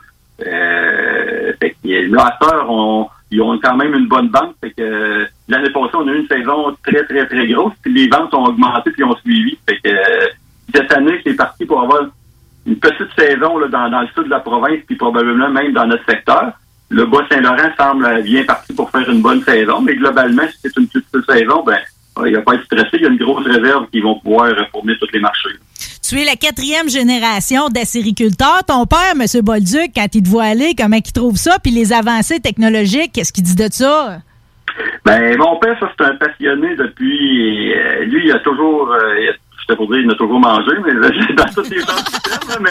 Euh, 0.47 1.53
fait 1.61 1.70
que 1.70 1.76
ils 3.30 3.41
ont 3.43 3.59
quand 3.59 3.76
même 3.76 3.95
une 3.95 4.07
bonne 4.07 4.28
banque. 4.28 4.55
Fait 4.61 4.70
que 4.70 4.82
euh, 4.82 5.24
l'année 5.49 5.70
passée, 5.70 5.95
on 5.95 6.07
a 6.09 6.12
eu 6.12 6.20
une 6.20 6.28
saison 6.28 6.76
très, 6.87 7.05
très, 7.05 7.26
très 7.26 7.47
grosse. 7.49 7.72
Puis 7.82 7.93
les 7.93 8.09
ventes 8.09 8.32
ont 8.34 8.45
augmenté 8.45 8.91
puis 8.91 9.03
ont 9.05 9.16
suivi. 9.16 9.59
Fait 9.68 9.78
que 9.78 9.89
euh, 9.89 10.26
cette 10.74 10.93
année, 10.93 11.20
c'est 11.24 11.34
parti 11.34 11.64
pour 11.64 11.80
avoir 11.82 12.03
une 12.67 12.77
petite 12.77 13.09
saison 13.19 13.59
là, 13.59 13.69
dans, 13.69 13.89
dans 13.91 14.01
le 14.01 14.09
sud 14.09 14.25
de 14.25 14.31
la 14.31 14.41
province, 14.41 14.81
puis 14.87 14.97
probablement 14.97 15.49
même 15.51 15.73
dans 15.73 15.87
notre 15.87 16.05
secteur. 16.09 16.53
Le 16.89 17.05
Bas-Saint-Laurent 17.07 17.71
semble 17.79 18.23
bien 18.23 18.45
parti 18.45 18.73
pour 18.73 18.91
faire 18.91 19.09
une 19.11 19.21
bonne 19.23 19.43
saison, 19.43 19.81
mais 19.81 19.97
globalement, 19.97 20.43
si 20.51 20.57
c'est 20.62 20.77
une 20.77 20.87
petite 20.87 21.07
saison, 21.29 21.62
ben 21.64 21.79
il 22.25 22.31
n'y 22.33 22.37
a 22.37 22.41
pas 22.41 22.53
à 22.53 22.55
être 22.55 22.64
stressé. 22.64 22.89
Il 22.95 23.03
y 23.03 23.07
a 23.07 23.09
une 23.09 23.19
grosse 23.19 23.45
réserve 23.45 23.87
qui 23.93 24.01
vont 24.01 24.19
pouvoir 24.21 24.49
fournir 24.73 24.97
tous 25.01 25.09
les 25.12 25.21
marchés. 25.21 25.51
Tu 26.09 26.19
es 26.21 26.25
la 26.25 26.37
quatrième 26.37 26.89
génération 26.89 27.69
d'acériculteurs. 27.69 28.62
Ton 28.67 28.87
père, 28.87 29.12
M. 29.14 29.25
Bolduc, 29.43 29.91
quand 29.95 30.07
il 30.14 30.23
te 30.23 30.29
voit 30.29 30.45
aller, 30.45 30.75
comment 30.79 30.97
il 30.97 31.12
trouve 31.12 31.37
ça? 31.37 31.59
Puis 31.62 31.73
les 31.73 31.93
avancées 31.93 32.39
technologiques, 32.41 33.12
qu'est-ce 33.12 33.33
qu'il 33.33 33.43
dit 33.45 33.57
de 33.57 33.69
ça? 33.71 34.19
Ben, 35.05 35.37
mon 35.37 35.57
père, 35.59 35.77
ça, 35.81 35.91
c'est 35.99 36.05
un 36.07 36.14
passionné 36.17 36.77
depuis. 36.77 37.75
euh, 37.75 38.05
lui, 38.05 38.27
il 38.27 38.33
a 38.33 38.39
toujours. 38.39 38.93
euh, 38.93 39.21
il 39.21 39.29
a- 39.31 39.33
te 39.67 39.75
pour 39.75 39.89
dire, 39.89 40.01
il 40.01 40.11
a 40.11 40.14
toujours 40.14 40.41
mangé, 40.41 40.73
mais 40.85 40.95
dans 40.95 41.45
tous 41.55 41.71
les 41.71 41.83
terme, 41.83 42.49
là, 42.49 42.59
mais, 42.61 42.71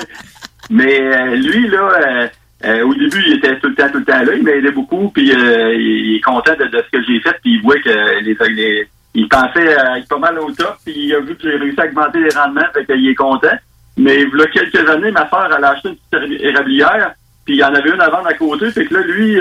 mais 0.70 1.00
euh, 1.00 1.36
lui, 1.36 1.68
là, 1.68 1.90
euh, 1.90 2.28
euh, 2.66 2.86
au 2.86 2.94
début, 2.94 3.24
il 3.28 3.34
était 3.34 3.60
tout 3.60 3.68
le 3.68 3.76
temps, 3.76 3.90
tout 3.90 4.00
le 4.00 4.06
temps 4.06 4.24
là. 4.24 4.34
Il 4.36 4.44
m'aidait 4.44 4.72
beaucoup, 4.72 5.10
puis 5.10 5.30
il, 5.30 6.16
est 6.16 6.22
content 6.22 6.54
de, 6.54 6.66
ce 6.66 6.98
que 6.98 7.04
j'ai 7.04 7.20
fait, 7.20 7.38
puis 7.44 7.56
il 7.56 7.62
voit 7.62 7.80
que 7.80 8.24
les, 8.24 8.88
il 9.14 9.28
pensait 9.28 9.76
être 9.98 10.08
pas 10.08 10.18
mal 10.18 10.40
au 10.40 10.52
top, 10.52 10.78
puis 10.86 10.94
il 10.96 11.16
a 11.16 11.20
vu 11.20 11.36
que 11.36 11.44
j'ai 11.44 11.58
réussi 11.58 11.80
à 11.80 11.86
augmenter 11.86 12.20
les 12.20 12.36
rendements, 12.36 12.68
fait 12.74 12.86
qu'il 12.86 13.08
est 13.08 13.16
content. 13.16 13.56
Mais 13.98 14.24
il 14.24 14.42
a 14.42 14.48
quelques 14.48 14.90
années, 14.90 15.12
ma 15.12 15.30
soeur, 15.30 15.52
a 15.52 15.68
acheté 15.68 15.90
une 15.90 15.96
petite 15.96 16.42
érablière, 16.42 17.14
puis 17.46 17.56
il 17.56 17.60
y 17.60 17.64
en 17.64 17.74
avait 17.74 17.90
une 17.90 18.02
à 18.02 18.10
vendre 18.10 18.28
à 18.28 18.34
côté, 18.34 18.72
fait 18.72 18.86
que 18.86 18.94
là, 18.94 19.02
lui, 19.02 19.40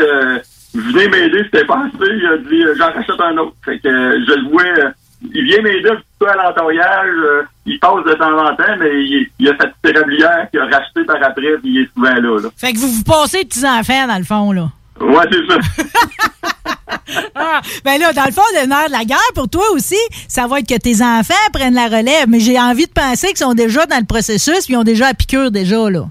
venez 0.74 1.08
m'aider, 1.08 1.44
c'était 1.44 1.64
pas 1.64 1.86
assez, 1.86 2.12
il 2.12 2.26
a 2.26 2.36
dit, 2.38 2.64
j'en 2.76 2.92
rachète 2.92 3.20
un 3.20 3.36
autre. 3.38 3.56
Fait 3.64 3.78
que 3.78 3.88
je 3.88 4.34
le 4.34 4.50
vois, 4.50 4.92
il 5.32 5.44
vient 5.44 5.62
m'aider 5.62 5.88
un 5.90 5.96
petit 5.96 6.30
à 6.30 6.36
l'entoyage, 6.36 7.08
euh, 7.24 7.42
il 7.66 7.78
passe 7.78 8.04
de 8.04 8.14
temps 8.14 8.38
en 8.38 8.54
temps, 8.56 8.76
mais 8.78 9.04
il, 9.04 9.28
il 9.38 9.48
a 9.48 9.56
sa 9.56 9.66
petite 9.66 9.96
érablière 9.96 10.48
qu'il 10.50 10.60
a 10.60 10.64
racheté 10.64 11.04
par 11.04 11.16
après, 11.22 11.58
puis 11.62 11.70
il 11.70 11.82
est 11.82 11.92
souvent 11.94 12.14
là, 12.14 12.40
là. 12.42 12.48
Fait 12.56 12.72
que 12.72 12.78
vous 12.78 12.88
vous 12.88 13.04
passez 13.04 13.38
les 13.38 13.44
petits-enfants, 13.44 14.06
dans 14.06 14.18
le 14.18 14.24
fond, 14.24 14.52
là. 14.52 14.68
Ouais, 15.00 15.24
c'est 15.30 15.52
ça. 15.52 15.58
Ah, 17.34 17.60
ben 17.84 18.00
là, 18.00 18.12
dans 18.12 18.24
le 18.24 18.32
fond, 18.32 18.42
le 18.54 18.66
nerf 18.66 18.86
de 18.86 18.92
la 18.92 19.04
guerre, 19.04 19.18
pour 19.34 19.48
toi 19.48 19.64
aussi, 19.74 19.98
ça 20.28 20.46
va 20.46 20.60
être 20.60 20.68
que 20.68 20.78
tes 20.78 21.02
enfants 21.02 21.34
prennent 21.52 21.74
la 21.74 21.86
relève. 21.86 22.26
Mais 22.28 22.40
j'ai 22.40 22.58
envie 22.58 22.86
de 22.86 22.92
penser 22.92 23.28
qu'ils 23.28 23.38
sont 23.38 23.54
déjà 23.54 23.86
dans 23.86 23.98
le 23.98 24.06
processus, 24.06 24.64
puis 24.64 24.74
ils 24.74 24.76
ont 24.76 24.84
déjà 24.84 25.08
la 25.08 25.14
piqûre 25.14 25.50
déjà, 25.50 25.90
là. 25.90 26.06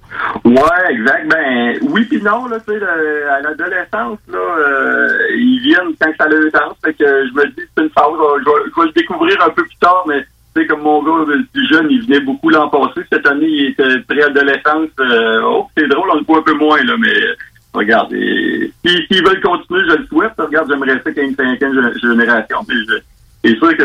Ouais, 0.46 0.92
exact. 0.92 1.28
Ben 1.30 1.80
oui 1.82 2.06
puis 2.06 2.22
non, 2.22 2.48
là, 2.48 2.58
tu 2.60 2.74
sais, 2.74 2.86
à 2.86 3.42
l'adolescence, 3.42 4.20
là, 4.32 4.38
euh, 4.38 5.10
ils 5.36 5.60
viennent 5.64 5.96
quand 6.00 6.12
ça 6.18 6.26
a 6.26 6.30
le 6.30 6.52
temps. 6.52 6.78
Fait 6.84 6.94
que 6.94 7.06
je 7.06 7.34
me 7.34 7.48
dis 7.48 7.62
c'est 7.76 7.84
une 7.84 7.90
phase, 7.90 8.06
euh, 8.06 8.40
je 8.40 8.46
vais, 8.46 8.70
je 8.70 8.82
vais 8.82 8.88
le 8.88 8.94
découvrir 8.94 9.42
un 9.42 9.50
peu 9.50 9.64
plus 9.64 9.78
tard, 9.80 10.04
mais 10.08 10.26
tu 10.56 10.62
sais, 10.62 10.68
comme 10.68 10.82
mon 10.82 11.02
gars 11.02 11.26
le 11.28 11.46
plus 11.52 11.68
jeune, 11.68 11.88
il 11.90 12.04
venait 12.04 12.20
beaucoup 12.20 12.50
l'an 12.50 12.70
passé. 12.70 13.02
Cette 13.12 13.26
année, 13.26 13.48
il 13.48 13.66
était 13.70 14.00
préadolescence. 14.08 14.90
Euh, 15.00 15.42
oh, 15.44 15.68
c'est 15.76 15.88
drôle, 15.88 16.10
on 16.12 16.18
le 16.18 16.24
voit 16.26 16.40
un 16.40 16.44
peu 16.44 16.54
moins, 16.54 16.84
là, 16.84 16.94
mais 17.00 17.10
euh, 17.10 17.36
regarde, 17.74 18.10
s'ils 18.12 19.24
veulent 19.26 19.42
continuer, 19.42 19.82
je 19.90 19.96
le 19.98 20.06
souhaite. 20.08 20.34
Regarde, 20.38 20.70
j'aimerais 20.72 21.02
ça 21.04 21.12
qu'il 21.12 21.24
y 21.24 21.28
une 21.28 21.36
cinquième 21.36 21.74
gé- 21.74 22.02
génération. 22.02 22.58
Mais 22.68 22.76
je- 22.88 23.02
c'est 23.44 23.58
sûr 23.58 23.76
que 23.78 23.84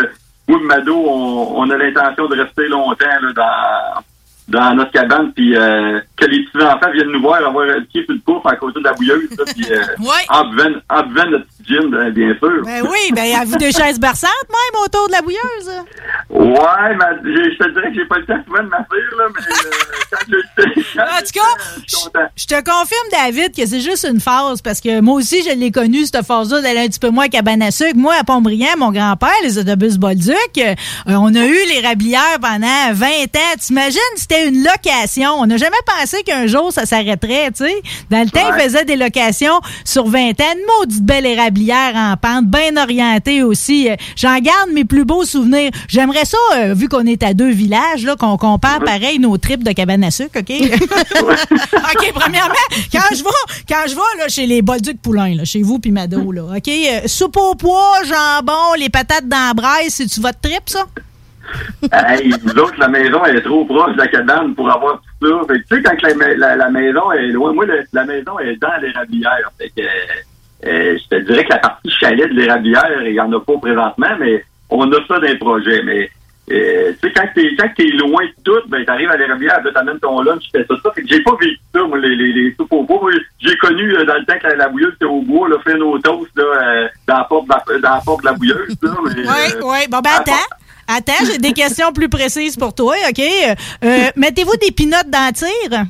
moi 0.49 0.61
Mado, 0.63 0.95
on, 0.97 1.61
on 1.63 1.71
a 1.71 1.77
l'intention 1.77 2.27
de 2.29 2.37
rester 2.41 2.69
longtemps 2.69 3.07
là, 3.23 3.33
dans 3.35 4.03
dans 4.49 4.75
notre 4.75 4.91
cabane, 4.93 5.33
puis 5.35 5.55
euh, 5.57 6.01
que 6.17 6.25
les 6.25 6.43
petits-enfants 6.45 6.91
viennent 6.93 7.11
nous 7.13 7.21
voir 7.21 7.45
avoir 7.47 7.67
le 7.67 7.85
pied 7.85 8.03
sur 8.05 8.15
le 8.15 8.21
pouf 8.21 8.45
à 8.47 8.57
côté 8.57 8.81
de 8.81 8.85
la 8.85 8.95
bouilleuse, 8.95 9.29
ça, 9.37 9.45
puis 9.45 9.67
euh, 9.71 9.83
Ouais. 10.01 10.25
en, 10.31 10.49
buvant, 10.49 10.71
en 10.89 11.03
buvant 11.03 11.27
notre 11.31 11.45
petit 11.47 11.75
gin, 11.75 11.91
ben, 11.91 12.11
bien 12.11 12.35
sûr. 12.39 12.63
Ben 12.65 12.83
oui, 12.83 13.13
ben 13.15 13.37
avez-vous 13.37 13.57
des 13.59 13.73
chaises 13.73 14.01
berçantes 14.01 14.31
même 14.49 14.83
autour 14.85 15.07
de 15.09 15.13
la 15.13 15.21
bouilleuse? 15.23 15.71
Ouais, 16.31 16.97
mais 16.99 17.05
j'ai- 17.35 17.53
je 17.53 17.59
te 17.59 17.69
dirais 17.73 17.89
que 17.91 17.95
j'ai 17.95 18.05
pas 18.07 18.19
le 18.19 18.25
temps 18.27 18.43
souvent 18.47 18.63
de 18.63 18.69
m'asseoir, 18.69 18.99
là, 19.19 19.25
mais 19.35 19.43
euh, 19.43 20.07
quand 20.11 20.19
je 20.29 20.93
quand 20.95 21.03
En 21.03 21.19
tout 21.21 22.11
cas, 22.15 22.31
je 22.37 22.47
te 22.47 22.55
confirme, 22.55 23.09
David, 23.13 23.55
que 23.55 23.67
c'est 23.67 23.81
juste 23.81 24.07
une 24.11 24.21
phase, 24.21 24.63
parce 24.63 24.81
que 24.81 25.01
moi 25.01 25.15
aussi, 25.17 25.43
je 25.43 25.55
l'ai 25.57 25.71
connu, 25.71 26.05
cette 26.07 26.25
phase-là, 26.25 26.61
d'aller 26.63 26.81
un 26.81 26.87
petit 26.89 26.99
peu 26.99 27.11
moins 27.11 27.25
à 27.27 27.29
cabane 27.29 27.63
à 27.63 27.71
sucre. 27.71 27.97
Moi, 27.97 28.15
à 28.19 28.25
Pont-Briand, 28.25 28.77
mon 28.79 28.93
grand-père, 28.93 29.29
les 29.43 29.59
autobus 29.59 29.97
Bolduc, 29.99 30.35
euh, 30.59 30.75
on 31.07 31.35
a 31.35 31.45
eu 31.47 31.59
les 31.75 31.87
rablières 31.87 32.39
pendant 32.41 32.93
20 32.93 33.07
ans. 33.07 33.57
T'imagines, 33.59 33.99
c'était 34.17 34.38
une 34.47 34.63
location. 34.63 35.31
On 35.39 35.47
n'a 35.47 35.57
jamais 35.57 35.77
pensé 35.87 36.23
qu'un 36.23 36.47
jour, 36.47 36.73
ça 36.73 36.87
s'arrêterait, 36.87 37.51
tu 37.51 37.65
sais. 37.65 37.83
Dans 38.11 38.21
le 38.23 38.31
temps, 38.31 38.41
ils 38.57 38.63
faisaient 38.63 38.85
des 38.85 38.97
locations 38.97 39.61
sur 39.85 40.07
20 40.09 40.31
ans. 40.41 40.45
Maudite 40.81 41.03
belle 41.05 41.27
érablière 41.27 41.93
en 41.95 42.17
pente, 42.17 42.47
bien 42.47 42.77
orientée 42.81 43.43
aussi. 43.43 43.89
Euh, 43.91 43.97
J'en 44.17 44.39
garde 44.39 44.71
mes 44.73 44.85
plus 44.85 45.05
beaux 45.05 45.25
souvenirs. 45.25 45.71
J'aimerais 45.89 46.25
ça, 46.25 46.37
euh, 46.57 46.75
vu 46.75 46.89
qu'on 46.89 47.07
est 47.07 47.23
à 47.23 47.35
deux 47.35 47.51
villages, 47.51 48.05
là, 48.05 48.17
qu'on 48.17 48.37
compare 48.37 48.81
pareil 48.81 49.19
nos 49.19 49.37
tripes 49.39 49.65
de 49.65 49.73
cabane 49.73 50.05
à 50.05 50.11
sucre, 50.11 50.39
OK? 50.41 50.51
OK, 51.21 52.13
premièrement, 52.15 52.55
quand 52.93 53.01
je 53.13 53.23
vais, 53.23 53.31
quand 53.69 53.83
je 53.87 53.95
vais 53.95 54.19
là, 54.23 54.29
chez 54.29 54.47
les 54.47 54.63
Bolduc 54.63 55.01
Poulain, 55.01 55.35
là, 55.35 55.45
chez 55.45 55.63
vous 55.63 55.79
puis 55.79 55.91
Mado, 55.91 56.33
là, 56.33 56.43
OK? 56.57 56.69
euh, 56.69 57.01
soupe 57.07 57.37
au 57.37 57.55
pois, 57.55 58.01
jambon, 58.05 58.75
les 58.79 58.89
patates 58.89 59.29
dans 59.29 59.49
la 59.49 59.55
braise, 59.55 59.93
c'est-tu 59.95 60.21
votre 60.21 60.41
trip, 60.41 60.63
ça? 60.67 60.87
Hey, 61.93 62.31
vous 62.43 62.59
autres, 62.59 62.75
la 62.79 62.89
maison 62.89 63.25
elle 63.25 63.37
est 63.37 63.43
trop 63.43 63.65
proche 63.65 63.93
de 63.93 63.99
la 63.99 64.09
cabane 64.09 64.55
pour 64.55 64.71
avoir 64.71 65.01
tout 65.21 65.29
ça. 65.29 65.41
Fait 65.55 65.61
tu 65.61 65.77
sais, 65.77 65.83
quand 65.83 66.03
la, 66.19 66.35
la- 66.37 66.57
la 66.57 66.71
maison 66.71 67.13
est 67.13 67.29
loin, 67.29 67.53
moi, 67.53 67.67
le- 67.67 67.85
la 67.93 68.05
maison 68.05 68.39
est 68.41 68.57
dans 68.57 68.77
l'érablière. 68.83 69.51
Fait 69.59 69.71
que, 69.71 69.83
euh, 70.67 70.99
je 70.99 71.09
te 71.09 71.23
dirais 71.25 71.45
que 71.45 71.51
la 71.53 71.59
partie 71.59 71.91
chalet 71.91 72.29
de 72.29 72.35
l'érablière, 72.35 72.91
il 73.05 73.13
n'y 73.13 73.21
en 73.21 73.33
a 73.33 73.41
pas 73.41 73.57
présentement, 73.61 74.17
mais 74.19 74.45
on 74.71 74.91
a 74.93 74.97
ça 75.07 75.19
dans 75.19 75.21
les 75.21 75.37
projets. 75.39 75.83
Mais, 75.83 76.11
euh, 76.51 76.93
tu 77.01 77.09
sais, 77.09 77.13
quand 77.15 77.29
t'es, 77.35 77.55
quand 77.59 77.69
t'es 77.77 77.85
loin 77.89 78.25
de 78.25 78.33
tout, 78.45 78.69
ben, 78.69 78.85
t'arrives 78.85 79.11
à 79.11 79.17
l'érablière, 79.17 79.61
ben, 79.63 79.73
t'amènes 79.73 80.01
ton 80.01 80.21
lunch, 80.23 80.43
tu 80.45 80.51
fais 80.51 80.67
ça, 80.69 80.75
ça. 80.83 80.91
Fait 80.95 81.03
que 81.03 81.09
j'ai 81.09 81.23
pas 81.23 81.33
vécu 81.41 81.59
ça, 81.75 81.83
moi, 81.85 81.99
les, 81.99 82.17
les, 82.17 82.33
les 82.33 82.55
soupes 82.55 82.73
au 82.73 82.83
bois. 82.83 83.11
J'ai 83.41 83.57
connu, 83.59 83.97
euh, 83.97 84.05
dans 84.05 84.15
le 84.15 84.25
temps 84.25 84.39
que 84.43 84.47
la, 84.49 84.57
la 84.57 84.69
bouilleuse 84.69 84.95
était 84.95 85.05
au 85.05 85.23
bois, 85.23 85.49
là, 85.49 85.57
faire 85.65 85.79
nos 85.79 85.99
toasts, 85.99 86.37
là, 86.37 86.45
euh, 86.45 86.89
dans 87.07 87.19
la 87.19 87.25
porte 87.25 87.47
de 87.47 87.53
la, 87.73 87.79
dans 87.81 87.95
la 87.95 88.01
porte 88.05 88.21
de 88.23 88.27
la 88.27 88.33
bouilleuse, 88.35 88.77
là. 88.83 88.91
Mais, 89.05 89.11
Oui, 89.23 89.25
euh, 89.57 89.61
oui. 89.63 89.79
Bon, 89.91 90.01
ben, 90.01 90.11
attends. 90.21 90.33
Attends, 90.89 91.25
j'ai 91.27 91.37
des 91.37 91.53
questions 91.53 91.93
plus 91.93 92.09
précises 92.09 92.57
pour 92.57 92.75
toi, 92.75 92.97
OK? 93.11 93.23
Euh, 93.85 94.11
Mettez-vous 94.17 94.57
des 94.57 94.73
pinottes 94.73 95.11
dans 95.11 95.27
le 95.27 95.33
tir? 95.35 95.85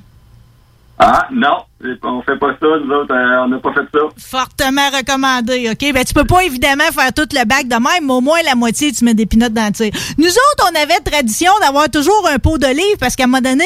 Ah, 1.01 1.29
non, 1.31 1.59
on 2.03 2.23
fait 2.23 2.37
pas 2.37 2.49
ça, 2.61 2.67
nous 2.85 2.93
autres, 2.93 3.15
euh, 3.15 3.45
on 3.45 3.49
n'a 3.49 3.59
pas 3.59 3.73
fait 3.73 3.87
ça. 3.95 4.01
Fortement 4.19 4.91
recommandé, 4.91 5.71
OK? 5.71 5.93
Ben, 5.93 6.05
tu 6.05 6.13
peux 6.13 6.25
pas 6.25 6.43
évidemment 6.43 6.91
faire 6.93 7.13
tout 7.13 7.29
le 7.33 7.45
bac 7.45 7.69
de 7.69 7.77
même, 7.77 8.05
mais 8.05 8.13
au 8.13 8.21
moins 8.21 8.41
la 8.45 8.57
moitié, 8.57 8.91
tu 8.91 9.05
mets 9.05 9.15
des 9.15 9.27
pinottes 9.27 9.53
dans 9.53 9.67
le 9.67 9.73
tir. 9.73 9.93
Nous 10.19 10.27
autres, 10.27 10.73
on 10.73 10.75
avait 10.75 10.99
tradition 10.99 11.53
d'avoir 11.63 11.89
toujours 11.89 12.29
un 12.29 12.41
pot 12.41 12.59
d'olive 12.59 12.97
parce 12.99 13.15
qu'à 13.15 13.25
un 13.25 13.27
moment 13.29 13.41
donné, 13.41 13.65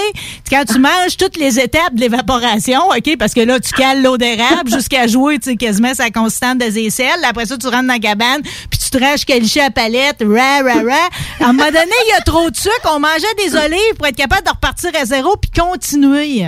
quand 0.50 0.62
tu 0.66 0.78
manges 0.78 1.16
toutes 1.18 1.38
les 1.38 1.58
étapes 1.58 1.94
de 1.94 2.00
l'évaporation, 2.02 2.80
OK? 2.90 3.16
Parce 3.18 3.32
que 3.32 3.40
là, 3.40 3.58
tu 3.58 3.72
cales 3.72 4.02
l'eau 4.02 4.18
d'érable 4.18 4.70
jusqu'à 4.70 5.06
jouer, 5.06 5.38
tu 5.38 5.52
sais, 5.52 5.56
quasiment 5.56 5.94
sa 5.94 6.10
constante 6.10 6.58
des 6.58 6.78
aisselles. 6.80 7.24
Après 7.26 7.46
ça, 7.46 7.56
tu 7.56 7.66
rentres 7.66 7.86
dans 7.86 7.94
la 7.94 7.98
cabane, 7.98 8.42
puis 8.42 8.78
tu 8.92 9.02
ranges 9.02 9.24
caliché 9.24 9.60
à 9.60 9.70
palette, 9.70 10.22
ra, 10.22 10.62
ra, 10.62 10.82
ra. 10.82 11.08
À 11.40 11.48
un 11.48 11.52
moment 11.52 11.66
donné, 11.66 11.94
il 12.06 12.10
y 12.10 12.18
a 12.18 12.20
trop 12.20 12.50
de 12.50 12.56
sucre. 12.56 12.90
On 12.94 13.00
mangeait 13.00 13.34
des 13.38 13.56
olives 13.56 13.96
pour 13.96 14.06
être 14.06 14.16
capable 14.16 14.44
de 14.44 14.50
repartir 14.50 14.90
à 15.00 15.04
zéro 15.04 15.36
puis 15.36 15.50
continuer. 15.50 16.44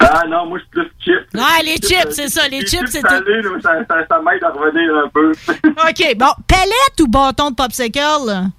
Ah 0.00 0.24
non, 0.28 0.46
moi, 0.46 0.58
je 0.58 0.62
suis 0.62 0.70
plus 0.70 0.92
chips. 1.00 1.28
Ah, 1.38 1.62
les 1.64 1.76
chips, 1.76 2.10
c'est 2.10 2.28
ça, 2.28 2.48
les 2.48 2.66
chips, 2.66 2.88
c'est 2.88 3.00
ça, 3.00 3.20
ça, 3.62 3.94
ça 4.08 4.20
m'aide 4.20 4.42
à 4.42 4.50
revenir 4.50 4.96
un 4.96 5.08
peu. 5.08 5.30
OK, 5.52 6.16
bon, 6.16 6.32
palette 6.48 7.00
ou 7.00 7.06
bâton 7.06 7.50
de 7.50 7.54
popsicle? 7.54 8.50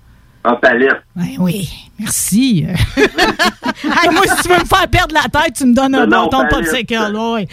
En 0.45 0.55
palette. 0.55 1.01
Ben 1.15 1.27
oui, 1.39 1.69
merci. 1.99 2.65
Hey, 3.85 4.09
moi, 4.11 4.21
si 4.25 4.43
tu 4.43 4.49
veux 4.49 4.59
me 4.59 4.65
faire 4.65 4.87
perdre 4.89 5.13
la 5.15 5.29
tête, 5.41 5.55
tu 5.55 5.65
me 5.65 5.73
donnes 5.73 5.93
un 5.95 6.05
Non, 6.05 6.27
bâton 6.27 6.47
popsicle. 6.49 6.95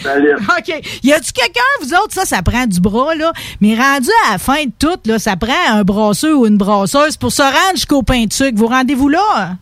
Palette. 0.02 0.38
OK. 0.38 1.00
Y 1.02 1.12
a-tu 1.12 1.32
quelqu'un, 1.32 1.60
vous 1.82 1.92
autres, 1.94 2.12
ça, 2.12 2.24
ça 2.24 2.42
prend 2.42 2.66
du 2.66 2.80
bras, 2.80 3.14
là, 3.14 3.32
mais 3.60 3.74
rendu 3.74 4.08
à 4.28 4.32
la 4.32 4.38
fin 4.38 4.64
de 4.64 4.70
tout, 4.78 4.98
là, 5.06 5.18
ça 5.18 5.36
prend 5.36 5.52
un 5.72 5.82
brasseur 5.82 6.38
ou 6.38 6.46
une 6.46 6.56
brasseuse 6.56 7.16
pour 7.16 7.32
se 7.32 7.42
rendre 7.42 7.74
jusqu'au 7.74 8.02
pain 8.02 8.24
de 8.26 8.32
sucre. 8.32 8.56
Vous 8.56 8.66
rendez-vous 8.68 9.08
là? 9.08 9.56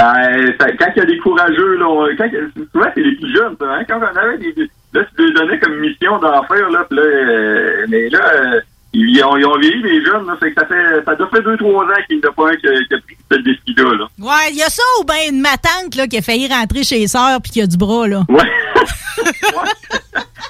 Euh, 0.00 0.52
ça- 0.58 0.72
quand 0.78 0.86
il 0.96 0.98
y 0.98 1.02
a 1.02 1.06
des 1.06 1.18
courageux, 1.18 1.76
là, 1.78 1.86
quand, 2.16 2.28
souvent, 2.72 2.86
c'est 2.94 3.00
les 3.02 3.16
plus 3.16 3.34
jeunes, 3.34 3.56
ça, 3.60 3.66
hein, 3.68 3.82
quand 3.88 3.98
on 3.98 4.16
avait 4.16 4.38
des, 4.38 4.54
là, 4.94 5.02
tu 5.16 5.26
les 5.26 5.32
donnais 5.34 5.58
comme 5.58 5.78
mission 5.78 6.18
d'en 6.18 6.42
faire, 6.44 6.70
là, 6.70 6.84
pis 6.88 6.96
là, 6.96 7.02
euh, 7.02 7.86
mais 7.88 8.08
là, 8.08 8.20
euh, 8.34 8.60
ils 8.94 9.22
ont, 9.22 9.36
ils 9.36 9.44
ont 9.44 9.58
vieilli, 9.58 9.82
les 9.82 10.04
jeunes, 10.04 10.26
là, 10.26 10.36
fait 10.40 10.52
que 10.52 10.60
ça 10.60 10.66
fait, 10.66 11.04
ça 11.04 11.14
doit 11.14 11.28
faire 11.28 11.42
deux, 11.42 11.56
trois 11.58 11.84
ans 11.84 11.88
qu'il 12.06 12.18
n'y 12.18 12.24
en 12.24 12.30
a 12.30 12.32
pas 12.32 12.50
un 12.50 12.56
qui 12.56 12.66
a, 12.66 12.70
qui 12.72 12.94
a 12.94 12.98
pris 12.98 13.16
ce 13.30 13.36
défi-là, 13.38 13.94
là. 13.96 14.06
Ouais, 14.18 14.52
y 14.54 14.62
a 14.62 14.68
ça 14.70 14.82
ou 15.00 15.04
bien 15.04 15.16
une 15.30 15.40
matante, 15.40 15.94
là, 15.94 16.06
qui 16.06 16.16
a 16.18 16.22
failli 16.22 16.48
rentrer 16.48 16.82
chez 16.84 16.98
les 16.98 17.08
sœurs 17.08 17.40
puis 17.42 17.52
qui 17.52 17.60
a 17.62 17.66
du 17.66 17.76
bras, 17.76 18.08
là? 18.08 18.24
Ouais. 18.28 18.50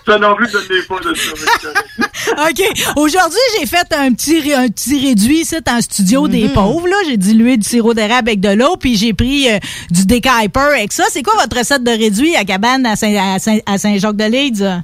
Ça 0.06 0.18
non 0.18 0.34
plus, 0.36 0.48
je 0.50 0.56
ne 0.56 0.78
l'ai 0.78 0.82
pas 0.86 0.98
de 1.00 1.14
ça. 1.14 2.42
OK. 2.48 2.94
Aujourd'hui, 2.96 3.38
j'ai 3.58 3.66
fait 3.66 3.92
un 3.94 4.12
petit, 4.14 4.52
un 4.54 4.68
petit 4.68 5.06
réduit 5.06 5.40
ici 5.40 5.56
en 5.70 5.80
studio 5.82 6.28
des 6.28 6.48
pauvres. 6.48 6.88
là. 6.88 6.96
J'ai 7.06 7.18
dilué 7.18 7.56
du 7.58 7.68
sirop 7.68 7.92
d'érable 7.92 8.28
avec 8.30 8.40
de 8.40 8.48
l'eau, 8.50 8.76
puis 8.78 8.96
j'ai 8.96 9.12
pris 9.12 9.50
euh, 9.50 9.58
du 9.90 10.06
décaper 10.06 10.60
avec 10.60 10.92
ça. 10.92 11.04
C'est 11.10 11.22
quoi 11.22 11.34
votre 11.38 11.58
recette 11.58 11.84
de 11.84 11.90
réduit 11.90 12.36
à 12.36 12.44
cabane 12.44 12.86
à 12.86 12.96
Saint- 12.96 13.34
à 13.34 13.38
Saint- 13.38 13.60
à 13.66 13.76
Saint-Jacques-de-Leeds? 13.76 14.82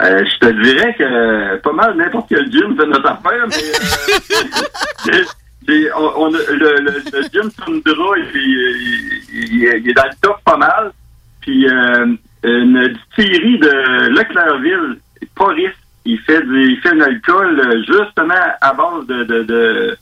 Euh, 0.00 0.24
je 0.24 0.38
te 0.38 0.50
dirais 0.62 0.94
que 0.98 1.02
euh, 1.04 1.58
pas 1.58 1.72
mal 1.72 1.94
n'importe 1.96 2.26
quel 2.30 2.50
gym 2.50 2.76
fait 2.76 2.86
notre 2.86 3.08
affaire, 3.08 3.46
mais 3.46 5.12
euh, 5.12 5.88
on, 5.96 6.12
on 6.16 6.30
le, 6.30 6.40
le, 6.80 7.02
le 7.12 7.22
gym 7.32 7.50
Tundra, 7.52 8.18
il, 8.18 8.24
il- 8.34 9.22
il- 9.32 9.54
il 9.84 9.90
est 9.90 9.92
dans 9.94 10.04
le 10.04 10.16
top 10.20 10.38
pas 10.44 10.56
mal. 10.56 10.92
Puis 11.40 11.68
euh, 11.68 12.06
une 12.44 12.88
distillerie 12.88 13.58
de 13.58 14.08
Leclercville, 14.18 14.98
Paris, 15.36 15.68
il 16.04 16.18
fait 16.20 16.42
du, 16.42 16.72
il 16.72 16.80
fait 16.80 16.90
un 16.90 17.00
alcool 17.00 17.84
justement 17.86 18.34
à 18.60 18.72
base 18.72 19.06
de, 19.06 19.24
de, 19.24 19.42
de, 19.42 19.96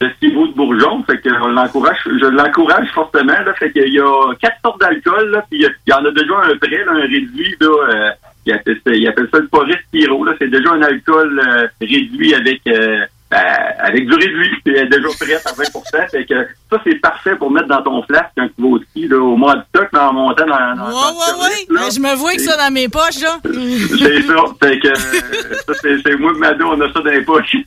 de 0.00 0.54
bourgeon. 0.54 1.02
Fait 1.04 1.18
que 1.20 1.30
on 1.42 1.48
l'encourage, 1.48 1.98
je 2.04 2.26
l'encourage 2.26 2.88
fortement. 2.92 3.32
Là, 3.32 3.54
fait 3.54 3.70
qu'il 3.72 3.92
y 3.94 4.00
a 4.00 4.34
quatre 4.40 4.58
sortes 4.62 4.80
d'alcool, 4.80 5.42
puis 5.50 5.60
il 5.64 5.90
y 5.90 5.92
en 5.94 6.04
a 6.04 6.10
déjà 6.10 6.34
un 6.44 6.56
prêt, 6.58 6.84
là, 6.84 6.92
un 6.92 7.00
réduit, 7.02 7.54
là, 7.60 7.66
euh, 7.68 8.10
il 8.48 8.54
appelle 8.54 8.80
ça, 8.84 8.94
il 8.94 9.06
appelle 9.06 9.28
ça 9.30 9.38
le 9.40 9.48
Pyro. 9.92 10.24
Là, 10.24 10.34
c'est 10.38 10.48
déjà 10.48 10.72
un 10.72 10.82
alcool 10.82 11.38
euh, 11.38 11.66
réduit 11.80 12.34
avec 12.34 12.62
euh, 12.66 13.04
ben, 13.30 13.44
avec 13.78 14.06
du 14.06 14.14
réduit. 14.14 14.50
C'est 14.64 14.86
déjà 14.86 15.08
prêt 15.20 15.34
à 15.34 15.52
20 15.52 16.08
Fait 16.10 16.24
que 16.24 16.46
ça, 16.70 16.80
c'est 16.84 16.94
parfait 16.96 17.36
pour 17.36 17.50
mettre 17.50 17.68
dans 17.68 17.82
ton 17.82 18.02
flasque 18.04 18.30
quand 18.36 18.46
tu 18.46 18.62
vas 18.62 18.68
au 18.68 18.78
ski, 18.78 19.06
là, 19.06 19.18
au 19.18 19.36
mois 19.36 19.56
de 19.56 19.62
stock, 19.68 19.88
en 19.94 20.12
montant 20.14 20.46
dans, 20.46 20.76
dans, 20.76 20.86
Ouais, 20.86 20.92
dans 20.92 21.10
le 21.10 21.40
ouais, 21.40 21.48
service, 21.50 21.68
ouais. 21.70 21.90
je 21.94 22.00
me 22.00 22.14
vois 22.16 22.32
que 22.34 22.42
ça 22.42 22.56
dans 22.56 22.72
mes 22.72 22.88
poches, 22.88 23.20
là. 23.20 23.38
C'est 23.44 24.22
ça. 24.22 24.34
Fait 24.62 24.78
que, 24.78 24.88
euh, 24.88 25.56
ça, 25.66 25.72
c'est, 25.82 26.16
moi 26.16 26.32
et 26.34 26.38
Mado, 26.38 26.66
on 26.68 26.80
a 26.80 26.92
ça 26.92 27.00
dans 27.00 27.10
les 27.10 27.22
poches. 27.22 27.56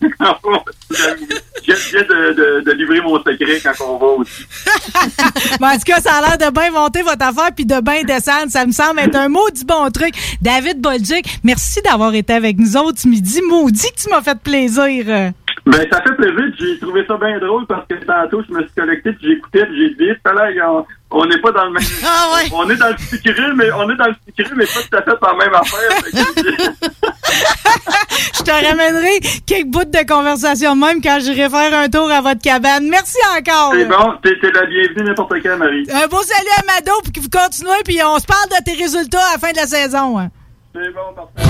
Viens 1.63 2.01
de, 2.03 2.33
de, 2.33 2.63
de 2.65 2.71
livrer 2.71 3.01
mon 3.01 3.17
secret 3.19 3.59
quand 3.63 3.85
on 3.85 3.97
va 3.97 4.07
aussi. 4.07 4.45
Bon, 5.59 5.67
en 5.67 5.73
tout 5.75 5.83
cas, 5.85 5.99
ça 6.01 6.15
a 6.15 6.21
l'air 6.21 6.49
de 6.49 6.53
bien 6.53 6.71
monter 6.71 7.01
votre 7.01 7.23
affaire 7.23 7.51
puis 7.55 7.65
de 7.65 7.79
bien 7.81 8.03
descendre. 8.03 8.49
Ça 8.49 8.65
me 8.65 8.71
semble 8.71 8.99
être 8.99 9.15
un 9.15 9.29
maudit 9.29 9.65
bon 9.65 9.89
truc. 9.91 10.13
David 10.41 10.81
Bolduc, 10.81 11.25
merci 11.43 11.81
d'avoir 11.81 12.13
été 12.13 12.33
avec 12.33 12.57
nous 12.57 12.77
autres 12.77 12.99
ce 12.99 13.07
midi. 13.07 13.41
Maudit 13.47 13.91
que 13.95 14.01
tu 14.01 14.09
m'as 14.09 14.21
fait 14.21 14.37
plaisir. 14.39 15.31
Ben, 15.65 15.85
ça 15.91 16.01
fait 16.01 16.15
plaisir. 16.15 16.45
J'ai 16.59 16.79
trouvé 16.79 17.05
ça 17.07 17.17
bien 17.17 17.37
drôle 17.39 17.65
parce 17.67 17.85
que 17.87 17.93
tantôt, 18.05 18.41
je 18.47 18.53
me 18.53 18.61
suis 18.63 18.71
connecté, 18.75 19.11
puis 19.13 19.27
j'écoutais, 19.29 19.65
puis 19.65 19.77
j'ai 19.77 19.89
dit, 19.95 20.11
là, 20.25 20.83
on- 21.11 21.25
n'est 21.25 21.37
pas 21.39 21.51
dans 21.51 21.65
le 21.65 21.71
même. 21.71 21.83
On 22.53 22.69
est 22.69 22.75
dans 22.77 22.89
le 22.89 22.97
secret, 22.97 23.53
mais 23.55 23.71
on 23.73 23.89
est 23.89 23.95
dans 23.95 24.07
le 24.07 24.15
secret, 24.27 24.53
mais 24.55 24.65
pas 24.65 24.81
tout 24.89 24.97
à 24.97 25.01
fait 25.03 25.17
dans 25.21 25.37
la 25.37 25.45
même 25.45 25.53
affaire. 25.53 25.91
Je 28.33 28.43
te 28.43 28.51
ramènerai 28.51 29.19
quelques 29.45 29.67
bouts 29.67 29.83
de 29.85 30.05
conversation 30.07 30.75
même 30.75 31.01
quand 31.01 31.19
j'irai 31.21 31.49
faire 31.49 31.73
un 31.77 31.89
tour 31.89 32.09
à 32.11 32.21
votre 32.21 32.41
cabane. 32.41 32.87
Merci 32.89 33.17
encore. 33.37 33.71
C'est 33.73 33.85
bon, 33.85 34.13
t'es, 34.23 34.37
t'es 34.39 34.51
la 34.51 34.65
bienvenue 34.65 35.03
n'importe 35.03 35.33
quand, 35.43 35.57
Marie. 35.57 35.85
Un 35.93 36.07
beau 36.07 36.21
salut 36.23 36.49
à 36.57 36.63
Mado 36.73 36.91
puis 37.03 37.11
que 37.13 37.19
vous 37.19 37.29
continuez 37.29 37.81
puis 37.85 37.99
on 38.03 38.17
se 38.19 38.25
parle 38.25 38.49
de 38.49 38.63
tes 38.65 38.73
résultats 38.81 39.19
à 39.29 39.33
la 39.33 39.37
fin 39.39 39.51
de 39.51 39.57
la 39.57 39.67
saison. 39.67 40.17
hein. 40.19 40.29
C'est 40.73 40.89
bon, 40.93 41.13
parfait. 41.15 41.49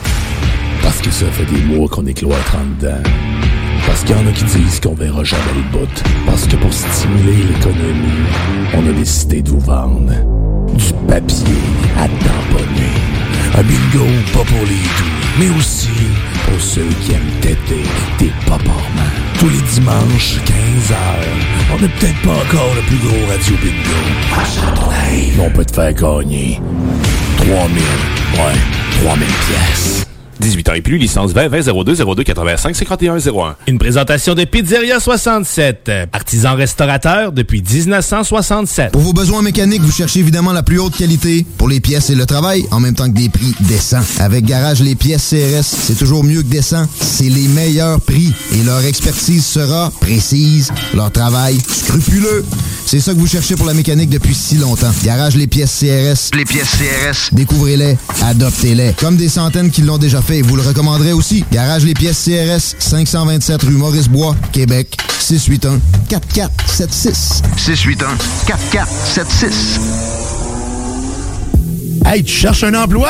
Parce 1.01 1.17
que 1.17 1.25
ça 1.25 1.31
fait 1.31 1.45
des 1.45 1.61
mois 1.63 1.87
qu'on 1.89 2.05
est 2.05 2.13
cloître 2.13 2.55
en 2.55 2.79
dedans. 2.79 3.01
Parce 3.87 4.03
qu'il 4.03 4.15
y 4.15 4.19
en 4.19 4.27
a 4.27 4.31
qui 4.31 4.43
disent 4.43 4.79
qu'on 4.79 4.93
verra 4.93 5.23
jamais 5.23 5.41
le 5.55 5.75
bout. 5.75 6.03
Parce 6.27 6.45
que 6.45 6.55
pour 6.57 6.71
stimuler 6.71 7.37
l'économie, 7.37 8.21
on 8.75 8.87
a 8.87 8.91
décidé 8.91 9.41
de 9.41 9.49
vous 9.49 9.59
vendre 9.61 10.13
du 10.75 10.93
papier 11.07 11.57
à 11.97 12.03
tamponner. 12.03 12.93
Un 13.55 13.63
bingo 13.63 14.05
pas 14.31 14.43
pour 14.45 14.59
les 14.59 14.75
doux, 14.75 15.39
mais 15.39 15.49
aussi 15.57 15.89
pour 16.47 16.61
ceux 16.61 16.87
qui 17.01 17.13
aiment 17.13 17.39
têter 17.41 17.83
des 18.19 18.31
paparmans. 18.45 19.11
Tous 19.39 19.49
les 19.49 19.61
dimanches, 19.73 20.37
15h, 20.45 20.95
on 21.73 21.81
n'est 21.81 21.89
peut-être 21.89 22.21
pas 22.21 22.29
encore 22.29 22.75
le 22.75 22.81
plus 22.83 22.97
gros 22.97 23.25
radio 23.27 23.55
bingo 23.55 23.97
à 24.37 25.47
on 25.47 25.49
peut 25.49 25.65
te 25.65 25.73
faire 25.73 25.93
gagner 25.93 26.59
3000, 27.37 27.57
ouais, 27.57 29.03
3000 29.03 29.25
pièces. 29.25 30.10
18 30.41 30.69
ans 30.69 30.73
et 30.73 30.81
plus, 30.81 30.97
licence 30.97 31.31
20 31.31 31.47
20 31.47 31.83
02 31.83 31.95
02 31.95 32.23
85 32.23 32.75
51 32.75 33.17
01. 33.17 33.55
Une 33.67 33.77
présentation 33.77 34.33
de 34.33 34.43
Pizzeria 34.43 34.99
67, 34.99 35.91
artisan 36.11 36.55
restaurateur 36.55 37.31
depuis 37.31 37.61
1967. 37.61 38.91
Pour 38.91 39.01
vos 39.01 39.13
besoins 39.13 39.41
mécaniques, 39.41 39.81
vous 39.81 39.91
cherchez 39.91 40.19
évidemment 40.19 40.51
la 40.51 40.63
plus 40.63 40.79
haute 40.79 40.97
qualité 40.97 41.45
pour 41.57 41.69
les 41.69 41.79
pièces 41.79 42.09
et 42.09 42.15
le 42.15 42.25
travail, 42.25 42.65
en 42.71 42.79
même 42.79 42.95
temps 42.95 43.07
que 43.07 43.15
des 43.15 43.29
prix 43.29 43.53
décents. 43.61 44.01
Avec 44.19 44.45
Garage 44.45 44.81
Les 44.81 44.95
Pièces 44.95 45.29
CRS, 45.29 45.63
c'est 45.63 45.97
toujours 45.97 46.23
mieux 46.23 46.41
que 46.41 46.47
décent. 46.47 46.87
C'est 46.99 47.29
les 47.29 47.47
meilleurs 47.47 48.01
prix 48.01 48.33
et 48.53 48.63
leur 48.63 48.83
expertise 48.83 49.45
sera 49.45 49.91
précise, 50.01 50.71
leur 50.95 51.11
travail 51.11 51.57
scrupuleux. 51.67 52.43
C'est 52.85 52.99
ça 52.99 53.13
que 53.13 53.19
vous 53.19 53.27
cherchez 53.27 53.55
pour 53.55 53.67
la 53.67 53.73
mécanique 53.73 54.09
depuis 54.09 54.35
si 54.35 54.55
longtemps. 54.55 54.91
Garage 55.03 55.35
Les 55.35 55.47
Pièces 55.47 55.79
CRS. 55.79 56.35
Les 56.35 56.45
pièces 56.45 56.71
CRS. 56.71 57.29
Découvrez-les, 57.31 57.97
adoptez-les. 58.23 58.93
Comme 58.99 59.17
des 59.17 59.29
centaines 59.29 59.69
qui 59.69 59.81
l'ont 59.83 59.97
déjà 59.97 60.21
fait, 60.21 60.30
vous 60.39 60.55
le 60.55 60.61
recommanderez 60.61 61.11
aussi. 61.11 61.43
Garage 61.51 61.83
Les 61.83 61.93
Pièces 61.93 62.23
CRS, 62.23 62.75
527 62.79 63.63
rue 63.63 63.71
Maurice-Bois, 63.71 64.35
Québec, 64.53 64.95
681 65.19 65.81
4476. 66.07 67.41
681 67.57 68.07
4476. 68.47 69.79
Hey, 72.05 72.23
tu 72.23 72.33
cherches 72.33 72.63
un 72.63 72.73
emploi? 72.75 73.09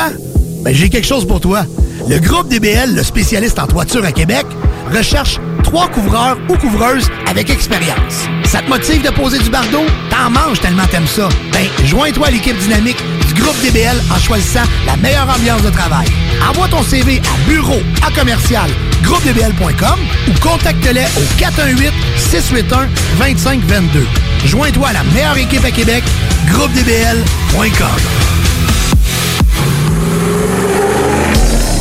Ben, 0.64 0.74
j'ai 0.74 0.88
quelque 0.88 1.06
chose 1.06 1.26
pour 1.26 1.40
toi. 1.40 1.64
Le 2.08 2.18
groupe 2.18 2.48
DBL, 2.48 2.94
le 2.94 3.04
spécialiste 3.04 3.58
en 3.60 3.68
toiture 3.68 4.04
à 4.04 4.10
Québec, 4.10 4.44
recherche 4.92 5.38
trois 5.62 5.88
couvreurs 5.88 6.36
ou 6.48 6.56
couvreuses 6.56 7.08
avec 7.28 7.50
expérience. 7.50 8.26
Ça 8.44 8.60
te 8.62 8.68
motive 8.68 9.02
de 9.02 9.10
poser 9.10 9.38
du 9.38 9.48
bardeau? 9.48 9.84
T'en 10.10 10.30
manges 10.30 10.60
tellement 10.60 10.86
t'aimes 10.90 11.06
ça. 11.06 11.28
Ben, 11.52 11.66
joins-toi 11.86 12.26
à 12.26 12.30
l'équipe 12.30 12.58
dynamique 12.58 13.02
du 13.34 13.42
groupe 13.42 13.60
DBL 13.62 14.00
en 14.10 14.18
choisissant 14.18 14.64
la 14.86 14.96
meilleure 14.96 15.28
ambiance 15.28 15.62
de 15.62 15.70
travail. 15.70 16.06
Envoie 16.48 16.68
ton 16.68 16.82
CV 16.82 17.20
à 17.20 17.48
bureau 17.48 17.80
à 18.06 18.10
commercial 18.10 18.70
groupedbl.com 19.02 19.98
ou 20.28 20.40
contacte-les 20.40 21.04
au 21.16 21.38
418 21.38 21.92
681 22.16 22.88
2522. 23.18 24.06
Joins-toi 24.46 24.88
à 24.88 24.92
la 24.92 25.02
meilleure 25.04 25.38
équipe 25.38 25.64
à 25.64 25.70
Québec, 25.70 26.02
groupedbl.com. 26.48 27.86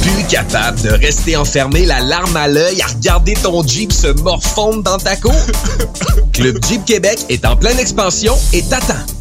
Plus 0.01 0.23
capable 0.27 0.81
de 0.81 0.89
rester 0.89 1.37
enfermé 1.37 1.85
la 1.85 1.99
larme 1.99 2.35
à 2.35 2.47
l'œil 2.47 2.81
à 2.81 2.87
regarder 2.87 3.33
ton 3.33 3.65
Jeep 3.65 3.91
se 3.91 4.07
morfondre 4.21 4.83
dans 4.83 4.97
ta 4.97 5.15
cour? 5.15 5.35
Club 6.33 6.57
Jeep 6.67 6.85
Québec 6.85 7.19
est 7.29 7.45
en 7.45 7.55
pleine 7.55 7.79
expansion 7.79 8.35
et 8.53 8.63
t'attend. 8.63 9.20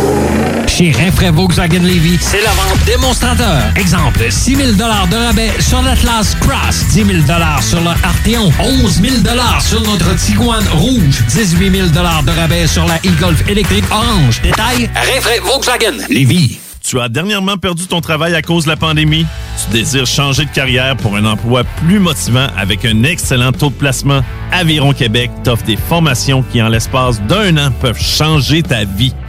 Chez 0.77 0.91
Rinfraie 0.91 1.31
Volkswagen 1.31 1.83
Levy, 1.83 2.17
c'est 2.21 2.41
la 2.41 2.51
vente 2.51 2.85
démonstrateur. 2.85 3.61
Exemple, 3.75 4.25
6 4.29 4.55
000 4.55 4.71
de 4.71 4.83
rabais 5.15 5.51
sur 5.59 5.81
l'Atlas 5.81 6.33
Cross, 6.39 6.85
10 6.93 7.05
000 7.05 7.17
sur 7.61 7.81
le 7.81 7.89
Arteon, 7.89 8.53
11 8.57 9.01
000 9.01 9.15
sur 9.59 9.81
notre 9.81 10.15
Tiguan 10.15 10.63
Rouge, 10.71 11.23
18 11.27 11.71
000 11.71 11.87
de 11.89 12.39
rabais 12.39 12.67
sur 12.67 12.85
la 12.85 12.95
e-Golf 13.05 13.45
électrique 13.49 13.83
orange. 13.91 14.41
Détail, 14.41 14.89
Rinfraie 14.95 15.39
Volkswagen 15.43 16.05
Levy. 16.09 16.57
Tu 16.83 16.99
as 16.99 17.09
dernièrement 17.09 17.57
perdu 17.57 17.85
ton 17.85 18.01
travail 18.01 18.33
à 18.33 18.41
cause 18.41 18.63
de 18.63 18.69
la 18.69 18.75
pandémie? 18.75 19.25
Tu 19.63 19.71
désires 19.71 20.07
changer 20.07 20.45
de 20.45 20.49
carrière 20.49 20.95
pour 20.97 21.15
un 21.15 21.25
emploi 21.25 21.63
plus 21.85 21.99
motivant 21.99 22.47
avec 22.57 22.85
un 22.85 23.03
excellent 23.03 23.51
taux 23.51 23.69
de 23.69 23.75
placement? 23.75 24.21
Aviron 24.51 24.93
Québec 24.93 25.31
t'offre 25.43 25.63
des 25.63 25.77
formations 25.77 26.43
qui, 26.43 26.61
en 26.61 26.69
l'espace 26.69 27.21
d'un 27.23 27.57
an, 27.57 27.71
peuvent 27.81 28.01
changer 28.01 28.63
ta 28.63 28.83
vie. 28.83 29.13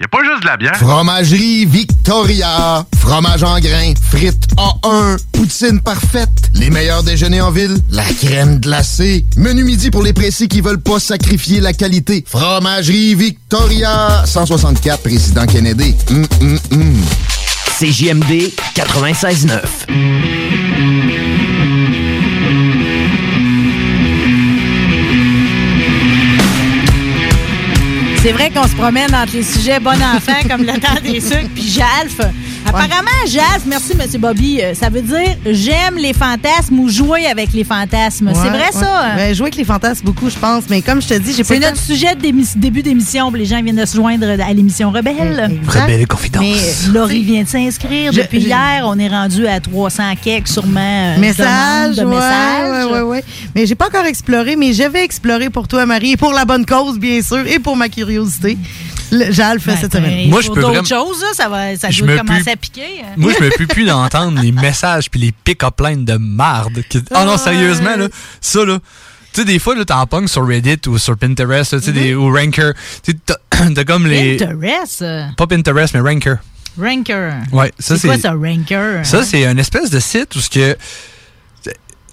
Y 0.00 0.04
a 0.04 0.08
pas 0.08 0.24
juste 0.24 0.42
de 0.42 0.46
la 0.46 0.56
bière. 0.56 0.76
Fromagerie 0.76 1.66
Victoria. 1.66 2.84
Fromage 2.98 3.44
en 3.44 3.60
grains. 3.60 3.94
Frites 4.10 4.48
A1. 4.56 5.18
Poutine 5.32 5.80
parfaite. 5.80 6.50
Les 6.54 6.68
meilleurs 6.68 7.04
déjeuners 7.04 7.40
en 7.40 7.52
ville. 7.52 7.76
La 7.90 8.02
crème 8.02 8.58
glacée. 8.58 9.24
Menu 9.36 9.62
midi 9.62 9.90
pour 9.90 10.02
les 10.02 10.12
pressés 10.12 10.48
qui 10.48 10.60
veulent 10.60 10.82
pas 10.82 10.98
sacrifier 10.98 11.60
la 11.60 11.72
qualité. 11.72 12.24
Fromagerie 12.26 13.14
Victoria. 13.14 14.24
164 14.26 15.00
Président 15.02 15.46
Kennedy. 15.46 15.94
Hum, 16.10 16.26
hum, 16.40 16.58
hum. 16.72 16.96
CJMD 17.78 18.52
96.9. 18.74 19.60
C'est 28.24 28.32
vrai 28.32 28.48
qu'on 28.48 28.66
se 28.66 28.74
promène 28.74 29.14
entre 29.14 29.34
les 29.34 29.42
sujets 29.42 29.78
bon 29.78 30.02
enfant 30.02 30.48
comme 30.48 30.62
le 30.62 30.80
temps 30.80 30.98
des 31.02 31.20
sucres 31.20 31.50
puis 31.54 31.68
Jalf. 31.68 32.20
Apparemment, 32.76 33.10
Jalf, 33.26 33.62
merci, 33.66 33.92
M. 33.92 34.20
Bobby, 34.20 34.60
euh, 34.62 34.74
ça 34.74 34.88
veut 34.88 35.02
dire 35.02 35.36
j'aime 35.46 35.96
les 35.96 36.12
fantasmes 36.12 36.78
ou 36.78 36.88
jouer 36.88 37.26
avec 37.26 37.52
les 37.52 37.64
fantasmes. 37.64 38.30
c'est 38.34 38.48
vrai, 38.48 38.58
ouais. 38.66 38.72
ça? 38.72 39.00
hein? 39.04 39.16
Ben, 39.16 39.34
jouer 39.34 39.44
avec 39.46 39.56
les 39.56 39.64
fantasmes 39.64 40.04
beaucoup, 40.04 40.28
je 40.30 40.36
pense. 40.36 40.64
Mais 40.70 40.82
comme 40.82 41.00
je 41.02 41.08
te 41.08 41.14
dis, 41.14 41.32
j'ai 41.34 41.42
pas 41.44 41.54
C'est 41.54 41.60
notre 41.60 41.78
sujet 41.80 42.14
de 42.14 42.20
début 42.56 42.82
d'émission. 42.82 43.30
Les 43.32 43.44
gens 43.46 43.62
viennent 43.62 43.76
de 43.76 43.84
se 43.86 43.96
joindre 43.96 44.26
à 44.28 44.52
l'émission 44.52 44.90
Rebelle. 44.90 45.50
Rebelle 45.66 46.00
et 46.02 46.06
confidence. 46.06 46.42
Mais 46.42 46.54
euh, 46.54 46.92
Laurie 46.92 47.22
vient 47.22 47.42
de 47.42 47.48
s'inscrire. 47.48 48.12
Depuis 48.12 48.40
je- 48.40 48.46
hier, 48.46 48.82
on 48.84 48.98
est 48.98 49.08
rendu 49.08 49.46
à 49.46 49.60
300 49.60 50.14
quelques, 50.22 50.48
sûrement. 50.48 50.80
euh, 51.16 51.18
Message, 51.18 51.96
de 51.96 52.04
ouais, 52.04 52.14
messages. 52.14 52.86
ouais, 52.86 52.92
ouais, 52.92 53.00
ouais. 53.02 53.24
Mais 53.54 53.66
j'ai 53.66 53.74
pas 53.74 53.86
encore 53.86 54.04
exploré, 54.06 54.56
mais 54.56 54.72
je 54.72 54.82
vais 54.84 55.04
explorer 55.04 55.50
pour 55.50 55.68
toi, 55.68 55.86
Marie, 55.86 56.12
et 56.12 56.16
pour 56.16 56.32
la 56.32 56.44
bonne 56.44 56.66
cause, 56.66 56.98
bien 56.98 57.20
sûr, 57.22 57.46
et 57.46 57.58
pour 57.58 57.76
ma 57.76 57.88
curiosité. 57.88 58.56
Le, 59.12 59.30
Jal 59.30 59.60
fait 59.60 59.76
cette 59.76 59.92
semaine. 59.92 60.28
Moi, 60.28 60.40
je 60.40 60.48
peux 60.48 60.60
d'autres 60.60 60.82
vraiment- 60.82 60.84
choses, 61.06 61.20
là, 61.20 61.28
ça, 61.34 61.48
va, 61.48 61.76
ça 61.76 61.90
Je 61.90 62.02
doit 62.02 62.14
me 62.14 62.18
commencer 62.18 62.42
pue- 62.44 62.50
à 62.50 62.56
hein? 63.02 63.14
Moi, 63.16 63.32
je 63.38 63.44
me 63.44 63.50
peux 63.56 63.66
plus 63.66 63.84
d'entendre 63.86 64.40
les 64.40 64.52
messages 64.52 65.10
puis 65.10 65.20
les 65.20 65.32
pick-up 65.32 65.80
lines 65.80 66.04
de 66.04 66.16
marde. 66.16 66.82
qui- 66.88 67.02
Oh 67.10 67.24
non, 67.24 67.36
sérieusement, 67.36 67.96
là, 67.96 68.08
ça, 68.40 68.64
là. 68.64 68.78
Tu 69.32 69.40
sais, 69.40 69.44
des 69.44 69.58
fois, 69.58 69.74
là, 69.74 69.84
t'en 69.84 70.06
pognes 70.06 70.28
sur 70.28 70.46
Reddit 70.46 70.78
ou 70.88 70.96
sur 70.98 71.16
Pinterest, 71.16 71.72
là, 71.72 71.80
tu 71.80 71.86
sais, 71.86 71.92
des- 71.92 72.14
ou 72.14 72.32
Ranker. 72.32 72.70
Tu 73.02 73.14
t'as 73.74 73.84
comme 73.84 74.06
les... 74.06 74.36
Pinterest? 74.36 75.04
Pas 75.36 75.46
Pinterest, 75.46 75.92
mais 75.94 76.00
Ranker. 76.00 76.36
Ranker. 76.78 77.30
Ouais, 77.52 77.72
ça, 77.78 77.96
c'est 77.96 78.08
quoi 78.08 78.18
ça, 78.18 78.32
Ranker? 78.32 79.00
Ça, 79.04 79.22
c'est 79.24 79.44
un 79.46 79.56
espèce 79.58 79.90
de 79.90 80.00
site 80.00 80.34
où 80.36 80.40
ce 80.40 80.50
que. 80.50 80.76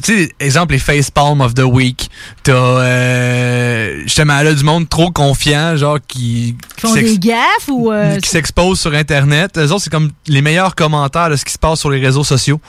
Tu 0.04 0.26
sais, 0.26 0.32
exemple, 0.40 0.74
les 0.74 0.80
Facepalm 0.80 1.42
of 1.42 1.54
the 1.54 1.60
Week. 1.64 2.10
T'as, 2.44 2.54
euh, 2.54 4.02
justement, 4.04 4.42
là, 4.42 4.54
du 4.54 4.64
monde 4.64 4.88
trop 4.90 5.12
confiant, 5.12 5.76
genre, 5.78 6.00
qui. 6.08 6.56
Qui 6.76 6.82
font 6.82 6.94
des 6.94 7.18
gaffes 7.20 7.68
ou. 7.70 7.92
euh, 7.92 8.18
qui 8.18 8.30
s'exposent 8.30 8.80
sur 8.80 8.94
Internet. 8.94 9.58
Eux 9.58 9.72
autres, 9.72 9.84
c'est 9.84 9.90
comme 9.90 10.12
les 10.28 10.42
meilleurs 10.42 10.76
commentaires 10.76 11.30
de 11.30 11.36
ce 11.36 11.46
qui 11.46 11.54
se 11.54 11.60
passe 11.60 11.80
sur 11.80 11.90
les 11.90 12.00
réseaux 12.00 12.24
sociaux. 12.24 12.60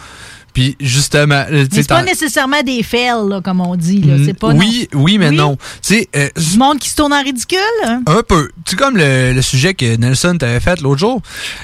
Puis, 0.54 0.76
justement. 0.80 1.44
Mais 1.50 1.64
c'est 1.70 1.88
pas 1.88 2.02
nécessairement 2.02 2.62
des 2.62 2.82
fails, 2.82 3.28
là, 3.28 3.40
comme 3.42 3.60
on 3.60 3.74
dit. 3.76 4.02
Là. 4.02 4.16
C'est 4.24 4.34
pas 4.38 4.48
oui, 4.48 4.88
oui, 4.94 5.18
mais 5.18 5.30
Oui? 5.30 5.36
non. 5.36 5.56
Tu 5.80 6.06
euh, 6.14 6.28
Du 6.36 6.58
monde 6.58 6.78
qui 6.78 6.90
se 6.90 6.96
tourne 6.96 7.12
en 7.12 7.22
ridicule? 7.22 7.58
hein? 7.86 8.02
un 8.06 8.22
peu. 8.22 8.50
Tu 8.64 8.70
sais, 8.72 8.76
comme 8.76 8.96
le, 8.96 9.32
le 9.32 9.42
sujet 9.42 9.74
que 9.74 9.96
Nelson 9.96 10.36
t'avait 10.38 10.60
fait 10.60 10.80
l'autre 10.80 10.98
jour, 11.00 11.22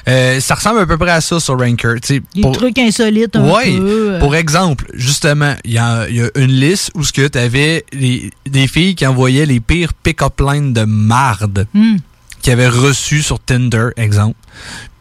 euh, 0.08 0.40
ça 0.40 0.54
ressemble 0.54 0.80
à 0.80 0.86
peu 0.86 0.96
près 0.96 1.10
à 1.10 1.20
ça 1.20 1.38
sur 1.40 1.58
Ranker. 1.58 1.94
Tu 2.02 2.22
Des 2.34 2.40
pour- 2.40 2.52
trucs 2.56 2.78
insolites 2.78 3.36
un 3.36 3.50
Ouais. 3.50 3.76
peu. 3.76 4.10
euh. 4.14 4.18
Pour 4.20 4.34
exemple, 4.34 4.86
justement, 4.94 5.54
il 5.64 5.72
y 5.72 5.78
a, 5.78 6.08
il 6.08 6.16
y 6.16 6.22
a 6.22 6.28
une 6.36 6.52
liste 6.52 6.90
où 6.94 7.04
ce 7.04 7.12
que 7.12 7.26
tu 7.28 7.38
avais 7.38 7.84
des 7.92 8.66
filles 8.68 8.94
qui 8.94 9.06
envoyaient 9.06 9.46
les 9.46 9.60
pires 9.60 9.92
pick-up 9.94 10.40
lines 10.40 10.72
de 10.72 10.84
marde 10.84 11.66
Hmm. 11.74 11.96
qu'ils 12.40 12.52
avaient 12.52 12.68
reçues 12.68 13.22
sur 13.22 13.38
Tinder, 13.40 13.88
exemple. 13.96 14.36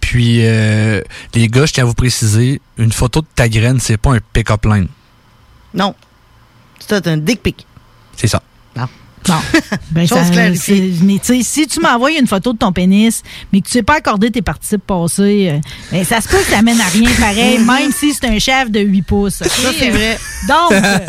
Puis, 0.07 0.37
euh, 0.39 1.01
les 1.33 1.49
gars, 1.49 1.65
je 1.65 1.73
tiens 1.73 1.83
à 1.83 1.85
vous 1.85 1.93
préciser, 1.93 2.61
une 2.77 2.93
photo 2.93 3.19
de 3.19 3.27
ta 3.35 3.49
graine, 3.49 3.77
c'est 3.81 3.97
pas 3.97 4.11
un 4.13 4.19
pick-up 4.31 4.63
line. 4.63 4.87
Non. 5.73 5.93
C'est 6.79 7.05
un 7.07 7.17
dick 7.17 7.43
pic. 7.43 7.67
C'est 8.15 8.27
ça. 8.27 8.41
Non. 8.73 8.87
Bon. 9.27 9.33
Ben, 9.91 10.07
Chose 10.07 10.19
ça- 10.33 10.71
mais 11.03 11.19
tu 11.19 11.25
sais, 11.25 11.43
si 11.43 11.67
tu 11.67 11.81
m'envoies 11.81 12.11
une 12.17 12.25
photo 12.27 12.53
de 12.53 12.57
ton 12.57 12.71
pénis, 12.71 13.21
mais 13.51 13.59
que 13.59 13.65
tu 13.65 13.73
sais 13.73 13.83
pas 13.83 13.95
accorder 13.95 14.31
tes 14.31 14.41
participes 14.41 14.87
passés, 14.87 15.49
euh, 15.51 15.59
ben, 15.91 16.05
ça 16.05 16.21
se 16.21 16.29
peut 16.29 16.37
que 16.37 16.51
ça 16.51 16.61
mène 16.61 16.79
à 16.79 16.87
rien 16.87 17.09
pareil, 17.19 17.59
même 17.65 17.91
si 17.91 18.13
c'est 18.13 18.27
un 18.27 18.39
chef 18.39 18.71
de 18.71 18.79
8 18.79 19.01
pouces. 19.01 19.33
Ça, 19.43 19.71
c'est 19.77 19.89
vrai. 19.89 20.17
Donc, 20.47 20.71
euh, 20.71 20.99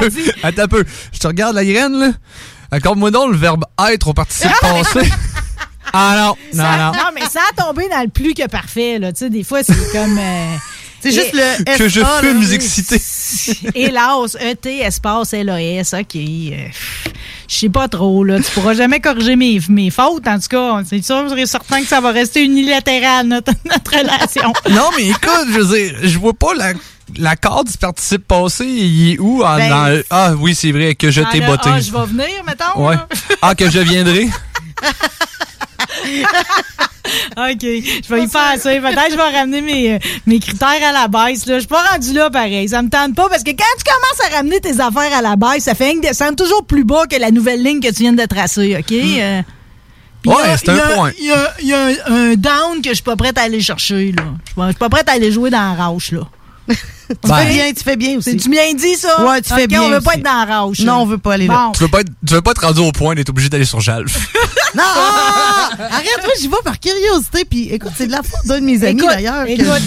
peu. 0.00 0.10
Attends 0.42 0.62
un 0.62 0.68
peu. 0.68 0.84
Je 1.12 1.18
te 1.20 1.26
regarde 1.28 1.54
la 1.54 1.64
graine, 1.64 1.92
là. 1.92 2.10
Accorde-moi 2.72 3.12
donc 3.12 3.30
le 3.30 3.36
verbe 3.38 3.64
être 3.90 4.08
au 4.08 4.12
participe 4.12 4.50
passé. 4.60 5.08
Ah 5.92 6.14
non, 6.16 6.36
non, 6.54 6.62
Ça- 6.64 6.76
non. 6.76 6.92
non, 6.92 7.10
mais 7.14 7.22
sans 7.22 7.64
tomber 7.64 7.88
dans 7.88 8.02
le 8.02 8.08
plus 8.08 8.34
que 8.34 8.46
parfait, 8.48 8.98
là. 8.98 9.12
Tu 9.12 9.20
sais, 9.20 9.30
des 9.30 9.44
fois, 9.44 9.62
c'est 9.62 9.74
comme. 9.92 10.18
euh, 10.18 10.54
C'est 11.02 11.12
juste 11.12 11.32
le 11.34 11.76
Que 11.76 11.88
je 11.88 12.00
fume 12.20 12.42
là. 12.42 12.52
excité. 12.54 13.00
Hélas, 13.74 14.36
E-T, 14.42 14.78
espace 14.80 15.32
L-A-S, 15.34 15.94
OK. 15.94 16.16
euh, 16.16 16.68
Je 17.48 17.54
sais 17.54 17.68
pas 17.68 17.86
trop, 17.86 18.24
là. 18.24 18.38
Tu 18.40 18.50
pourras 18.50 18.74
jamais 18.74 18.98
corriger 18.98 19.36
mes, 19.36 19.60
mes 19.68 19.90
fautes, 19.90 20.26
en 20.26 20.38
tout 20.40 20.48
cas. 20.48 20.80
C'est 20.88 21.04
sûr 21.04 21.36
et 21.38 21.46
certain 21.46 21.80
que 21.82 21.86
ça 21.86 22.00
va 22.00 22.10
rester 22.10 22.44
unilatéral, 22.44 23.26
notre, 23.28 23.52
notre 23.64 23.90
relation. 23.96 24.52
Non, 24.70 24.88
mais 24.96 25.04
écoute, 25.08 25.46
je 25.52 25.58
veux 25.60 25.76
dire, 25.78 25.94
je 26.02 26.18
vois 26.18 26.34
pas 26.34 26.54
la, 26.54 26.72
la 27.18 27.36
carte 27.36 27.68
du 27.70 27.78
participe 27.78 28.26
passé. 28.26 28.64
Il 28.66 29.12
est 29.12 29.18
où? 29.20 29.44
En- 29.44 29.56
Ben, 29.58 29.70
dans 29.70 29.86
le- 29.86 30.04
ah 30.10 30.32
oui, 30.36 30.54
c'est 30.56 30.72
vrai, 30.72 30.96
que 30.96 31.10
je 31.12 31.20
t'ai 31.30 31.40
botté. 31.40 31.68
Ah, 31.72 31.80
je 31.80 31.92
vais 31.92 32.06
venir, 32.06 32.42
mettons. 32.44 32.84
Ouais. 32.84 32.96
Ah, 33.42 33.54
que 33.54 33.70
je 33.70 33.78
viendrai. 33.78 34.28
OK. 37.36 37.60
Je 37.62 38.08
vais 38.14 38.22
y 38.24 38.26
penser. 38.28 38.80
Peut-être 38.80 39.06
que 39.06 39.12
je 39.12 39.16
vais 39.16 39.38
ramener 39.38 39.60
mes, 39.60 39.94
euh, 39.94 39.98
mes 40.26 40.40
critères 40.40 40.68
à 40.82 40.92
la 40.92 41.08
baisse. 41.08 41.46
Là. 41.46 41.54
Je 41.54 41.60
suis 41.60 41.68
pas 41.68 41.82
rendu 41.92 42.12
là 42.12 42.30
pareil. 42.30 42.68
Ça 42.68 42.82
me 42.82 42.88
tente 42.88 43.14
pas 43.14 43.28
parce 43.28 43.42
que 43.44 43.50
quand 43.50 43.64
tu 43.78 43.84
commences 43.84 44.32
à 44.32 44.36
ramener 44.36 44.60
tes 44.60 44.80
affaires 44.80 45.16
à 45.16 45.22
la 45.22 45.36
baisse, 45.36 45.64
ça 45.64 45.74
fait 45.74 45.92
une 45.92 46.00
descendre 46.00 46.34
toujours 46.36 46.64
plus 46.66 46.84
bas 46.84 47.06
que 47.08 47.16
la 47.16 47.30
nouvelle 47.30 47.62
ligne 47.62 47.80
que 47.80 47.88
tu 47.88 48.02
viens 48.02 48.12
de 48.12 48.24
tracer. 48.24 48.76
OK? 48.78 48.92
Euh, 48.92 49.42
Ouais, 50.24 50.34
a- 50.42 50.56
c'est 50.58 50.70
un 50.70 50.74
il 50.74 50.78
y 50.78 50.80
a- 50.80 50.88
point. 50.96 51.12
Il 51.20 51.24
y 51.26 51.30
a, 51.32 51.54
il 51.62 51.68
y 51.68 51.72
a 51.72 51.84
un, 51.86 51.92
un 52.08 52.34
down 52.34 52.82
que 52.82 52.88
je 52.88 52.94
suis 52.94 53.04
pas 53.04 53.14
prête 53.14 53.38
à 53.38 53.42
aller 53.42 53.60
chercher. 53.60 54.10
là. 54.10 54.24
Je 54.44 54.46
suis 54.50 54.54
pas- 54.56 54.66
je 54.66 54.70
suis 54.72 54.78
pas 54.78 54.88
prête 54.88 55.08
à 55.08 55.12
aller 55.12 55.30
jouer 55.30 55.50
dans 55.50 55.76
la 55.76 55.86
rauche. 55.86 56.10
Là. 56.10 56.22
Tu 57.22 57.32
fais 57.32 57.46
bien, 57.46 57.72
tu 57.72 57.82
fais 57.84 57.96
bien 57.96 58.18
aussi. 58.18 58.30
C'est-tu 58.32 58.48
bien 58.48 58.74
dit, 58.74 58.94
ça? 58.96 59.24
Ouais, 59.24 59.40
tu 59.40 59.54
fais 59.54 59.66
bien 59.66 59.82
on 59.82 59.90
veut 59.90 60.00
pas 60.00 60.14
être 60.14 60.22
dans 60.24 60.44
la 60.44 60.60
rauche. 60.60 60.80
Non, 60.80 60.94
on 61.02 61.06
veut 61.06 61.18
pas 61.18 61.34
aller 61.34 61.46
là. 61.46 61.66
Bon. 61.66 61.72
Tu 61.72 61.82
veux 61.82 61.88
pas 61.88 62.00
être, 62.00 62.10
tu 62.26 62.34
veux 62.34 62.42
pas 62.42 62.50
être 62.50 62.62
rendu 62.66 62.80
au 62.80 62.92
point 62.92 63.14
d'être 63.14 63.28
obligé 63.28 63.48
d'aller 63.48 63.64
sur 63.64 63.80
Jalf. 63.80 64.28
Non! 64.74 64.82
ah! 64.84 65.70
Arrête, 65.90 66.20
moi, 66.22 66.32
j'y 66.38 66.48
vais 66.48 66.56
par 66.62 66.78
curiosité. 66.78 67.46
Puis, 67.46 67.68
écoute, 67.72 67.92
c'est 67.96 68.08
de 68.08 68.12
la 68.12 68.22
faute 68.22 68.44
d'un 68.44 68.60
de 68.60 68.64
mes 68.66 68.84
amis, 68.84 69.06
d'ailleurs. 69.06 69.46
là, 69.46 69.78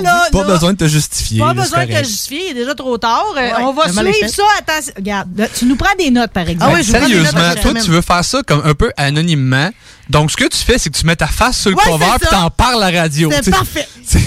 là, 0.00 0.28
Pas 0.32 0.38
là, 0.38 0.44
besoin 0.44 0.72
de 0.72 0.78
te 0.78 0.88
justifier. 0.88 1.38
Pas 1.38 1.54
là, 1.54 1.62
besoin 1.62 1.86
de 1.86 1.92
te 1.92 1.98
justifier, 2.04 2.46
il 2.46 2.50
est 2.50 2.54
déjà 2.54 2.74
trop 2.74 2.98
tard. 2.98 3.26
Euh, 3.36 3.40
Ouais, 3.40 3.52
on 3.60 3.72
va 3.72 3.88
suivre 3.92 4.28
ça. 4.28 4.42
Attends, 4.58 4.90
regarde, 4.96 5.28
là, 5.36 5.46
tu 5.48 5.66
nous 5.66 5.76
prends 5.76 5.94
des 5.96 6.10
notes, 6.10 6.32
par 6.32 6.48
exemple. 6.48 6.72
Ah 6.72 6.76
oui, 6.76 6.82
je 6.84 6.90
Sérieusement, 6.90 7.54
toi, 7.62 7.74
tu 7.74 7.90
veux 7.90 8.00
faire 8.00 8.24
ça 8.24 8.42
comme 8.42 8.62
un 8.64 8.74
peu 8.74 8.90
anonymement. 8.96 9.70
Donc, 10.10 10.30
ce 10.30 10.36
que 10.36 10.44
tu 10.48 10.58
fais, 10.58 10.78
c'est 10.78 10.90
que 10.90 10.96
tu 10.98 11.04
mets 11.06 11.16
ta 11.16 11.26
face 11.26 11.60
sur 11.60 11.70
le 11.70 11.76
Ouais, 11.76 11.82
cover 11.84 12.06
puis 12.20 12.28
ça. 12.30 12.36
t'en 12.36 12.50
parles 12.50 12.82
à 12.82 12.90
la 12.90 13.02
radio. 13.02 13.30
C'est 13.42 13.50
parfait. 13.50 13.86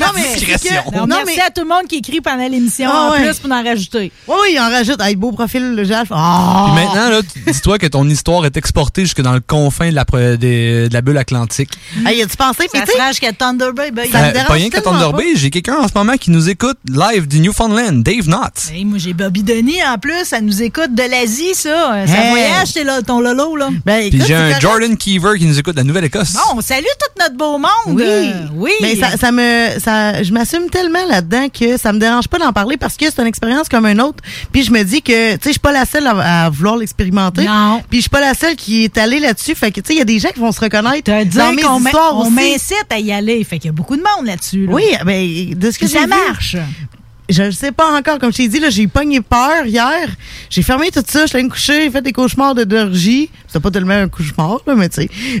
Non, 0.00 0.06
mais 0.14 0.22
Discrétion. 0.34 0.82
Non, 0.90 1.06
merci 1.06 1.34
mais- 1.36 1.42
à 1.42 1.50
tout 1.50 1.60
le 1.60 1.68
monde 1.68 1.86
qui 1.86 1.96
écrit 1.96 2.22
pendant 2.22 2.48
l'émission 2.48 2.88
Ah 2.90 3.08
en 3.08 3.10
ouais. 3.12 3.24
plus 3.28 3.38
pour 3.38 3.52
en 3.52 3.62
rajouter. 3.62 4.10
Oui, 4.26 4.34
il 4.52 4.58
en 4.58 4.70
rajoute. 4.70 5.00
Avec 5.02 5.18
beau 5.18 5.32
profil, 5.32 5.74
le 5.74 5.84
Jalf. 5.84 6.08
Ah! 6.10 6.72
Puis 6.74 6.82
maintenant, 6.84 7.20
dis-toi 7.46 7.78
que 7.78 7.86
ton 7.86 8.08
histoire 8.08 8.46
est 8.46 8.56
exportée 8.56 9.02
jusque 9.02 9.20
dans 9.20 9.34
le 9.34 9.40
confin 9.40 9.90
de 9.90 9.94
la, 9.94 10.04
de 10.04 11.00
bulle 11.02 11.18
atlantique. 11.18 11.70
Hey, 12.06 12.22
as-tu 12.22 12.36
pensé? 12.38 12.68
Puis, 12.72 12.80
Ça 12.80 12.86
tu 12.86 12.92
se 12.92 12.96
rage 12.96 13.08
jusqu'à 13.16 13.32
Thunder 13.34 13.68
Bay. 13.76 13.90
Ben, 13.90 14.10
Ça 14.10 14.18
me 14.22 14.24
Euh, 14.28 14.32
dérange 14.32 14.46
pas 14.48 14.54
rien 14.54 14.70
qu'à 14.70 14.80
Thunder 14.80 15.10
pas. 15.12 15.18
Bay, 15.18 15.26
j'ai 15.36 15.50
quelqu'un 15.50 15.76
en 15.76 15.88
ce 15.88 15.92
moment 15.94 16.16
qui 16.16 16.30
nous 16.30 16.48
écoute 16.48 16.78
live 16.88 17.28
du 17.28 17.40
Newfoundland, 17.40 18.02
Dave 18.02 18.24
Knott. 18.28 18.54
Hey, 18.72 18.86
moi, 18.86 18.96
j'ai 18.98 19.12
Bobby 19.12 19.42
Denis 19.42 19.84
en 19.84 19.98
plus. 19.98 20.24
Ça 20.24 20.40
nous 20.40 20.62
écoute 20.62 20.94
de 20.94 21.02
l'Asie, 21.02 21.54
ça. 21.54 22.06
Ça 22.06 22.12
Hey. 22.24 22.30
voyage, 22.30 22.68
c'est 22.72 22.84
là, 22.84 23.02
ton 23.02 23.20
lolo, 23.20 23.54
là. 23.56 23.68
ben, 23.84 24.08
Puis 24.08 24.16
écoute, 24.16 24.26
j'ai 24.26 24.34
un. 24.34 24.58
Jordan 24.58 24.96
Keever 25.06 25.38
qui 25.38 25.44
nous 25.44 25.56
écoute 25.56 25.74
de 25.74 25.80
la 25.80 25.84
Nouvelle-Écosse. 25.84 26.32
Bon, 26.52 26.60
salut 26.60 26.84
tout 26.98 27.22
notre 27.22 27.36
beau 27.36 27.58
monde. 27.58 27.68
Oui, 27.86 28.02
Euh, 28.04 28.32
oui. 28.54 28.72
Mais 28.82 28.96
ça, 28.96 29.16
ça 29.16 29.30
me, 29.30 29.78
ça, 29.78 30.20
je 30.24 30.32
m'assume 30.32 30.68
tellement 30.68 31.04
là-dedans 31.06 31.46
que 31.48 31.76
ça 31.76 31.92
me 31.92 32.00
dérange 32.00 32.26
pas 32.26 32.38
d'en 32.38 32.52
parler 32.52 32.76
parce 32.76 32.96
que 32.96 33.04
c'est 33.06 33.20
une 33.22 33.28
expérience 33.28 33.68
comme 33.68 33.86
un 33.86 34.00
autre. 34.00 34.18
Puis 34.50 34.64
je 34.64 34.72
me 34.72 34.82
dis 34.82 35.02
que, 35.02 35.34
tu 35.36 35.42
sais, 35.42 35.46
je 35.46 35.50
suis 35.52 35.58
pas 35.60 35.70
la 35.70 35.84
seule 35.84 36.08
à, 36.08 36.46
à 36.46 36.50
vouloir 36.50 36.76
l'expérimenter. 36.76 37.44
Non. 37.44 37.82
Puis 37.88 37.98
je 37.98 38.02
suis 38.02 38.10
pas 38.10 38.20
la 38.20 38.34
seule 38.34 38.56
qui 38.56 38.82
est 38.82 38.98
allée 38.98 39.20
là-dessus. 39.20 39.54
Fait 39.54 39.70
que, 39.70 39.80
tu 39.80 39.86
sais, 39.86 39.94
il 39.94 39.98
y 39.98 40.02
a 40.02 40.04
des 40.04 40.18
gens 40.18 40.30
qui 40.30 40.40
vont 40.40 40.50
se 40.50 40.60
reconnaître 40.60 41.08
dans 41.36 41.52
mes 41.52 41.62
histoires 41.62 42.16
on 42.16 42.22
aussi. 42.22 42.32
m'incite 42.32 42.86
à 42.90 42.98
y 42.98 43.12
aller. 43.12 43.44
Fait 43.44 43.58
qu'il 43.60 43.66
y 43.68 43.70
a 43.70 43.72
beaucoup 43.72 43.96
de 43.96 44.02
monde 44.02 44.26
là-dessus. 44.26 44.66
là. 44.66 44.72
Oui, 44.72 44.86
ben, 45.04 45.54
de 45.56 45.70
ce 45.70 45.78
que 45.78 45.86
j'ai 45.86 45.98
ça 46.00 46.06
marche. 46.08 46.56
Je 47.28 47.42
ne 47.44 47.50
sais 47.50 47.72
pas 47.72 47.90
encore. 47.96 48.18
Comme 48.18 48.30
je 48.32 48.36
t'ai 48.38 48.48
dit, 48.48 48.60
là, 48.60 48.70
j'ai 48.70 48.86
pogné 48.86 49.20
peur 49.20 49.66
hier. 49.66 50.08
J'ai 50.50 50.62
fermé 50.62 50.90
tout 50.90 51.02
ça. 51.06 51.22
Je 51.22 51.26
suis 51.26 51.36
allée 51.36 51.44
me 51.44 51.50
coucher. 51.50 51.82
J'ai 51.84 51.90
fait 51.90 52.02
des 52.02 52.12
cauchemars 52.12 52.54
de 52.54 52.64
d'orgie. 52.64 53.30
C'était 53.46 53.60
pas 53.60 53.70
tellement 53.70 53.94
un 53.94 54.08
cauchemar, 54.08 54.58
là, 54.66 54.74
mais 54.76 54.88
tu 54.88 55.02
sais. 55.02 55.10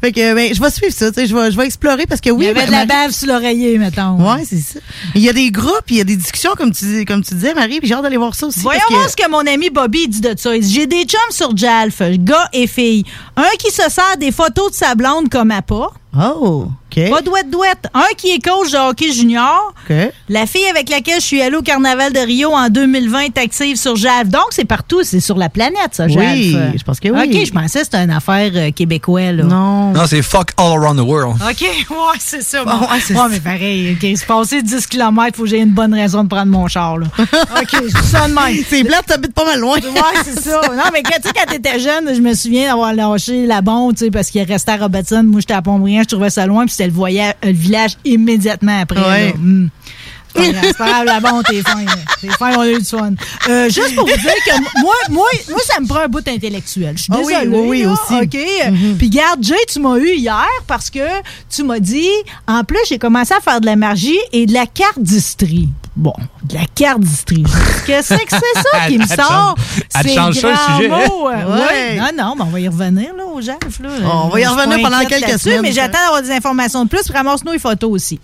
fait 0.00 0.12
que, 0.12 0.34
ben, 0.34 0.54
je 0.54 0.60
vais 0.60 0.70
suivre 0.70 0.92
ça. 0.92 1.10
tu 1.10 1.20
sais, 1.20 1.26
Je 1.26 1.34
vais, 1.34 1.50
je 1.50 1.56
vais 1.56 1.66
explorer 1.66 2.06
parce 2.06 2.20
que 2.20 2.30
oui. 2.30 2.44
Il 2.44 2.48
y 2.48 2.50
avait 2.50 2.66
de 2.66 2.70
la 2.70 2.86
Marie- 2.86 2.88
bave 2.88 3.10
sur 3.10 3.28
l'oreiller, 3.28 3.78
mettons. 3.78 4.16
Ouais, 4.22 4.44
c'est 4.48 4.56
ça. 4.60 4.80
Il 5.14 5.20
y 5.22 5.28
a 5.28 5.32
des 5.32 5.50
groupes, 5.50 5.84
il 5.90 5.96
y 5.96 6.00
a 6.00 6.04
des 6.04 6.16
discussions, 6.16 6.52
comme 6.56 6.72
tu, 6.72 7.04
comme 7.04 7.22
tu 7.22 7.34
disais, 7.34 7.54
Marie, 7.54 7.80
puis 7.80 7.88
j'ai 7.88 7.94
hâte 7.94 8.02
d'aller 8.02 8.16
voir 8.16 8.34
ça 8.34 8.46
aussi. 8.46 8.60
Voyons 8.60 8.80
que- 8.88 8.94
voir 8.94 9.10
ce 9.10 9.16
que 9.16 9.28
mon 9.30 9.46
ami 9.46 9.70
Bobby 9.70 10.08
dit 10.08 10.20
de 10.20 10.34
ça. 10.36 10.54
Il 10.56 10.62
dit, 10.62 10.72
J'ai 10.72 10.86
des 10.86 11.04
chums 11.04 11.20
sur 11.30 11.56
Jalf, 11.56 12.00
gars 12.18 12.48
et 12.52 12.66
filles. 12.66 13.04
Un 13.36 13.42
qui 13.58 13.70
se 13.70 13.82
sert 13.90 14.16
des 14.18 14.32
photos 14.32 14.70
de 14.70 14.76
sa 14.76 14.94
blonde 14.94 15.28
comme 15.28 15.50
appât. 15.50 15.90
Oh, 16.16 16.68
Pas 16.94 17.22
douette-douette. 17.22 17.88
Un 17.94 18.14
qui 18.16 18.30
est 18.30 18.38
coach 18.44 18.70
de 18.70 18.76
hockey 18.78 19.12
junior. 19.12 19.74
La 20.28 20.46
fille 20.46 20.66
avec 20.66 20.88
laquelle 20.88 21.20
je 21.20 21.26
suis 21.26 21.42
allée 21.42 21.56
au 21.56 21.62
Carnaval 21.62 22.12
de 22.12 22.18
Rio 22.18 22.50
en 22.52 22.68
2020 22.68 23.20
est 23.20 23.38
active 23.38 23.76
sur 23.76 23.96
JAF. 23.96 24.28
Donc, 24.28 24.46
c'est 24.50 24.64
partout. 24.64 25.02
C'est 25.02 25.20
sur 25.20 25.36
la 25.36 25.48
planète, 25.48 25.90
ça, 25.92 26.08
JAF. 26.08 26.18
Oui, 26.20 26.56
je 26.76 26.82
pense 26.82 27.00
que 27.00 27.08
oui. 27.08 27.18
OK, 27.24 27.46
je 27.46 27.52
pensais 27.52 27.80
que 27.80 27.84
c'était 27.84 28.02
une 28.02 28.10
affaire 28.10 28.50
euh, 28.54 28.70
québécoise. 28.70 29.36
Là. 29.36 29.44
Non. 29.44 29.92
Non, 29.92 30.06
c'est 30.06 30.22
fuck 30.22 30.50
all 30.56 30.78
around 30.78 30.98
the 30.98 31.04
world. 31.04 31.36
OK, 31.42 31.60
ouais, 31.62 31.96
c'est 32.18 32.42
ça. 32.42 32.64
Bon. 32.64 32.72
Ouais, 32.72 33.00
c'est 33.00 33.14
Ouais, 33.14 33.28
mais 33.30 33.40
pareil, 33.40 33.92
OK, 33.96 34.18
se 34.18 34.26
passer 34.26 34.62
10 34.62 34.86
km, 34.86 35.36
faut 35.36 35.44
que 35.44 35.48
j'ai 35.48 35.58
une 35.60 35.70
bonne 35.70 35.94
raison 35.94 36.24
de 36.24 36.28
prendre 36.28 36.50
mon 36.50 36.66
char. 36.66 36.98
Là. 36.98 37.06
OK, 37.18 37.82
je 37.86 38.02
ça 38.02 38.28
de 38.28 38.34
même. 38.34 38.64
C'est 38.68 38.84
plate, 38.84 39.06
t'habites 39.06 39.34
pas 39.34 39.44
mal 39.44 39.60
loin. 39.60 39.76
Ouais, 39.78 40.22
c'est 40.24 40.40
ça. 40.40 40.60
Non, 40.72 40.84
mais 40.92 41.02
quand, 41.02 41.16
tu 41.16 41.28
sais, 41.28 41.34
quand 41.34 41.50
t'étais 41.50 41.78
jeune, 41.78 42.14
je 42.14 42.20
me 42.20 42.34
souviens 42.34 42.68
d'avoir 42.68 42.92
lâché 42.92 43.46
la 43.46 43.60
bombe, 43.60 43.94
tu 43.94 44.04
sais, 44.06 44.10
parce 44.10 44.30
qu'il 44.30 44.42
restait 44.42 44.72
à 44.72 44.76
Robertson. 44.76 45.22
Moi, 45.24 45.40
j'étais 45.40 45.54
à 45.54 45.62
Pont-Briand, 45.62 46.02
je 46.02 46.08
trouvais 46.08 46.30
ça 46.30 46.46
loin, 46.46 46.66
puis 46.66 46.74
c'était 46.84 46.86
le, 46.86 46.92
voyage, 46.92 47.34
le 47.42 47.52
village 47.52 47.96
immédiatement 48.04 48.80
après. 48.80 49.00
Ouais. 49.00 49.34
Hum. 49.34 49.70
C'est 50.36 50.76
pas 50.76 51.04
grave, 51.04 51.22
bombe, 51.22 51.44
t'es 51.44 51.62
fin. 51.62 51.84
T'es 52.20 52.28
fin, 52.28 52.56
on 52.56 52.60
a 52.62 52.68
eu 52.68 52.78
du 52.78 52.84
fun. 52.84 53.12
Euh, 53.48 53.66
juste 53.68 53.94
pour 53.94 54.04
vous 54.04 54.16
dire 54.16 54.34
que 54.44 54.80
moi, 54.82 54.94
moi, 55.10 55.26
moi, 55.48 55.60
ça 55.64 55.80
me 55.80 55.86
prend 55.86 56.00
un 56.00 56.08
bout 56.08 56.26
intellectuel. 56.26 56.94
Je 56.96 57.04
suis 57.04 57.12
Ah 57.14 57.18
oui, 57.22 57.32
désolée. 57.32 57.56
oui, 57.56 57.66
oui, 57.68 57.82
là, 57.84 57.92
aussi. 57.92 58.14
OK? 58.20 58.96
Puis 58.98 59.10
garde, 59.10 59.44
Jay, 59.44 59.54
tu 59.72 59.78
m'as 59.78 59.96
eu 59.96 60.14
hier 60.16 60.48
parce 60.66 60.90
que 60.90 60.98
tu 61.48 61.62
m'as 61.62 61.78
dit, 61.78 62.08
en 62.48 62.64
plus, 62.64 62.80
j'ai 62.88 62.98
commencé 62.98 63.32
à 63.32 63.40
faire 63.40 63.60
de 63.60 63.66
la 63.66 63.76
magie 63.76 64.18
et 64.32 64.46
de 64.46 64.52
la 64.52 64.66
carte 64.66 64.98
distrie. 64.98 65.68
Bon, 65.96 66.12
de 66.42 66.54
la 66.54 66.64
carte 66.74 67.00
distrie. 67.00 67.44
Qu'est-ce 67.86 68.14
que 68.14 68.20
c'est 68.28 68.60
ça 68.72 68.86
qui 68.88 68.98
me 68.98 69.06
sort? 69.06 69.54
elle 69.94 70.10
change 70.10 70.34
ça, 70.40 70.48
le 70.50 70.56
sujet, 70.76 70.88
mots, 70.88 71.28
euh, 71.30 71.56
Ouais. 71.56 71.62
ouais. 71.62 71.96
Non, 71.98 72.06
non, 72.16 72.34
mais 72.36 72.42
on 72.42 72.46
va 72.50 72.60
y 72.60 72.66
revenir, 72.68 73.14
là, 73.16 73.24
au 73.24 73.40
JAF, 73.40 73.78
là. 73.80 73.88
On 74.02 74.28
va 74.28 74.40
y 74.40 74.46
revenir 74.46 74.80
pendant 74.82 75.04
quelques 75.04 75.38
semaines. 75.38 75.62
Mais 75.62 75.70
j'attends 75.72 75.98
d'avoir 76.02 76.22
des 76.22 76.32
informations 76.32 76.84
de 76.84 76.88
plus. 76.88 77.02
puis 77.04 77.12
Ramasse-nous 77.12 77.52
les 77.52 77.58
photos 77.60 77.90
aussi. 77.92 78.18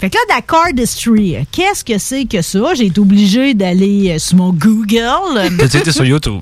Fait 0.00 0.10
que 0.10 0.16
là, 0.16 0.20
la 0.36 0.40
cardistry, 0.42 1.36
qu'est-ce 1.52 1.84
que 1.84 1.96
c'est 1.98 2.24
que 2.24 2.42
ça? 2.42 2.74
J'ai 2.74 2.86
été 2.86 2.98
obligée 3.00 3.54
d'aller 3.54 4.10
euh, 4.14 4.18
sur 4.18 4.38
mon 4.38 4.52
Google. 4.52 5.52
Été 5.62 5.92
sur 5.92 6.04
YouTube? 6.04 6.40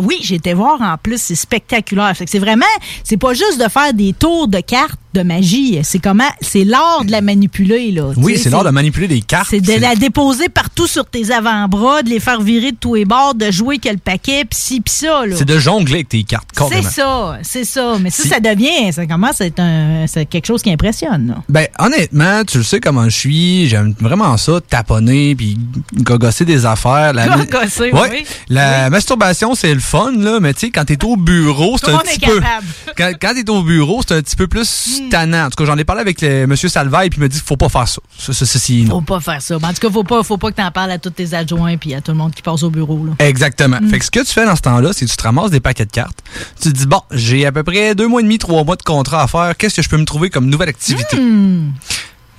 Oui, 0.00 0.18
j'ai 0.22 0.36
été 0.36 0.54
voir 0.54 0.80
en 0.80 0.96
plus, 0.96 1.20
c'est 1.20 1.34
spectaculaire. 1.34 2.14
Fait 2.16 2.24
que 2.24 2.30
c'est 2.30 2.38
vraiment, 2.38 2.64
c'est 3.04 3.16
pas 3.16 3.34
juste 3.34 3.62
de 3.62 3.68
faire 3.70 3.92
des 3.94 4.12
tours 4.12 4.48
de 4.48 4.60
cartes 4.60 4.98
de 5.14 5.22
magie, 5.22 5.78
c'est 5.84 5.98
comment, 5.98 6.28
c'est 6.42 6.64
l'art 6.64 7.02
de 7.04 7.10
la 7.10 7.22
manipuler 7.22 7.90
là. 7.92 8.10
Oui, 8.18 8.36
c'est 8.38 8.50
l'art 8.50 8.62
de 8.62 8.70
manipuler 8.70 9.08
des 9.08 9.22
cartes. 9.22 9.48
c'est 9.50 9.60
de 9.60 9.72
la 9.80 9.96
déposer 9.96 10.48
partout 10.50 10.86
sur 10.86 11.06
tes 11.06 11.32
avant-bras, 11.32 12.02
de 12.02 12.10
les 12.10 12.20
faire 12.20 12.40
virer 12.42 12.72
de 12.72 12.76
tous 12.76 12.94
les 12.94 13.04
bords, 13.06 13.34
de 13.34 13.50
jouer 13.50 13.78
quel 13.78 13.98
paquet, 13.98 14.44
pis 14.44 14.56
ci, 14.56 14.80
pis 14.82 14.92
ça. 14.92 15.22
C'est 15.34 15.46
de 15.46 15.58
jongler 15.58 15.94
avec 15.94 16.10
tes 16.10 16.22
cartes, 16.24 16.48
C'est 16.70 16.82
ça, 16.82 17.38
c'est 17.42 17.64
ça. 17.64 17.96
Mais 18.00 18.10
ça, 18.10 18.22
Si- 18.22 18.28
ça 18.28 18.38
devient, 18.38 18.92
ça 18.92 19.06
commence 19.06 19.40
à 19.40 19.46
être 19.46 19.60
un, 19.60 20.06
c'est 20.06 20.26
quelque 20.26 20.46
chose 20.46 20.62
qui 20.62 20.70
impressionne. 20.70 21.28
là. 21.28 21.42
Ben, 21.48 21.66
honnêtement, 21.78 22.44
tu 22.44 22.58
le 22.58 22.64
sais 22.64 22.78
comment 22.78 23.04
je 23.08 23.16
suis. 23.16 23.66
J'aime 23.68 23.94
vraiment 23.98 24.36
ça, 24.36 24.60
taponner 24.60 25.34
puis 25.34 25.58
gogosser 25.94 26.44
des 26.44 26.66
affaires. 26.66 27.12
La, 27.14 27.28
Gogosser, 27.28 27.92
Ouais. 27.92 28.08
oui. 28.10 28.24
La 28.50 28.90
masturbation, 28.90 29.54
c'est 29.54 29.72
le 29.72 29.80
fun, 29.88 30.12
là, 30.12 30.38
mais 30.40 30.52
tu 30.54 30.60
sais, 30.60 30.70
quand 30.70 30.84
t'es 30.84 31.02
au 31.04 31.16
bureau, 31.16 31.76
c'est 31.78 31.90
un 31.90 31.98
petit 31.98 32.18
peu. 32.20 32.40
Quand, 32.96 33.12
quand 33.20 33.32
t'es 33.34 33.48
au 33.48 33.62
bureau, 33.62 34.02
c'est 34.06 34.16
un 34.16 34.22
petit 34.22 34.34
peu 34.34 34.48
plus 34.48 35.00
Hmm. 35.00 35.08
tannant. 35.08 35.44
En 35.46 35.50
tout 35.50 35.56
cas, 35.56 35.64
j'en 35.66 35.78
ai 35.78 35.84
parlé 35.84 36.00
avec 36.02 36.20
le, 36.20 36.28
M. 36.42 36.56
Salvaille, 36.56 37.10
puis 37.10 37.18
il 37.18 37.20
m'a 37.20 37.28
dit 37.28 37.38
qu'il 37.38 37.46
faut 37.46 37.56
pas 37.56 37.68
faire 37.68 37.86
ça. 37.86 38.00
Ça, 38.18 38.32
ça, 38.32 38.44
ça, 38.44 38.58
c'est 38.58 38.72
non. 38.74 38.96
Faut 38.96 39.00
pas 39.02 39.20
faire 39.20 39.40
ça. 39.40 39.56
En 39.56 39.60
tout 39.60 39.74
cas, 39.80 39.90
faut 39.90 40.02
pas, 40.04 40.22
faut 40.24 40.36
pas 40.36 40.50
que 40.50 40.56
t'en 40.56 40.70
parles 40.72 40.90
à 40.90 40.98
tous 40.98 41.10
tes 41.10 41.32
adjoints 41.34 41.76
puis 41.76 41.94
à 41.94 42.00
tout 42.00 42.10
le 42.10 42.16
monde 42.18 42.34
qui 42.34 42.42
passe 42.42 42.62
au 42.64 42.70
bureau. 42.70 43.06
Là. 43.06 43.12
Exactement. 43.24 43.78
Mm. 43.80 43.88
Fait 43.88 43.98
que 44.00 44.04
ce 44.04 44.10
que 44.10 44.20
tu 44.20 44.32
fais 44.32 44.44
dans 44.44 44.56
ce 44.56 44.62
temps-là, 44.62 44.92
c'est 44.92 45.04
que 45.06 45.10
tu 45.10 45.16
te 45.16 45.22
ramasses 45.22 45.50
des 45.50 45.60
paquets 45.60 45.86
de 45.86 45.92
cartes. 45.92 46.18
Tu 46.60 46.72
te 46.72 46.76
dis, 46.76 46.86
bon, 46.86 47.00
j'ai 47.12 47.46
à 47.46 47.52
peu 47.52 47.62
près 47.62 47.94
deux 47.94 48.08
mois 48.08 48.20
et 48.20 48.24
demi, 48.24 48.38
trois 48.38 48.64
mois 48.64 48.76
de 48.76 48.82
contrat 48.82 49.22
à 49.22 49.26
faire. 49.28 49.56
Qu'est-ce 49.56 49.76
que 49.76 49.82
je 49.82 49.88
peux 49.88 49.96
me 49.98 50.04
trouver 50.04 50.28
comme 50.30 50.46
nouvelle 50.46 50.70
activité? 50.70 51.16
Hmm. 51.16 51.72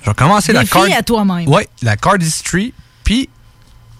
Je 0.02 0.10
vais 0.10 0.14
commencer 0.14 0.52
la 0.52 0.64
card. 0.64 0.86
à 0.96 1.02
toi-même. 1.02 1.48
Ouais, 1.48 1.68
la 1.82 1.96
card 1.96 2.16
history, 2.20 2.72
puis 3.04 3.28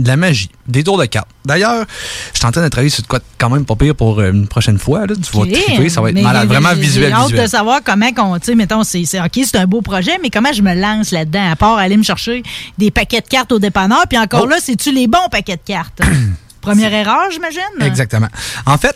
de 0.00 0.08
la 0.08 0.16
magie, 0.16 0.50
des 0.66 0.82
tours 0.82 0.98
de 0.98 1.04
cartes. 1.04 1.28
D'ailleurs, 1.44 1.84
je 2.32 2.38
suis 2.38 2.46
en 2.46 2.50
train 2.52 2.62
de 2.62 2.68
travailler 2.68 2.90
sur 2.90 3.02
de 3.02 3.08
quoi 3.08 3.20
quand 3.38 3.50
même 3.50 3.64
pas 3.64 3.76
pire 3.76 3.94
pour 3.94 4.18
euh, 4.18 4.30
une 4.32 4.46
prochaine 4.48 4.78
fois. 4.78 5.06
Là. 5.06 5.14
Tu 5.14 5.36
vas 5.36 5.42
Ok. 5.44 5.52
triper, 5.52 5.88
ça 5.88 6.00
va 6.00 6.08
être 6.08 6.14
Mais 6.14 6.22
malade. 6.22 6.42
j'ai- 6.42 6.48
Vraiment 6.48 6.74
visuel, 6.74 7.08
J'ai 7.08 7.12
hâte 7.12 7.22
visuel. 7.28 7.44
de 7.44 7.50
savoir 7.50 7.80
comment 7.84 8.12
qu'on, 8.12 8.38
tu 8.38 8.46
sais, 8.46 8.54
mettons, 8.54 8.82
c'est, 8.82 9.04
c'est- 9.04 9.20
OK, 9.20 9.32
c'est 9.44 9.56
un 9.56 9.66
beau 9.66 9.80
projet, 9.82 10.18
mais 10.22 10.30
comment 10.30 10.52
je 10.52 10.62
me 10.62 10.74
lance 10.74 11.10
là-dedans, 11.12 11.50
à 11.52 11.56
part 11.56 11.76
aller 11.78 11.96
me 11.96 12.02
chercher 12.02 12.42
des 12.78 12.90
paquets 12.90 13.20
de 13.20 13.28
cartes 13.28 13.52
au 13.52 13.58
dépanneur, 13.58 14.04
puis 14.08 14.18
encore 14.18 14.42
Oh. 14.44 14.48
là, 14.48 14.56
c'est-tu 14.60 14.92
les 14.92 15.06
bons 15.06 15.28
paquets 15.30 15.56
de 15.56 15.62
cartes? 15.64 16.00
Première 16.60 16.92
erreur, 16.92 17.30
j'imagine? 17.32 17.60
Exactement. 17.80 18.28
En 18.66 18.76
fait, 18.76 18.94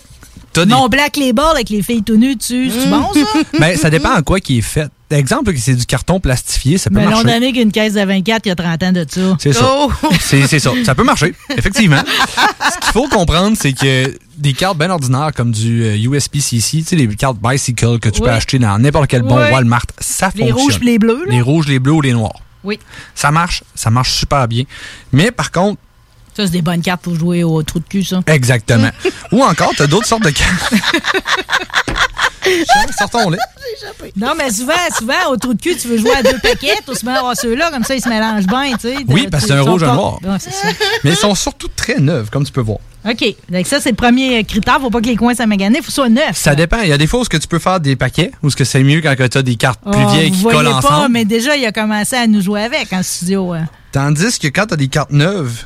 des... 0.60 0.70
Non, 0.70 0.89
Black 0.89 1.16
Label 1.16 1.44
avec 1.52 1.68
les 1.70 1.82
filles 1.82 2.02
tout 2.02 2.16
nues 2.16 2.36
dessus, 2.36 2.70
c'est 2.70 2.89
bon, 2.89 3.09
ça? 3.12 3.39
Ben, 3.59 3.76
ça 3.76 3.90
dépend 3.90 4.14
en 4.14 4.22
quoi 4.22 4.40
qui 4.40 4.59
est 4.59 4.62
fait. 4.62 4.89
Exemple, 5.10 5.52
que 5.52 5.59
c'est 5.60 5.74
du 5.74 5.86
carton 5.86 6.18
plastifié, 6.18 6.76
ça 6.76 6.90
peut 6.90 6.97
Mais 6.97 7.05
l'on 7.05 7.10
marcher. 7.10 7.26
donné 7.26 7.52
qu'une 7.52 7.70
caisse 7.70 7.93
de 7.94 8.01
24 8.05 8.47
il 8.47 8.48
y 8.48 8.52
a 8.52 8.56
30 8.56 8.82
ans 8.82 8.93
de 8.93 9.06
ça. 9.09 9.36
C'est 9.39 9.52
ça. 9.52 9.64
Oh! 9.70 9.90
C'est 10.20 10.59
ça. 10.59 10.72
Ça 10.85 10.94
peut 10.94 11.05
marcher, 11.05 11.35
effectivement. 11.56 12.02
Ce 12.72 12.78
qu'il 12.81 12.93
faut 12.93 13.06
comprendre, 13.09 13.56
c'est 13.60 13.72
que 13.74 14.12
des 14.36 14.52
cartes 14.55 14.76
bien 14.78 14.90
ordinaires 14.90 15.31
comme 15.36 15.52
du 15.52 15.85
euh, 15.85 15.97
USPCC, 15.97 16.78
tu 16.78 16.85
sais, 16.85 16.97
les 16.97 17.06
cartes 17.14 17.36
Bicycle 17.40 18.01
que 18.01 18.09
tu 18.09 18.20
peux 18.20 18.31
acheter 18.31 18.59
dans 18.59 18.76
n'importe 18.78 19.06
quel 19.09 19.22
bon 19.22 19.36
Oui. 19.36 19.51
Walmart, 19.52 19.86
ça 20.01 20.31
Les 20.35 20.47
fonctionne. 20.48 20.59
rouges 20.59 20.78
pis 20.81 20.86
les 20.86 20.98
bleus, 20.98 21.24
là? 21.26 21.32
Les 21.32 21.40
rouges, 21.40 21.68
les 21.68 21.78
bleus 21.78 21.93
ou 21.93 22.01
les 22.01 22.12
noirs. 22.12 22.40
Oui. 22.64 22.81
Ça 23.14 23.31
marche, 23.31 23.62
ça 23.76 23.90
marche 23.90 24.12
super 24.14 24.48
bien. 24.48 24.64
Mais 25.12 25.31
par 25.31 25.52
contre, 25.52 25.81
Ça, 26.36 26.44
c'est 26.47 26.51
des 26.52 26.62
bonnes 26.62 26.82
cartes 26.82 27.02
pour 27.02 27.15
jouer 27.15 27.44
au 27.44 27.62
trou 27.62 27.78
de 27.78 27.85
cul, 27.85 28.02
ça. 28.05 28.20
exactement. 28.27 28.90
ou 29.32 29.43
encore, 29.44 29.73
tu 29.77 29.82
as 29.82 29.86
d'autres 29.86 30.06
sortes 30.06 30.24
de 30.24 30.31
cartes. 30.31 30.73
Sortons-les. 32.98 33.39
Non, 34.16 34.32
mais 34.36 34.51
souvent, 34.51 34.73
souvent, 34.97 35.31
au 35.31 35.36
trou 35.36 35.55
de 35.55 35.61
cul, 35.62 35.77
tu 35.77 35.89
veux 35.89 35.97
jouer 35.97 36.12
à 36.15 36.23
deux 36.23 36.39
paquets, 36.43 36.74
tu 36.86 36.94
se 36.94 37.05
mets 37.06 37.12
à 37.12 37.35
ceux-là, 37.35 37.70
comme 37.73 37.85
ça, 37.85 37.94
ils 37.94 38.02
se 38.02 38.09
mélangent 38.09 38.47
bien, 38.47 38.73
tu 38.73 38.81
sais. 38.89 38.97
Oui, 39.09 39.27
parce 39.31 39.44
que 39.44 39.48
c'est 39.48 39.55
un 39.56 39.62
rouge, 39.62 39.82
un 39.82 39.89
pas- 39.89 39.94
noir. 39.94 40.19
Ouais, 40.23 40.36
c'est 40.39 40.52
ça. 40.52 40.69
Mais 41.02 41.11
ils 41.11 41.16
sont 41.16 41.35
surtout 41.35 41.69
très 41.74 41.98
neufs, 41.98 42.28
comme 42.31 42.44
tu 42.44 42.52
peux 42.52 42.61
voir. 42.61 42.78
OK. 43.09 43.24
Donc, 43.51 43.66
ça, 43.66 43.81
c'est 43.81 43.90
le 43.90 43.97
premier 43.97 44.44
critère. 44.44 44.78
Faut 44.81 44.90
pas 44.90 45.01
que 45.01 45.06
les 45.06 45.16
coins 45.16 45.35
soient 45.35 45.47
maganés. 45.47 45.77
Faut 45.78 45.85
que 45.85 45.89
ce 45.89 45.94
soit 45.94 46.09
neuf. 46.09 46.36
Ça 46.36 46.55
dépend. 46.55 46.81
Il 46.82 46.89
y 46.89 46.93
a 46.93 46.98
des 46.98 47.06
fois 47.06 47.20
où 47.20 47.24
ce 47.24 47.28
que 47.31 47.36
tu 47.36 47.48
peux 47.48 47.59
faire 47.59 47.81
des 47.81 47.97
paquets, 47.97 48.31
ou 48.43 48.51
ce 48.51 48.56
que 48.56 48.65
c'est 48.65 48.82
mieux 48.82 49.01
quand 49.02 49.15
tu 49.16 49.39
as 49.39 49.43
des 49.43 49.56
cartes 49.56 49.81
plus 49.82 49.93
Ah, 49.94 50.12
vieilles 50.12 50.31
qui 50.32 50.43
collent 50.43 50.65
pas, 50.65 50.74
ensemble. 50.77 51.12
mais 51.12 51.24
déjà, 51.24 51.56
il 51.56 51.65
a 51.66 51.73
commencé 51.73 52.16
à 52.16 52.27
nous 52.27 52.40
jouer 52.43 52.62
avec 52.65 52.93
en 52.93 53.02
studio. 53.02 53.52
hein. 53.52 53.66
Tandis 53.93 54.39
que 54.39 54.48
quand 54.48 54.66
tu 54.66 54.74
as 54.74 54.77
des 54.77 54.89
cartes 54.89 55.12
neuves, 55.12 55.65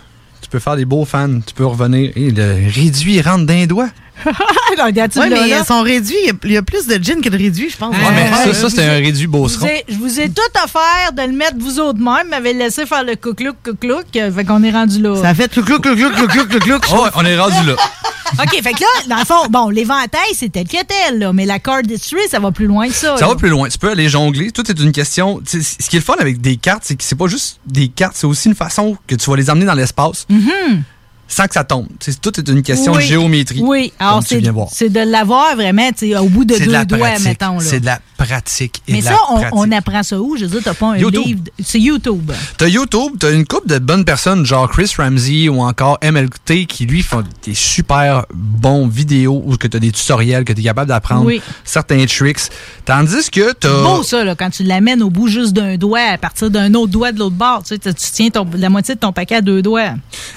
tu 0.49 0.53
peux 0.53 0.61
faire 0.61 0.77
des 0.77 0.87
beaux 0.87 1.05
fans. 1.05 1.41
Tu 1.47 1.53
peux 1.53 1.67
revenir. 1.67 2.11
Et 2.17 2.31
le 2.31 2.71
réduit, 2.75 3.21
rentre 3.21 3.45
d'un 3.45 3.67
doigt. 3.67 3.91
Non, 4.79 4.85
Ouais, 4.85 5.29
là, 5.29 5.39
mais 5.43 5.49
ils 5.49 5.65
sont 5.67 5.83
réduits. 5.83 6.15
Il 6.45 6.53
y 6.53 6.57
a- 6.57 6.63
plus 6.63 6.87
de 6.87 7.03
gin 7.03 7.21
que 7.21 7.29
de 7.29 7.37
réduits, 7.37 7.71
je 7.71 7.77
pense. 7.77 7.95
Ouais, 7.95 8.03
mais 8.15 8.53
ça, 8.53 8.55
ça 8.55 8.71
c'est 8.71 8.85
un 8.85 8.93
réduit 8.99 9.23
Je 9.23 9.29
beauceron. 9.29 9.67
vous, 9.67 9.73
ai, 9.73 9.85
je 9.89 9.95
vous 9.97 10.21
ai 10.21 10.29
tout 10.29 10.43
offert 10.63 11.13
de 11.17 11.23
le 11.23 11.33
mettre 11.33 11.57
vous 11.59 11.81
autres 11.81 11.99
même, 11.99 12.29
m'avez 12.29 12.53
laissé 12.53 12.87
faire 12.87 13.05
le 13.05 13.17
couclouc, 13.17 13.57
couclouc, 13.65 14.05
euh, 14.17 14.31
fait 14.33 14.45
qu'on 14.45 14.63
est 14.63 14.71
rendu 14.71 15.01
là. 15.01 15.17
Ça 15.21 15.35
fait 15.35 15.51
clouc, 15.51 15.65
clouc, 15.67 15.81
clouc, 15.83 15.97
clouc, 15.97 16.13
clouc, 16.31 16.49
clouc, 16.49 16.61
clouc. 16.63 16.83
Oh, 16.93 17.03
ouais, 17.05 17.11
on 17.17 17.25
est 17.25 17.39
rendu 17.39 17.67
là. 17.67 17.75
OK, 18.41 18.61
fait 18.63 18.73
que 18.73 18.81
là, 18.81 18.87
dans 19.09 19.17
le 19.19 19.25
fond, 19.25 19.47
bon, 19.49 19.71
l'éventail, 19.71 20.35
c'est 20.35 20.51
tel 20.53 20.69
que 20.69 20.77
tel, 20.85 21.19
là, 21.19 21.33
mais 21.33 21.47
la 21.47 21.59
card 21.59 21.81
history, 21.89 22.21
ça 22.31 22.39
va 22.39 22.51
plus 22.53 22.67
loin 22.67 22.87
que 22.89 22.95
ça. 22.95 23.17
Ça 23.17 23.23
là. 23.23 23.29
va 23.29 23.37
plus 23.37 23.49
loin. 23.49 23.69
Tu 23.71 23.79
peux 23.79 23.91
aller 23.91 24.09
jongler. 24.09 24.51
Tout 24.51 24.71
est 24.71 24.79
une 24.79 24.93
question. 24.93 25.41
tu 25.41 25.63
sais, 25.63 25.77
Ce 25.83 25.89
qui 25.89 25.97
est 25.97 26.01
le 26.01 26.05
fun 26.05 26.15
avec 26.19 26.41
des 26.41 26.57
cartes, 26.57 26.83
c'est 26.85 26.95
que 26.97 27.03
c'est 27.05 27.17
pas 27.17 27.27
juste 27.27 27.59
des 27.67 27.89
cartes, 27.89 28.17
c'est 28.17 28.27
aussi 28.27 28.49
une 28.49 28.55
façon 28.55 28.97
que 29.07 29.15
tu 29.15 29.31
vas 29.31 29.37
les 29.37 29.49
emmener 29.49 29.65
dans 29.65 29.75
l'espace 29.75 30.27
Mhm. 30.29 30.83
Sans 31.29 31.47
que 31.47 31.55
ça 31.55 31.63
tombe. 31.65 31.87
Sais, 32.01 32.15
tout 32.15 32.39
est 32.41 32.49
une 32.49 32.63
question 32.63 32.93
Oui. 32.93 32.99
de 33.05 33.09
géométrie. 33.09 33.61
Oui, 33.63 33.93
alors 33.99 34.23
c'est 34.27 34.43
c'est 34.73 34.89
de 34.89 35.01
l'avoir 35.01 35.55
vraiment, 35.55 35.89
au 36.21 36.29
bout 36.29 36.45
de 36.45 36.55
C'est 36.55 36.67
de 36.67 36.73
deux 36.73 36.85
doigts, 36.87 36.99
pratique. 37.11 37.25
mettons. 37.27 37.61
C'est 37.61 37.81
de 37.81 37.87
la 37.87 38.01
pratique. 38.17 38.83
Et 38.89 38.93
Mais 38.93 38.99
de 38.99 39.05
ça, 39.05 39.11
la 39.11 39.17
on, 39.31 39.35
pratique. 39.37 39.51
on 39.57 39.73
apprend 39.73 40.03
ça 40.03 40.19
où? 40.21 40.37
Je 40.37 40.47
veux 40.47 40.51
dire, 40.51 40.61
t'as 40.65 40.75
pas 40.75 40.87
un 40.87 40.97
YouTube. 40.97 41.23
livre. 41.25 41.41
C'est 41.63 41.79
YouTube. 41.81 42.33
T'as 42.57 42.67
YouTube, 42.67 43.13
t'as 43.21 43.33
une 43.33 43.45
couple 43.47 43.69
de 43.69 43.79
bonnes 43.79 44.05
personnes, 44.05 44.45
genre 44.45 44.69
Chris 44.69 44.93
Ramsey 44.99 45.49
ou 45.49 45.61
encore 45.61 45.99
MLT, 46.03 46.67
qui 46.67 46.87
lui 46.87 47.03
font 47.03 47.23
des 47.45 47.55
super 47.55 48.25
bons 48.35 48.89
vidéos 48.89 49.43
où 49.47 49.57
que 49.57 49.69
t'as 49.69 49.79
des 49.79 49.93
tutoriels, 49.93 50.45
que 50.45 50.53
t'es 50.53 50.63
capable 50.63 50.89
d'apprendre 50.89 51.27
Oui. 51.27 51.41
certains 51.65 52.05
tricks. 52.07 52.41
Tandis 52.85 53.31
que 53.31 53.53
t'as. 53.53 53.83
beau, 53.83 54.03
ça, 54.03 54.25
là, 54.25 54.35
quand 54.35 54.51
tu 54.51 54.63
l'amènes 54.65 55.03
au 55.03 55.11
bout 55.11 55.29
juste 55.29 55.53
d'un 55.53 55.77
doigt 55.77 56.01
à 56.13 56.19
partir 56.19 56.51
d'un 56.51 56.73
autre 56.75 56.93
doigt 56.93 57.13
de 57.13 57.19
l'autre 57.19 57.37
bord. 57.37 57.63
Tu, 57.63 57.75
sais, 57.75 57.79
tu 57.79 57.93
tu 57.95 58.11
tiens 58.13 58.31
ton- 58.31 58.47
la 58.57 58.71
moitié 58.71 58.95
de 58.95 59.01
ton 59.01 59.13
paquet 59.13 59.37
à 59.37 59.41
deux 59.43 59.61
doigts. 59.63 59.91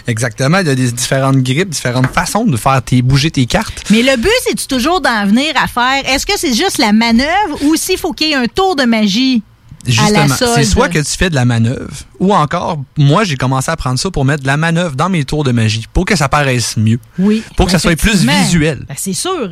Exactement, 0.07 0.59
il 0.59 0.67
y 0.67 0.69
a 0.69 0.75
des 0.85 0.91
différentes 0.91 1.37
grippes, 1.37 1.69
différentes 1.69 2.11
façons 2.13 2.45
de 2.45 2.57
faire 2.57 2.81
tes, 2.83 3.01
bouger 3.01 3.31
tes 3.31 3.45
cartes. 3.45 3.83
Mais 3.89 4.01
le 4.01 4.17
but, 4.17 4.29
c'est 4.47 4.67
toujours 4.67 5.01
d'en 5.01 5.25
venir 5.25 5.53
à 5.61 5.67
faire. 5.67 6.03
Est-ce 6.13 6.25
que 6.25 6.33
c'est 6.37 6.53
juste 6.53 6.77
la 6.77 6.93
manœuvre 6.93 7.63
ou 7.63 7.75
s'il 7.75 7.97
faut 7.97 8.13
qu'il 8.13 8.27
y 8.27 8.31
ait 8.31 8.35
un 8.35 8.47
tour 8.47 8.75
de 8.75 8.83
magie 8.83 9.43
Justement, 9.85 10.27
c'est 10.55 10.63
soit 10.63 10.89
que 10.89 10.99
tu 10.99 11.17
fais 11.17 11.31
de 11.31 11.35
la 11.35 11.43
manœuvre, 11.43 11.89
ou 12.19 12.35
encore, 12.35 12.83
moi, 12.97 13.23
j'ai 13.23 13.35
commencé 13.35 13.71
à 13.71 13.75
prendre 13.75 13.97
ça 13.97 14.11
pour 14.11 14.25
mettre 14.25 14.43
de 14.43 14.47
la 14.47 14.55
manœuvre 14.57 14.95
dans 14.95 15.09
mes 15.09 15.23
tours 15.25 15.43
de 15.43 15.51
magie, 15.51 15.85
pour 15.91 16.05
que 16.05 16.15
ça 16.15 16.29
paraisse 16.29 16.77
mieux. 16.77 16.99
Oui. 17.17 17.41
Pour 17.57 17.65
que 17.65 17.71
ça 17.71 17.79
soit 17.79 17.95
plus 17.95 18.23
visuel. 18.23 18.85
Ben, 18.87 18.93
c'est 18.95 19.13
sûr. 19.13 19.49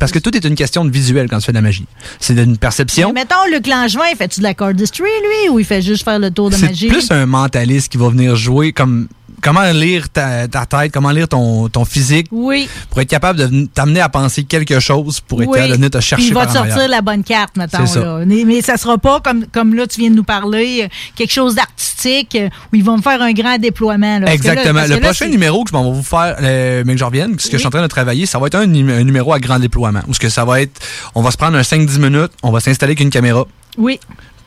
Parce 0.00 0.10
que 0.10 0.18
tout 0.18 0.36
est 0.36 0.44
une 0.44 0.56
question 0.56 0.84
de 0.84 0.90
visuel 0.90 1.28
quand 1.28 1.38
tu 1.38 1.46
fais 1.46 1.52
de 1.52 1.58
la 1.58 1.62
magie. 1.62 1.86
C'est 2.18 2.34
d'une 2.34 2.56
perception. 2.58 3.12
Mais 3.12 3.20
mettons, 3.20 3.46
Luc 3.52 3.68
Langevin, 3.68 4.12
fait-tu 4.18 4.40
de 4.40 4.44
la 4.44 4.54
cardistry, 4.54 5.04
lui, 5.04 5.50
ou 5.50 5.60
il 5.60 5.64
fait 5.64 5.82
juste 5.82 6.02
faire 6.04 6.18
le 6.18 6.32
tour 6.32 6.50
de 6.50 6.56
C'est 6.56 6.66
magie? 6.66 6.88
plus 6.88 7.08
un 7.12 7.26
mentaliste 7.26 7.92
qui 7.92 7.98
va 7.98 8.08
venir 8.08 8.34
jouer 8.34 8.72
comme 8.72 9.06
comment 9.42 9.70
lire 9.72 10.08
ta, 10.08 10.46
ta 10.48 10.66
tête, 10.66 10.92
comment 10.92 11.10
lire 11.10 11.28
ton, 11.28 11.68
ton 11.68 11.84
physique. 11.84 12.28
Oui. 12.30 12.68
Pour 12.90 13.00
être 13.00 13.08
capable 13.08 13.38
de 13.38 13.66
t'amener 13.66 14.00
à 14.00 14.08
penser 14.08 14.44
quelque 14.44 14.80
chose, 14.80 15.20
pour 15.20 15.42
être 15.42 15.48
Oui. 15.48 15.54
capable 15.56 15.70
de 15.72 15.76
venir 15.76 15.90
te 15.90 15.98
Puis 15.98 16.06
chercher 16.06 16.26
il 16.26 16.34
va 16.34 16.46
te 16.46 16.52
sortir 16.52 16.88
la 16.88 17.00
bonne 17.02 17.24
carte, 17.24 17.56
mettons. 17.56 17.86
Ça. 17.86 18.00
Là. 18.00 18.24
Mais, 18.26 18.60
ça 18.62 18.76
sera 18.76 18.98
pas 18.98 19.20
comme, 19.20 19.46
comme 19.46 19.74
là, 19.74 19.86
tu 19.86 20.00
viens 20.00 20.10
de 20.10 20.14
nous 20.16 20.24
parler, 20.24 20.82
euh, 20.84 20.88
quelque 21.16 21.32
chose 21.32 21.54
d'artistique 21.54 22.34
euh, 22.36 22.48
où 22.72 22.76
ils 22.76 22.84
vont 22.84 22.96
me 22.96 23.02
faire 23.02 23.20
un 23.22 23.32
grand 23.32 23.58
déploiement. 23.58 24.18
là. 24.18 24.26
Parce 24.26 24.38
que 24.38 24.46
là- 24.46 24.52
Exactement. 24.52 24.80
parce 24.80 24.90
le 24.90 25.00
prochain 25.00 25.26
numéro 25.28 25.64
que 25.64 25.70
je 25.70 25.76
m'en 25.76 25.84
vais 25.90 25.96
vous 25.96 26.02
faire, 26.02 26.36
euh, 26.42 26.82
mais 26.86 26.94
que 26.94 26.98
je 26.98 27.04
revienne, 27.04 27.38
ce 27.38 27.46
que 27.46 27.52
je 27.52 27.58
suis 27.58 27.66
en 27.66 27.70
train 27.70 27.82
de 27.82 27.86
travailler, 27.86 28.26
ça 28.26 28.38
va 28.38 28.46
être 28.48 28.54
un, 28.56 28.66
numé- 28.66 28.94
un 28.94 29.04
numéro 29.04 29.32
à 29.32 29.38
grand 29.40 29.58
déploiement. 29.58 30.00
Où 30.08 30.14
ce 30.14 30.18
que 30.20 30.28
ça 30.28 30.44
va 30.44 30.60
être, 30.60 30.80
on 31.14 31.22
va 31.22 31.30
se 31.30 31.36
prendre 31.36 31.56
un 31.56 31.62
5-10 31.62 31.98
minutes, 31.98 32.32
on 32.42 32.50
va 32.50 32.60
s'installer 32.60 32.90
avec 32.90 33.00
une 33.00 33.10
caméra, 33.10 33.44
Oui. 33.78 33.98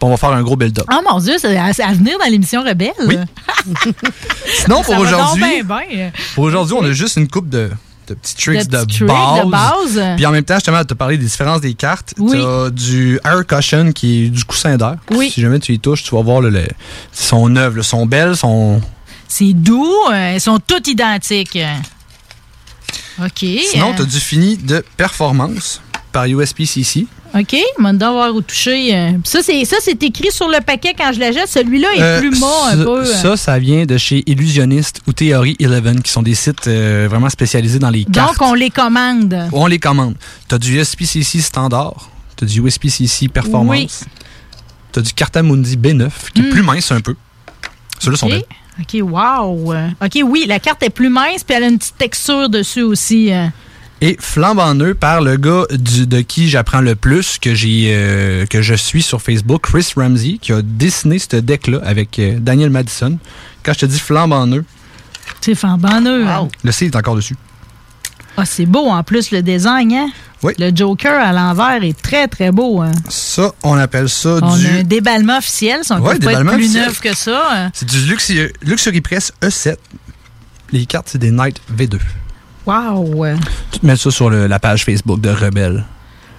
On 0.04 0.10
va 0.12 0.18
faire 0.18 0.30
un 0.32 0.42
gros 0.44 0.56
build-up. 0.56 0.86
Oh 0.92 1.00
mon 1.10 1.20
Dieu, 1.20 1.36
c'est 1.40 1.56
à, 1.58 1.66
à 1.66 1.94
venir 1.94 2.18
dans 2.20 2.30
l'émission 2.30 2.64
Rebelle. 2.64 2.92
Oui. 3.08 3.16
Sinon, 4.64 4.82
pour 4.84 4.98
aujourd'hui, 4.98 5.64
pour 6.36 6.44
aujourd'hui, 6.44 6.76
on 6.80 6.84
a 6.84 6.92
juste 6.92 7.18
une 7.18 7.28
coupe 7.28 7.50
de, 7.50 7.70
de 8.08 8.14
petits 8.14 8.36
tricks 8.36 8.68
De 8.68 8.78
de, 8.78 8.84
petits 8.86 8.98
tricks 9.00 9.08
base. 9.08 9.46
de 9.46 9.50
base. 9.50 10.16
Puis 10.18 10.26
en 10.26 10.32
même 10.32 10.44
temps, 10.44 10.56
justement, 10.56 10.84
tu 10.84 10.94
as 10.94 10.96
parlé 10.96 11.18
des 11.18 11.26
différences 11.26 11.62
des 11.62 11.74
cartes. 11.74 12.14
Oui. 12.18 12.38
Tu 12.38 12.44
as 12.44 12.70
du 12.70 13.20
air 13.26 13.46
cushion 13.48 13.92
qui 13.92 14.26
est 14.26 14.30
du 14.30 14.44
coussin 14.46 14.76
d'air. 14.78 14.96
Oui. 15.12 15.32
Si 15.32 15.42
jamais 15.42 15.60
tu 15.60 15.74
y 15.74 15.80
touches, 15.80 16.04
tu 16.04 16.16
vas 16.16 16.22
voir 16.22 16.42
le, 16.42 16.50
le- 16.50 16.68
son 17.12 17.56
œuvre, 17.56 17.82
son 17.82 18.06
belle, 18.06 18.36
son. 18.36 18.82
C'est 19.28 19.54
doux. 19.54 19.88
euh, 20.12 20.34
elles 20.36 20.42
sont 20.42 20.60
toutes 20.60 20.88
identiques. 20.88 21.58
OK. 23.24 23.46
Sinon, 23.72 23.94
tu 23.96 24.02
as 24.02 24.06
du 24.06 24.20
fini 24.20 24.58
de 24.58 24.84
performance 24.98 25.82
par 26.14 26.26
USPCC. 26.26 27.08
OK. 27.36 27.56
On 27.80 27.94
va 27.94 28.12
voir 28.12 28.34
où 28.36 28.42
toucher. 28.42 28.96
euh. 28.96 29.12
Ça, 29.24 29.42
c'est 29.42 29.66
ça, 29.66 29.78
c'est 29.82 30.02
écrit 30.04 30.32
sur 30.32 30.48
le 30.48 30.62
paquet 30.62 30.94
quand 30.98 31.12
je 31.12 31.20
la 31.20 31.32
jette. 31.32 31.48
Celui-là 31.50 31.88
est 31.96 32.02
Euh, 32.02 32.20
plus 32.20 32.40
mât 32.40 32.68
un 32.72 32.78
peu. 32.78 33.02
euh. 33.02 33.06
Ça, 33.06 33.36
ça 33.36 33.58
vient 33.60 33.86
de 33.86 33.98
chez 33.98 34.24
Illusionniste 34.28 35.02
ou 35.08 35.14
Theory 35.14 35.58
11, 35.60 36.02
qui 36.04 36.12
sont 36.12 36.22
des 36.22 36.36
sites 36.36 36.68
euh, 36.68 37.08
vraiment 37.10 37.30
spécialisés 37.30 37.80
dans 37.80 37.90
les 37.90 38.06
cartes. 38.06 38.38
Donc, 38.40 38.48
on 38.48 38.54
les 38.54 38.70
commande. 38.70 39.50
On 39.52 39.66
les 39.66 39.80
commande. 39.80 40.16
Tu 40.48 40.56
as 40.56 40.60
du 40.60 40.78
USPCC 40.80 41.42
standard, 41.42 42.10
tu 42.38 42.44
as 42.46 42.48
du 42.48 42.62
USPCC 42.62 43.28
performance, 43.30 44.02
Oui. 44.06 44.08
tu 44.94 45.00
as 45.00 45.02
du 45.02 45.12
Cartamundi 45.14 45.76
B9, 45.76 46.10
qui 46.36 46.42
est 46.42 46.44
Mm. 46.46 46.50
plus 46.52 46.62
mince 46.64 46.92
un 46.92 47.02
peu. 47.02 47.16
Ceux-là 48.00 48.18
sont 48.18 48.28
OK. 48.28 48.34
belles. 48.34 48.46
OK, 48.80 49.12
wow. 49.12 49.74
OK, 50.04 50.20
oui, 50.24 50.46
la 50.48 50.60
carte 50.60 50.84
est 50.84 50.90
plus 50.92 51.10
mince, 51.10 51.44
puis 51.44 51.56
elle 51.56 51.64
a 51.64 51.68
une 51.68 51.78
petite 51.80 51.98
texture 51.98 52.48
dessus 52.50 52.82
aussi. 52.84 53.32
Et 54.06 54.18
flambant 54.20 54.74
neuf 54.76 54.96
par 54.96 55.22
le 55.22 55.38
gars 55.38 55.64
du- 55.72 56.06
de 56.06 56.20
qui 56.20 56.50
j'apprends 56.50 56.82
le 56.82 56.94
plus, 56.96 57.38
que 57.40 57.56
j'ai 57.56 57.92
euh, 57.94 58.46
que 58.46 58.62
je 58.62 58.74
suis 58.74 59.02
sur 59.02 59.22
Facebook, 59.22 59.62
Chris 59.62 59.94
Ramsey, 59.96 60.40
qui 60.42 60.52
a 60.52 60.62
dessiné 60.62 61.20
ce 61.20 61.38
deck-là 61.38 61.80
avec 61.86 62.20
euh, 62.20 62.38
Daniel 62.38 62.70
Madison. 62.70 63.18
Quand 63.64 63.72
je 63.74 63.80
te 63.80 63.86
dis 63.86 64.00
flambant 64.00 64.46
C'est 65.40 65.56
flambanneux. 65.56 66.28
hein? 66.28 66.50
le 66.66 66.72
C 66.74 66.88
est 66.88 66.96
encore 66.98 67.16
dessus. 67.16 67.38
Ah, 68.36 68.46
c'est 68.46 68.66
beau 68.66 68.88
en 68.88 69.04
plus 69.04 69.32
le 69.32 69.42
design, 69.42 69.94
hein? 69.94 70.10
Oui. 70.42 70.52
Le 70.60 70.76
Joker 70.76 71.14
à 71.26 71.32
l'envers 71.32 71.82
est 71.84 71.96
très, 72.02 72.28
très 72.28 72.52
beau. 72.52 72.82
hein? 72.82 72.92
Ça, 73.08 73.54
on 73.64 73.76
appelle 73.78 74.10
ça 74.10 74.40
On 74.42 74.58
du... 74.58 74.68
a 74.68 74.72
un 74.80 74.84
déballement 74.84 75.38
officiel, 75.38 75.80
ça 75.84 75.96
ne 75.96 76.02
Ouais, 76.02 76.16
peut 76.16 76.26
pas 76.26 76.34
être 76.34 76.44
plus 76.44 76.56
officiel. 76.56 76.86
neuf 76.88 77.00
que 77.00 77.16
ça. 77.16 77.42
hein? 77.54 77.72
C'est 77.74 77.88
du 77.88 78.00
Luxury, 78.02 78.52
Luxury 78.64 79.00
Press 79.00 79.32
E7. 79.42 79.78
Les 80.74 80.86
cartes, 80.88 81.08
c'est 81.10 81.20
des 81.20 81.32
Knight 81.32 81.62
V2. 81.74 82.00
Wow! 82.66 83.26
Tu 83.72 83.80
te 83.80 83.86
mets 83.86 83.96
ça 83.96 84.12
sur 84.12 84.30
le- 84.30 84.48
la 84.48 84.60
page 84.60 84.86
Facebook 84.86 85.20
de 85.20 85.30
Rebelle. 85.30 85.86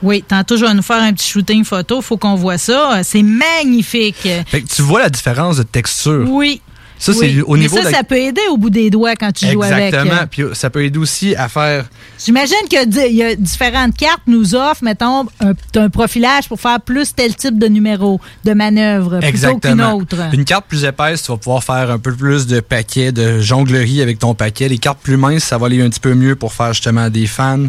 Oui, 0.03 0.23
tantôt, 0.27 0.57
je 0.57 0.65
vais 0.65 0.75
nous 0.75 0.83
faire 0.83 1.03
un 1.03 1.13
petit 1.13 1.29
shooting 1.29 1.65
photo. 1.65 2.01
faut 2.03 2.17
qu'on 2.17 2.35
voit 2.35 2.59
ça. 2.59 3.03
C'est 3.03 3.23
magnifique. 3.23 4.29
Fait 4.47 4.63
que 4.63 4.67
tu 4.69 4.83
vois 4.83 5.01
la 5.01 5.09
différence 5.09 5.57
de 5.57 5.63
texture. 5.63 6.27
Oui. 6.29 6.61
Ça, 6.99 7.13
c'est 7.13 7.41
au 7.43 7.57
niveau 7.57 7.77
Mais 7.77 7.83
ça, 7.83 7.89
de 7.89 7.93
la- 7.93 7.99
ça 7.99 8.05
peut 8.05 8.17
aider 8.17 8.41
au 8.51 8.57
bout 8.57 8.71
des 8.71 8.89
doigts 8.89 9.15
quand 9.17 9.33
tu 9.33 9.47
joues 9.47 9.63
avec. 9.63 9.93
Exactement. 9.93 10.21
Puis 10.31 10.43
ça 10.55 10.71
peut 10.71 10.85
aider 10.85 10.99
aussi 10.99 11.35
à 11.35 11.49
faire 11.49 11.85
J'imagine 12.25 12.57
qu'il 12.71 13.15
y 13.15 13.23
a 13.23 13.35
différentes 13.35 13.97
cartes 13.97 14.23
nous 14.27 14.55
offrent, 14.55 14.83
mettons, 14.85 15.27
un, 15.41 15.53
un 15.77 15.91
profilage 15.91 16.49
pour 16.49 16.59
faire 16.61 16.81
plus 16.81 17.15
tel 17.15 17.35
type 17.35 17.59
de 17.59 17.67
numéro, 17.67 18.21
de 18.45 18.53
manœuvre, 18.55 19.19
plutôt 19.19 19.27
qu'une 19.27 19.29
Exactement. 19.29 19.95
autre. 19.95 20.17
Une 20.33 20.45
carte 20.45 20.67
plus 20.69 20.85
épaisse, 20.85 21.23
tu 21.25 21.33
vas 21.33 21.37
pouvoir 21.37 21.63
faire 21.65 21.91
un 21.91 21.99
peu 21.99 22.15
plus 22.15 22.47
de 22.47 22.61
paquets, 22.61 23.13
de 23.13 23.41
jonglerie 23.41 24.01
avec 24.01 24.19
ton 24.21 24.35
paquet. 24.35 24.69
Les 24.69 24.79
cartes 24.79 25.01
plus 25.03 25.17
minces, 25.17 25.45
ça 25.45 25.59
va 25.59 25.67
aller 25.67 25.83
un 25.83 25.91
petit 25.91 26.01
peu 26.01 26.15
mieux 26.15 26.37
pour 26.37 26.53
faire 26.55 26.73
justement 26.73 27.11
des 27.11 27.27
fans, 27.27 27.67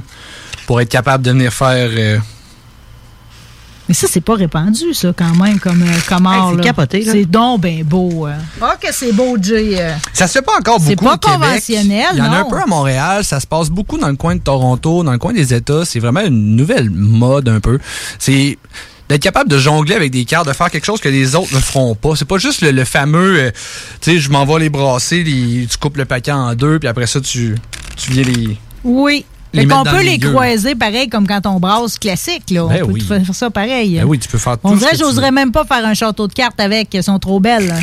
pour 0.68 0.80
être 0.80 0.90
capable 0.90 1.24
de 1.26 1.32
venir 1.32 1.52
faire. 1.52 1.90
euh, 1.98 2.18
Mais 3.88 3.94
ça, 3.94 4.08
c'est 4.10 4.22
pas 4.22 4.36
répandu, 4.36 4.94
ça, 4.94 5.14
quand 5.16 5.36
même, 5.36 5.60
comme, 5.60 5.84
euh, 5.84 6.00
comme 6.10 6.26
art. 6.26 6.54
c'est 6.56 6.62
capoté, 6.64 7.04
là. 7.04 7.12
C'est 7.12 7.26
donc 7.26 7.62
bien 7.62 7.82
beau. 7.84 8.26
euh. 8.28 8.34
Ah, 8.62 8.76
que 8.82 8.88
c'est 8.92 9.12
beau, 9.12 9.38
Jay. 9.42 9.76
euh. 9.80 9.94
Ça 10.12 10.28
se 10.28 10.34
fait 10.34 10.42
pas 10.42 10.54
encore 10.60 10.80
beaucoup 10.80 10.90
C'est 10.90 10.96
pas 10.96 11.14
au 11.14 11.18
Québec. 11.18 11.40
conventionnel, 11.40 12.06
Il 12.14 12.18
y 12.18 12.22
en 12.22 12.32
a 12.34 12.38
un 12.40 12.46
peu 12.50 12.60
à 12.60 12.66
Montréal. 12.66 13.24
Ça 13.24 13.40
se 13.40 13.46
passe 13.48 13.70
beaucoup 13.70 13.98
dans 13.98 14.08
le 14.10 14.16
coin 14.16 14.36
de 14.36 14.42
Toronto, 14.42 15.04
dans 15.04 15.12
le 15.12 15.18
coin 15.20 15.34
des 15.34 15.54
États. 15.54 15.86
C'est 15.86 16.00
vraiment 16.00 16.22
une 16.22 16.56
nouvelle 16.56 16.90
mode 16.90 17.48
un 17.48 17.60
peu. 17.60 17.78
C'est 18.18 18.58
d'être 19.08 19.22
capable 19.22 19.52
de 19.52 19.60
jongler 19.60 19.94
avec 19.94 20.10
des 20.12 20.26
cartes, 20.26 20.48
de 20.48 20.54
faire 20.54 20.72
quelque 20.72 20.86
chose 20.86 21.00
que 21.00 21.10
les 21.10 21.36
autres 21.36 21.54
ne 21.54 21.60
feront 21.60 21.94
pas. 21.94 22.16
C'est 22.16 22.26
pas 22.28 22.40
juste 22.40 22.62
le, 22.62 22.72
le 22.72 22.86
fameux, 22.86 23.38
euh, 23.40 23.52
tu 24.02 24.14
sais, 24.14 24.18
je 24.20 24.32
m'en 24.32 24.46
vais 24.48 24.62
les 24.62 24.70
brasser, 24.70 25.24
les- 25.24 25.68
tu 25.70 25.78
coupes 25.78 25.98
le 25.98 26.06
paquet 26.06 26.32
en 26.32 26.56
deux, 26.56 26.80
puis 26.80 26.88
après 26.88 27.06
ça, 27.06 27.22
tu, 27.22 27.56
tu 27.96 28.12
viens 28.14 28.24
les... 28.24 28.58
Oui. 28.84 29.24
Fait 29.56 29.66
qu'on 29.66 29.84
peut 29.84 29.98
le 29.98 30.04
les 30.04 30.20
croiser 30.20 30.76
pareil 30.76 31.10
comme 31.10 31.28
quand 31.28 31.46
on 31.46 31.60
brasse 31.60 31.98
classique. 31.98 32.50
Là. 32.52 32.68
Ben 32.68 32.84
on 32.84 32.94
peut 32.94 33.00
faire 33.00 33.34
ça 33.34 33.50
pareil. 33.50 33.98
Ben 34.00 34.06
oui, 34.06 34.20
tu 34.20 34.28
peux 34.28 34.38
faire 34.38 34.54
tout 34.58 34.68
On 34.68 34.76
dirait 34.76 34.92
que 34.92 34.98
j'oserais 34.98 35.32
même 35.32 35.52
pas 35.52 35.66
faire 35.66 35.86
un 35.86 35.94
château 35.94 36.28
de 36.28 36.34
cartes 36.34 36.60
avec. 36.60 36.94
Elles 36.94 37.04
sont 37.04 37.20
trop 37.20 37.40
belles. 37.40 37.74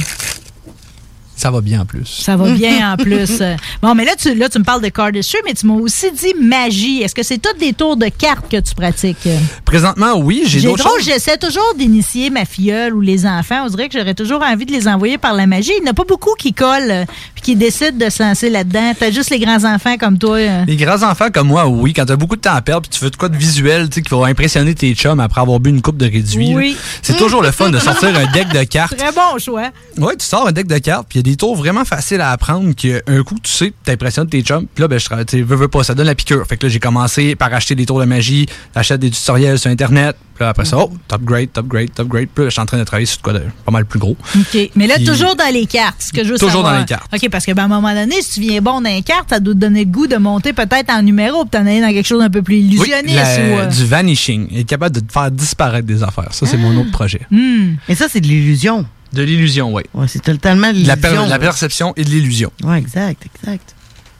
Ça 1.42 1.50
va 1.50 1.60
bien 1.60 1.80
en 1.80 1.84
plus. 1.86 2.06
Ça 2.06 2.36
va 2.36 2.50
bien 2.52 2.92
en 2.92 2.96
plus. 2.96 3.42
Bon, 3.82 3.96
mais 3.96 4.04
là 4.04 4.12
tu, 4.16 4.32
là, 4.34 4.48
tu 4.48 4.60
me 4.60 4.64
parles 4.64 4.80
de 4.82 4.88
cardistry, 4.90 5.38
mais 5.44 5.54
tu 5.54 5.66
m'as 5.66 5.74
aussi 5.74 6.12
dit 6.12 6.34
magie. 6.40 7.02
Est-ce 7.02 7.14
que 7.16 7.24
c'est 7.24 7.38
toutes 7.38 7.58
des 7.58 7.72
tours 7.72 7.96
de 7.96 8.06
cartes 8.06 8.48
que 8.48 8.58
tu 8.60 8.74
pratiques? 8.76 9.26
Présentement, 9.64 10.14
oui, 10.18 10.42
j'ai 10.46 10.60
d'autres 10.60 10.84
choses. 10.84 11.04
j'essaie 11.04 11.36
toujours 11.38 11.74
d'initier 11.76 12.30
ma 12.30 12.44
filleule 12.44 12.94
ou 12.94 13.00
les 13.00 13.26
enfants. 13.26 13.64
On 13.64 13.68
dirait 13.68 13.88
que 13.88 13.98
j'aurais 13.98 14.14
toujours 14.14 14.42
envie 14.42 14.66
de 14.66 14.72
les 14.72 14.86
envoyer 14.86 15.18
par 15.18 15.34
la 15.34 15.46
magie. 15.46 15.72
Il 15.78 15.82
n'y 15.82 15.88
en 15.88 15.92
a 15.92 15.94
pas 15.94 16.04
beaucoup 16.04 16.34
qui 16.38 16.52
collent 16.52 16.90
euh, 16.90 17.04
puis 17.34 17.42
qui 17.42 17.56
décident 17.56 17.96
de 18.06 18.08
se 18.10 18.22
lancer 18.22 18.48
là-dedans. 18.50 18.92
T'as 18.98 19.10
juste 19.10 19.30
les 19.30 19.40
grands-enfants 19.40 19.96
comme 19.98 20.18
toi. 20.18 20.36
euh. 20.36 20.64
Les 20.66 20.76
grands 20.76 21.02
enfants 21.02 21.28
comme 21.32 21.48
moi, 21.48 21.66
oui, 21.66 21.92
quand 21.92 22.04
t'as 22.06 22.16
beaucoup 22.16 22.36
de 22.36 22.40
temps 22.42 22.54
à 22.54 22.62
perdre, 22.62 22.88
puis 22.88 22.96
tu 22.96 23.04
veux 23.04 23.10
de 23.10 23.16
quoi 23.16 23.28
de 23.28 23.36
visuel, 23.36 23.88
tu 23.88 23.96
sais, 23.96 24.02
qui 24.02 24.14
va 24.14 24.26
impressionner 24.26 24.74
tes 24.76 24.94
chums 24.94 25.18
après 25.20 25.40
avoir 25.40 25.58
bu 25.58 25.70
une 25.70 25.82
coupe 25.82 25.96
de 25.96 26.04
réduit. 26.06 26.54
Oui. 26.54 26.76
C'est 27.02 27.16
toujours 27.16 27.42
le 27.42 27.50
fun 27.50 27.70
de 27.70 27.78
sortir 27.80 28.10
un 28.16 28.30
deck 28.32 28.48
de 28.52 28.62
cartes. 28.64 28.96
Très 28.96 29.10
bon 29.12 29.38
choix. 29.38 29.70
Ouais, 29.98 30.16
tu 30.16 30.24
sors 30.24 30.46
un 30.46 30.52
deck 30.52 30.66
de 30.68 30.78
cartes, 30.78 31.06
puis 31.08 31.18
il 31.18 31.26
y 31.26 31.30
a 31.30 31.30
des 31.31 31.31
tours 31.36 31.56
vraiment 31.56 31.84
faciles 31.84 32.20
à 32.20 32.30
apprendre 32.30 32.72
qu'un 32.74 33.22
coup, 33.24 33.36
tu 33.42 33.50
sais, 33.50 33.72
t'impressionnes 33.84 34.28
tes 34.28 34.42
chums. 34.42 34.66
Puis 34.74 34.82
là, 34.82 34.88
ben, 34.88 34.98
je 34.98 35.06
tra- 35.06 35.24
tu 35.24 35.38
sais, 35.38 35.42
veux, 35.42 35.56
veux 35.56 35.68
pas, 35.68 35.82
ça 35.84 35.94
donne 35.94 36.06
la 36.06 36.14
piqûre. 36.14 36.44
Fait 36.46 36.56
que 36.56 36.66
là, 36.66 36.70
j'ai 36.72 36.80
commencé 36.80 37.34
par 37.36 37.52
acheter 37.52 37.74
des 37.74 37.86
tours 37.86 38.00
de 38.00 38.04
magie, 38.04 38.46
acheter 38.74 38.98
des 38.98 39.10
tutoriels 39.10 39.58
sur 39.58 39.70
Internet. 39.70 40.16
Puis 40.34 40.42
là, 40.44 40.48
après 40.48 40.64
ça, 40.64 40.78
oh, 40.78 40.90
top 41.08 41.22
grade, 41.22 41.52
top 41.52 41.66
grade, 41.68 41.92
top 41.94 42.08
grade. 42.08 42.28
Puis 42.34 42.44
là, 42.44 42.48
je 42.48 42.52
suis 42.52 42.60
en 42.60 42.66
train 42.66 42.78
de 42.78 42.84
travailler 42.84 43.04
sur 43.06 43.18
de 43.18 43.22
quoi 43.22 43.32
de 43.34 43.42
pas 43.64 43.70
mal 43.70 43.84
plus 43.84 43.98
gros. 43.98 44.16
OK. 44.34 44.70
Mais 44.76 44.86
là, 44.86 44.94
Puis- 44.96 45.04
toujours 45.04 45.36
dans 45.36 45.52
les 45.52 45.66
cartes, 45.66 46.00
ce 46.02 46.12
que 46.12 46.24
je 46.24 46.30
veux 46.32 46.38
Toujours 46.38 46.52
savoir. 46.62 46.72
dans 46.74 46.78
les 46.80 46.86
cartes. 46.86 47.10
OK, 47.14 47.28
parce 47.30 47.44
que 47.44 47.52
ben, 47.52 47.62
à 47.62 47.64
un 47.66 47.68
moment 47.68 47.92
donné, 47.94 48.22
si 48.22 48.34
tu 48.34 48.40
viens 48.40 48.60
bon 48.62 48.80
dans 48.80 48.88
les 48.90 49.02
cartes, 49.02 49.28
ça 49.30 49.40
doit 49.40 49.52
te 49.54 49.58
donner 49.58 49.84
le 49.84 49.90
goût 49.90 50.06
de 50.06 50.16
monter 50.16 50.52
peut-être 50.54 50.90
en 50.90 51.02
numéro, 51.02 51.42
puis 51.44 51.50
t'en 51.50 51.66
aller 51.66 51.80
dans 51.82 51.92
quelque 51.92 52.06
chose 52.06 52.20
d'un 52.20 52.30
peu 52.30 52.40
plus 52.42 52.56
Oui, 52.56 52.62
illusionniste. 52.62 53.14
la- 53.16 53.38
ou, 53.54 53.58
euh, 53.58 53.66
Du 53.66 53.84
vanishing. 53.84 54.48
Être 54.56 54.66
capable 54.66 54.94
de 54.96 55.00
te 55.00 55.12
faire 55.12 55.30
disparaître 55.30 55.86
des 55.86 56.02
affaires. 56.02 56.28
Ça, 56.32 56.46
c'est 56.46 56.56
mon 56.56 56.74
autre 56.80 56.90
projet. 56.90 57.20
hmm. 57.30 57.74
Mais 57.88 57.94
ça, 57.94 58.06
c'est 58.10 58.20
de 58.20 58.26
l'illusion. 58.26 58.86
De 59.12 59.22
l'illusion, 59.22 59.72
oui. 59.74 59.82
Ouais, 59.94 60.06
c'est 60.08 60.22
totalement 60.22 60.68
de 60.72 60.86
La, 60.86 60.94
l'illusion. 60.96 61.00
per- 61.10 61.16
la 61.16 61.26
là. 61.28 61.38
perception 61.38 61.92
et 61.96 62.04
de 62.04 62.10
l'illusion. 62.10 62.50
Ouais, 62.64 62.78
exact, 62.78 63.24
exact. 63.42 63.74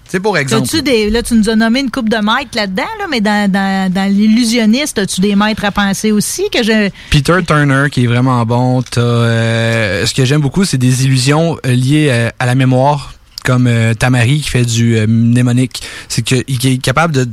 C'est 0.09 0.21
pour 0.21 0.37
exemple. 0.37 0.69
T'as-tu 0.69 0.83
des, 0.83 1.09
là, 1.09 1.23
tu 1.23 1.33
nous 1.35 1.49
as 1.49 1.57
nommé 1.57 1.81
une 1.81 1.91
coupe 1.91 2.11
de 2.11 2.17
maîtres 2.19 2.55
là-dedans, 2.55 2.83
là, 2.99 3.07
mais 3.11 3.23
dans, 3.23 3.51
dans, 3.51 3.91
dans 3.91 4.13
l'illusionniste, 4.15 4.99
as-tu 4.99 5.23
des 5.23 5.35
maîtres 5.35 5.65
à 5.65 5.71
penser 5.71 6.13
aussi? 6.13 6.45
que 6.53 6.63
je 6.63 6.91
Peter 7.11 7.39
Turner 7.47 7.87
qui 7.91 8.05
est 8.05 8.07
vraiment 8.07 8.45
bon. 8.45 8.83
T'as, 8.83 9.01
euh, 9.01 10.05
ce 10.05 10.13
que 10.13 10.27
j'aime 10.27 10.43
beaucoup, 10.43 10.67
c'est 10.67 10.77
des 10.77 11.07
illusions 11.07 11.57
euh, 11.65 11.73
liées 11.73 12.09
euh, 12.11 12.29
à 12.39 12.45
la 12.45 12.55
mémoire, 12.55 13.15
comme 13.43 13.67
euh, 13.67 13.95
Tamari 13.95 14.43
qui 14.43 14.51
fait 14.51 14.67
du 14.67 14.97
euh, 14.99 15.07
mnémonique. 15.07 15.81
C'est 16.09 16.21
qu'il 16.21 16.45
est 16.67 16.77
capable 16.83 17.15
de 17.15 17.27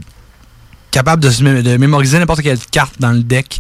capable 0.92 1.22
de, 1.22 1.30
se 1.30 1.44
mé- 1.44 1.62
de 1.62 1.76
mémoriser 1.76 2.18
n'importe 2.18 2.42
quelle 2.42 2.58
carte 2.72 2.96
dans 3.00 3.12
le 3.12 3.24
deck. 3.24 3.60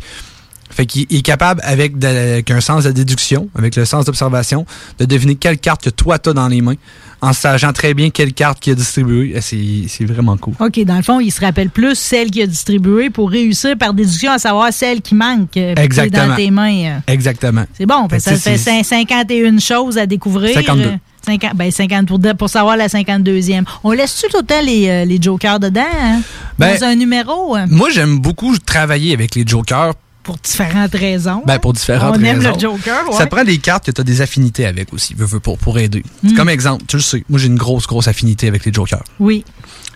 Fait 0.71 0.85
qu'il 0.85 1.05
est 1.09 1.21
capable, 1.23 1.61
avec, 1.63 1.97
de- 1.97 2.07
avec 2.07 2.51
un 2.51 2.61
sens 2.61 2.83
de 2.83 2.91
déduction, 2.91 3.49
avec 3.57 3.75
le 3.75 3.85
sens 3.85 4.05
d'observation, 4.05 4.65
de 4.99 5.05
deviner 5.05 5.35
quelle 5.35 5.57
carte 5.57 5.83
que 5.83 5.89
toi 5.89 6.19
t'as 6.19 6.33
dans 6.33 6.47
les 6.47 6.61
mains, 6.61 6.75
en 7.21 7.33
sachant 7.33 7.73
très 7.73 7.93
bien 7.95 8.11
quelle 8.11 8.33
carte 8.33 8.59
qu'il 8.59 8.73
a 8.73 8.75
distribuée. 8.75 9.33
Et 9.35 9.87
C'est 9.87 10.05
vraiment 10.05 10.37
cool. 10.37 10.53
OK, 10.59 10.79
dans 10.85 10.95
le 10.97 11.01
fond, 11.03 11.19
il 11.19 11.31
se 11.31 11.41
rappelle 11.41 11.69
plus 11.69 11.95
celle 11.95 12.29
qui 12.29 12.41
a 12.41 12.47
distribué 12.47 13.09
pour 13.09 13.31
réussir 13.31 13.77
par 13.77 13.93
déduction 13.93 14.31
à 14.31 14.37
savoir 14.37 14.71
celle 14.71 15.01
qui 15.01 15.15
manque 15.15 15.57
euh, 15.57 15.73
qui 15.73 15.81
Exactement. 15.81 16.27
dans 16.27 16.35
tes 16.35 16.51
mains. 16.51 16.85
euh. 16.85 16.99
Exactement. 17.07 17.65
C'est 17.73 17.85
bon, 17.87 18.07
Fait 18.07 18.19
ça 18.19 18.35
fait 18.35 18.57
c'est- 18.57 18.71
cin- 18.81 18.83
51 18.83 19.59
choses 19.59 19.97
à 19.97 20.05
découvrir. 20.05 20.53
52. 20.53 20.83
Euh, 20.85 20.91
50, 21.25 21.55
ben 21.55 21.69
50 21.71 22.07
pour, 22.07 22.19
pour 22.37 22.49
savoir 22.49 22.77
la 22.77 22.87
52e. 22.87 23.65
On 23.83 23.91
laisse-tu 23.91 24.27
tout 24.29 24.37
le 24.39 24.45
temps 24.45 24.61
les, 24.63 24.87
euh, 24.87 25.05
les 25.05 25.21
jokers 25.21 25.59
dedans? 25.59 25.81
hein? 26.01 26.21
Ben, 26.57 26.77
dans 26.79 26.85
un 26.85 26.95
numéro? 26.95 27.55
hein? 27.55 27.65
Moi, 27.69 27.89
j'aime 27.91 28.19
beaucoup 28.19 28.57
travailler 28.59 29.13
avec 29.13 29.35
les 29.35 29.43
jokers 29.45 29.93
pour 30.29 30.37
différentes 30.37 30.93
raisons. 30.93 31.41
Ben, 31.47 31.57
pour 31.57 31.73
différentes 31.73 32.15
On 32.15 32.21
raisons. 32.21 32.25
aime 32.41 32.53
le 32.53 32.59
Joker, 32.59 33.09
ouais. 33.09 33.15
Ça 33.17 33.25
prend 33.25 33.43
des 33.43 33.57
cartes 33.57 33.85
que 33.87 33.91
tu 33.91 33.99
as 33.99 34.03
des 34.03 34.21
affinités 34.21 34.67
avec 34.67 34.93
aussi, 34.93 35.15
pour, 35.15 35.57
pour 35.57 35.79
aider. 35.79 36.03
Mm. 36.21 36.33
Comme 36.35 36.49
exemple, 36.49 36.83
tu 36.87 36.97
le 36.97 37.01
sais, 37.01 37.23
moi 37.29 37.39
j'ai 37.39 37.47
une 37.47 37.57
grosse, 37.57 37.87
grosse 37.87 38.07
affinité 38.07 38.47
avec 38.47 38.63
les 38.63 38.71
jokers. 38.71 39.03
Oui. 39.19 39.43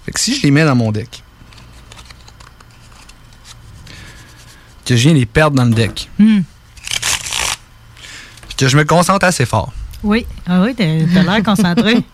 Fait 0.05 0.11
que 0.11 0.19
si 0.19 0.35
je 0.35 0.41
les 0.41 0.49
mets 0.49 0.65
dans 0.65 0.75
mon 0.75 0.91
deck, 0.91 1.21
que 4.85 4.95
je 4.95 5.03
viens 5.03 5.13
les 5.13 5.27
perdre 5.27 5.55
dans 5.55 5.65
le 5.65 5.71
deck, 5.73 6.09
Hmm. 6.17 6.41
puis 8.47 8.55
que 8.57 8.67
je 8.67 8.75
me 8.75 8.83
concentre 8.85 9.25
assez 9.25 9.45
fort, 9.45 9.71
Oui. 10.03 10.25
Ah 10.47 10.61
oui, 10.63 10.73
t'as 10.75 10.83
l'air 10.83 11.43
concentré. 11.43 12.03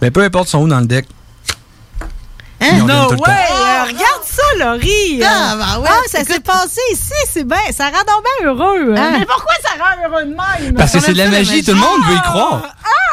ben 0.00 0.10
peu 0.10 0.22
importe 0.24 0.48
son 0.48 0.62
où 0.62 0.68
dans 0.68 0.80
le 0.80 0.86
deck, 0.86 1.06
Hein? 2.62 2.78
No 2.86 3.08
way! 3.12 3.16
Euh, 3.52 3.82
regarde 3.84 4.22
ça, 4.24 4.42
Laurie! 4.58 5.22
Ah, 5.24 5.56
ben 5.56 5.80
ouais, 5.82 5.88
ah, 5.90 6.00
ça 6.08 6.24
s'est 6.24 6.40
passé 6.40 6.80
ici, 6.92 7.12
c'est 7.30 7.44
bien. 7.44 7.56
Ça 7.72 7.86
rend 7.86 7.92
donc 8.06 8.24
bien 8.38 8.48
heureux. 8.50 8.94
hein. 8.96 9.12
Ah. 9.14 9.18
Mais 9.18 9.24
pourquoi 9.26 9.54
ça 9.62 9.82
rend 9.82 10.08
heureux 10.08 10.24
de 10.24 10.34
même? 10.64 10.74
Parce 10.74 10.92
que 10.92 11.00
c'est 11.00 11.12
de 11.12 11.18
la 11.18 11.28
magie, 11.30 11.62
tout 11.64 11.70
le 11.72 11.78
monde 11.78 12.00
veut 12.06 12.16
y 12.16 12.20
croire. 12.20 12.62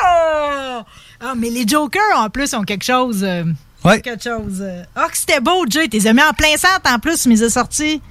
Ah! 0.03 0.84
Ah, 1.22 1.34
mais 1.36 1.49
les 1.49 1.65
Jokers, 1.68 2.02
en 2.18 2.30
plus, 2.30 2.53
ont 2.53 2.64
quelque 2.64 2.84
chose. 2.86 3.24
euh, 3.24 3.44
Ouais. 3.86 4.02
Quelque 4.02 4.22
chose. 4.24 4.60
euh. 4.61 4.84
Ah, 4.95 5.07
que 5.10 5.18
c'était 5.18 5.40
beau, 5.40 5.65
Jay. 5.69 5.88
T'es 5.88 5.99
mis 6.14 6.22
en 6.22 6.34
plein 6.34 6.57
centre, 6.57 6.91
en 6.94 6.99
plus, 6.99 7.26
mais 7.26 7.36
ils 7.40 7.45
ont 7.45 7.49
sorti. 7.49 8.02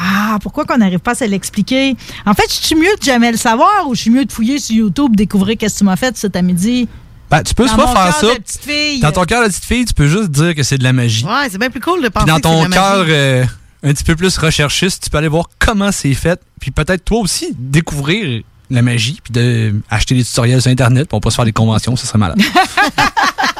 Ah, 0.00 0.38
pourquoi 0.42 0.64
qu'on 0.64 0.78
n'arrive 0.78 1.00
pas 1.00 1.10
à 1.10 1.14
se 1.16 1.24
l'expliquer? 1.24 1.96
En 2.24 2.32
fait, 2.32 2.44
je 2.48 2.64
suis 2.66 2.74
mieux 2.76 2.96
de 2.98 3.02
jamais 3.02 3.30
le 3.30 3.36
savoir 3.36 3.86
ou 3.88 3.94
je 3.94 4.02
suis 4.02 4.10
mieux 4.10 4.24
de 4.24 4.32
fouiller 4.32 4.58
sur 4.58 4.74
YouTube, 4.74 5.14
découvrir 5.16 5.58
qu'est-ce 5.58 5.74
que 5.74 5.78
tu 5.80 5.84
m'as 5.84 5.96
fait 5.96 6.16
cet 6.16 6.34
après-midi? 6.36 6.88
Ben, 7.30 7.42
tu 7.42 7.54
peux 7.54 7.66
Dans 7.66 7.74
soit 7.74 7.86
faire 7.86 8.04
cœur 8.04 8.14
ça. 8.14 8.34
de 8.34 8.40
petite 8.40 8.62
fille. 8.62 9.00
Dans 9.00 9.12
ton 9.12 9.24
cœur 9.24 9.42
de 9.42 9.48
petite 9.48 9.64
fille, 9.64 9.84
tu 9.84 9.94
peux 9.94 10.08
juste 10.08 10.30
dire 10.30 10.54
que 10.54 10.62
c'est 10.62 10.78
de 10.78 10.84
la 10.84 10.92
magie. 10.92 11.24
Ouais, 11.24 11.48
c'est 11.50 11.58
bien 11.58 11.70
plus 11.70 11.80
cool 11.80 12.02
de 12.02 12.08
penser 12.08 12.26
Puis 12.26 12.34
dans 12.34 12.40
ton 12.40 12.64
de 12.64 12.72
cœur 12.72 13.04
euh, 13.08 13.44
un 13.84 13.92
petit 13.92 14.04
peu 14.04 14.16
plus 14.16 14.36
recherchiste, 14.36 15.04
tu 15.04 15.10
peux 15.10 15.18
aller 15.18 15.28
voir 15.28 15.48
comment 15.58 15.92
c'est 15.92 16.14
fait. 16.14 16.40
Puis 16.60 16.72
peut-être 16.72 17.04
toi 17.04 17.20
aussi 17.20 17.54
découvrir 17.56 18.42
la 18.68 18.82
magie, 18.82 19.20
puis 19.22 19.32
de 19.32 19.74
acheter 19.90 20.14
des 20.14 20.24
tutoriels 20.24 20.60
sur 20.60 20.70
Internet, 20.70 21.08
puis 21.08 21.16
on 21.16 21.20
peut 21.20 21.30
se 21.30 21.36
faire 21.36 21.44
des 21.44 21.52
conventions, 21.52 21.96
ça 21.96 22.06
serait 22.06 22.18
malade. 22.18 22.40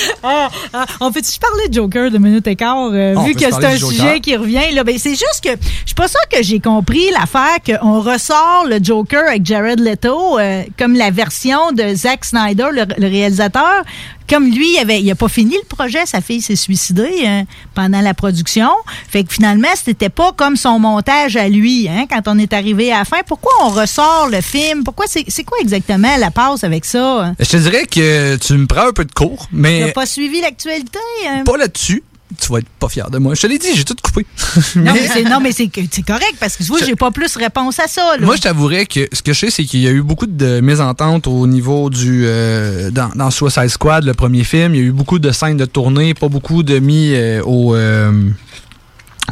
Ah, 0.22 0.48
ah, 0.72 0.86
on 1.00 1.10
peut-tu 1.10 1.38
parler 1.38 1.68
de 1.68 1.74
Joker 1.74 2.10
de 2.10 2.18
minute 2.18 2.46
et 2.46 2.56
quart, 2.56 2.90
euh, 2.92 3.14
Ah, 3.16 3.22
vu 3.24 3.34
que 3.34 3.40
c'est 3.40 3.64
un 3.64 3.76
sujet 3.76 4.20
qui 4.20 4.36
revient? 4.36 4.70
Là, 4.72 4.84
ben, 4.84 4.96
c'est 4.98 5.10
juste 5.10 5.40
que 5.42 5.50
je 5.50 5.86
suis 5.86 5.94
pas 5.94 6.08
sûre 6.08 6.20
que 6.30 6.42
j'ai 6.42 6.60
compris 6.60 7.10
l'affaire 7.10 7.56
qu'on 7.64 8.00
ressort 8.00 8.64
le 8.68 8.78
Joker 8.82 9.22
avec 9.28 9.44
Jared 9.46 9.80
Leto 9.80 10.38
euh, 10.38 10.62
comme 10.78 10.94
la 10.94 11.10
version 11.10 11.72
de 11.72 11.94
Zack 11.94 12.24
Snyder, 12.24 12.66
le, 12.72 12.84
le 12.98 13.06
réalisateur. 13.08 13.82
Comme 14.30 14.46
lui, 14.46 14.74
il 14.74 14.78
avait, 14.78 15.00
il 15.02 15.10
a 15.10 15.16
pas 15.16 15.28
fini 15.28 15.56
le 15.56 15.66
projet, 15.66 16.06
sa 16.06 16.20
fille 16.20 16.40
s'est 16.40 16.54
suicidée 16.54 17.24
euh, 17.26 17.42
pendant 17.74 18.00
la 18.00 18.14
production. 18.14 18.68
Fait 19.08 19.24
que 19.24 19.32
finalement, 19.32 19.66
c'était 19.74 20.08
pas 20.08 20.30
comme 20.32 20.54
son 20.56 20.78
montage 20.78 21.36
à 21.36 21.48
lui, 21.48 21.88
hein, 21.88 22.06
quand 22.08 22.22
on 22.28 22.38
est 22.38 22.52
arrivé 22.52 22.92
à 22.92 23.00
la 23.00 23.04
fin. 23.04 23.18
Pourquoi 23.26 23.50
on 23.64 23.70
ressort 23.70 24.28
le 24.30 24.40
film? 24.40 24.84
Pourquoi 24.84 25.06
c'est, 25.08 25.24
quoi 25.44 25.58
exactement 25.60 26.16
la 26.16 26.30
passe 26.30 26.62
avec 26.62 26.84
ça? 26.84 27.24
hein? 27.24 27.34
Je 27.40 27.44
te 27.48 27.56
dirais 27.56 27.86
que 27.86 28.36
tu 28.36 28.52
me 28.54 28.66
prends 28.66 28.86
un 28.88 28.92
peu 28.92 29.04
de 29.04 29.12
cours, 29.12 29.46
Tu 29.48 29.56
mais 29.56 29.80
n'as 29.80 29.92
pas 29.92 30.06
suivi 30.06 30.40
l'actualité? 30.40 30.98
hein? 31.28 31.42
pas 31.44 31.56
là-dessus. 31.56 32.04
Tu 32.38 32.52
vas 32.52 32.58
être 32.58 32.68
pas 32.78 32.88
fier 32.88 33.10
de 33.10 33.18
moi. 33.18 33.34
Je 33.34 33.40
te 33.40 33.46
l'ai 33.46 33.58
dit, 33.58 33.68
j'ai 33.74 33.84
tout 33.84 33.96
coupé. 34.02 34.24
Non, 34.76 34.92
mais 34.92 35.08
c'est, 35.12 35.22
non, 35.24 35.40
mais 35.40 35.52
c'est, 35.52 35.68
que- 35.68 35.80
c'est 35.90 36.02
correct 36.02 36.34
parce 36.38 36.56
que 36.56 36.62
tu 36.62 36.68
vois, 36.68 36.78
j'ai 36.84 36.94
pas 36.96 37.10
plus 37.10 37.34
réponse 37.36 37.80
à 37.80 37.88
ça. 37.88 38.16
Là. 38.18 38.24
Moi, 38.24 38.36
je 38.36 38.42
t'avouerais 38.42 38.86
que 38.86 39.08
ce 39.12 39.22
que 39.22 39.32
je 39.32 39.38
sais, 39.40 39.50
c'est 39.50 39.64
qu'il 39.64 39.80
y 39.80 39.88
a 39.88 39.90
eu 39.90 40.02
beaucoup 40.02 40.26
de 40.26 40.60
mésententes 40.60 41.26
au 41.26 41.46
niveau 41.46 41.90
du. 41.90 42.22
euh, 42.26 42.90
dans, 42.90 43.08
dans 43.16 43.30
Suicide 43.30 43.68
Squad, 43.68 44.04
le 44.04 44.14
premier 44.14 44.44
film. 44.44 44.74
Il 44.74 44.80
y 44.80 44.84
a 44.84 44.86
eu 44.86 44.92
beaucoup 44.92 45.18
de 45.18 45.30
scènes 45.32 45.56
de 45.56 45.64
tournée, 45.64 46.14
pas 46.14 46.28
beaucoup 46.28 46.62
de 46.62 46.78
mis 46.78 47.12
euh, 47.14 47.42
au, 47.44 47.74
euh, 47.74 48.28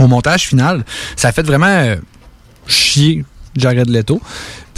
au 0.01 0.07
montage 0.09 0.47
final. 0.49 0.85
Ça 1.17 1.29
a 1.29 1.33
fait 1.33 1.43
vraiment 1.43 1.95
chier 2.67 3.25
Jared 3.57 3.89
Leto. 3.89 4.21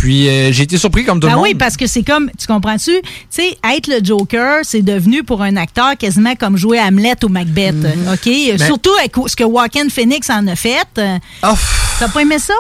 Puis 0.00 0.28
euh, 0.30 0.50
j'ai 0.50 0.62
été 0.62 0.78
surpris 0.78 1.04
comme 1.04 1.20
tout 1.20 1.26
Ben 1.26 1.34
le 1.34 1.36
monde. 1.40 1.46
oui, 1.48 1.54
parce 1.54 1.76
que 1.76 1.86
c'est 1.86 2.02
comme, 2.02 2.30
tu 2.38 2.46
comprends-tu? 2.46 3.02
Tu 3.02 3.06
sais, 3.28 3.58
être 3.74 3.86
le 3.86 4.02
Joker, 4.02 4.60
c'est 4.62 4.80
devenu 4.80 5.22
pour 5.24 5.42
un 5.42 5.56
acteur 5.58 5.94
quasiment 5.98 6.34
comme 6.36 6.56
jouer 6.56 6.80
Hamlet 6.80 7.22
ou 7.22 7.28
Macbeth. 7.28 7.74
OK? 8.10 8.24
Ben- 8.24 8.58
Surtout 8.58 8.92
avec 8.98 9.12
ce 9.26 9.36
que 9.36 9.44
Joaquin 9.44 9.90
Phoenix 9.90 10.30
en 10.30 10.46
a 10.46 10.56
fait. 10.56 10.86
T'as 11.42 12.08
pas 12.08 12.22
aimé 12.22 12.38
ça? 12.38 12.54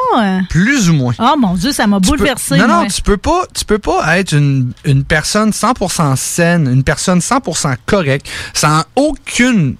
Plus 0.50 0.90
ou 0.90 0.92
moins. 0.92 1.14
Oh 1.18 1.34
mon 1.38 1.54
Dieu, 1.54 1.72
ça 1.72 1.86
m'a 1.86 1.98
peux- 1.98 2.08
bouleversé. 2.08 2.58
non, 2.58 2.68
non, 2.68 2.86
tu 2.86 3.00
peux 3.00 3.16
pas, 3.16 3.44
tu 3.54 3.64
peux 3.64 3.78
pas 3.78 4.18
être 4.18 4.32
une, 4.34 4.72
une 4.84 5.02
personne 5.04 5.48
100% 5.50 6.16
saine, 6.16 6.68
une 6.70 6.84
personne 6.84 7.20
100% 7.20 7.74
correcte, 7.86 8.28
sans 8.52 8.82
aucune 8.96 9.76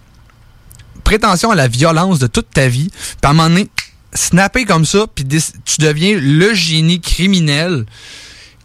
prétention 1.04 1.50
à 1.50 1.54
la 1.54 1.68
violence 1.68 2.18
de 2.20 2.26
toute 2.26 2.48
ta 2.54 2.68
vie. 2.68 2.88
Puis 2.90 3.16
à 3.22 3.28
un 3.28 3.32
moment 3.34 3.48
donné, 3.50 3.68
snapper 4.14 4.64
comme 4.64 4.84
ça, 4.84 5.06
puis 5.12 5.24
tu 5.24 5.80
deviens 5.80 6.18
le 6.20 6.54
génie 6.54 7.00
criminel 7.00 7.86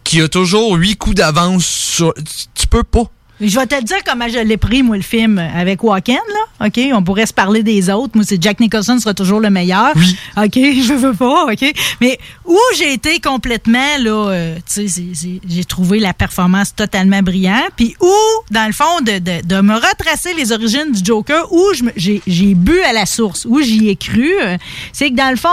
qui 0.04 0.20
a 0.20 0.28
toujours 0.28 0.74
huit 0.76 0.96
coups 0.96 1.16
d'avance 1.16 1.66
sur... 1.66 2.14
Tu 2.54 2.66
peux 2.66 2.84
pas. 2.84 3.10
Je 3.40 3.58
vais 3.58 3.66
te 3.66 3.82
dire 3.84 3.98
comment 4.04 4.28
je 4.28 4.38
l'ai 4.38 4.56
pris, 4.56 4.82
moi, 4.82 4.96
le 4.96 5.02
film 5.02 5.38
avec 5.38 5.82
Joaquin, 5.82 6.14
là. 6.14 6.66
OK? 6.66 6.80
On 6.94 7.02
pourrait 7.02 7.26
se 7.26 7.34
parler 7.34 7.62
des 7.62 7.90
autres. 7.90 8.12
Moi, 8.14 8.24
c'est 8.26 8.42
Jack 8.42 8.60
Nicholson 8.60 8.98
sera 8.98 9.12
toujours 9.12 9.40
le 9.40 9.50
meilleur. 9.50 9.92
Oui. 9.94 10.16
OK? 10.38 10.54
Je 10.54 10.94
veux 10.94 11.12
pas, 11.12 11.44
OK? 11.44 11.64
Mais 12.00 12.18
où 12.46 12.58
j'ai 12.78 12.94
été 12.94 13.20
complètement, 13.20 13.98
là, 13.98 14.30
euh, 14.30 14.56
tu 14.72 14.88
sais, 14.88 15.02
j'ai 15.46 15.64
trouvé 15.64 15.98
la 15.98 16.14
performance 16.14 16.74
totalement 16.74 17.22
brillante. 17.22 17.70
Puis 17.76 17.94
où, 18.00 18.14
dans 18.50 18.66
le 18.66 18.72
fond, 18.72 19.00
de, 19.02 19.18
de, 19.18 19.46
de 19.46 19.60
me 19.60 19.74
retracer 19.74 20.32
les 20.34 20.52
origines 20.52 20.92
du 20.92 21.04
Joker, 21.04 21.52
où 21.52 21.62
j'ai 21.96 22.54
bu 22.54 22.80
à 22.82 22.92
la 22.92 23.04
source, 23.04 23.44
où 23.44 23.60
j'y 23.60 23.88
ai 23.90 23.96
cru, 23.96 24.32
euh, 24.40 24.56
c'est 24.92 25.10
que 25.10 25.16
dans 25.16 25.30
le 25.30 25.36
fond, 25.36 25.48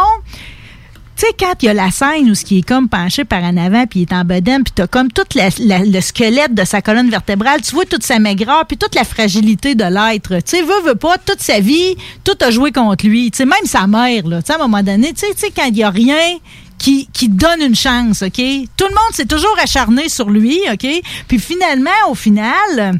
tu 1.16 1.26
sais, 1.26 1.34
quand 1.40 1.54
il 1.62 1.66
y 1.66 1.70
a 1.70 1.74
la 1.74 1.92
scène 1.92 2.30
où 2.30 2.36
ce 2.36 2.44
qui 2.44 2.60
est 2.60 2.68
comme 2.68 2.90
penché 2.90 3.24
par 3.24 3.44
en 3.44 3.56
avant, 3.56 3.86
puis 3.86 4.02
il 4.02 4.04
est 4.04 4.14
en 4.14 4.24
bedaine, 4.24 4.64
puis 4.64 4.74
t'as 4.76 4.88
comme 4.88 5.12
tout 5.12 5.24
le 5.36 6.02
squelette 6.02 6.56
de 6.56 6.66
sa 6.66 6.82
colonne 6.82 7.10
vertébrale, 7.10 7.62
tu 7.62 7.76
vois 7.76 7.86
toute 7.86 8.04
sa 8.04 8.20
maigreur, 8.20 8.66
puis 8.66 8.78
toute 8.78 8.96
la 8.96 9.04
fragilité 9.04 9.76
de 9.76 9.84
l'être. 9.84 10.36
Tu 10.38 10.58
sais, 10.58 10.62
veut, 10.64 10.82
veut 10.86 10.96
pas, 10.96 11.18
toute 11.18 11.42
sa 11.42 11.60
vie, 11.60 11.96
tout 12.24 12.38
a 12.42 12.50
joué 12.50 12.72
contre 12.72 13.06
lui. 13.06 13.30
Tu 13.30 13.38
sais, 13.38 13.46
même 13.46 13.66
sa 13.66 13.86
mère, 13.86 14.28
là, 14.28 14.42
tu 14.42 14.48
sais, 14.48 14.54
à 14.54 14.56
un 14.56 14.68
moment 14.68 14.82
donné, 14.82 15.14
tu 15.14 15.26
sais, 15.36 15.52
quand 15.56 15.66
il 15.66 15.78
y 15.78 15.84
a 15.84 15.90
rien 15.92 16.38
qui, 16.80 17.08
qui 17.14 17.30
donne 17.30 17.62
une 17.62 17.76
chance, 17.76 18.24
OK? 18.24 18.36
Tout 18.36 18.86
le 18.86 18.96
monde 18.96 19.14
s'est 19.14 19.26
toujours 19.26 19.56
acharné 19.62 20.10
sur 20.10 20.30
lui, 20.30 20.60
OK? 20.72 20.88
Puis 21.28 21.40
finalement, 21.40 21.92
au 22.10 22.16
final, 22.16 23.00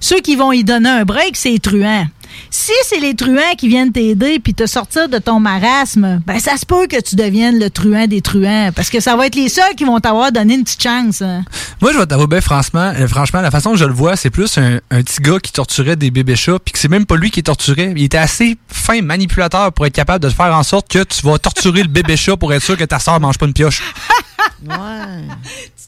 ceux 0.00 0.20
qui 0.20 0.36
vont 0.36 0.52
y 0.52 0.64
donner 0.64 0.90
un 0.90 1.04
break, 1.04 1.36
c'est 1.36 1.58
les. 1.58 2.04
Si 2.50 2.72
c'est 2.84 3.00
les 3.00 3.14
truands 3.14 3.54
qui 3.58 3.68
viennent 3.68 3.92
t'aider 3.92 4.38
puis 4.38 4.54
te 4.54 4.66
sortir 4.66 5.08
de 5.08 5.18
ton 5.18 5.40
marasme, 5.40 6.20
ben 6.26 6.38
ça 6.38 6.56
se 6.56 6.64
peut 6.66 6.86
que 6.86 7.00
tu 7.00 7.16
deviennes 7.16 7.58
le 7.58 7.70
truand 7.70 8.06
des 8.06 8.20
truands 8.22 8.70
parce 8.74 8.90
que 8.90 9.00
ça 9.00 9.16
va 9.16 9.26
être 9.26 9.34
les 9.34 9.48
seuls 9.48 9.74
qui 9.76 9.84
vont 9.84 9.98
t'avoir 10.00 10.32
donné 10.32 10.54
une 10.54 10.64
petite 10.64 10.82
chance. 10.82 11.22
hein. 11.22 11.44
Moi, 11.80 11.92
je 11.92 11.98
vais 11.98 12.06
t'avouer, 12.06 12.26
ben, 12.26 12.40
franchement, 12.40 12.92
la 13.40 13.50
façon 13.50 13.72
que 13.72 13.76
je 13.78 13.84
le 13.84 13.92
vois, 13.92 14.16
c'est 14.16 14.30
plus 14.30 14.56
un, 14.58 14.78
un 14.90 15.02
petit 15.02 15.20
gars 15.20 15.38
qui 15.42 15.52
torturait 15.52 15.96
des 15.96 16.10
bébés 16.10 16.36
chats, 16.36 16.58
puis 16.64 16.72
que 16.72 16.78
c'est 16.78 16.88
même 16.88 17.06
pas 17.06 17.16
lui 17.16 17.30
qui 17.30 17.42
torturait. 17.42 17.92
Il 17.96 18.02
était 18.04 18.18
assez 18.18 18.56
fin 18.68 19.02
manipulateur 19.02 19.72
pour 19.72 19.86
être 19.86 19.94
capable 19.94 20.24
de 20.24 20.30
faire 20.30 20.54
en 20.54 20.62
sorte 20.62 20.88
que 20.88 21.02
tu 21.04 21.22
vas 21.26 21.38
torturer 21.38 21.82
le 21.82 21.88
bébé 21.88 22.16
chat 22.16 22.36
pour 22.36 22.52
être 22.52 22.62
sûr 22.62 22.76
que 22.76 22.84
ta 22.84 22.98
soeur 22.98 23.20
mange 23.20 23.38
pas 23.38 23.46
une 23.46 23.52
pioche. 23.52 23.82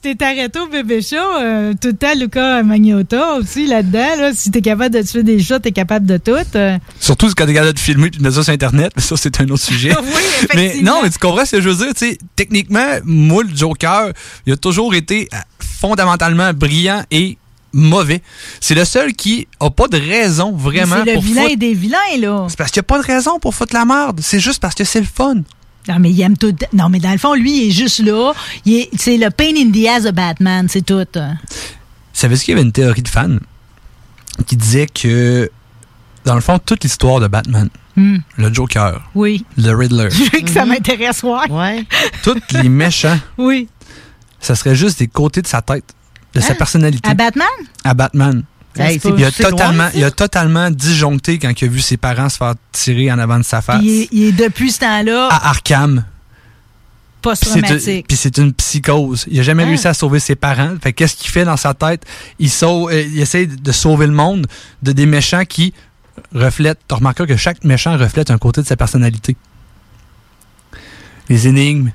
Tu 0.02 0.14
t'es 0.16 0.24
arrêté 0.24 0.58
au 0.60 0.66
bébé 0.68 1.02
chat, 1.02 1.40
euh, 1.40 1.72
tout 1.80 1.88
le 1.88 1.96
temps 1.96 2.14
Luca 2.16 2.62
Magnotta 2.62 3.34
aussi 3.36 3.66
là-dedans. 3.66 4.16
Là. 4.18 4.30
Si 4.34 4.50
t'es 4.50 4.60
capable 4.60 4.94
de 4.94 5.02
tuer 5.02 5.22
des 5.22 5.38
chats, 5.42 5.58
t'es 5.60 5.72
capable 5.72 6.06
de 6.06 6.16
tout. 6.18 6.36
euh. 6.54 6.78
Surtout 7.00 7.28
quand 7.36 7.46
t'es 7.46 7.54
capable 7.54 7.72
de 7.74 7.78
filmer 7.78 8.06
et 8.08 8.10
de 8.10 8.22
mettre 8.22 8.36
ça 8.36 8.44
sur 8.44 8.52
Internet, 8.52 8.92
mais 8.94 9.02
ça, 9.02 9.16
c'est 9.16 9.40
un 9.40 9.48
autre 9.48 9.62
sujet. 9.62 9.92
mais 10.54 10.66
effectivement. 10.66 10.94
non, 10.96 11.00
mais 11.02 11.10
tu 11.10 11.18
comprends 11.18 11.44
ce 11.44 11.56
que 11.56 11.60
je 11.62 11.68
veux 11.70 11.74
dire? 11.84 11.94
Tu 11.94 12.10
sais, 12.10 12.18
techniquement, 12.36 12.98
moi, 13.04 13.42
le 13.42 13.54
Joker, 13.56 14.10
il 14.46 14.52
a 14.52 14.56
toujours 14.56 14.94
été 14.94 15.28
euh, 15.32 15.36
fondamentalement 15.60 16.52
brillant 16.52 17.02
et 17.10 17.38
mauvais. 17.72 18.22
C'est 18.60 18.74
le 18.74 18.84
seul 18.84 19.12
qui 19.14 19.48
a 19.60 19.70
pas 19.70 19.88
de 19.88 19.98
raison 19.98 20.52
vraiment 20.52 20.96
C'est 21.04 21.10
le 21.10 21.14
pour 21.14 21.22
vilain 21.22 21.42
foutre- 21.44 21.58
des 21.58 21.74
vilains, 21.74 21.98
là. 22.20 22.46
C'est 22.48 22.56
parce 22.58 22.70
qu'il 22.70 22.80
n'y 22.80 22.84
a 22.84 22.88
pas 22.94 22.98
de 23.02 23.06
raison 23.06 23.38
pour 23.40 23.54
foutre 23.54 23.74
la 23.74 23.84
merde. 23.84 24.20
C'est 24.22 24.40
juste 24.40 24.60
parce 24.60 24.74
que 24.74 24.84
c'est 24.84 25.00
le 25.00 25.06
fun. 25.06 25.36
Non, 25.88 25.98
mais 26.00 26.10
il 26.10 26.20
aime 26.20 26.36
tout. 26.36 26.54
Non, 26.72 26.88
mais 26.88 26.98
dans 26.98 27.12
le 27.12 27.18
fond, 27.18 27.34
lui, 27.34 27.64
il 27.64 27.68
est 27.68 27.72
juste 27.72 28.00
là. 28.00 28.32
Il 28.64 28.74
est- 28.74 28.90
C'est 28.98 29.16
le 29.16 29.30
pain 29.30 29.52
in 29.56 29.70
the 29.70 29.86
ass 29.88 30.04
de 30.04 30.10
Batman, 30.10 30.66
c'est 30.68 30.84
tout. 30.84 31.06
Savais-tu 32.12 32.44
qu'il 32.44 32.52
y 32.52 32.56
avait 32.56 32.66
une 32.66 32.72
théorie 32.72 33.02
de 33.02 33.08
fans 33.08 33.36
qui 34.46 34.56
disait 34.56 34.86
que, 34.86 35.50
dans 36.24 36.34
le 36.34 36.40
fond, 36.40 36.58
toute 36.58 36.82
l'histoire 36.84 37.20
de 37.20 37.28
Batman, 37.28 37.68
Hmm. 37.96 38.18
le 38.36 38.52
Joker, 38.52 39.00
Oui. 39.14 39.44
le 39.56 39.72
Riddler, 39.74 40.08
Je 40.10 40.24
veux 40.24 40.40
que 40.44 40.50
ça 40.50 40.66
m'intéresse, 40.66 41.22
ouais. 41.22 41.86
tous 42.22 42.36
les 42.52 42.68
méchants, 42.68 43.18
Oui. 43.38 43.68
ça 44.38 44.54
serait 44.54 44.74
juste 44.76 44.98
des 44.98 45.06
côtés 45.08 45.40
de 45.40 45.46
sa 45.46 45.62
tête, 45.62 45.94
de 46.34 46.40
sa 46.40 46.52
Hein? 46.52 46.56
personnalité. 46.56 47.08
À 47.08 47.14
Batman? 47.14 47.46
à 47.84 47.94
Batman. 47.94 48.42
Il, 48.78 49.24
a 49.24 49.30
C'est 49.30 49.42
loin, 49.42 49.50
totalement, 49.50 49.88
il 49.94 50.04
a 50.04 50.10
totalement 50.10 50.70
disjoncté 50.70 51.38
quand 51.38 51.50
il 51.60 51.64
a 51.64 51.68
vu 51.68 51.80
ses 51.80 51.96
parents 51.96 52.28
se 52.28 52.36
faire 52.36 52.54
tirer 52.72 53.10
en 53.10 53.18
avant 53.18 53.38
de 53.38 53.44
sa 53.44 53.62
face. 53.62 53.80
Il 53.82 54.02
est, 54.02 54.08
il 54.12 54.22
est 54.24 54.32
depuis 54.32 54.70
ce 54.72 54.80
temps-là 54.80 55.28
À 55.30 55.48
Arkham. 55.50 56.04
Puis 57.22 57.32
c'est 57.34 57.46
une- 57.56 57.60
post-traumatique. 57.62 58.06
Puis 58.06 58.16
c'est 58.16 58.38
une 58.38 58.52
psychose. 58.52 59.24
Il 59.28 59.40
a 59.40 59.42
jamais 59.42 59.64
Ah. 59.64 59.66
réussi 59.66 59.88
à 59.88 59.94
sauver 59.94 60.20
ses 60.20 60.36
parents. 60.36 60.74
Fait 60.80 60.92
que 60.92 60.98
qu'est-ce 60.98 61.16
qu'il 61.16 61.30
fait 61.30 61.44
dans 61.44 61.56
sa 61.56 61.74
tête? 61.74 62.04
Il, 62.38 62.50
sauve, 62.50 62.90
euh, 62.92 63.02
il 63.02 63.20
essaie 63.20 63.46
de 63.46 63.72
sauver 63.72 64.06
le 64.06 64.12
monde 64.12 64.46
de 64.82 64.92
des 64.92 65.06
méchants 65.06 65.44
qui 65.44 65.74
reflètent. 66.32 66.78
Tu 66.88 66.94
remarqueras 66.94 67.26
que 67.26 67.36
chaque 67.36 67.64
méchant 67.64 67.96
reflète 67.98 68.30
un 68.30 68.38
côté 68.38 68.62
de 68.62 68.66
sa 68.66 68.76
personnalité. 68.76 69.36
les 71.28 71.48
énigmes, 71.48 71.90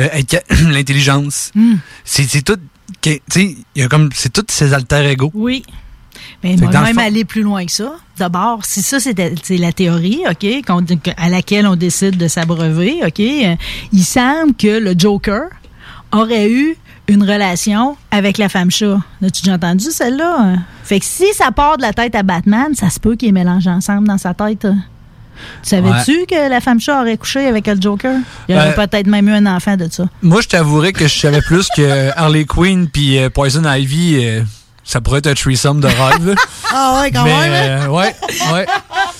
euh, 0.00 0.08
l'intelligence. 0.68 1.52
Hmm. 1.54 1.76
C'est 2.04 2.24
c'est 2.24 2.42
tout. 2.42 2.58
a 3.06 3.88
comme. 3.88 4.10
C'est 4.12 4.32
tous 4.32 4.44
ces 4.48 4.74
alter 4.74 5.08
ego. 5.10 5.30
Oui. 5.34 5.62
Mais 6.44 6.54
le 6.56 6.68
même 6.68 6.94
fond- 6.94 7.00
aller 7.00 7.24
plus 7.24 7.42
loin 7.42 7.64
que 7.66 7.72
ça. 7.72 7.92
D'abord, 8.16 8.64
si 8.64 8.80
ça, 8.82 9.00
c'était- 9.00 9.34
c'est 9.42 9.56
la 9.56 9.72
théorie, 9.72 10.22
OK, 10.30 10.46
à 11.16 11.28
laquelle 11.28 11.66
on 11.66 11.74
décide 11.76 12.16
de 12.16 12.28
s'abreuver, 12.28 13.00
OK, 13.04 13.18
euh, 13.20 13.54
il 13.92 14.04
semble 14.04 14.54
que 14.54 14.78
le 14.78 14.94
Joker 14.96 15.48
aurait 16.12 16.50
eu 16.50 16.76
une 17.08 17.22
relation 17.22 17.96
avec 18.10 18.38
la 18.38 18.48
femme 18.48 18.70
chat. 18.70 18.98
As-tu 19.24 19.42
déjà 19.42 19.54
entendu 19.56 19.86
celle-là? 19.90 20.56
Fait 20.84 21.00
que 21.00 21.06
si 21.06 21.24
ça 21.34 21.50
part 21.50 21.76
de 21.78 21.82
la 21.82 21.92
tête 21.92 22.14
à 22.14 22.22
Batman, 22.22 22.74
ça 22.74 22.90
se 22.90 23.00
peut 23.00 23.16
qu'ils 23.16 23.32
mélangent 23.32 23.66
ensemble 23.66 24.06
dans 24.06 24.18
sa 24.18 24.34
tête. 24.34 24.60
Tu 25.62 25.68
Savais-tu 25.70 26.26
que 26.26 26.48
la 26.50 26.60
femme 26.60 26.80
chat 26.80 27.00
aurait 27.00 27.16
couché 27.16 27.46
avec 27.46 27.66
le 27.66 27.80
Joker? 27.80 28.16
Il 28.48 28.54
y 28.54 28.58
aurait 28.58 28.76
Euh, 28.78 28.86
peut-être 28.86 29.06
même 29.06 29.28
eu 29.28 29.32
un 29.32 29.46
enfant 29.46 29.76
de 29.76 29.88
ça. 29.90 30.06
Moi, 30.20 30.40
je 30.40 30.48
t'avouerais 30.48 30.92
que 30.92 31.06
je 31.06 31.18
savais 31.18 31.40
plus 31.42 31.68
que 31.76 32.10
Harley 32.16 32.44
Quinn 32.44 32.88
puis 32.88 33.18
euh, 33.18 33.30
Poison 33.30 33.62
Ivy, 33.64 34.18
euh, 34.24 34.42
ça 34.88 35.00
pourrait 35.02 35.18
être 35.18 35.26
un 35.26 35.34
threesome 35.34 35.80
de 35.80 35.86
rêve. 35.86 36.34
Ah 36.70 37.00
ouais, 37.00 37.10
quand 37.10 37.24
Mais, 37.24 37.30
même. 37.48 37.52
hein? 37.52 37.84
euh, 37.84 37.88
ouais, 37.88 38.14
ouais. 38.52 38.66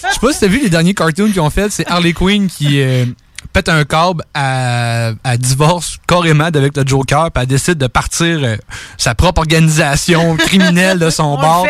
Je 0.09 0.13
sais 0.15 0.21
pas 0.21 0.33
si 0.33 0.41
t'as 0.41 0.47
vu 0.49 0.61
les 0.61 0.69
derniers 0.71 0.93
cartoons 0.95 1.31
qu'ils 1.31 1.41
ont 1.41 1.49
fait. 1.51 1.71
C'est 1.71 1.87
Harley 1.89 2.13
Quinn 2.13 2.47
qui 2.49 2.81
euh, 2.83 3.07
pète 3.55 3.69
un 3.71 3.85
câble 3.85 4.23
à, 4.35 5.13
à 5.25 5.37
divorce 5.39 5.97
carrément 6.07 6.45
avec 6.45 6.77
le 6.77 6.87
Joker, 6.87 7.31
puis 7.31 7.43
elle 7.43 7.49
décide 7.49 7.79
de 7.79 7.87
partir 7.87 8.39
euh, 8.43 8.57
sa 8.99 9.15
propre 9.15 9.41
organisation 9.41 10.37
criminelle 10.37 10.99
de 10.99 11.09
son 11.11 11.37
bord. 11.39 11.67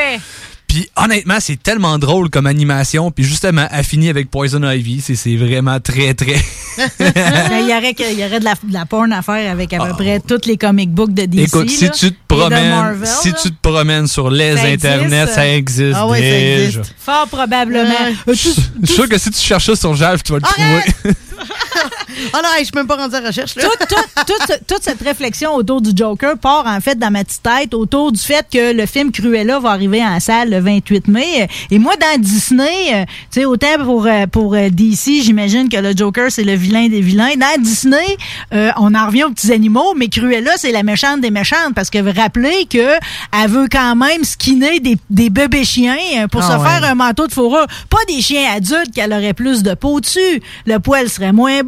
Puis 0.69 0.89
honnêtement, 0.97 1.39
c'est 1.41 1.61
tellement 1.61 1.99
drôle 1.99 2.29
comme 2.29 2.47
animation. 2.47 3.11
Puis 3.11 3.25
justement, 3.25 3.67
elle 3.73 3.85
finit 3.85 4.11
avec 4.11 4.31
Poison 4.31 4.63
Ivy. 4.63 5.01
C'est 5.01 5.37
vraiment 5.37 5.81
très, 5.81 6.13
très... 6.13 6.37
Mais 7.01 7.01
il 7.63 7.69
y 7.69 7.75
aurait, 7.75 7.95
y 8.15 8.25
aurait 8.25 8.39
de, 8.39 8.45
la, 8.45 8.55
de 8.63 8.73
la 8.73 8.85
porn 8.85 9.11
à 9.13 9.23
faire 9.23 9.51
avec 9.51 9.73
à 9.73 9.87
peu 9.87 9.95
près 9.95 10.21
tous 10.21 10.47
les 10.47 10.59
comic 10.59 10.91
books 10.91 11.15
de 11.15 11.25
DC. 11.25 11.41
Ah. 11.41 11.45
Écoute, 11.47 11.71
si 11.71 11.85
là, 11.85 11.91
tu 11.91 12.13
te 12.13 12.19
promènes, 12.29 12.69
Marvel, 12.71 13.09
si 13.09 13.31
là. 13.31 13.39
tu 13.43 13.51
te 13.51 13.57
promènes 13.61 14.07
sur 14.07 14.31
les 14.31 14.57
Ça 14.57 14.69
existe, 14.69 14.85
internets, 14.85 15.27
ça 15.27 15.49
existe 15.49 15.97
Ah 15.97 16.07
ouais, 16.07 16.21
ça 16.21 16.65
existe. 16.65 16.95
Fort 16.99 17.29
probablement. 17.29 17.89
Euh, 18.29 18.35
Je 18.35 18.35
suis 18.35 18.55
sûr 18.85 19.09
que 19.09 19.17
si 19.19 19.31
tu 19.31 19.41
cherches 19.41 19.67
ça 19.67 19.75
sur 19.77 19.95
Jalf, 19.95 20.23
tu 20.23 20.33
vas 20.33 20.39
le 20.39 20.43
trouver. 20.43 21.15
Ah 22.33 22.39
non, 22.43 22.49
je 22.59 22.65
suis 22.65 22.73
même 22.75 22.87
pas 22.87 22.97
rendu 22.97 23.15
à 23.15 23.21
la 23.21 23.29
recherche. 23.29 23.55
Là. 23.57 23.65
toute, 24.67 24.83
cette 24.83 25.01
réflexion 25.03 25.55
autour 25.55 25.81
du 25.81 25.91
Joker 25.95 26.37
part 26.39 26.67
en 26.67 26.81
fait 26.81 26.99
dans 26.99 27.11
ma 27.11 27.25
petite 27.25 27.43
tête 27.43 27.75
autour 27.75 28.13
du 28.13 28.21
fait 28.21 28.47
que 28.53 28.73
le 28.73 28.87
film 28.87 29.11
Cruella 29.13 29.59
va 29.59 29.71
arriver 29.71 30.03
en 30.05 30.19
salle 30.21 30.51
le 30.51 30.61
28 30.61 31.09
mai. 31.09 31.49
Et 31.71 31.79
moi, 31.79 31.95
dans 31.97 32.21
Disney, 32.21 32.71
euh, 32.95 33.05
tu 33.31 33.41
sais, 33.41 33.45
autant 33.45 33.67
pour, 33.85 34.07
euh, 34.07 34.27
pour 34.27 34.55
euh, 34.55 34.69
DC, 34.71 35.23
j'imagine 35.23 35.69
que 35.69 35.77
le 35.77 35.93
Joker, 35.97 36.31
c'est 36.31 36.45
le 36.45 36.55
vilain 36.55 36.89
des 36.89 37.01
vilains. 37.01 37.37
Dans 37.37 37.61
Disney, 37.63 38.17
euh, 38.53 38.71
on 38.77 38.95
en 38.95 39.07
revient 39.07 39.25
aux 39.25 39.31
petits 39.31 39.53
animaux, 39.53 39.95
mais 39.97 40.09
Cruella, 40.09 40.53
c'est 40.57 40.73
la 40.73 40.83
méchante 40.83 41.21
des 41.21 41.31
méchantes 41.31 41.75
parce 41.75 41.91
que 41.91 41.99
vous 41.99 42.13
rappelez 42.19 42.67
que 42.71 42.79
elle 43.43 43.51
veut 43.51 43.69
quand 43.71 43.97
même 43.97 44.25
skinner 44.25 44.81
des, 44.81 44.97
des 45.11 45.31
bébés 45.31 45.65
chiens 45.65 45.97
pour 46.31 46.43
Ah 46.43 46.53
se 46.53 46.53
ouais. 46.63 46.69
faire 46.69 46.85
un 46.91 46.95
manteau 46.95 47.27
de 47.27 47.33
fourrure. 47.33 47.67
Pas 47.91 47.99
des 48.09 48.21
chiens 48.21 48.51
adultes 48.55 48.93
qu'elle 48.95 49.13
aurait 49.13 49.35
plus 49.35 49.63
de 49.63 49.75
peau 49.75 50.01
dessus. 50.01 50.43
Le 50.67 50.79
poil 50.79 51.09
serait 51.09 51.33
moins 51.33 51.63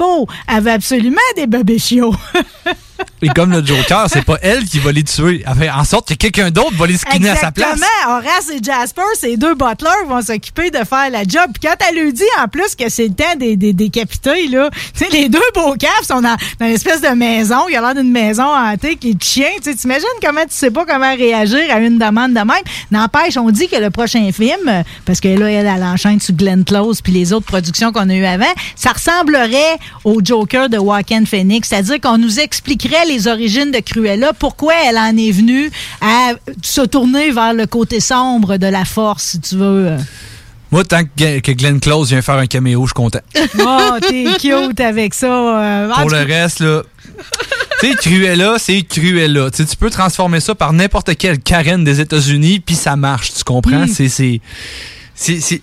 veut 0.61 0.71
absolument 0.71 1.21
des 1.37 1.47
bébés 1.47 1.79
chiots. 1.79 2.15
Et 3.23 3.29
comme 3.29 3.51
le 3.53 3.65
Joker, 3.65 4.07
c'est 4.11 4.25
pas 4.25 4.39
elle 4.43 4.65
qui 4.65 4.79
va 4.79 4.93
les 4.93 5.05
tuer. 5.05 5.45
Elle 5.47 5.55
fait 5.55 5.71
en 5.71 5.85
sorte 5.85 6.09
que 6.09 6.15
quelqu'un 6.15 6.51
d'autre 6.51 6.75
va 6.77 6.87
les 6.87 6.97
skinner 6.97 7.31
à 7.31 7.37
sa 7.37 7.53
place. 7.53 7.73
Exactement. 7.75 8.17
Horace 8.17 8.51
et 8.51 8.63
Jasper, 8.63 9.03
ces 9.19 9.37
deux 9.37 9.55
butlers, 9.55 10.07
vont 10.09 10.23
s'occuper 10.23 10.71
de 10.71 10.79
faire 10.79 11.11
la 11.11 11.23
job. 11.25 11.51
Puis 11.53 11.69
quand 11.69 11.75
elle 11.89 12.03
lui 12.03 12.13
dit 12.13 12.23
en 12.43 12.49
plus 12.49 12.75
que 12.75 12.89
c'est 12.89 13.09
le 13.09 13.15
temps 13.15 13.37
des, 13.39 13.57
des 13.57 13.73
là, 14.51 14.71
tu 14.71 14.81
sais, 14.95 15.11
les 15.13 15.29
deux 15.29 15.39
beaux 15.55 15.75
caves 15.75 16.05
sont 16.07 16.23
dans, 16.23 16.37
une 16.61 16.69
espèce 16.69 17.03
de 17.03 17.09
maison. 17.09 17.69
Il 17.69 17.75
y 17.75 17.77
a 17.77 17.81
l'air 17.81 17.95
d'une 17.95 18.11
maison 18.11 18.45
hantée 18.45 18.89
avec 18.89 19.05
les 19.05 19.17
chiens. 19.21 19.51
Tu 19.63 19.71
sais, 19.71 19.77
t'imagines 19.77 20.07
comment 20.23 20.43
tu 20.43 20.49
sais 20.51 20.71
pas 20.71 20.85
comment 20.87 21.15
réagir 21.15 21.61
à 21.71 21.79
une 21.79 21.99
demande 21.99 22.33
de 22.33 22.41
même. 22.41 22.65
N'empêche, 22.91 23.37
on 23.37 23.51
dit 23.51 23.69
que 23.69 23.77
le 23.77 23.91
prochain 23.91 24.31
film, 24.33 24.85
parce 25.05 25.21
que 25.21 25.29
là, 25.29 25.51
elle, 25.51 25.67
elle 25.67 25.83
enchaîne 25.85 26.21
sur 26.21 26.35
Glenn 26.35 26.65
Close 26.65 27.03
puis 27.03 27.13
les 27.13 27.33
autres 27.33 27.47
productions 27.47 27.93
qu'on 27.93 28.09
a 28.09 28.15
eues 28.15 28.25
avant, 28.25 28.53
ça 28.77 28.93
ressemblerait 28.93 29.79
au 30.05 30.21
Joker 30.25 30.69
de 30.69 30.77
Joaquin 30.77 31.25
Phoenix. 31.25 31.69
C'est-à-dire 31.69 32.01
qu'on 32.01 32.19
nous 32.19 32.41
expliquerait 32.41 32.90
les 33.09 33.27
origines 33.29 33.71
de 33.71 33.79
Cruella, 33.81 34.33
pourquoi 34.33 34.75
elle 34.89 34.99
en 34.99 35.17
est 35.17 35.31
venue 35.33 35.71
à 36.01 36.33
se 36.63 36.83
tourner 36.83 37.31
vers 37.31 37.53
le 37.55 37.67
côté 37.67 38.01
sombre 38.01 38.57
de 38.57 38.67
la 38.67 38.85
force, 38.85 39.25
si 39.33 39.41
tu 39.41 39.57
veux. 39.57 39.97
Moi, 40.71 40.85
tant 40.85 41.03
que, 41.05 41.41
que 41.41 41.53
Glenn 41.53 41.81
Close 41.81 42.11
vient 42.11 42.23
faire 42.23 42.37
un 42.37 42.47
caméo, 42.47 42.83
je 42.83 42.89
suis 42.89 42.95
content. 42.95 43.19
Oh, 43.59 43.97
t'es 44.09 44.25
cute 44.41 44.81
avec 44.81 45.15
ça. 45.15 45.27
euh, 45.27 45.89
Pour 45.95 46.11
le 46.11 46.19
reste, 46.19 46.61
là. 46.61 46.83
tu 47.81 47.89
sais, 47.91 47.95
Cruella, 47.97 48.55
c'est 48.59 48.83
Cruella. 48.83 49.51
Tu 49.51 49.65
peux 49.79 49.91
transformer 49.91 50.39
ça 50.39 50.55
par 50.55 50.73
n'importe 50.73 51.17
quelle 51.17 51.41
Karen 51.41 51.83
des 51.83 52.01
États-Unis, 52.01 52.61
puis 52.61 52.77
ça 52.77 52.95
marche, 52.95 53.33
tu 53.35 53.43
comprends? 53.43 53.87
Mm. 53.87 53.89
C'est- 53.89 55.61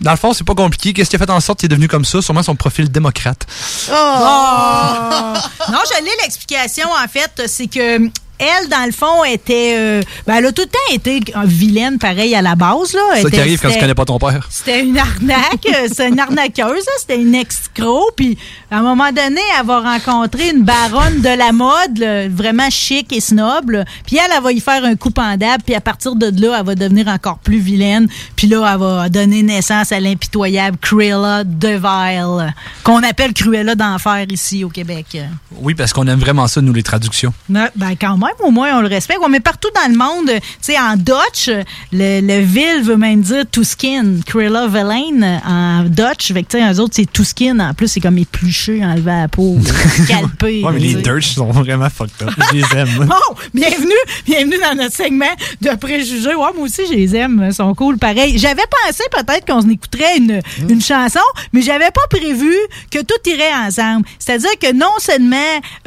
Dans 0.00 0.12
le 0.12 0.16
fond, 0.16 0.32
c'est 0.32 0.44
pas 0.44 0.54
compliqué. 0.54 0.92
Qu'est-ce 0.92 1.10
qui 1.10 1.16
a 1.16 1.18
fait 1.18 1.30
en 1.30 1.40
sorte 1.40 1.60
qu'il 1.60 1.66
est 1.66 1.70
devenu 1.70 1.88
comme 1.88 2.04
ça? 2.04 2.22
Sûrement 2.22 2.42
son 2.42 2.56
profil 2.56 2.90
démocrate. 2.90 3.46
Oh! 3.90 3.92
non, 5.70 5.78
je 5.88 6.04
l'ai 6.04 6.10
l'explication, 6.22 6.88
en 6.90 7.08
fait. 7.08 7.42
C'est 7.46 7.66
que 7.66 8.10
elle, 8.40 8.68
dans 8.68 8.84
le 8.86 8.92
fond, 8.92 9.24
était. 9.24 9.74
euh, 9.76 10.02
ben, 10.26 10.36
elle 10.36 10.46
a 10.46 10.52
tout 10.52 10.62
le 10.62 10.68
temps 10.68 10.94
été 10.94 11.20
vilaine, 11.44 11.98
pareil, 11.98 12.34
à 12.34 12.42
la 12.42 12.54
base. 12.56 12.92
là. 12.94 13.00
C'est 13.16 13.22
ça 13.22 13.30
qui 13.30 13.40
arrive 13.40 13.60
quand 13.60 13.68
tu 13.68 13.74
c'était- 13.74 13.80
connais 13.80 13.94
pas 13.94 14.04
ton 14.04 14.18
père. 14.18 14.46
C'était 14.50 14.80
une 14.82 14.98
arnaque, 14.98 15.66
euh, 15.68 15.88
c'est 15.92 16.08
une 16.08 16.18
arnaqueuse, 16.20 16.84
c'était 16.98 17.20
une 17.20 17.34
escroc. 17.34 18.10
Puis 18.16 18.36
à 18.70 18.78
un 18.78 18.82
moment 18.82 19.10
donné, 19.12 19.40
elle 19.58 19.66
va 19.66 19.80
rencontrer 19.80 20.50
une 20.50 20.62
baronne 20.62 21.20
de 21.20 21.28
la 21.36 21.52
mode, 21.52 21.98
là, 21.98 22.28
vraiment 22.28 22.68
chic 22.70 23.12
et 23.12 23.20
snob. 23.20 23.70
là. 23.70 23.84
Puis 24.06 24.16
elle, 24.16 24.30
elle 24.36 24.42
va 24.42 24.52
y 24.52 24.60
faire 24.60 24.84
un 24.84 24.96
coup 24.96 25.10
pendable. 25.10 25.62
Puis 25.64 25.74
à 25.74 25.80
partir 25.80 26.14
de 26.14 26.26
là, 26.40 26.56
elle 26.60 26.66
va 26.66 26.74
devenir 26.74 27.08
encore 27.08 27.38
plus 27.38 27.58
vilaine. 27.58 28.08
Puis 28.36 28.46
là, 28.46 28.68
elle 28.72 28.78
va 28.80 29.08
donner 29.08 29.42
naissance 29.42 29.92
à 29.92 30.00
l'impitoyable 30.00 30.78
Cruella 30.80 31.44
DeVille, 31.44 32.54
qu'on 32.84 33.02
appelle 33.02 33.32
Cruella 33.32 33.74
d'enfer 33.74 34.24
ici 34.30 34.64
au 34.64 34.68
Québec. 34.68 35.18
Oui, 35.60 35.74
parce 35.74 35.92
qu'on 35.92 36.06
aime 36.06 36.20
vraiment 36.20 36.46
ça, 36.46 36.60
nous, 36.60 36.72
les 36.72 36.82
traductions. 36.82 37.32
Ben 37.48 37.68
quand 38.00 38.16
même, 38.16 38.29
au 38.40 38.50
moins, 38.50 38.78
on 38.78 38.80
le 38.80 38.88
respecte. 38.88 39.20
Mais 39.28 39.40
partout 39.40 39.68
dans 39.74 39.90
le 39.90 39.96
monde, 39.96 40.30
tu 40.30 40.40
sais, 40.60 40.78
en 40.78 40.96
Dutch, 40.96 41.48
le, 41.92 42.20
le 42.20 42.40
ville 42.40 42.82
veut 42.82 42.96
même 42.96 43.20
dire 43.20 43.44
to 43.50 43.62
skin. 43.62 44.20
Cruella 44.26 44.66
Villain 44.66 45.40
en 45.46 45.84
Dutch. 45.84 46.32
Que, 46.32 46.38
tu 46.40 46.58
sais, 46.58 46.72
eux 46.72 46.80
autres, 46.80 46.94
c'est 46.96 47.10
to 47.10 47.24
skin. 47.24 47.58
En 47.60 47.74
plus, 47.74 47.88
c'est 47.88 48.00
comme 48.00 48.18
épluché, 48.18 48.84
enlevé 48.84 49.10
à 49.10 49.20
la 49.22 49.28
peau, 49.28 49.58
scalpé. 50.04 50.62
Ouais, 50.64 50.72
mais 50.72 50.80
tu 50.80 50.86
les. 50.96 51.02
Dirts 51.02 51.22
sont 51.22 51.50
vraiment 51.50 51.88
fucked 51.90 52.26
up. 52.26 52.34
Je 52.50 52.56
les 52.56 52.80
aime. 52.80 52.88
Bon, 53.10 53.36
bienvenue, 53.54 53.92
bienvenue 54.24 54.56
dans 54.62 54.74
notre 54.76 54.94
segment 54.94 55.24
de 55.60 55.70
préjugés. 55.76 56.34
Ouais, 56.34 56.50
moi 56.54 56.64
aussi, 56.64 56.82
je 56.88 56.92
les 56.94 57.16
aime, 57.16 57.44
ils 57.48 57.54
sont 57.54 57.74
cool, 57.74 57.98
pareil. 57.98 58.38
J'avais 58.38 58.62
pensé 58.86 59.02
peut-être 59.10 59.46
qu'on 59.46 59.68
écouterait 59.68 60.18
une, 60.18 60.40
une 60.68 60.80
chanson, 60.80 61.20
mais 61.52 61.62
j'avais 61.62 61.90
pas 61.90 62.06
prévu 62.10 62.54
que 62.90 63.00
tout 63.00 63.14
irait 63.28 63.52
ensemble. 63.66 64.06
C'est-à-dire 64.18 64.50
que 64.60 64.72
non 64.72 64.92
seulement 64.98 65.36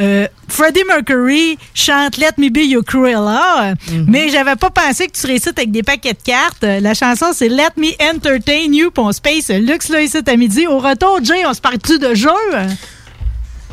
euh, 0.01 0.27
Freddie 0.47 0.83
Mercury 0.87 1.57
chante 1.73 2.17
Let 2.17 2.32
Me 2.37 2.49
Be 2.49 2.65
Your 2.65 2.83
Cruella, 2.83 3.71
euh, 3.71 3.75
mais 4.07 4.29
j'avais 4.29 4.55
pas 4.55 4.69
pensé 4.69 5.07
que 5.07 5.17
tu 5.17 5.31
ici 5.33 5.49
avec 5.49 5.71
des 5.71 5.83
paquets 5.83 6.13
de 6.13 6.21
cartes. 6.23 6.63
La 6.63 6.93
chanson, 6.93 7.27
c'est 7.33 7.49
Let 7.49 7.73
Me 7.77 7.89
Entertain 8.11 8.71
You, 8.71 8.91
puis 8.91 9.03
on 9.03 9.11
se 9.11 9.21
paye 9.21 9.41
ce 9.41 9.53
luxe 9.53 9.89
là 9.89 10.01
ici 10.01 10.17
à 10.25 10.35
midi. 10.35 10.67
Au 10.67 10.79
retour, 10.79 11.19
Jay, 11.23 11.45
on 11.45 11.53
se 11.53 11.61
parle-tu 11.61 11.99
de 11.99 12.13
jeu? 12.13 12.29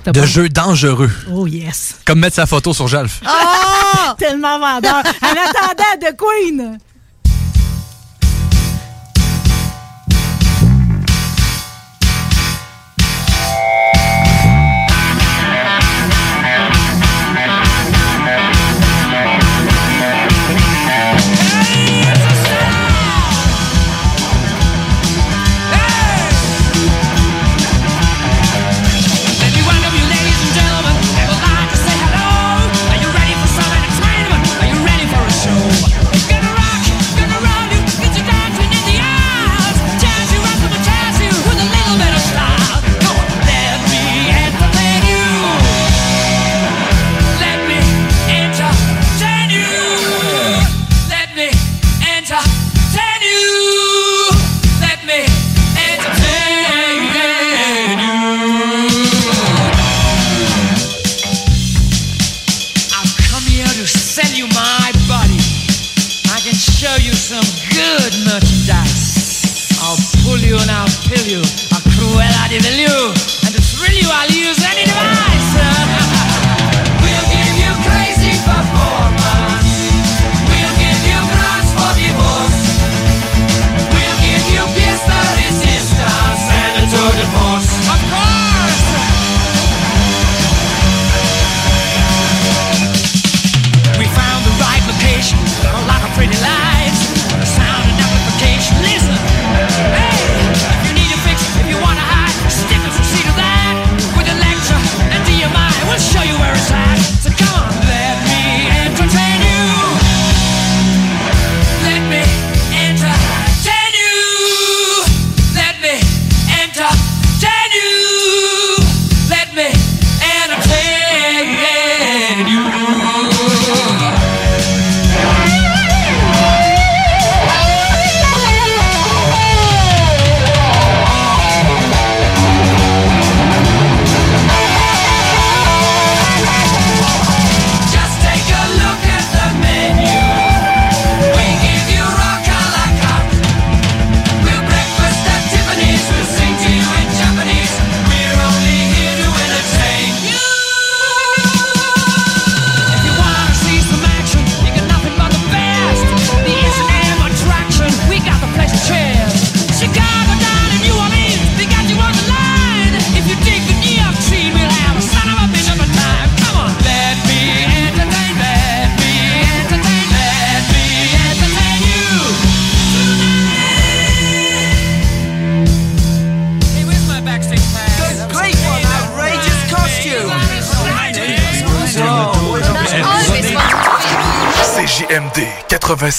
De 0.07 0.24
jeux 0.24 0.49
dangereux. 0.49 1.11
Oh 1.31 1.47
yes. 1.47 1.97
Comme 2.07 2.20
mettre 2.20 2.37
sa 2.37 2.47
photo 2.47 2.73
sur 2.73 2.89
Jalf. 2.89 3.20
Ah! 3.27 4.15
Tellement 4.19 4.59
vendeur. 4.59 5.03
En 5.23 5.31
attendant, 5.31 6.01
The 6.01 6.16
Queen. 6.16 6.78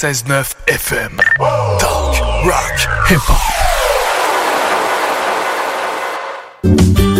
96.9 0.02 0.56
FM. 0.65 1.11
Talk, 1.78 2.15
rock, 2.44 2.90
hip-hop. 3.07 3.38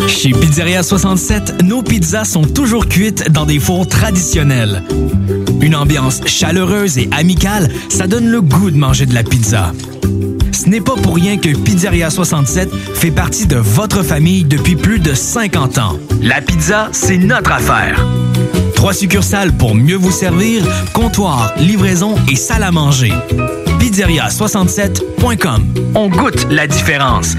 Chez 0.08 0.32
Pizzeria 0.32 0.82
67, 0.82 1.62
nos 1.62 1.84
pizzas 1.84 2.26
sont 2.26 2.42
toujours 2.42 2.88
cuites 2.88 3.30
dans 3.30 3.46
des 3.46 3.60
fours 3.60 3.88
traditionnels. 3.88 4.82
Une 5.62 5.76
ambiance 5.76 6.22
chaleureuse 6.26 6.98
et 6.98 7.08
amicale, 7.12 7.70
ça 7.90 8.08
donne 8.08 8.32
le 8.32 8.42
goût 8.42 8.72
de 8.72 8.78
manger 8.78 9.06
de 9.06 9.14
la 9.14 9.22
pizza. 9.22 9.74
Ce 10.52 10.68
n'est 10.68 10.82
pas 10.82 10.96
pour 10.96 11.14
rien 11.14 11.38
que 11.38 11.56
Pizzeria 11.56 12.10
67 12.10 12.74
fait 12.96 13.12
partie 13.12 13.46
de 13.46 13.58
votre 13.58 14.02
famille 14.02 14.44
depuis 14.44 14.76
plus 14.76 14.98
de 14.98 15.14
50 15.14 15.78
ans. 15.78 16.00
La 16.20 16.42
pizza, 16.42 16.90
c'est 16.94 17.20
notre 17.20 17.52
affaire. 17.52 18.04
Trois 18.82 18.96
succursales 18.96 19.54
pour 19.54 19.76
mieux 19.76 19.96
vous 19.96 20.10
servir, 20.10 20.64
comptoir, 20.92 21.54
livraison 21.60 22.16
et 22.28 22.36
salle 22.36 22.64
à 22.64 22.72
manger. 22.72 23.14
Pizzeria67.com. 23.80 25.66
On 25.94 26.10
goûte 26.10 26.48
la 26.50 26.66
différence. 26.66 27.36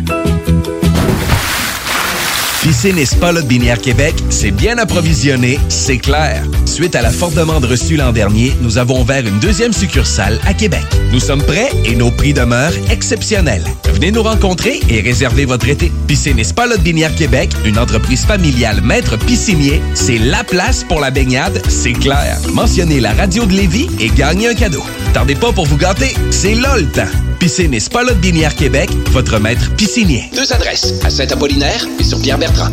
Piscine 2.62 2.96
et 2.96 3.06
Spa 3.06 3.32
Lot 3.32 3.44
Binière 3.44 3.80
Québec, 3.80 4.14
c'est 4.30 4.52
bien 4.52 4.78
approvisionné, 4.78 5.58
c'est 5.68 5.98
clair. 5.98 6.44
Suite 6.64 6.94
à 6.94 7.02
la 7.02 7.10
forte 7.10 7.34
demande 7.34 7.64
reçue 7.64 7.96
l'an 7.96 8.12
dernier, 8.12 8.52
nous 8.60 8.78
avons 8.78 9.00
ouvert 9.00 9.26
une 9.26 9.40
deuxième 9.40 9.72
succursale 9.72 10.38
à 10.46 10.54
Québec. 10.54 10.84
Nous 11.10 11.18
sommes 11.18 11.42
prêts 11.42 11.70
et 11.84 11.96
nos 11.96 12.12
prix 12.12 12.34
demeurent 12.34 12.70
exceptionnels. 12.88 13.64
Venez 14.02 14.10
nous 14.10 14.24
rencontrer 14.24 14.80
et 14.88 15.00
réserver 15.00 15.44
votre 15.44 15.68
été. 15.68 15.92
Piscine 16.08 16.36
et 16.36 16.42
Spa 16.42 16.66
Binière 16.76 17.14
Québec, 17.14 17.50
une 17.64 17.78
entreprise 17.78 18.24
familiale 18.24 18.80
maître 18.82 19.16
piscinier, 19.16 19.80
c'est 19.94 20.18
la 20.18 20.42
place 20.42 20.82
pour 20.82 20.98
la 20.98 21.12
baignade, 21.12 21.62
c'est 21.68 21.92
clair. 21.92 22.36
Mentionnez 22.52 22.98
la 22.98 23.12
radio 23.12 23.46
de 23.46 23.52
Lévis 23.52 23.88
et 24.00 24.08
gagnez 24.08 24.48
un 24.48 24.54
cadeau. 24.54 24.82
Tardez 25.14 25.36
pas 25.36 25.52
pour 25.52 25.66
vous 25.66 25.76
gâter, 25.76 26.16
c'est 26.32 26.56
là 26.56 26.78
le 26.78 26.90
temps. 26.90 27.06
Piscine 27.38 27.72
et 27.74 27.78
Spa 27.78 28.02
Binière 28.20 28.56
Québec, 28.56 28.90
votre 29.12 29.38
maître 29.38 29.72
piscinier. 29.76 30.24
Deux 30.34 30.52
adresses, 30.52 30.94
à 31.04 31.08
Saint-Apollinaire 31.08 31.86
et 32.00 32.02
sur 32.02 32.20
Pierre-Bertrand. 32.20 32.72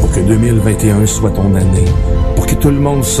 Pour 0.00 0.10
que 0.12 0.20
2021 0.20 1.06
soit 1.06 1.32
ton 1.32 1.54
année. 1.54 1.84
Pour 2.36 2.46
que 2.46 2.54
tout 2.54 2.70
le 2.70 2.80
monde 2.80 3.04
se 3.04 3.20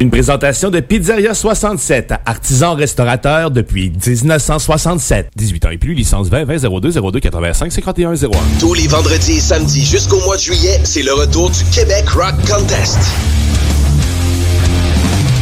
Une 0.00 0.10
présentation 0.10 0.70
de 0.70 0.78
Pizzeria 0.78 1.34
67, 1.34 2.14
artisan 2.24 2.76
restaurateur 2.76 3.50
depuis 3.50 3.90
1967. 3.90 5.30
18 5.34 5.66
ans 5.66 5.70
et 5.70 5.78
plus, 5.78 5.92
licence 5.92 6.28
20 6.28 6.44
20 6.44 6.80
02 6.80 6.92
02 7.10 7.18
85 7.18 7.72
51 7.72 8.14
01. 8.14 8.28
Tous 8.60 8.74
les 8.74 8.86
vendredis 8.86 9.38
et 9.38 9.40
samedis 9.40 9.84
jusqu'au 9.84 10.20
mois 10.20 10.36
de 10.36 10.42
juillet, 10.42 10.78
c'est 10.84 11.02
le 11.02 11.12
retour 11.12 11.50
du 11.50 11.64
Québec 11.72 12.08
Rock 12.10 12.36
Contest. 12.48 12.98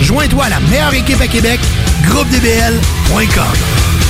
Joins-toi 0.00 0.44
à 0.44 0.48
la 0.48 0.60
meilleure 0.60 0.94
équipe 0.94 1.20
à 1.20 1.26
Québec, 1.26 1.60
groupedbl.com. 2.04 4.09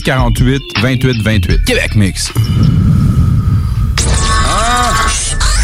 648 0.03 0.61
28 0.81 1.21
28. 1.21 1.63
Québec 1.63 1.95
Mix. 1.95 2.33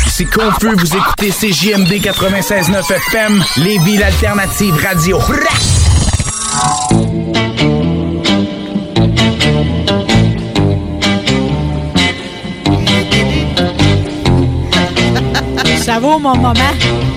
C'est 0.10 0.26
confus, 0.26 0.76
vous 0.78 0.96
écoutez 0.96 1.32
CJMD 1.32 1.94
96.9 1.94 2.92
FM, 2.92 3.44
les 3.58 3.80
villes 3.80 4.04
alternatives 4.04 4.76
radio. 4.76 5.20
Ça 15.84 16.00
vaut 16.00 16.20
mon 16.20 16.36
moment. 16.36 16.54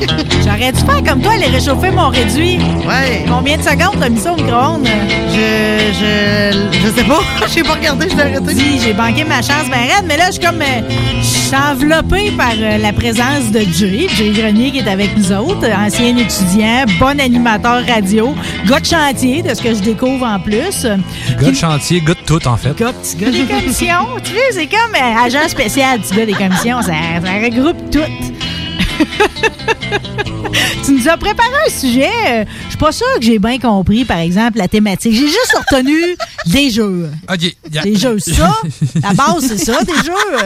J'aurais 0.44 0.72
dû 0.72 0.80
faire 0.80 1.02
comme 1.06 1.20
toi, 1.22 1.32
aller 1.32 1.46
réchauffer 1.46 1.90
mon 1.90 2.08
réduit. 2.08 2.58
Ouais. 2.86 3.24
Combien 3.28 3.56
de 3.56 3.62
secondes 3.62 3.96
t'as 4.00 4.08
mis 4.08 4.20
ça 4.20 4.32
au 4.32 4.36
micro-ondes? 4.36 4.86
Je, 5.28 5.92
je, 6.00 6.78
je 6.78 6.88
sais 6.94 7.04
pas. 7.04 7.20
J'ai 7.54 7.62
pas 7.62 7.74
regardé, 7.74 8.08
je 8.10 8.16
l'ai 8.16 8.22
arrêté. 8.22 8.54
Si, 8.54 8.80
j'ai 8.80 8.92
banqué 8.92 9.24
ma 9.24 9.36
chance 9.42 9.68
ben 9.70 9.78
raide, 9.78 10.04
mais 10.06 10.16
là, 10.16 10.26
je 10.26 10.32
suis 10.32 10.40
comme... 10.40 10.60
euh, 10.60 10.80
je 11.20 11.24
suis 11.24 11.56
enveloppée 11.56 12.30
par 12.36 12.52
euh, 12.58 12.78
la 12.78 12.92
présence 12.92 13.50
de 13.52 13.60
Jay, 13.60 14.06
Jay 14.16 14.30
Grenier 14.30 14.70
qui 14.70 14.78
est 14.78 14.88
avec 14.88 15.16
nous 15.16 15.32
autres, 15.32 15.68
ancien 15.76 16.16
étudiant, 16.16 16.84
bon 16.98 17.18
animateur 17.20 17.82
radio, 17.86 18.34
gars 18.68 18.80
de 18.80 18.86
chantier, 18.86 19.42
de 19.42 19.54
ce 19.54 19.62
que 19.62 19.74
je 19.74 19.80
découvre 19.80 20.24
en 20.26 20.38
plus. 20.38 20.84
Gars 20.84 21.50
de 21.50 21.54
chantier, 21.56 22.00
gars 22.00 22.14
de 22.14 22.24
tout, 22.26 22.46
en 22.46 22.56
fait. 22.56 22.76
Gars, 22.78 22.92
petit 22.92 23.16
gars 23.16 23.30
des 23.30 23.44
commissions. 23.44 24.06
tu 24.24 24.30
sais, 24.32 24.40
c'est 24.52 24.66
comme 24.66 24.94
euh, 24.94 25.24
agent 25.24 25.48
spécial, 25.48 26.00
petit 26.00 26.14
gars 26.14 26.26
des 26.26 26.32
commissions. 26.34 26.82
Ça, 26.82 26.92
ça 27.24 27.32
regroupe 27.44 27.90
tout. 27.90 27.98
Tu 30.84 30.92
nous 30.92 31.08
as 31.08 31.16
préparé 31.16 31.48
un 31.66 31.70
sujet. 31.70 32.46
Je 32.64 32.68
suis 32.70 32.78
pas 32.78 32.92
sûre 32.92 33.06
que 33.18 33.24
j'ai 33.24 33.38
bien 33.38 33.58
compris, 33.58 34.04
par 34.04 34.18
exemple, 34.18 34.58
la 34.58 34.68
thématique. 34.68 35.12
J'ai 35.12 35.26
juste 35.26 35.54
retenu 35.56 35.94
des 36.46 36.70
jeux. 36.70 37.10
OK. 37.30 37.56
Des 37.82 37.96
jeux, 37.96 38.18
ça. 38.18 38.52
La 39.02 39.12
base, 39.12 39.46
c'est 39.46 39.58
ça, 39.58 39.82
des 39.84 39.92
jeux. 39.94 40.38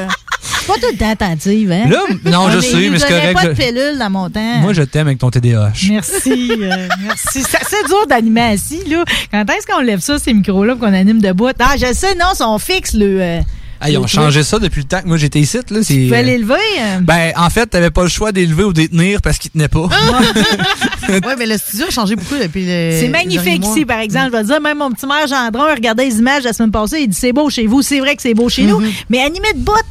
suis 0.42 0.66
pas 0.66 0.74
tout 0.74 0.86
le 0.92 0.96
temps 0.98 1.10
attentive, 1.10 1.72
hein? 1.72 1.88
Là, 1.88 2.00
non, 2.30 2.48
je 2.50 2.58
On 2.58 2.60
est- 2.78 2.90
mais 2.90 2.98
c'est 2.98 3.08
correct, 3.08 3.34
pas 3.34 3.44
de 3.46 3.54
je- 3.54 3.62
pilule 3.62 3.98
dans 3.98 4.10
mon 4.10 4.30
temps. 4.30 4.58
Moi, 4.60 4.72
je 4.72 4.82
t'aime 4.82 5.06
avec 5.06 5.18
ton 5.18 5.30
TDAH. 5.30 5.72
Merci, 5.90 6.50
euh, 6.60 6.88
merci. 7.02 7.42
C'est 7.48 7.56
assez 7.60 7.82
dur 7.86 8.06
d'animer 8.08 8.42
assis, 8.42 8.82
là. 8.88 9.04
Quand 9.30 9.44
est-ce 9.50 9.66
qu'on 9.66 9.80
lève 9.80 10.00
ça, 10.00 10.18
ces 10.18 10.32
micros-là, 10.34 10.74
pour 10.76 10.86
qu'on 10.88 10.94
anime 10.94 11.20
debout? 11.20 11.48
Ah, 11.58 11.74
je 11.78 11.92
sais, 11.92 12.14
non, 12.14 12.26
ils 12.34 12.36
sont 12.36 12.58
fixes, 12.58 12.94
le. 12.94 13.20
euh, 13.20 13.40
Ah, 13.86 13.90
ils 13.90 13.98
ont 13.98 14.06
changé 14.06 14.42
ça 14.42 14.58
depuis 14.58 14.80
le 14.80 14.88
temps 14.88 15.02
que 15.02 15.06
moi 15.06 15.16
j'étais 15.18 15.40
ici. 15.40 15.58
Là, 15.68 15.80
c'est, 15.82 15.94
Tu 15.94 16.06
peux 16.08 16.14
euh, 16.16 16.22
l'élever? 16.22 16.54
euh? 16.80 17.00
Ben, 17.02 17.32
en 17.36 17.50
fait, 17.50 17.66
t'avais 17.66 17.90
pas 17.90 18.02
le 18.02 18.08
choix 18.08 18.32
d'élever 18.32 18.64
ou 18.64 18.72
d'étenir 18.72 19.20
parce 19.20 19.36
qu'il 19.38 19.50
tenait 19.50 19.68
pas. 19.68 19.80
ouais, 21.08 21.20
mais 21.38 21.46
le 21.46 21.58
studio 21.58 21.86
a 21.88 21.90
changé 21.90 22.16
beaucoup 22.16 22.36
depuis 22.40 22.64
le. 22.64 22.96
C'est 22.98 23.08
magnifique 23.08 23.64
ici, 23.64 23.84
par 23.84 23.98
exemple. 23.98 24.28
Je 24.32 24.36
vais 24.38 24.42
te 24.42 24.46
dire, 24.48 24.60
même 24.60 24.78
mon 24.78 24.90
petit 24.90 25.06
maire 25.06 25.26
Gendron, 25.26 25.66
il 25.68 25.74
regardait 25.74 26.06
les 26.06 26.18
images 26.18 26.44
la 26.44 26.52
semaine 26.52 26.70
passée, 26.70 27.00
il 27.00 27.08
dit 27.08 27.16
c'est 27.18 27.32
beau 27.32 27.50
chez 27.50 27.66
vous. 27.66 27.82
C'est 27.82 28.00
vrai 28.00 28.16
que 28.16 28.22
c'est 28.22 28.34
beau 28.34 28.48
chez 28.48 28.62
nous. 28.64 28.82
Mais 29.10 29.20
animé 29.20 29.52
de 29.54 29.60
bottes, 29.60 29.84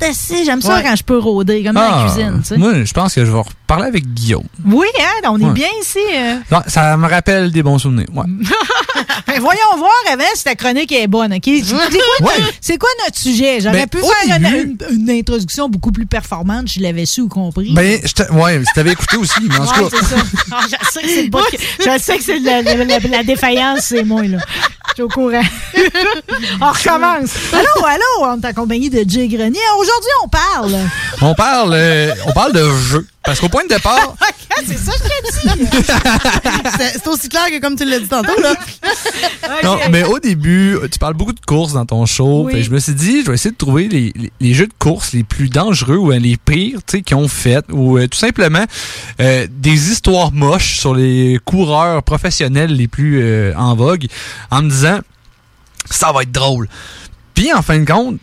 j'aime 0.46 0.62
ça 0.62 0.76
Ouais. 0.78 0.84
quand 0.84 0.96
je 0.96 1.04
peux 1.04 1.20
rôder, 1.20 1.64
comme 1.64 1.76
dans 1.76 1.82
la 1.82 1.92
Ah, 1.94 2.06
cuisine. 2.08 2.40
tu 2.42 2.48
sais. 2.50 2.58
Moi, 2.58 2.84
je 2.84 2.94
pense 2.94 3.14
que 3.14 3.24
je 3.24 3.32
vais 3.32 3.38
reparler 3.38 3.88
avec 3.88 4.12
Guillaume. 4.14 4.44
Oui, 4.66 4.88
hein, 5.00 5.28
on 5.30 5.40
est 5.40 5.46
Ouais. 5.46 5.52
bien 5.52 5.68
ici. 5.82 6.00
euh. 6.16 6.36
Non, 6.52 6.62
ça 6.68 6.98
me 6.98 7.08
rappelle 7.08 7.52
des 7.52 7.62
bons 7.62 7.78
souvenirs. 7.78 8.08
Ouais. 8.14 8.24
Ben, 9.28 9.40
voyons 9.40 9.60
voir 9.78 9.92
avant 10.12 10.24
si 10.36 10.44
ta 10.44 10.54
chronique 10.54 10.92
est 10.92 11.08
bonne, 11.08 11.34
OK? 11.34 11.42
C'est 11.46 11.74
quoi, 12.22 12.32
c'est 12.62 12.78
quoi 12.78 12.90
notre 13.06 13.18
sujet? 13.18 13.60
J'aurais 13.62 13.83
Pu 13.88 13.98
faire 14.00 14.38
une, 14.38 14.78
une- 14.92 15.10
introduction 15.10 15.70
beaucoup 15.70 15.92
plus 15.92 16.06
performante 16.06 16.68
je 16.68 16.80
l'avais 16.80 17.06
su 17.06 17.22
ou 17.22 17.28
compris. 17.28 17.74
Ben, 17.74 18.00
ouais, 18.32 18.60
si 18.66 18.74
t'avais 18.74 18.92
écouté 18.94 19.18
aussi, 19.18 19.40
mais 19.42 19.58
en 19.58 19.66
tout 19.66 19.90
cas. 19.90 19.98
Ah, 20.52 20.62
je 20.70 20.90
sais 22.00 22.18
que 22.18 22.24
c'est 22.24 22.40
la- 22.40 22.62
la 23.18 23.24
défaillance, 23.24 23.80
c'est 23.82 24.04
moi, 24.04 24.24
là. 24.24 24.38
Je 24.90 24.94
suis 24.96 25.04
au 25.04 25.08
courant. 25.08 25.42
on 26.62 26.72
recommence. 26.72 27.32
Allô, 27.52 27.86
allô, 27.86 28.04
on 28.22 28.40
est 28.42 28.46
en 28.48 28.54
compagnie 28.54 28.90
de 28.90 29.04
Jay 29.10 29.28
Grenier. 29.28 29.60
Aujourd'hui, 29.80 30.10
on 30.24 30.28
parle. 30.28 30.76
On 31.22 31.34
parle, 31.34 31.74
euh, 31.74 32.14
on 32.28 32.32
parle 32.34 32.54
de 32.54 32.70
jeu. 32.78 33.08
Parce 33.24 33.40
qu'au 33.40 33.48
point 33.50 33.64
de 33.64 33.70
départ, 33.70 34.16
c'est 34.68 34.78
ça 34.78 34.92
que 34.92 34.98
je 35.00 35.54
dit. 35.56 35.86
C'est 36.94 37.08
aussi 37.08 37.30
clair 37.30 37.46
que 37.50 37.60
comme 37.62 37.76
tu 37.76 37.86
l'as 37.86 38.00
dit 38.00 38.08
tantôt, 38.08 38.40
là. 38.42 38.54
Non, 39.64 39.78
mais 39.90 40.04
au 40.04 40.20
début, 40.20 40.78
tu 40.92 41.00
parles 41.00 41.14
beaucoup 41.14 41.32
de 41.34 41.40
courses 41.40 41.74
dans 41.74 41.86
ton 41.86 42.06
show. 42.06 42.44
Oui. 42.46 42.52
Fait 42.54 42.58
que 42.60 42.66
je 42.66 42.72
me 42.72 42.80
suis 42.80 42.94
dit, 42.94 43.22
je 43.22 43.28
vais 43.28 43.36
essayer 43.36 43.52
de 43.52 43.58
trouver 43.58 43.88
les, 43.88 44.12
les- 44.16 44.32
les 44.40 44.54
jeux 44.54 44.68
de 44.68 44.74
course 44.78 45.14
les 45.14 45.24
plus 45.24 45.48
dangereux 45.50 45.96
ou 45.98 46.12
euh, 46.12 46.20
les 46.20 46.36
pires 46.38 46.80
tu 46.86 46.98
sais, 46.98 47.02
qu'ils 47.02 47.16
ont 47.18 47.28
fait. 47.30 47.64
Ou 47.72 47.98
euh, 47.98 48.08
tout 48.08 48.18
simplement 48.18 48.66
euh, 49.22 49.48
des 49.50 49.92
histoires 49.92 50.32
moches 50.34 50.78
sur 50.80 50.94
les 50.94 51.40
coureurs 51.46 52.04
professionnels 52.04 52.76
les 52.76 52.88
plus 52.88 53.22
euh, 53.22 53.54
en 53.56 53.76
vogue 53.76 54.08
en 54.52 54.62
me 54.64 54.70
disant, 54.70 55.00
ça 55.90 56.12
va 56.12 56.24
être 56.24 56.32
drôle. 56.32 56.68
Puis 57.36 57.54
en 57.54 57.62
fin 57.62 57.80
de 57.80 57.86
compte, 57.90 58.18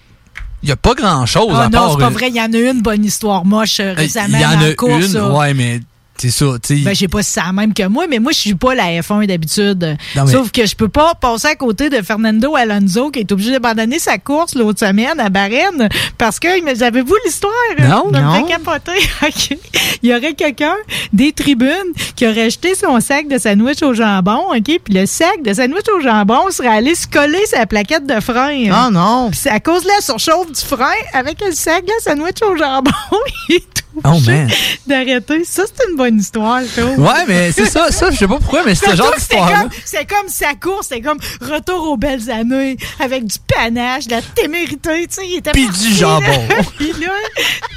il 0.63 0.67
n'y 0.67 0.73
a 0.73 0.77
pas 0.77 0.95
grand-chose 0.95 1.53
Ah 1.55 1.63
à 1.63 1.65
non, 1.65 1.71
part... 1.71 1.91
c'est 1.93 1.99
pas 1.99 2.07
euh, 2.07 2.11
vrai. 2.11 2.29
Il 2.29 2.37
y 2.37 2.41
en 2.41 2.53
a 2.53 2.59
une 2.59 2.83
bonne 2.83 3.05
histoire 3.05 3.45
moche 3.45 3.81
euh, 3.81 3.93
Il 3.93 4.01
récemment 4.01 4.39
y 4.39 4.45
en 4.45 4.61
a 4.61 4.71
une, 4.75 5.17
ouais, 5.33 5.55
mais 5.55 5.81
c'est 6.21 6.31
ça, 6.31 6.47
tu 6.63 6.77
sais. 6.79 6.83
Ben, 6.85 6.95
je 6.95 6.99
sais 7.01 7.09
pas 7.09 7.23
si 7.23 7.33
c'est 7.33 7.41
la 7.41 7.53
même 7.53 7.73
que 7.75 7.87
moi, 7.87 8.07
mais 8.09 8.19
moi, 8.19 8.33
je 8.33 8.39
suis 8.39 8.55
pas 8.55 8.75
la 8.75 8.85
F1 9.01 9.27
d'habitude. 9.27 9.97
Mais- 10.17 10.27
Sauf 10.27 10.51
que 10.53 10.67
je 10.67 10.77
peux 10.77 10.89
pas 10.89 11.15
passer 11.15 11.49
à 11.49 11.55
côté 11.57 11.89
de 11.91 12.03
Fernando 12.03 12.55
Alonso 12.57 13.11
qui 13.11 13.21
est 13.21 13.33
obligé 13.33 13.53
d'abandonner 13.53 13.99
sa 13.99 14.19
course 14.19 14.55
l'autre 14.55 14.81
semaine 14.81 15.19
à 15.19 15.29
Bahreïn 15.31 15.89
parce 16.19 16.39
que, 16.39 16.63
mais 16.63 16.83
avez-vous 16.83 17.17
l'histoire? 17.25 17.53
Non, 17.79 18.13
Ça 18.13 18.21
me 18.21 18.39
non. 18.41 18.45
capoter. 18.45 18.93
OK. 19.27 19.59
Il 20.03 20.11
y 20.11 20.15
aurait 20.15 20.35
quelqu'un 20.35 20.75
des 21.13 21.33
tribunes 21.33 21.71
qui 22.17 22.27
aurait 22.27 22.51
jeté 22.51 22.75
son 22.75 23.01
sac 23.01 23.29
de 23.29 23.39
sandwich 23.39 23.83
au 23.83 23.93
jambon, 23.95 24.41
OK? 24.55 24.65
Puis 24.85 24.95
le 24.95 25.07
sac 25.07 25.43
de 25.43 25.53
sandwich 25.53 25.87
au 25.97 26.01
jambon 26.01 26.51
serait 26.51 26.69
allé 26.69 26.95
se 26.95 27.07
coller 27.07 27.45
sa 27.47 27.67
plaquette 27.67 28.07
de 28.07 28.21
frein. 28.21 28.71
Ah 28.73 28.89
non! 28.91 29.29
Puis 29.31 29.41
c'est 29.43 29.51
à 29.51 29.61
cause 29.61 29.83
de 29.83 29.89
la 29.89 30.01
surchauffe 30.01 30.51
du 30.53 30.61
frein 30.61 30.87
avec 31.13 31.41
le 31.45 31.53
sac 31.53 31.85
de 31.85 31.93
sandwich 32.03 32.43
au 32.43 32.57
jambon. 32.57 32.91
est 33.51 33.85
Oh 34.05 34.19
man. 34.27 34.49
d'arrêter. 34.87 35.45
Ça, 35.45 35.65
c'est 35.67 35.85
une 35.91 35.97
bonne 35.97 36.19
histoire, 36.19 36.61
je 36.63 36.81
trouve. 36.81 36.99
Ouais, 37.01 37.25
mais 37.27 37.53
c'est 37.53 37.67
ça, 37.67 37.91
ça, 37.91 38.11
je 38.11 38.17
sais 38.17 38.29
pas 38.29 38.37
pourquoi, 38.39 38.63
mais 38.65 38.75
c'est 38.75 38.91
ce 38.91 38.97
genre 38.97 39.11
comme- 39.11 39.69
C'est 39.85 40.07
comme 40.09 40.29
sa 40.29 40.55
course, 40.55 40.87
c'est 40.89 41.01
comme 41.01 41.19
retour 41.41 41.91
aux 41.91 41.97
belles 41.97 42.31
années, 42.31 42.77
avec 43.01 43.25
du 43.25 43.37
panache, 43.47 44.07
de 44.07 44.13
la 44.13 44.23
témérité, 44.23 45.07
tu 45.09 45.15
sais, 45.15 45.23
il 45.27 45.37
était 45.39 45.53
Puis 45.53 45.67
parti, 45.67 45.89
du 45.89 45.95
jambon. 45.95 46.49
Puis 46.79 46.93
là, 47.01 47.13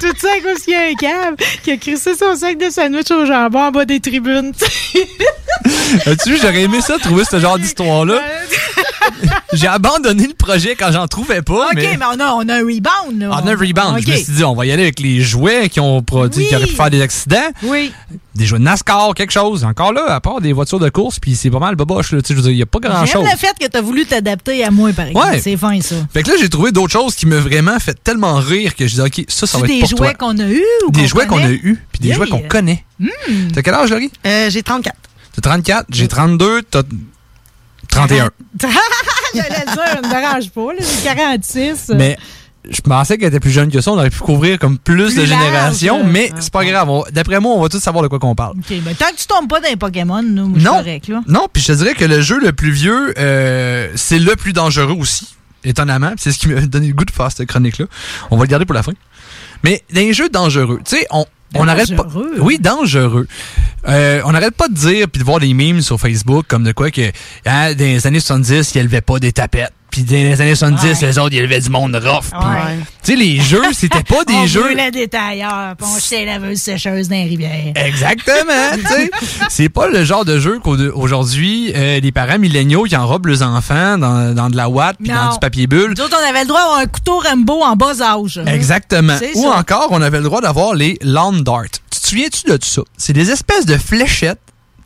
tout 0.00 0.14
ça 0.18 0.28
qu'il 0.64 0.72
y 0.72 0.76
a 0.76 0.80
un 0.90 0.94
câble 0.94 1.36
qui 1.62 1.72
a 1.72 1.76
crissé 1.76 2.14
son 2.16 2.36
sac 2.36 2.58
de 2.58 2.70
sandwich 2.70 3.10
au 3.10 3.26
jambon 3.26 3.60
en 3.64 3.70
bas 3.70 3.84
des 3.84 4.00
tribunes. 4.00 4.52
tu 4.52 4.64
sais. 4.64 6.10
As-tu 6.10 6.30
vu, 6.30 6.38
j'aurais 6.40 6.62
aimé 6.62 6.80
ça, 6.80 6.98
trouver 6.98 7.24
ce 7.24 7.38
genre 7.38 7.58
d'histoire-là. 7.58 8.20
J'ai 9.52 9.66
abandonné 9.68 10.26
le 10.26 10.34
projet 10.34 10.74
quand 10.74 10.90
j'en 10.92 11.06
trouvais 11.06 11.42
pas, 11.42 11.66
OK, 11.68 11.74
mais... 11.74 11.96
mais, 11.96 12.04
on, 12.06 12.20
a, 12.20 12.32
on 12.32 12.48
a 12.48 12.54
un 12.54 12.60
rebound, 12.60 13.20
là. 13.20 13.30
On 13.30 13.46
a 13.46 13.52
un 13.52 13.56
rebound. 13.56 14.00
Je 14.04 14.10
me 14.10 14.16
suis 14.16 14.32
dit, 14.32 14.44
on 14.44 14.54
va 14.54 14.66
y 14.66 14.72
aller 14.72 14.82
avec 14.84 15.00
les 15.00 15.20
jouets 15.20 15.68
qui 15.68 15.80
ont 15.80 16.02
produit, 16.18 16.46
qui 16.46 16.54
auraient 16.56 16.66
pu 16.66 16.74
faire 16.74 16.90
des 16.90 17.00
accidents. 17.02 17.50
Oui. 17.62 17.92
Des 18.34 18.46
jouets 18.46 18.58
de 18.58 18.64
NASCAR, 18.64 19.14
quelque 19.14 19.32
chose. 19.32 19.64
Encore 19.64 19.92
là, 19.92 20.06
à 20.14 20.20
part 20.20 20.40
des 20.40 20.52
voitures 20.52 20.78
de 20.80 20.88
course, 20.88 21.18
puis 21.20 21.34
c'est 21.36 21.50
pas 21.50 21.58
mal 21.58 21.76
boboche, 21.76 22.12
là. 22.12 22.20
Tu 22.22 22.28
sais, 22.28 22.34
je 22.34 22.36
veux 22.38 22.42
dire, 22.42 22.50
il 22.52 22.58
y 22.58 22.62
a 22.62 22.66
pas 22.66 22.78
J'aime 22.82 22.92
grand-chose. 22.92 23.24
le 23.30 23.36
fait 23.38 23.54
que 23.60 23.66
tu 23.70 23.76
as 23.76 23.80
voulu 23.80 24.06
t'adapter 24.06 24.64
à 24.64 24.70
moi, 24.70 24.92
par 24.92 25.06
exemple. 25.06 25.26
Ouais. 25.28 25.40
C'est 25.40 25.56
fin, 25.56 25.80
ça. 25.80 25.96
Fait 26.12 26.22
que 26.22 26.30
là, 26.30 26.36
j'ai 26.40 26.48
trouvé 26.48 26.72
d'autres 26.72 26.92
choses 26.92 27.14
qui 27.14 27.26
m'ont 27.26 27.40
vraiment 27.40 27.78
fait 27.78 27.96
tellement 28.02 28.34
rire 28.36 28.74
que 28.74 28.86
je 28.86 28.94
dis, 28.94 29.00
OK, 29.00 29.24
ça, 29.28 29.46
ça 29.46 29.58
va 29.58 29.66
C'est 29.66 29.72
être 29.72 29.74
des 29.74 29.80
pour 29.80 29.98
jouets 29.98 30.14
toi. 30.14 30.28
qu'on 30.28 30.38
a 30.38 30.48
eus 30.48 30.62
ou 30.86 30.90
Des 30.90 31.06
jouets 31.06 31.26
qu'on 31.26 31.38
a 31.42 31.50
eus, 31.50 31.80
puis 31.92 32.00
des 32.00 32.08
Yeah. 32.08 32.16
jouets 32.16 32.28
qu'on 32.28 32.40
connaît. 32.40 32.84
Hmm. 33.00 33.08
T'as 33.54 33.62
quel 33.62 33.74
âge, 33.74 33.90
Laurie? 33.90 34.10
Euh, 34.26 34.50
j'ai 34.50 34.62
34. 34.62 34.96
T'as 35.36 35.42
34, 35.42 35.86
j'ai 35.90 36.08
32, 36.08 36.62
t'as 36.62 36.82
31. 37.88 38.30
J'allais 39.34 39.48
dire, 39.48 39.74
ça 39.74 40.00
me 40.02 40.08
dérange 40.08 40.50
pas. 40.50 40.68
J'ai 40.78 41.02
46. 41.04 41.92
Mais 41.96 42.16
je 42.70 42.80
pensais 42.80 43.18
qu'elle 43.18 43.28
était 43.28 43.40
plus 43.40 43.50
jeune 43.50 43.70
que 43.70 43.80
ça. 43.80 43.90
On 43.92 43.94
aurait 43.98 44.10
pu 44.10 44.20
couvrir 44.20 44.58
comme 44.58 44.78
plus, 44.78 44.96
Plus 44.96 45.16
de 45.16 45.24
générations, 45.26 45.98
là. 45.98 46.04
mais 46.10 46.32
c'est 46.40 46.52
pas 46.52 46.64
grave. 46.64 46.88
D'après 47.12 47.40
moi, 47.40 47.52
on 47.54 47.60
va 47.62 47.68
tous 47.68 47.78
savoir 47.80 48.02
de 48.02 48.08
quoi 48.08 48.18
qu'on 48.18 48.34
parle. 48.34 48.52
OK, 48.58 48.76
mais 48.84 48.94
tant 48.94 49.06
que 49.10 49.16
tu 49.16 49.26
tombes 49.26 49.48
pas 49.48 49.60
dans 49.60 49.68
les 49.68 49.76
Pokémon, 49.76 50.22
nous, 50.22 50.48
Non. 50.58 50.72
correct, 50.78 51.08
là. 51.08 51.22
Non, 51.26 51.46
puis 51.52 51.62
je 51.62 51.68
te 51.68 51.72
dirais 51.78 51.94
que 51.94 52.04
le 52.04 52.20
jeu 52.20 52.38
le 52.40 52.52
plus 52.52 52.70
vieux, 52.70 53.12
euh, 53.18 53.88
c'est 53.96 54.18
le 54.18 54.34
plus 54.36 54.52
dangereux 54.52 54.96
aussi, 54.98 55.34
étonnamment. 55.64 56.12
C'est 56.16 56.32
ce 56.32 56.38
qui 56.38 56.48
m'a 56.48 56.60
donné 56.66 56.88
le 56.88 56.94
goût 56.94 57.04
de 57.04 57.10
faire 57.10 57.30
cette 57.30 57.48
chronique-là. 57.48 57.86
On 58.30 58.36
va 58.36 58.44
le 58.44 58.48
garder 58.48 58.64
pour 58.64 58.74
la 58.74 58.82
fin. 58.82 58.92
Mais 59.62 59.82
dans 59.92 60.00
les 60.00 60.12
jeux 60.12 60.28
dangereux, 60.28 60.80
tu 60.84 60.96
sais, 60.96 61.06
on, 61.10 61.24
on 61.54 61.64
n'arrête 61.66 61.94
pas. 61.94 62.06
Oui, 62.38 62.58
dangereux. 62.58 63.26
Euh, 63.86 64.20
on 64.24 64.32
n'arrête 64.32 64.54
pas 64.54 64.68
de 64.68 64.74
dire 64.74 65.08
puis 65.10 65.20
de 65.20 65.24
voir 65.24 65.40
des 65.40 65.52
memes 65.54 65.80
sur 65.82 65.98
Facebook 66.00 66.46
comme 66.48 66.64
de 66.64 66.72
quoi 66.72 66.90
que 66.90 67.02
hein, 67.46 67.74
dans 67.74 67.84
les 67.84 68.06
années 68.06 68.20
70, 68.20 68.74
ils 68.74 68.78
élevaient 68.78 69.00
pas 69.02 69.18
des 69.18 69.32
tapettes. 69.32 69.72
Puis 69.94 70.02
dans 70.02 70.16
les 70.16 70.40
années 70.40 70.56
70, 70.56 71.02
les 71.02 71.18
autres, 71.20 71.32
ils 71.34 71.38
élevaient 71.38 71.60
du 71.60 71.70
monde 71.70 71.94
rough. 71.94 72.32
Ouais. 72.32 72.78
Tu 73.04 73.12
sais, 73.12 73.16
les 73.16 73.38
jeux, 73.38 73.72
c'était 73.72 74.02
pas 74.02 74.24
des 74.26 74.34
on 74.34 74.46
jeux. 74.48 74.62
brûlait 74.64 74.90
des 74.90 75.06
tailleurs, 75.06 75.76
puis 75.78 75.86
on 75.88 76.00
jetait 76.00 76.24
la 76.24 76.40
laveuse 76.40 76.58
sécheuse 76.58 77.08
dans 77.08 77.14
les 77.14 77.28
rivières. 77.28 77.72
Exactement, 77.76 78.72
tu 78.74 78.82
sais. 78.88 79.10
C'est 79.48 79.68
pas 79.68 79.86
le 79.86 80.02
genre 80.02 80.24
de 80.24 80.40
jeu 80.40 80.58
qu'aujourd'hui, 80.58 81.72
euh, 81.76 82.00
les 82.00 82.10
parents 82.10 82.40
milléniaux 82.40 82.82
qui 82.82 82.96
enrobent 82.96 83.26
leurs 83.26 83.42
enfants 83.42 83.96
dans, 83.96 84.34
dans 84.34 84.50
de 84.50 84.56
la 84.56 84.68
ouate 84.68 84.96
puis 84.98 85.12
dans 85.12 85.32
du 85.32 85.38
papier 85.38 85.68
bulle. 85.68 85.94
Nous 85.96 86.02
autres, 86.02 86.16
on 86.20 86.28
avait 86.28 86.40
le 86.40 86.48
droit 86.48 86.60
d'avoir 86.60 86.78
un 86.80 86.86
couteau 86.86 87.20
Rambo 87.20 87.62
en 87.62 87.76
bas 87.76 88.00
âge. 88.02 88.40
Exactement. 88.48 89.16
Ou 89.36 89.42
ça. 89.42 89.56
encore, 89.56 89.88
on 89.90 90.02
avait 90.02 90.18
le 90.18 90.24
droit 90.24 90.40
d'avoir 90.40 90.74
les 90.74 90.98
lawn 91.02 91.40
darts. 91.44 91.62
Tu 91.92 92.00
te 92.00 92.06
souviens-tu 92.08 92.50
de 92.50 92.56
tout 92.56 92.66
ça? 92.66 92.82
C'est 92.98 93.12
des 93.12 93.30
espèces 93.30 93.66
de 93.66 93.76
fléchettes. 93.76 94.40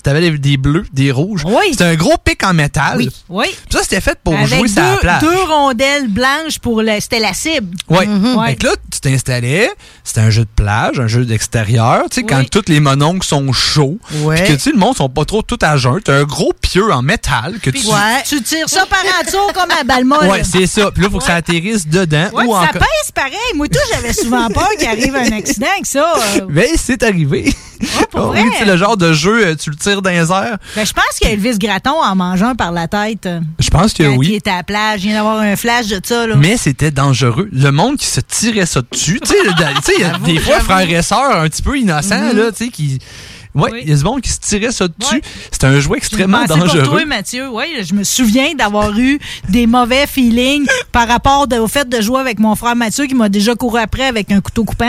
T'avais 0.08 0.30
des- 0.30 0.38
des 0.38 0.56
bleus, 0.56 0.86
des 0.90 1.12
rouges. 1.12 1.42
Oui. 1.44 1.66
C'était 1.72 1.84
un 1.84 1.94
gros 1.94 2.16
pic 2.24 2.42
en 2.42 2.54
métal. 2.54 2.96
Oui, 2.96 3.10
oui. 3.28 3.46
Puis 3.50 3.78
ça, 3.78 3.80
c'était 3.82 4.00
fait 4.00 4.18
pour 4.24 4.34
Avec 4.34 4.48
jouer 4.48 4.66
sur 4.68 4.80
la 4.82 4.92
deux, 4.94 4.98
plage. 5.00 5.20
deux 5.20 5.42
rondelles 5.42 6.08
blanches 6.08 6.58
pour 6.62 6.80
le. 6.80 6.92
C'était 6.98 7.18
la 7.20 7.34
cible. 7.34 7.76
Ouais. 7.90 8.06
Ouais. 8.08 8.46
Fait 8.50 8.56
que 8.56 8.66
là, 8.68 8.72
tu 8.90 9.00
t'installais, 9.00 9.70
c'était 10.04 10.20
un 10.22 10.30
jeu 10.30 10.44
de 10.44 10.48
plage, 10.56 10.98
un 10.98 11.08
jeu 11.08 11.26
d'extérieur, 11.26 12.04
tu 12.10 12.20
sais, 12.20 12.22
quand 12.22 12.38
Oui. 12.38 12.48
tous 12.50 12.64
les 12.68 12.80
mononcles 12.80 13.26
sont 13.26 13.52
chauds, 13.52 13.98
Ouais. 14.22 14.36
puis 14.36 14.44
que, 14.48 14.52
tu 14.54 14.58
sais, 14.60 14.70
le 14.72 14.78
monde 14.78 14.96
sont 14.96 15.10
pas 15.10 15.26
trop 15.26 15.42
tout 15.42 15.58
à 15.60 15.76
jeun, 15.76 16.00
t'as 16.02 16.14
un 16.20 16.24
gros 16.24 16.54
pieu 16.58 16.90
en 16.90 17.02
métal 17.02 17.58
que 17.62 17.68
tu... 17.68 17.80
tu 18.26 18.42
tires 18.42 18.68
ça 18.68 18.86
par 18.86 19.00
en 19.00 19.24
dessous 19.26 19.36
comme 19.54 19.70
à 19.78 19.84
Balma. 19.84 20.26
Ouais, 20.26 20.42
c'est 20.42 20.66
ça. 20.66 20.90
Puis 20.90 21.02
là, 21.02 21.10
faut 21.10 21.18
que 21.18 21.24
ça 21.24 21.34
atterrisse 21.34 21.86
dedans 21.86 22.30
Ouais, 22.32 22.44
ou 22.46 22.52
ça 22.54 22.60
encore... 22.62 22.72
pèse 22.72 23.12
pareil. 23.14 23.34
Moi, 23.54 23.68
tout, 23.68 23.78
j'avais 23.92 24.14
souvent 24.14 24.48
peur 24.54 24.70
qu'il 24.78 24.88
arrive 24.88 25.14
un 25.14 25.36
accident 25.36 25.66
avec 25.74 25.84
ça. 25.86 26.14
euh. 26.38 26.46
Mais 26.48 26.70
c'est 26.76 27.02
arrivé. 27.02 27.52
pour 28.10 28.20
Oh 28.24 28.26
vrai? 28.28 28.42
oui, 28.42 28.50
c'est 28.58 28.64
le 28.64 28.76
genre 28.76 28.96
de 28.96 29.12
jeu, 29.12 29.46
euh, 29.48 29.54
tu 29.54 29.70
le 29.70 29.76
tires 29.76 29.97
dans 30.02 30.10
les 30.10 30.30
airs. 30.30 30.58
Ben, 30.76 30.86
je 30.86 30.92
pense 30.92 31.18
qu'Elvis 31.20 31.58
Gratton 31.58 31.94
en 32.02 32.14
mangeant 32.14 32.54
par 32.54 32.72
la 32.72 32.88
tête. 32.88 33.28
Je 33.58 33.70
pense 33.70 33.92
que 33.92 34.02
quand 34.02 34.12
il 34.12 34.18
oui. 34.18 34.34
était 34.34 34.50
à 34.50 34.56
la 34.58 34.62
plage. 34.62 35.04
Il 35.04 35.08
vient 35.08 35.16
d'avoir 35.16 35.38
un 35.40 35.56
flash 35.56 35.86
de 35.88 36.00
ça. 36.02 36.26
Là. 36.26 36.36
Mais 36.36 36.56
c'était 36.56 36.90
dangereux. 36.90 37.48
Le 37.52 37.70
monde 37.70 37.96
qui 37.96 38.06
se 38.06 38.20
tirait 38.20 38.66
ça 38.66 38.80
dessus. 38.90 39.20
tu 39.20 39.28
sais, 39.30 39.36
il 39.98 40.00
y 40.00 40.04
a 40.04 40.18
des 40.18 40.38
fois, 40.38 40.60
frères 40.60 40.88
et 40.90 41.02
sœurs 41.02 41.40
un 41.40 41.48
petit 41.48 41.62
peu 41.62 41.78
innocents, 41.78 42.32
Mhm. 42.32 42.36
là, 42.36 42.50
tu 42.52 42.64
sais, 42.66 42.70
qui. 42.70 42.98
Ouais, 43.54 43.70
il 43.82 43.88
y 43.88 43.92
a 43.92 43.96
du 43.96 44.04
monde 44.04 44.20
qui 44.20 44.30
se 44.30 44.38
tirait 44.40 44.70
ça 44.72 44.86
dessus. 44.88 45.20
C'est 45.50 45.64
un 45.64 45.80
jouet 45.80 45.98
extrêmement 45.98 46.44
dangereux. 46.44 46.82
Pour 46.82 46.92
toi, 46.92 47.04
Mathieu, 47.06 47.48
oui, 47.50 47.64
je 47.82 47.94
me 47.94 48.04
souviens 48.04 48.54
d'avoir 48.54 48.96
eu 48.98 49.18
des 49.48 49.66
mauvais 49.66 50.06
feelings 50.06 50.66
par 50.92 51.08
rapport 51.08 51.48
de- 51.48 51.56
au 51.56 51.66
fait 51.66 51.88
de 51.88 52.00
jouer 52.00 52.20
avec 52.20 52.38
mon 52.38 52.54
frère 52.54 52.76
Mathieu 52.76 53.06
qui 53.06 53.14
m'a 53.14 53.28
déjà 53.28 53.54
couru 53.54 53.80
après 53.80 54.04
avec 54.04 54.30
un 54.30 54.40
couteau 54.40 54.64
coupant. 54.64 54.86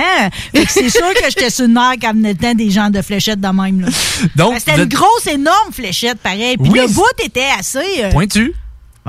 C'est 0.67 0.89
sûr 0.89 1.13
que 1.15 1.23
j'étais 1.29 1.49
sur 1.49 1.67
le 1.67 1.73
nerf 1.73 1.93
quand 2.01 2.13
venait 2.13 2.33
le 2.33 2.37
temps 2.37 2.53
des 2.53 2.69
gens 2.69 2.89
de 2.89 3.01
fléchettes 3.01 3.39
de 3.41 3.47
même. 3.47 3.81
là. 3.81 3.87
Donc, 4.35 4.55
C'était 4.59 4.75
une 4.77 4.85
grosse, 4.89 5.27
énorme 5.27 5.71
fléchette, 5.71 6.19
pareil. 6.19 6.57
Puis 6.57 6.69
Oui, 6.71 6.79
le 6.79 6.87
bout 6.87 7.03
était 7.23 7.47
assez. 7.57 7.79
euh, 8.03 8.11
Pointu. 8.11 8.53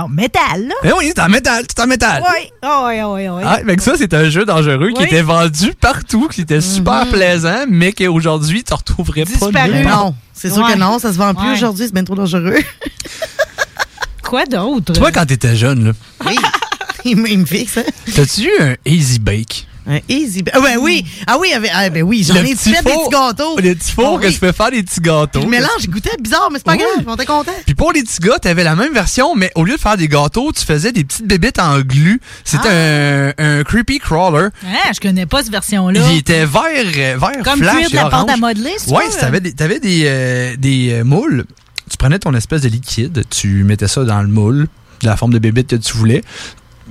En 0.02 0.08
métal, 0.08 0.66
là. 0.68 0.74
Eh 0.84 0.92
oui, 0.92 1.12
c'est 1.14 1.20
en 1.20 1.28
métal, 1.28 1.64
c'est 1.68 1.82
en 1.82 1.86
métal. 1.86 2.22
Oui, 2.26 2.48
oh, 2.64 2.84
oui, 2.86 2.94
oui, 3.02 3.28
oui. 3.28 3.42
Ah, 3.44 3.58
fait 3.66 3.76
que 3.76 3.82
ça, 3.82 3.92
c'est 3.98 4.14
un 4.14 4.30
jeu 4.30 4.44
dangereux 4.46 4.90
qui 4.96 5.02
était 5.02 5.20
vendu 5.22 5.74
partout, 5.78 6.26
qui 6.28 6.40
était 6.42 6.60
super 6.62 7.06
plaisant, 7.10 7.64
mais 7.68 7.92
qu'aujourd'hui, 7.92 8.64
tu 8.64 8.72
retrouverais 8.72 9.24
pas 9.52 9.68
nulle. 9.68 9.86
Non, 9.86 10.14
c'est 10.32 10.48
sûr 10.50 10.64
Ouais. 10.64 10.72
que 10.72 10.78
non, 10.78 10.98
ça 10.98 11.12
se 11.12 11.18
vend 11.18 11.34
plus 11.34 11.48
Ouais. 11.48 11.52
aujourd'hui, 11.54 11.84
c'est 11.86 11.92
bien 11.92 12.04
trop 12.04 12.14
dangereux. 12.14 12.56
Quoi 14.22 14.46
d'autre? 14.46 14.92
Toi, 14.92 15.10
quand 15.12 15.26
t'étais 15.26 15.56
jeune, 15.56 15.86
là, 15.86 15.92
Oui, 16.26 16.36
il, 17.04 17.16
me- 17.16 17.28
il 17.28 17.38
me 17.40 17.44
fixe, 17.46 17.78
hein? 17.78 17.82
t'as-tu 18.14 18.42
eu 18.44 18.62
un 18.62 18.74
Easy 18.86 19.18
Bake? 19.18 19.66
Un 19.92 19.98
easy. 20.08 20.44
Ah, 20.52 20.60
ben 20.60 20.78
oui. 20.80 21.04
Ah 21.26 21.36
oui, 21.40 21.52
avec- 21.52 21.70
ah, 21.74 21.90
ben 21.90 22.02
oui, 22.04 22.24
j'en 22.26 22.34
Le 22.34 22.40
ai 22.46 22.54
petit 22.54 22.72
fait 22.72 22.82
des 22.82 22.90
petits 22.90 23.08
gâteaux. 23.10 23.58
Les 23.58 23.74
petits 23.74 23.90
fours 23.92 24.14
Ah 24.18 24.20
que 24.22 24.26
oui. 24.28 24.32
tu 24.34 24.38
peux 24.38 24.52
faire 24.52 24.70
des 24.70 24.82
petits 24.84 25.00
gâteaux. 25.00 25.40
Le 25.40 25.46
mélange 25.48 25.88
goûtait 25.88 26.16
bizarre, 26.20 26.48
mais 26.52 26.58
c'est 26.58 26.64
pas 26.64 26.72
Oui. 26.72 26.78
grave, 26.78 27.04
on 27.08 27.14
était 27.16 27.26
content. 27.26 27.50
Puis 27.66 27.74
pour 27.74 27.92
les 27.92 28.02
petits 28.02 28.20
gars, 28.20 28.38
t'avais 28.40 28.62
la 28.62 28.76
même 28.76 28.92
version, 28.94 29.34
mais 29.34 29.50
au 29.56 29.64
lieu 29.64 29.74
de 29.74 29.80
faire 29.80 29.96
des 29.96 30.06
gâteaux, 30.06 30.52
tu 30.52 30.64
faisais 30.64 30.92
des 30.92 31.02
petites 31.04 31.26
bébites 31.26 31.58
en 31.58 31.80
glu. 31.80 32.20
C'était 32.44 33.32
Ah. 33.36 33.42
un, 33.42 33.58
un 33.60 33.64
creepy 33.64 33.98
crawler. 33.98 34.48
Je 34.94 35.00
connais 35.00 35.26
pas 35.26 35.42
cette 35.42 35.50
version-là. 35.50 36.00
Il 36.12 36.18
était 36.18 36.44
vert, 36.46 36.62
euh, 36.66 37.16
vert 37.18 37.32
Comme 37.42 37.58
flash 37.60 37.76
cuire 37.76 37.90
de 37.90 37.96
la 37.96 38.04
pâte 38.10 38.30
à 38.30 38.36
modeler, 38.36 38.74
c'est 38.78 38.92
Ouais, 38.92 39.10
ça? 39.10 39.20
t'avais 39.22 39.40
des, 39.40 39.52
t'avais 39.52 39.80
des, 39.80 40.02
euh, 40.06 40.54
des 40.56 40.92
euh, 40.92 41.04
moules. 41.04 41.46
Tu 41.90 41.96
prenais 41.96 42.20
ton 42.20 42.32
espèce 42.34 42.62
de 42.62 42.68
liquide, 42.68 43.24
tu 43.28 43.64
mettais 43.64 43.88
ça 43.88 44.04
dans 44.04 44.22
le 44.22 44.28
moule, 44.28 44.68
de 45.02 45.06
la 45.08 45.16
forme 45.16 45.32
de 45.32 45.38
bébite 45.40 45.66
que 45.70 45.76
tu 45.76 45.96
voulais. 45.96 46.22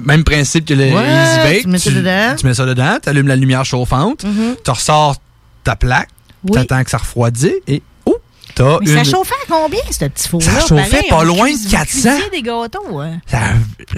Même 0.03 0.23
principe 0.23 0.65
que 0.65 0.73
le 0.73 0.85
Ouais, 0.93 1.05
Easy 1.05 1.39
Bake. 1.43 1.61
tu 1.63 1.67
mets 1.67 1.77
ça 1.79 1.91
dedans. 1.91 2.35
Tu 2.37 2.45
mets 2.45 2.53
ça 2.53 2.65
dedans, 2.65 2.97
tu 3.01 3.09
allumes 3.09 3.27
la 3.27 3.35
lumière 3.35 3.65
chauffante, 3.65 4.23
Mm-hmm. 4.23 4.55
tu 4.63 4.71
ressors 4.71 5.15
ta 5.63 5.75
plaque, 5.75 6.09
Oui. 6.43 6.51
t'attends 6.53 6.83
que 6.83 6.89
ça 6.89 6.97
refroidisse 6.97 7.53
et 7.67 7.81
t'as 8.55 8.79
Mais 8.81 8.91
une... 8.91 8.97
ça 9.05 9.11
chauffait 9.11 9.33
à 9.47 9.51
combien, 9.51 9.79
ce 9.89 10.05
petit 10.05 10.27
four-là? 10.27 10.47
Ça 10.51 10.67
chauffait 10.67 10.89
Pareil, 10.89 11.09
pas 11.09 11.23
loin 11.23 11.49
de 11.51 11.55
cuis- 11.57 11.67
400. 11.69 11.85
cuisait 12.09 12.29
des 12.31 12.41
gâteaux. 12.41 12.99
hein. 12.99 13.19
Ça- 13.27 13.39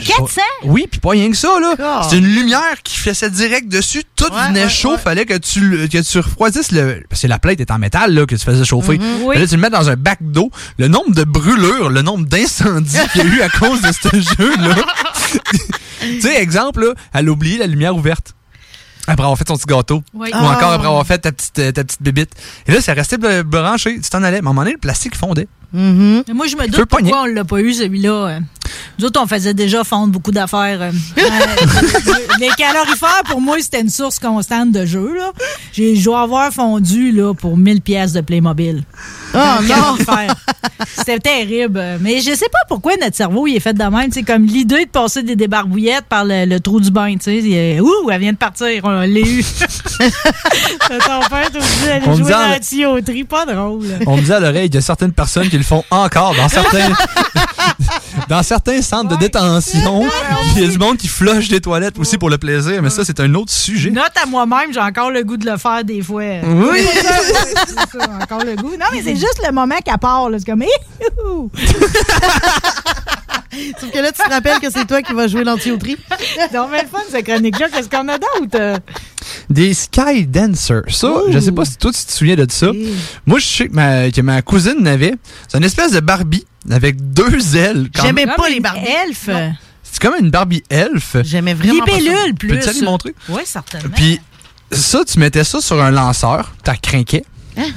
400? 0.06 0.42
Oui, 0.64 0.88
puis 0.90 1.00
pas 1.00 1.10
rien 1.12 1.30
que 1.32 1.38
ça, 1.38 1.60
là. 1.60 2.06
C'est 2.10 2.18
une 2.18 2.28
lumière 2.28 2.82
qui 2.84 2.98
faisait 2.98 3.30
direct 3.30 3.68
dessus. 3.68 4.04
Tout 4.16 4.26
venait 4.48 4.70
chaud. 4.70 4.98
Fallait 4.98 5.26
que 5.26 5.38
tu, 5.38 5.88
que 5.90 5.98
tu 6.02 6.20
refroidisses 6.20 6.72
le. 6.72 7.04
Parce 7.10 7.22
que 7.22 7.28
la 7.28 7.40
plaque 7.40 7.60
est 7.60 7.72
en 7.72 7.80
métal, 7.80 8.14
là, 8.14 8.26
que 8.26 8.36
tu 8.36 8.46
faisais 8.46 8.64
chauffer. 8.66 9.00
Oui. 9.24 9.34
Fallait 9.36 9.46
que 9.46 9.50
tu 9.50 9.56
le 9.56 9.62
mettes 9.62 9.72
dans 9.74 9.90
un 9.90 9.96
bac 9.96 10.20
d'eau. 10.22 10.52
Le 10.78 10.88
nombre 10.88 11.14
de 11.14 11.24
brûlures, 11.24 11.90
le 11.90 12.02
nombre 12.02 12.26
d'incendies 12.26 12.98
qu'il 13.14 13.24
y 13.24 13.28
a 13.28 13.36
eu 13.36 13.42
à 13.42 13.50
cause 13.50 13.82
de 13.82 13.92
ce 13.92 14.10
jeu-là. 14.38 14.76
tu 16.02 16.22
sais, 16.22 16.42
exemple, 16.42 16.82
là, 16.86 16.94
elle 17.14 17.28
a 17.28 17.32
oublié 17.32 17.58
la 17.58 17.68
lumière 17.68 17.96
ouverte. 17.96 18.34
Après 19.12 19.24
avoir 19.24 19.38
fait 19.38 19.48
son 19.48 19.56
petit 19.56 19.66
gâteau. 19.68 20.02
Oui. 20.14 20.30
Ou 20.34 20.38
encore 20.38 20.70
Ah. 20.72 20.74
après 20.74 20.88
avoir 20.88 21.06
fait 21.06 21.18
ta 21.20 21.32
petite, 21.32 21.60
euh, 21.60 21.72
ta 21.72 21.84
petite 21.84 22.02
bébite. 22.02 22.32
Et 22.68 22.72
là, 22.72 22.82
ça 22.82 22.94
restait 22.94 23.18
branché. 23.44 24.00
Tu 24.02 24.10
t'en 24.10 24.24
allais. 24.24 24.42
Mais 24.42 24.48
à 24.48 24.50
un 24.50 24.54
moment 24.54 24.62
donné, 24.62 24.74
le 24.74 24.78
plastique 24.80 25.16
fondait. 25.16 25.48
Mais 25.74 26.24
Moi, 26.34 26.48
je 26.48 26.56
me 26.58 26.68
doute 26.68 26.86
pourquoi 26.86 27.22
on 27.22 27.26
l'a 27.26 27.46
pas 27.46 27.60
eu, 27.62 27.74
celui-là. 27.74 28.12
euh. 28.12 28.40
Nous 29.00 29.06
autres, 29.06 29.22
on 29.24 29.28
faisait 29.28 29.54
déjà 29.54 29.84
fondre 29.86 30.12
beaucoup 30.12 30.32
d'affaires. 30.32 30.82
euh. 30.82 30.92
Les 32.40 32.50
calorifères, 32.58 33.24
pour 33.30 33.40
moi, 33.42 33.56
c'était 33.62 33.82
une 33.82 33.90
source 33.90 34.20
constante 34.20 34.72
de 34.72 34.86
jeu. 34.86 35.16
Là. 35.18 35.32
J'ai, 35.72 35.96
je 35.96 36.04
dois 36.04 36.22
avoir 36.22 36.52
fondu 36.52 37.12
là, 37.12 37.34
pour 37.34 37.58
1000 37.58 37.82
pièces 37.82 38.12
de 38.14 38.22
Playmobil. 38.22 38.84
Oh, 39.34 39.38
non. 39.64 39.98
C'était 40.98 41.20
terrible. 41.20 41.82
Mais 42.02 42.20
je 42.22 42.32
sais 42.36 42.50
pas 42.52 42.60
pourquoi 42.68 42.94
notre 43.02 43.16
cerveau 43.16 43.48
il 43.48 43.56
est 43.56 43.60
fait 43.60 43.74
de 43.74 43.84
même. 43.84 44.12
C'est 44.12 44.24
comme 44.24 44.46
l'idée 44.46 44.86
de 44.86 44.90
passer 44.90 45.24
des 45.24 45.36
débarbouillettes 45.36 46.06
par 46.10 46.26
le, 46.26 46.46
le 46.46 46.60
trou 46.60 46.80
du 46.80 46.92
bain. 46.92 47.14
tu 47.14 47.20
sais. 47.24 47.38
Il 47.38 47.54
est- 47.54 47.80
Ouh, 47.80 48.10
elle 48.12 48.20
vient 48.22 48.32
de 48.34 48.38
partir. 48.38 48.82
On 48.84 48.90
l'a 48.92 49.08
eu. 49.08 49.44
Ton 50.90 51.20
père 51.30 51.50
jouer 52.16 52.32
dans 52.32 52.50
la 52.50 52.60
tuyauterie. 52.60 53.24
Pas 53.24 53.46
drôle. 53.46 53.86
On 54.08 54.18
me 54.18 54.22
dit 54.22 54.34
à 54.34 54.40
l'oreille, 54.40 54.68
il 54.68 54.74
y 54.76 54.78
a 54.78 54.82
certaines 54.82 55.12
personnes 55.14 55.50
qui 55.50 55.58
le 55.58 55.64
font 55.64 55.84
encore 55.90 56.36
dans 56.36 56.50
certains, 56.50 56.90
dans 58.30 58.44
certains 58.44 58.82
centres 58.82 59.10
de 59.10 59.16
détention. 59.16 60.04
Il 60.56 60.62
y 60.62 60.66
a 60.66 60.68
du 60.68 60.78
monde 60.78 60.98
qui 60.98 61.08
flush 61.08 61.48
des 61.50 61.62
toilettes 61.62 61.98
aussi 62.00 62.18
pour 62.18 62.30
le 62.30 62.38
plaisir, 62.38 62.82
mais 62.82 62.90
ça, 62.90 63.04
c'est 63.06 63.20
un 63.20 63.34
autre 63.36 63.52
sujet. 63.52 63.92
Note 63.92 64.12
à 64.22 64.26
moi-même, 64.26 64.74
j'ai 64.74 64.80
encore 64.80 65.12
le 65.12 65.24
goût 65.24 65.38
de 65.38 65.50
le 65.50 65.58
faire 65.58 65.84
des 65.84 66.02
fois. 66.02 66.22
Oui. 66.44 66.80
C'est 66.94 67.02
ça, 67.04 67.14
c'est 67.68 68.00
ça, 68.00 68.10
encore 68.22 68.44
le 68.44 68.56
goût. 68.56 68.72
Non, 68.72 68.86
mais 68.92 69.02
c'est 69.04 69.16
juste 69.16 69.42
le 69.46 69.52
moment 69.54 69.76
qu'elle 69.84 69.98
part. 69.98 70.28
C'est 70.38 70.46
comme. 70.46 70.64
Sauf 73.80 73.92
que 73.92 74.00
là, 74.00 74.12
tu 74.12 74.24
te 74.24 74.30
rappelles 74.30 74.60
que 74.60 74.70
c'est 74.70 74.86
toi 74.86 75.02
qui 75.02 75.14
vas 75.14 75.28
jouer 75.28 75.44
l'anti-auterie. 75.44 75.98
Donc, 76.54 76.70
mais 76.72 76.84
le 76.84 76.88
fun, 76.88 77.00
cette 77.10 77.26
chronique-là. 77.26 77.68
Qu'est-ce 77.70 77.90
qu'on 77.90 78.08
a 78.08 78.18
d'autre? 78.18 78.80
Des 79.50 79.74
Sky 79.74 80.26
Dancers. 80.26 80.84
Ça, 80.90 81.12
je 81.30 81.40
sais 81.40 81.52
pas 81.52 81.66
si 81.66 81.78
toi, 81.78 81.92
tu 81.92 82.06
te 82.06 82.12
souviens 82.12 82.36
de 82.36 82.48
ça. 82.50 82.68
Moi, 83.26 83.40
je 83.40 83.46
sais 83.46 83.68
que 83.68 83.74
ma, 83.74 84.10
que 84.12 84.22
ma 84.22 84.42
cousine 84.42 84.80
n'avait. 84.80 85.16
C'est 85.48 85.58
une 85.58 85.64
espèce 85.64 85.92
de 85.92 86.00
Barbie 86.00 86.46
avec 86.70 87.14
deux 87.14 87.58
ailes. 87.58 87.90
J'aimais 88.02 88.28
pas 88.28 88.50
les 88.50 88.60
Barbies. 88.60 88.88
Elf. 89.08 89.30
C'est 89.84 90.02
comme 90.02 90.16
une 90.20 90.32
Barbie 90.32 90.64
elfe. 90.70 91.18
J'aimais 91.24 91.54
vraiment 91.54 91.84
pas 91.84 91.92
ça. 91.92 91.98
Plus. 92.40 92.48
Peux-tu 92.48 92.70
aller 92.70 92.82
montrer? 92.82 93.14
Oui, 93.28 93.42
certainement. 93.44 93.90
Puis 93.94 94.22
ça, 94.72 95.04
tu 95.04 95.20
mettais 95.20 95.44
ça 95.44 95.60
sur 95.60 95.82
un 95.82 95.92
lanceur, 95.92 96.54
t'as 96.64 96.78
crinqué. 96.78 97.26
Hein? 97.58 97.72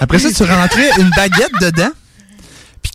Après 0.00 0.18
ça, 0.18 0.30
tu 0.30 0.42
rentrais 0.42 0.90
une 0.98 1.08
baguette 1.16 1.52
dedans. 1.60 1.88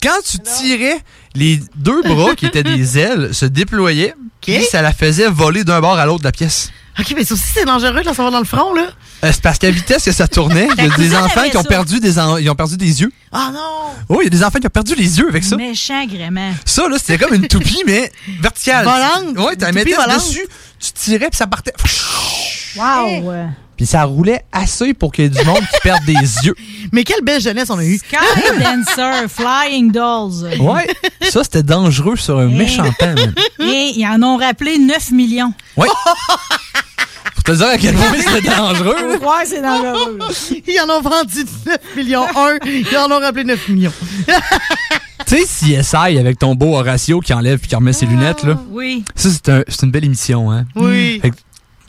Quand 0.08 0.22
tu 0.24 0.40
tirais, 0.40 1.00
les 1.36 1.60
deux 1.76 2.02
bras 2.04 2.36
qui 2.36 2.46
étaient 2.46 2.64
des 2.64 2.98
ailes 3.00 3.30
se 3.34 3.46
déployaient. 3.46 4.16
Puis 4.42 4.64
ça 4.72 4.82
la 4.82 4.94
faisait 4.94 5.28
voler 5.28 5.64
d'un 5.64 5.82
bord 5.82 5.98
à 5.98 6.06
l'autre 6.06 6.20
de 6.20 6.28
la 6.28 6.32
pièce. 6.32 6.72
OK, 7.00 7.14
mais 7.16 7.24
ça 7.26 7.34
aussi, 7.36 7.44
c'est 7.54 7.66
dangereux 7.66 8.00
de 8.02 8.06
la 8.06 8.14
savoir 8.14 8.32
dans 8.32 8.40
le 8.40 8.46
front, 8.46 8.74
là. 8.74 8.88
Euh, 9.24 9.32
c'est 9.32 9.42
parce 9.42 9.60
qu'à 9.60 9.70
vitesse 9.70 10.04
que 10.06 10.12
ça 10.12 10.28
tournait, 10.28 10.68
il 10.78 10.84
y 10.84 10.88
a 10.88 10.90
des 10.98 11.16
enfants 11.16 11.44
qui 11.50 11.58
ont 11.58 11.64
perdu 11.64 12.00
des, 12.00 12.18
en- 12.18 12.38
ils 12.38 12.50
ont 12.50 12.56
perdu 12.56 12.76
des 12.78 13.02
yeux. 13.02 13.12
Ah 13.32 13.52
non! 13.54 13.94
Oh, 14.10 14.20
il 14.22 14.24
y 14.24 14.28
a 14.28 14.30
des 14.30 14.44
enfants 14.44 14.58
qui 14.60 14.66
ont 14.66 14.72
perdu 14.72 14.96
les 14.96 15.20
yeux 15.20 15.28
avec 15.30 15.44
ça. 15.44 15.58
Méchant 15.58 16.06
gréement. 16.08 16.54
Ça, 16.66 16.88
là, 16.88 16.98
c'était 16.98 17.18
comme 17.20 17.36
une 17.36 17.48
toupie, 17.48 17.84
mais 17.86 18.12
verticale. 18.42 18.86
Volante? 18.86 19.38
Ouais, 19.38 19.56
tu 19.56 19.66
la 19.66 19.72
mettais 19.74 19.96
dessus, 20.16 20.48
tu 20.80 20.92
tirais, 20.94 21.30
puis 21.30 21.38
ça 21.38 21.46
partait. 21.46 21.74
Wow! 22.78 23.50
Puis 23.78 23.86
ça 23.86 24.04
roulait 24.04 24.44
assez 24.52 24.94
pour 24.94 25.12
qu'il 25.12 25.26
y 25.26 25.28
ait 25.28 25.30
du 25.30 25.44
monde 25.45 25.60
qui 25.60 25.80
perde 25.84 26.04
des 26.06 26.14
yeux. 26.14 26.56
Mais 26.91 27.04
quelle 27.04 27.22
belle 27.24 27.40
jeunesse 27.40 27.70
on 27.70 27.78
a 27.78 27.86
eue. 27.86 27.99
Sky 27.99 28.18
Dancer, 28.60 29.30
Flying 29.30 29.91
Dolls. 29.91 30.60
Ouais, 30.60 30.88
ça 31.30 31.44
c'était 31.44 31.64
dangereux 31.64 32.16
sur 32.18 32.40
un 32.40 32.48
méchant 32.48 32.91
temps. 32.99 33.14
Et 33.60 33.94
ils 33.95 34.06
en 34.08 34.22
ont 34.24 34.38
rappelé 34.38 34.78
9 34.80 35.12
millions. 35.12 35.54
Ouais. 35.76 35.88
Pour 37.36 37.44
te 37.44 37.52
dire 37.52 37.68
à 37.68 37.78
quel 37.78 37.94
point 37.95 38.14
c'était 38.18 38.49
dangereux. 38.49 39.18
Ouais, 39.22 39.45
c'est 39.45 39.62
dangereux. 39.62 40.18
Ils 40.68 40.80
en 40.82 40.90
ont 40.98 41.02
vendu 41.02 41.45
9 41.66 41.78
millions 41.95 42.26
1. 42.36 42.58
Ils 42.66 42.98
en 42.98 43.12
ont 43.12 43.20
rappelé 43.20 43.44
9 43.45 43.70
millions. 43.70 43.94
Tu 45.26 45.38
sais, 45.45 45.82
CSI 45.84 46.18
avec 46.20 46.40
ton 46.40 46.56
beau 46.56 46.76
Horatio 46.78 47.20
qui 47.22 47.34
enlève 47.34 47.60
et 47.64 47.68
qui 47.68 47.76
remet 47.76 47.94
ses 47.94 48.06
lunettes, 48.06 48.44
là. 48.44 48.58
Oui. 48.70 49.04
Ça, 49.16 49.30
c'est 49.30 49.49
un- 49.49 49.64
c'est 49.68 49.84
une 49.86 49.91
belle 49.91 50.06
émission, 50.06 50.52
hein. 50.52 50.66
Oui. 50.76 51.20
Fait 51.22 51.30
que 51.32 51.36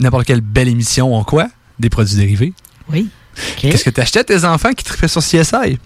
n'importe 0.01 0.27
quelle 0.27 0.41
belle 0.41 0.69
émission 0.69 1.15
en 1.15 1.25
quoi? 1.25 1.49
Des 1.79 1.91
produits 1.91 2.17
dérivés. 2.17 2.53
Oui. 2.91 3.09
Qu'est-ce 3.59 3.85
que 3.85 3.91
t'achetais 3.91 4.21
à 4.21 4.25
tes 4.25 4.45
enfants 4.45 4.73
qui 4.73 4.85
tripaient 4.85 5.09
sur 5.09 5.23
CSI? 5.23 5.79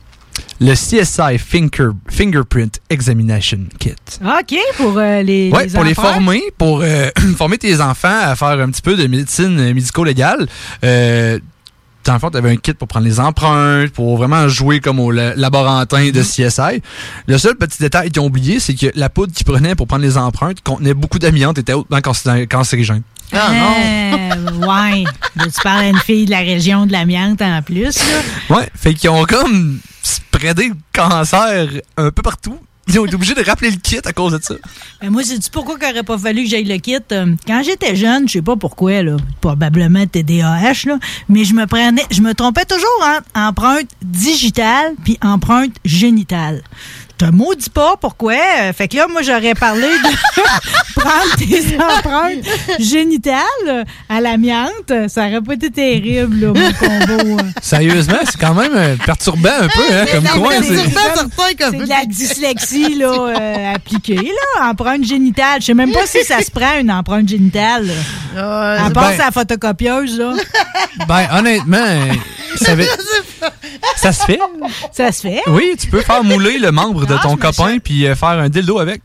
Le 0.60 0.74
CSI 0.74 1.39
Finger, 1.39 1.90
Fingerprint 2.09 2.81
Examination 2.89 3.60
Kit. 3.78 3.94
OK, 4.23 4.56
pour 4.77 4.97
euh, 4.97 5.23
les, 5.23 5.51
Ouais, 5.51 5.66
les 5.66 5.73
pour 5.73 5.85
les 5.85 5.94
former, 5.94 6.43
pour 6.56 6.81
euh, 6.82 7.09
former 7.36 7.59
tes 7.59 7.81
enfants 7.81 8.16
à 8.23 8.36
faire 8.36 8.48
un 8.48 8.70
petit 8.70 8.82
peu 8.82 8.97
de 8.97 9.06
médecine 9.06 9.74
médico-légale. 9.74 10.47
Euh, 10.85 11.39
dans 12.05 12.15
le 12.15 12.19
fond, 12.19 12.31
tu 12.31 12.37
avais 12.39 12.51
un 12.51 12.57
kit 12.57 12.73
pour 12.74 12.89
prendre 12.89 13.07
les 13.07 13.20
empreintes, 13.20 13.91
pour 13.91 14.16
vraiment 14.16 14.49
jouer 14.49 14.81
comme 14.81 14.99
au 15.01 15.11
la- 15.11 15.35
laborantin 15.35 16.11
de 16.11 16.23
CSI. 16.23 16.83
Le 17.27 17.39
seul 17.39 17.55
petit 17.57 17.79
détail 17.81 18.11
qu'ils 18.11 18.20
ont 18.23 18.27
oublié, 18.27 18.61
c'est 18.61 18.74
que 18.74 18.87
la 18.95 19.09
poudre 19.09 19.33
qu'ils 19.33 19.47
prenaient 19.47 19.74
pour 19.74 19.87
prendre 19.87 20.03
les 20.03 20.16
empreintes 20.19 20.61
contenait 20.62 20.95
beaucoup 20.95 21.19
d'amiante 21.19 21.59
et 21.59 21.61
était 21.61 21.73
hautement 21.74 21.99
cancé- 21.99 22.47
cancérigène. 22.49 23.03
Ah 23.33 23.51
Euh, 23.51 24.51
ouais. 24.66 25.05
Tu 25.43 25.62
parles 25.62 25.85
à 25.85 25.89
une 25.89 25.99
fille 26.01 26.27
de 26.27 26.31
la 26.31 26.41
région 26.41 26.85
de 26.87 26.93
l'amiante 26.93 27.41
en 27.41 27.62
plus. 27.62 27.97
Là? 28.51 28.57
Ouais, 28.57 28.69
fait 28.74 28.93
qu'ils 28.95 29.09
ont 29.11 29.24
comme 29.24 29.79
spreadé 30.03 30.69
le 30.69 30.74
cancer 30.93 31.69
un 31.97 32.11
peu 32.11 32.23
partout. 32.23 32.59
Ils 32.89 32.99
ont 32.99 33.07
été 33.07 33.15
obligés 33.15 33.35
de 33.35 33.43
rappeler 33.43 33.71
le 33.71 33.77
kit 33.77 34.01
à 34.05 34.13
cause 34.13 34.33
de 34.33 34.43
ça. 34.43 34.55
Ben, 35.01 35.11
moi, 35.11 35.23
sais-tu 35.23 35.51
pourquoi 35.51 35.77
il 35.81 35.87
n'aurait 35.89 36.03
pas 36.03 36.19
fallu 36.19 36.43
que 36.43 36.49
j'aille 36.51 36.65
le 36.65 36.79
kit? 36.79 36.97
Euh, 37.13 37.35
Quand 37.47 37.63
j'étais 37.65 37.95
jeune, 37.95 38.27
je 38.29 38.35
sais 38.35 38.43
pas 38.43 38.57
pourquoi, 38.57 39.03
là, 39.03 39.17
probablement 39.41 40.05
TDAH, 40.07 40.87
là, 40.87 40.99
mais 41.29 41.45
je 41.45 41.55
me 41.55 41.67
prenais, 41.67 42.05
je 42.11 42.21
me 42.21 42.35
trompais 42.35 42.65
toujours 42.65 43.07
entre 43.07 43.23
empreinte 43.35 43.89
digitale 44.03 44.95
puis 45.05 45.17
empreinte 45.23 45.75
génitale. 45.85 46.63
Je 47.23 47.27
te 47.28 47.32
maudis 47.32 47.70
pas 47.70 47.94
pourquoi? 48.01 48.35
Fait 48.77 48.89
que 48.89 48.97
là, 48.97 49.07
moi, 49.09 49.23
j'aurais 49.23 49.55
parlé 49.55 49.82
de 49.86 50.94
prendre 51.01 51.36
tes 51.39 51.77
empreintes 51.77 52.44
génitales 52.81 53.85
à 54.09 54.20
l'amiante. 54.20 54.93
Ça 55.09 55.27
aurait 55.28 55.40
pas 55.40 55.55
été 55.55 55.70
terrible, 55.70 56.40
là, 56.40 56.49
mon 56.49 56.73
combo. 56.73 57.39
hein. 57.40 57.51
Sérieusement, 57.62 58.16
c'est 58.24 58.40
quand 58.40 58.55
même 58.55 58.73
euh, 58.74 58.97
perturbant 59.05 59.51
un 59.61 59.69
peu, 59.69 59.82
hein, 59.93 60.05
comme 60.12 60.40
quoi. 60.43 60.53
c'est- 60.62 61.70
de 61.70 61.89
la 61.89 62.05
dyslexie 62.07 62.94
là, 62.97 63.12
euh, 63.12 63.74
appliquée, 63.74 64.16
là, 64.16 64.69
empreinte 64.70 65.05
génitale. 65.05 65.61
Je 65.61 65.66
sais 65.66 65.74
même 65.74 65.93
pas 65.93 66.07
si 66.07 66.24
ça 66.24 66.40
se 66.43 66.51
prend 66.51 66.78
une 66.81 66.90
empreinte 66.90 67.28
génitale. 67.28 67.89
à 68.36 68.90
part 68.93 69.11
ben- 69.11 69.16
sa 69.16 69.31
photocopieuse, 69.31 70.19
là. 70.19 70.32
Ben, 71.07 71.27
honnêtement, 71.39 71.86
ça, 72.57 72.73
ça 73.97 74.12
se 74.12 74.24
fait. 74.24 74.39
Ça 74.93 75.12
se 75.12 75.20
fait. 75.23 75.43
Oui, 75.47 75.74
tu 75.78 75.86
peux 75.86 76.01
faire 76.01 76.23
mouler 76.24 76.59
le 76.59 76.70
membre 76.73 77.07
de 77.07 77.11
Ah, 77.18 77.22
ton 77.22 77.36
copain 77.36 77.78
puis 77.78 78.06
euh, 78.06 78.14
faire 78.14 78.28
un 78.30 78.48
dildo 78.48 78.78
avec. 78.78 79.02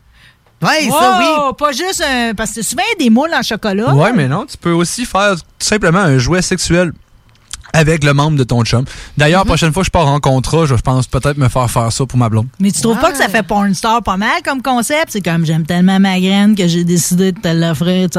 Ouais, 0.60 0.88
Wow, 0.88 1.52
Pas 1.52 1.70
juste 1.72 2.02
un. 2.04 2.34
Parce 2.34 2.50
que 2.52 2.62
souvent, 2.62 2.82
il 2.96 3.00
y 3.00 3.04
a 3.04 3.04
des 3.06 3.10
moules 3.10 3.32
en 3.32 3.42
chocolat. 3.42 3.94
Ouais, 3.94 4.12
mais 4.12 4.26
non, 4.26 4.44
tu 4.44 4.56
peux 4.56 4.72
aussi 4.72 5.04
faire 5.04 5.34
tout 5.36 5.42
simplement 5.66 6.00
un 6.00 6.18
jouet 6.18 6.42
sexuel 6.42 6.92
avec 7.72 8.02
le 8.02 8.12
membre 8.14 8.36
de 8.38 8.44
ton 8.44 8.64
chum. 8.64 8.84
D'ailleurs, 9.16 9.42
Mhm. 9.42 9.48
prochaine 9.48 9.72
fois 9.72 9.82
que 9.82 9.86
je 9.86 9.90
pars 9.90 10.08
en 10.08 10.18
contrat, 10.20 10.64
je 10.66 10.74
pense 10.74 11.06
peut-être 11.06 11.36
me 11.36 11.48
faire 11.48 11.70
faire 11.70 11.92
ça 11.92 12.06
pour 12.06 12.18
ma 12.18 12.28
blonde. 12.28 12.48
Mais 12.58 12.72
tu 12.72 12.80
trouves 12.80 12.98
pas 12.98 13.12
que 13.12 13.18
ça 13.18 13.28
fait 13.28 13.42
porn 13.44 13.72
star 13.74 14.02
pas 14.02 14.16
mal 14.16 14.42
comme 14.44 14.62
concept? 14.62 15.08
C'est 15.10 15.20
comme 15.20 15.44
j'aime 15.44 15.64
tellement 15.66 16.00
ma 16.00 16.18
graine 16.18 16.56
que 16.56 16.66
j'ai 16.66 16.82
décidé 16.84 17.30
de 17.32 17.38
te 17.40 17.48
l'offrir, 17.48 18.08
tu 18.10 18.18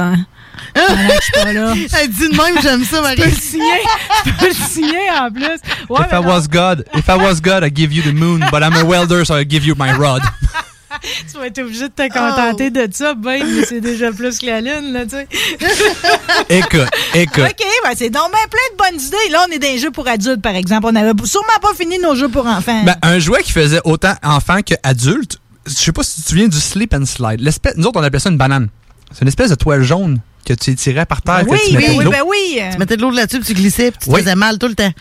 sais. 0.75 0.85
Pendant 0.87 1.07
que 1.07 1.13
je 1.15 1.21
suis 1.21 1.31
pas 1.31 1.53
là. 1.53 1.73
Elle 2.01 2.09
dit 2.09 2.29
de 2.29 2.35
même, 2.35 2.61
j'aime 2.61 2.83
ça, 2.83 3.01
Marie. 3.01 3.17
Je 3.17 3.23
peux 3.23 3.29
le 3.29 3.35
signer. 3.35 3.81
Je 4.25 4.31
peux 4.31 4.47
le 4.47 4.53
signer 4.53 5.11
en 5.19 5.31
plus. 5.31 5.59
Ouais, 5.89 6.01
if 6.01 6.11
I 6.11 6.19
was 6.19 6.47
God, 6.47 6.85
if 6.95 7.07
I 7.07 7.17
was 7.17 7.41
God, 7.41 7.63
I 7.63 7.71
give 7.73 7.93
you 7.93 8.03
the 8.03 8.13
moon, 8.13 8.39
but 8.51 8.61
I'm 8.61 8.73
a 8.73 8.83
welder, 8.83 9.25
so 9.25 9.35
I 9.35 9.45
give 9.47 9.65
you 9.65 9.75
my 9.77 9.91
rod. 9.91 10.21
tu 11.31 11.37
vas 11.37 11.47
être 11.47 11.59
obligé 11.59 11.87
de 11.87 11.93
te 11.93 12.07
contenter 12.11 12.71
de 12.71 12.87
ça, 12.91 13.13
ben, 13.13 13.43
mais 13.45 13.65
c'est 13.65 13.81
déjà 13.81 14.11
plus 14.11 14.39
que 14.39 14.45
la 14.45 14.61
lune, 14.61 14.93
là, 14.93 15.05
tu 15.05 15.11
sais. 15.11 15.27
écoute, 16.49 16.89
écoute. 17.13 17.43
OK, 17.43 17.65
ben 17.83 17.91
c'est 17.95 18.09
donc 18.09 18.31
ben 18.31 18.49
plein 18.49 18.71
de 18.71 18.77
bonnes 18.77 19.01
idées. 19.01 19.31
Là, 19.31 19.45
on 19.47 19.51
est 19.51 19.59
dans 19.59 19.67
les 19.67 19.79
jeux 19.79 19.91
pour 19.91 20.07
adultes, 20.07 20.41
par 20.41 20.55
exemple. 20.55 20.87
On 20.87 20.91
n'avait 20.91 21.13
sûrement 21.25 21.47
pas 21.61 21.73
fini 21.73 21.99
nos 21.99 22.15
jeux 22.15 22.29
pour 22.29 22.45
enfants. 22.45 22.83
Ben, 22.83 22.95
un 23.01 23.19
jouet 23.19 23.43
qui 23.43 23.51
faisait 23.51 23.81
autant 23.83 24.13
enfant 24.23 24.59
qu'adulte, 24.61 25.37
je 25.65 25.73
sais 25.73 25.91
pas 25.91 26.03
si 26.03 26.15
tu 26.15 26.21
te 26.23 26.29
souviens 26.29 26.47
du 26.47 26.59
slip 26.59 26.93
and 26.93 27.05
slide. 27.05 27.39
L'espèce, 27.39 27.75
nous 27.77 27.85
autres, 27.85 27.99
on 27.99 28.03
appelait 28.03 28.19
ça 28.19 28.29
une 28.29 28.37
banane. 28.37 28.69
C'est 29.11 29.21
une 29.21 29.27
espèce 29.27 29.49
de 29.49 29.55
toile 29.55 29.83
jaune 29.83 30.19
que 30.49 30.59
tu 30.59 30.71
étirais 30.71 31.05
par 31.05 31.21
terre, 31.21 31.43
oui, 31.47 31.57
que 31.59 31.67
tu 31.69 31.73
mettais 31.75 31.87
oui, 31.89 31.93
de 31.93 31.97
oui, 31.99 32.03
l'eau. 32.05 32.11
ben 32.11 32.23
oui. 32.27 32.59
Tu 32.71 32.77
mettais 32.77 32.97
de 32.97 33.01
l'eau 33.01 33.11
là-dessus, 33.11 33.39
puis 33.39 33.47
tu 33.47 33.53
glissais, 33.53 33.91
puis 33.91 33.99
tu 34.03 34.09
Oui. 34.09 34.21
faisais 34.21 34.35
mal 34.35 34.57
tout 34.57 34.67
le 34.67 34.75
temps. 34.75 34.91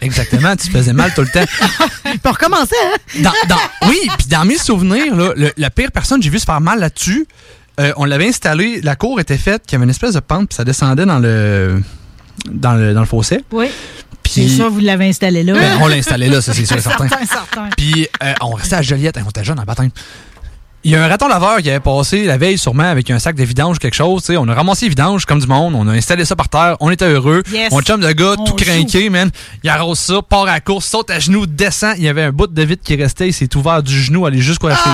Exactement, 0.00 0.54
tu 0.56 0.68
te 0.68 0.76
faisais 0.76 0.92
mal 0.92 1.12
tout 1.14 1.22
le 1.22 1.28
temps. 1.28 1.44
Puis 2.04 2.20
on 2.24 2.30
recommençait, 2.30 2.76
hein? 2.84 3.20
Dans, 3.20 3.32
dans- 3.48 3.88
oui, 3.88 3.98
puis 4.16 4.28
dans 4.28 4.44
mes 4.44 4.56
souvenirs, 4.56 5.12
là, 5.16 5.32
le- 5.36 5.52
la 5.56 5.70
pire 5.70 5.90
personne 5.90 6.18
que 6.20 6.24
j'ai 6.24 6.30
vu 6.30 6.38
se 6.38 6.44
faire 6.44 6.60
mal 6.60 6.78
là-dessus, 6.78 7.26
euh, 7.80 7.92
on 7.96 8.04
l'avait 8.04 8.28
installé, 8.28 8.80
la 8.80 8.94
cour 8.94 9.18
était 9.18 9.36
faite, 9.38 9.62
qu'il 9.66 9.72
y 9.72 9.76
avait 9.76 9.84
une 9.84 9.90
espèce 9.90 10.14
de 10.14 10.20
pente, 10.20 10.50
puis 10.50 10.54
ça 10.56 10.62
descendait 10.64 11.04
dans 11.04 11.18
le 11.18 11.82
dans 12.48 12.74
le, 12.74 12.94
dans 12.94 13.00
le 13.00 13.06
fossé. 13.06 13.44
Oui. 13.50 13.66
C'est 14.30 14.46
ça, 14.48 14.68
vous 14.68 14.78
l'avez 14.80 15.08
installé 15.08 15.42
là. 15.42 15.54
Ben, 15.54 15.78
on 15.80 15.86
l'a 15.88 15.96
installé 15.96 16.28
là, 16.28 16.40
ça 16.42 16.52
c'est 16.54 16.64
sûr 16.66 16.76
et 16.76 16.80
certain. 16.82 17.08
certain, 17.08 17.24
certain. 17.26 17.68
Puis 17.76 18.06
euh, 18.22 18.34
on 18.42 18.50
restait 18.50 18.76
à 18.76 18.82
Joliette, 18.82 19.16
hein, 19.16 19.22
on 19.26 19.30
était 19.30 19.42
jeunes 19.42 19.58
en 19.58 19.64
baptême. 19.64 19.90
Il 20.88 20.92
y 20.92 20.96
a 20.96 21.04
un 21.04 21.08
raton 21.08 21.28
laveur 21.28 21.58
qui 21.58 21.68
avait 21.68 21.80
passé 21.80 22.24
la 22.24 22.38
veille 22.38 22.56
sûrement 22.56 22.84
avec 22.84 23.10
un 23.10 23.18
sac 23.18 23.36
de 23.36 23.44
vidange 23.44 23.76
ou 23.76 23.78
quelque 23.78 23.92
chose. 23.92 24.22
tu 24.22 24.28
sais. 24.28 24.36
On 24.38 24.48
a 24.48 24.54
ramassé 24.54 24.86
les 24.86 24.88
vidanges 24.88 25.26
comme 25.26 25.38
du 25.38 25.46
monde. 25.46 25.74
On 25.74 25.86
a 25.86 25.92
installé 25.92 26.24
ça 26.24 26.34
par 26.34 26.48
terre. 26.48 26.78
On 26.80 26.90
était 26.90 27.04
heureux. 27.04 27.42
Yes. 27.52 27.70
Mon 27.72 27.82
chum 27.82 28.00
de 28.00 28.10
gars, 28.10 28.36
On 28.38 28.44
tout 28.44 28.54
craqué, 28.54 29.10
man. 29.10 29.30
Il 29.62 29.68
arrose 29.68 29.98
ça, 29.98 30.22
part 30.22 30.44
à 30.44 30.52
la 30.52 30.60
course, 30.60 30.86
saute 30.86 31.10
à 31.10 31.18
genoux, 31.18 31.44
descend. 31.44 31.92
Il 31.98 32.04
y 32.04 32.08
avait 32.08 32.22
un 32.22 32.32
bout 32.32 32.46
de 32.46 32.62
vitre 32.62 32.82
qui 32.82 32.96
restait. 32.96 33.28
Il 33.28 33.34
s'est 33.34 33.54
ouvert 33.54 33.82
du 33.82 34.00
genou, 34.02 34.24
aller 34.24 34.40
jusqu'à 34.40 34.68
la 34.68 34.76
fille. 34.76 34.92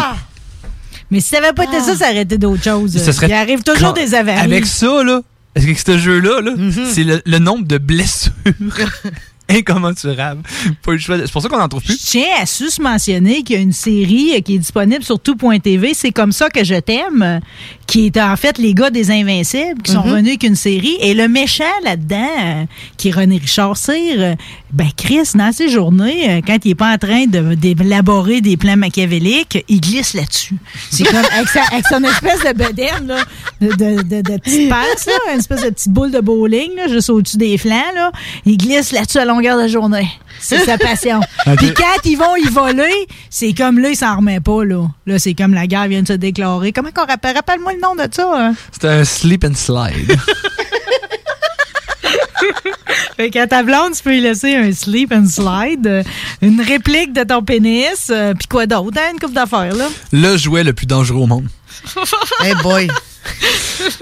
Mais 1.13 1.21
si 1.21 1.29
ça 1.29 1.41
n'avait 1.41 1.53
pas 1.53 1.63
été 1.63 1.79
ça, 1.79 1.95
ça 1.95 2.11
aurait 2.11 2.23
été 2.23 2.39
d'autres 2.39 2.65
choses. 2.65 2.93
Il 3.23 3.33
arrive 3.33 3.63
toujours 3.63 3.93
des 3.93 4.17
avaries. 4.17 4.41
Avec 4.41 4.67
ça, 4.67 5.05
là, 5.05 5.21
avec 5.55 5.79
ce 5.79 5.97
jeu-là, 5.97 6.41
là, 6.41 6.55
c'est 6.91 7.05
le, 7.05 7.23
le 7.25 7.39
nombre 7.39 7.69
de 7.69 7.79
blessures 7.79 8.33
incommensurables. 9.51 10.43
Pas 10.83 10.93
le 10.93 10.99
choix 10.99 11.19
de- 11.19 11.27
C'est 11.27 11.33
pour 11.33 11.43
ça 11.43 11.49
qu'on 11.49 11.61
en 11.61 11.69
trouve 11.69 11.83
plus. 11.83 11.99
Je 12.01 12.07
tiens 12.11 12.27
à 12.41 12.47
sus 12.47 12.81
mentionner 12.81 13.43
qu'il 13.43 13.57
y 13.57 13.59
a 13.59 13.63
une 13.63 13.73
série 13.73 14.33
euh, 14.37 14.41
qui 14.41 14.55
est 14.55 14.59
disponible 14.59 15.03
sur 15.05 15.19
tout.tv. 15.21 15.93
C'est 15.95 16.13
comme 16.13 16.33
ça 16.33 16.49
que 16.51 16.65
je 16.65 16.75
t'aime, 16.77 17.23
euh, 17.23 17.41
qui 17.87 18.07
est 18.07 18.17
en 18.19 18.37
fait 18.37 18.59
les 18.59 18.75
gars 18.75 18.91
des 18.91 19.11
Invincibles 19.11 19.83
qui 19.83 19.93
sont 19.93 20.03
Mhm. 20.05 20.11
revenus 20.11 20.29
avec 20.31 20.43
une 20.45 20.57
série. 20.57 20.97
Et 21.01 21.15
le 21.15 21.29
méchant 21.29 21.65
là-dedans, 21.85 22.29
euh, 22.43 22.65
qui 22.97 23.09
est 23.09 23.13
René 23.13 23.37
Richard 23.39 23.77
Cyr, 23.77 24.37
ben 24.73 24.89
Chris, 24.97 25.31
dans 25.35 25.53
ses 25.53 25.69
journées, 25.69 26.43
quand 26.47 26.59
il 26.65 26.71
est 26.73 26.75
pas 26.75 26.93
en 26.93 26.99
train 26.99 27.27
de- 27.27 27.55
d'élaborer 27.55 28.41
des 28.41 28.57
plans 28.57 28.77
machiavéliques, 28.77 29.65
il 29.69 29.81
glisse 29.81 30.15
là-dessus. 30.15 30.57
C'est 30.91 31.05
comme 31.05 31.17
avec, 31.33 31.49
sa- 31.49 31.63
avec 31.71 31.87
son 31.87 32.03
espèce 32.03 32.41
de 32.41 32.53
bedaine, 32.59 33.07
là, 33.07 33.17
de, 33.61 33.69
de, 33.69 34.03
de, 34.03 34.23
de 34.23 34.39
petite 34.39 34.69
passe, 34.69 35.07
là, 35.07 35.13
une 35.33 35.39
espèce 35.41 35.63
de 35.63 35.71
petite 35.71 35.93
boule 35.93 36.11
de 36.11 36.21
bowling, 36.21 36.75
là, 36.77 36.89
juste 36.89 37.11
au-dessus 37.11 37.37
des 37.37 37.57
flancs. 37.59 37.93
Là. 37.95 38.11
Il 38.47 38.57
glisse 38.57 38.91
là-dessus 38.93 39.19
à 39.19 39.25
longueur 39.35 39.61
de 39.61 39.69
journée. 39.69 40.09
C'est 40.41 40.65
sa 40.65 40.79
passion. 40.79 41.21
Puis 41.57 41.73
quand 41.75 42.05
ils 42.05 42.17
vont 42.17 42.37
y 42.37 42.49
voler, 42.49 43.07
c'est 43.31 43.53
comme 43.53 43.79
là, 43.79 43.91
il 43.91 43.97
s'en 43.97 44.17
remet 44.17 44.41
pas. 44.41 44.65
Là, 44.65 44.87
là 45.07 45.19
c'est 45.19 45.35
comme 45.35 45.55
la 45.55 45.67
guerre 45.67 45.89
vient 45.89 46.03
de 46.03 46.09
se 46.09 46.13
déclarer. 46.15 46.73
Comment 46.73 46.91
qu'on 46.91 47.07
rappelle? 47.07 47.35
Rappelle-moi 47.37 47.73
le 47.75 47.81
nom 47.81 47.95
de 47.95 48.07
ça. 48.13 48.31
hein? 48.35 48.55
C'était 48.73 48.89
un 48.89 49.05
slip 49.05 49.45
and 49.45 49.55
slide. 49.55 50.17
Fait 53.17 53.31
qu'à 53.31 53.47
ta 53.47 53.63
blonde, 53.63 53.95
tu 53.97 54.03
peux 54.03 54.17
y 54.17 54.21
laisser 54.21 54.55
un 54.57 54.73
sleep 54.73 55.13
and 55.13 55.27
slide, 55.27 55.87
euh, 55.87 56.03
une 56.43 56.61
réplique 56.61 57.13
de 57.13 57.23
ton 57.23 57.43
pénis, 57.43 58.09
euh, 58.11 58.35
puis 58.35 58.49
quoi 58.49 58.67
d'autre, 58.67 58.99
hein, 58.99 59.13
une 59.13 59.21
coupe 59.21 59.33
d'affaires, 59.33 59.75
là. 59.75 59.89
le 60.13 60.37
jouet 60.37 60.65
le 60.65 60.73
plus 60.73 60.87
dangereux 60.87 61.21
au 61.21 61.27
monde. 61.27 61.47
Hey 62.43 62.55
boy. 62.63 62.89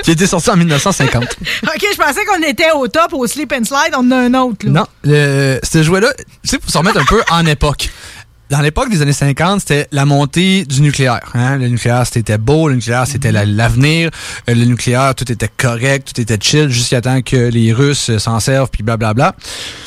Qui 0.03 0.11
a 0.11 0.13
été 0.13 0.27
sorti 0.27 0.51
en 0.51 0.57
1950. 0.57 1.25
OK, 1.25 1.87
je 1.93 1.97
pensais 1.97 2.25
qu'on 2.25 2.43
était 2.43 2.71
au 2.73 2.89
top, 2.89 3.13
au 3.13 3.27
sleep 3.27 3.53
and 3.53 3.65
slide, 3.65 3.95
on 3.95 4.07
en 4.07 4.11
a 4.13 4.17
un 4.17 4.35
autre, 4.35 4.67
là. 4.67 4.73
Non, 4.73 4.87
ce 5.05 5.83
jouet-là, 5.83 6.13
tu 6.15 6.25
sais, 6.45 6.59
pour 6.59 6.71
se 6.71 6.79
remettre 6.79 7.01
un 7.01 7.05
peu 7.05 7.23
en 7.31 7.47
époque. 7.47 7.91
Dans 8.53 8.61
l'époque 8.61 8.91
des 8.91 9.01
années 9.01 9.15
50, 9.15 9.61
c'était 9.61 9.89
la 9.93 10.05
montée 10.05 10.67
du 10.67 10.83
nucléaire. 10.83 11.21
Hein? 11.33 11.57
Le 11.57 11.69
nucléaire, 11.69 12.05
c'était 12.07 12.37
beau, 12.37 12.69
le 12.69 12.75
nucléaire, 12.75 13.07
c'était 13.07 13.33
la- 13.33 13.47
l'avenir. 13.47 14.11
Euh, 14.47 14.55
le 14.55 14.67
nucléaire, 14.67 15.15
tout 15.15 15.33
était 15.33 15.49
correct, 15.57 16.13
tout 16.15 16.21
était 16.21 16.37
chill, 16.39 16.69
jusqu'à 16.69 17.01
temps 17.01 17.23
que 17.23 17.49
les 17.49 17.73
Russes 17.73 18.11
s'en 18.19 18.41
servent, 18.41 18.69
puis 18.71 18.83
blablabla. 18.83 19.35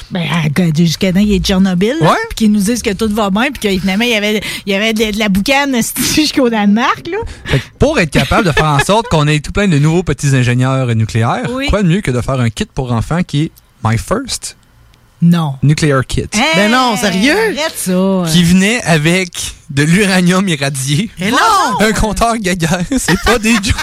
Ben, 0.09 0.23
euh, 0.59 0.71
jusqu'à 0.75 1.13
temps, 1.13 1.19
il 1.19 1.31
y 1.31 1.35
a 1.35 1.39
Tchernobyl, 1.39 1.93
Ouais. 2.01 2.07
puis 2.29 2.35
qu'ils 2.37 2.51
nous 2.51 2.59
disent 2.59 2.81
que 2.81 2.91
tout 2.93 3.07
va 3.13 3.29
bien, 3.29 3.51
puis 3.51 3.59
que 3.75 3.79
finalement, 3.79 4.03
il 4.05 4.09
y 4.11 4.15
avait, 4.15 4.41
il 4.65 4.71
y 4.71 4.75
avait 4.75 4.93
de, 4.93 5.11
de 5.11 5.19
la 5.19 5.29
boucane 5.29 5.75
jusqu'au 6.15 6.49
Danemark, 6.49 7.05
là. 7.05 7.17
Fait 7.45 7.59
que 7.59 7.63
pour 7.77 7.99
être 7.99 8.09
capable 8.09 8.47
de 8.47 8.51
faire 8.51 8.65
en 8.65 8.79
sorte 8.79 9.09
qu'on 9.09 9.27
ait 9.27 9.41
tout 9.41 9.51
plein 9.51 9.67
de 9.67 9.77
nouveaux 9.77 10.01
petits 10.01 10.35
ingénieurs 10.35 10.87
nucléaires, 10.95 11.43
Oui. 11.51 11.67
quoi 11.67 11.83
de 11.83 11.87
mieux 11.87 12.01
que 12.01 12.09
de 12.09 12.19
faire 12.19 12.39
un 12.39 12.49
kit 12.49 12.65
pour 12.65 12.91
enfants 12.93 13.21
qui 13.21 13.43
est 13.43 13.51
My 13.87 13.99
First 13.99 14.57
Non. 15.25 15.55
Nuclear 15.63 16.05
Kit. 16.05 16.27
Ben 16.55 16.69
non, 16.71 16.95
sérieux? 16.97 17.35
Arrête 17.35 17.73
ça. 17.75 18.23
Qui 18.31 18.43
venait 18.43 18.81
avec 18.83 19.31
de 19.71 19.81
l'uranium 19.81 20.47
irradié. 20.47 21.09
Et 21.19 21.31
non! 21.31 21.37
Un 21.79 21.91
compteur 21.93 22.37
Geiger, 22.37 22.67
c'est 22.99 23.19
pas 23.23 23.39
des 23.39 23.53
jokes. 23.55 23.73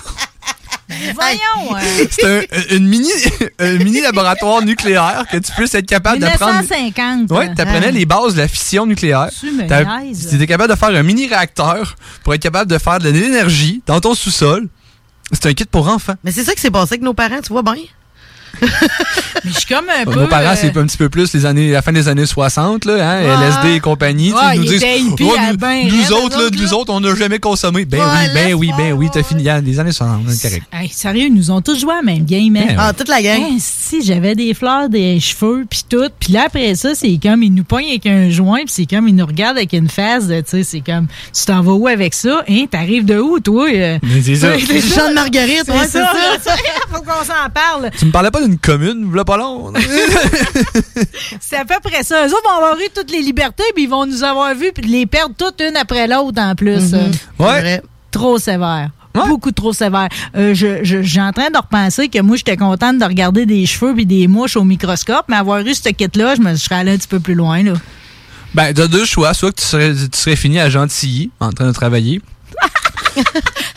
Voyons. 1.14 1.76
euh, 1.76 2.06
C'est 2.10 2.24
un, 2.72 2.76
une 2.76 2.86
mini, 2.86 3.10
un 3.58 3.72
mini 3.78 4.00
laboratoire 4.02 4.62
nucléaire 4.62 5.24
que 5.30 5.38
tu 5.38 5.50
puisses 5.52 5.74
être 5.74 5.86
capable 5.86 6.20
d'apprendre. 6.20 6.60
1950. 6.60 7.30
Ouais, 7.30 7.52
t'apprenais 7.54 7.88
hein. 7.88 7.90
les 7.92 8.06
bases 8.06 8.34
de 8.34 8.40
la 8.42 8.48
fission 8.48 8.86
nucléaire. 8.86 9.28
Tu. 9.38 9.50
Tu 10.28 10.34
étais 10.36 10.46
capable 10.46 10.72
de 10.72 10.78
faire 10.78 10.90
un 10.90 11.02
mini 11.02 11.26
réacteur 11.26 11.96
pour 12.22 12.34
être 12.34 12.42
capable 12.42 12.70
de 12.70 12.78
faire 12.78 12.98
de 13.00 13.08
l'énergie 13.08 13.82
dans 13.86 14.00
ton 14.00 14.14
sous-sol. 14.14 14.68
C'est 15.32 15.46
un 15.46 15.54
kit 15.54 15.64
pour 15.64 15.88
enfants. 15.88 16.14
Mais 16.22 16.30
c'est 16.30 16.44
ça 16.44 16.54
qui 16.54 16.60
s'est 16.60 16.70
passé 16.70 16.92
avec 16.92 17.02
nos 17.02 17.14
parents, 17.14 17.40
tu 17.42 17.52
vois 17.52 17.62
bien? 17.62 17.74
Mais 18.60 19.50
je 19.50 19.58
suis 19.58 19.66
comme 19.66 19.86
un 19.88 20.04
peu. 20.04 20.20
Nos 20.20 20.26
parents, 20.28 20.50
euh, 20.52 20.56
c'est 20.56 20.76
un 20.76 20.86
petit 20.86 20.96
peu 20.96 21.08
plus 21.08 21.32
les 21.34 21.46
années, 21.46 21.70
la 21.72 21.82
fin 21.82 21.92
des 21.92 22.08
années 22.08 22.26
60, 22.26 22.84
là, 22.84 22.94
hein, 22.94 23.22
Ouais. 23.22 23.46
LSD 23.46 23.74
et 23.76 23.80
compagnie. 23.80 24.32
nous 24.56 24.64
disent, 24.64 24.84
Oh, 25.20 25.34
ben 25.58 25.86
autres, 26.12 26.38
là, 26.38 26.44
autres, 26.46 26.56
nous 26.62 26.74
autres, 26.74 26.92
on 26.92 27.00
n'a 27.00 27.14
jamais 27.14 27.38
consommé. 27.38 27.84
Ben 27.84 27.98
Ouais, 27.98 28.04
oui, 28.04 28.28
ben 28.34 28.54
oui, 28.54 28.70
ben 28.76 28.92
oui, 28.92 29.08
t'as 29.12 29.22
fini, 29.22 29.48
hein, 29.48 29.60
les 29.64 29.78
années 29.80 29.92
60, 29.92 30.22
c'est 30.30 30.48
correct. 30.48 30.66
Hey, 30.72 30.88
sérieux, 30.88 31.26
ils 31.26 31.34
nous 31.34 31.50
ont 31.50 31.60
tous 31.60 31.78
joué 31.80 31.92
à 31.92 31.96
la 31.96 32.02
même 32.02 32.24
game, 32.24 32.54
hein? 32.56 32.64
Ben 32.68 32.76
Ah, 32.78 32.92
toute 32.92 33.08
la 33.08 33.22
gang. 33.22 33.40
Hey, 33.40 33.56
si 33.58 34.02
j'avais 34.02 34.34
des 34.34 34.54
fleurs, 34.54 34.88
des 34.88 35.18
cheveux, 35.20 35.64
puis 35.68 35.82
tout. 35.88 36.08
Puis 36.20 36.32
là, 36.32 36.44
après 36.46 36.74
ça, 36.74 36.94
c'est 36.94 37.18
comme, 37.22 37.42
ils 37.42 37.52
nous 37.54 37.64
pognent 37.64 37.88
avec 37.88 38.06
un 38.06 38.30
joint, 38.30 38.58
puis 38.64 38.68
c'est 38.74 38.86
comme, 38.86 39.08
ils 39.08 39.14
nous 39.16 39.26
regardent 39.26 39.56
avec 39.58 39.72
une 39.72 39.88
face, 39.88 40.26
tu 40.28 40.34
sais, 40.46 40.62
c'est 40.64 40.80
comme, 40.80 41.06
tu 41.34 41.44
t'en 41.44 41.62
vas 41.62 41.72
où 41.72 41.86
avec 41.88 42.14
ça? 42.14 42.42
Hein, 42.48 42.64
t'arrives 42.70 43.04
de 43.04 43.18
où, 43.18 43.40
toi? 43.40 43.66
euh? 43.72 43.98
Mais 44.02 44.22
c'est 44.22 44.36
ça. 44.36 44.52
Chant 44.58 45.08
de 45.10 45.14
Marguerite, 45.14 45.68
ouais, 45.68 45.74
c'est 45.86 45.98
ça. 46.00 46.12
ça. 46.42 46.56
Faut 46.92 47.00
qu'on 47.02 47.24
s'en 47.24 47.48
parle. 47.52 47.90
Tu 47.98 48.04
me 48.06 48.10
parlais 48.10 48.30
pas 48.30 48.40
d'une 48.42 48.58
commune, 48.58 49.04
voilà 49.06 49.24
pas 49.24 49.36
long. 49.36 49.72
C'est 51.40 51.56
à 51.56 51.64
peu 51.64 51.76
près 51.82 52.02
ça. 52.02 52.26
Eux 52.26 52.30
autres 52.30 52.42
vont 52.44 52.56
avoir 52.56 52.78
eu 52.78 52.88
toutes 52.94 53.10
les 53.10 53.22
libertés, 53.22 53.64
puis 53.74 53.84
ils 53.84 53.90
vont 53.90 54.06
nous 54.06 54.22
avoir 54.22 54.54
vus, 54.54 54.72
puis 54.74 54.86
les 54.86 55.06
perdre 55.06 55.34
toutes 55.36 55.60
une 55.60 55.76
après 55.76 56.06
l'autre 56.06 56.40
en 56.40 56.54
plus. 56.54 56.80
C'est 56.90 57.42
ouais. 57.42 57.82
Trop 58.10 58.38
sévère. 58.38 58.90
Ouais. 59.14 59.28
Beaucoup 59.28 59.52
trop 59.52 59.72
sévère. 59.72 60.08
Euh, 60.36 60.54
je, 60.54 60.84
je, 60.84 61.02
j'ai 61.02 61.20
en 61.20 61.32
train 61.32 61.50
de 61.50 61.56
repenser 61.56 62.08
que 62.08 62.20
moi, 62.20 62.36
j'étais 62.36 62.56
contente 62.56 62.98
de 62.98 63.04
regarder 63.04 63.44
des 63.46 63.66
cheveux 63.66 63.94
puis 63.94 64.06
des 64.06 64.26
mouches 64.26 64.56
au 64.56 64.64
microscope, 64.64 65.26
mais 65.28 65.36
avoir 65.36 65.60
eu 65.60 65.74
ce 65.74 65.88
kit-là, 65.90 66.34
je 66.36 66.40
me 66.40 66.52
je 66.52 66.56
serais 66.56 66.76
allée 66.76 66.92
un 66.92 66.96
petit 66.96 67.08
peu 67.08 67.20
plus 67.20 67.34
loin. 67.34 67.62
Là. 67.62 67.74
Ben, 68.54 68.72
t'as 68.72 68.86
deux 68.86 69.04
choix. 69.04 69.34
Soit 69.34 69.52
que 69.52 69.60
tu 69.60 69.66
serais, 69.66 69.92
tu 69.94 70.18
serais 70.18 70.36
fini 70.36 70.58
à 70.60 70.68
Gentilly, 70.68 71.30
en 71.40 71.50
train 71.50 71.66
de 71.66 71.72
travailler. 71.72 72.20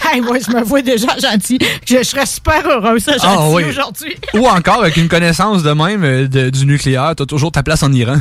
Hey, 0.08 0.22
moi, 0.22 0.38
je 0.40 0.52
me 0.56 0.62
vois 0.64 0.84
déjà 0.84 1.08
gentil. 1.18 1.58
Je, 1.86 1.98
je 1.98 2.04
serais 2.04 2.28
super 2.28 2.62
heureuse 2.68 3.04
Ah, 3.10 3.18
gentil 3.18 3.56
oui. 3.56 3.64
aujourd'hui. 3.64 4.16
Ou 4.36 4.46
encore, 4.48 4.82
avec 4.82 4.98
une 4.98 5.08
connaissance 5.10 5.64
de 5.64 5.72
même 5.72 6.04
euh, 6.04 6.28
de- 6.28 6.52
du 6.52 6.66
nucléaire, 6.68 7.14
t'as 7.18 7.26
toujours 7.26 7.52
ta 7.52 7.64
place 7.64 7.82
en 7.82 7.92
Iran. 7.92 8.16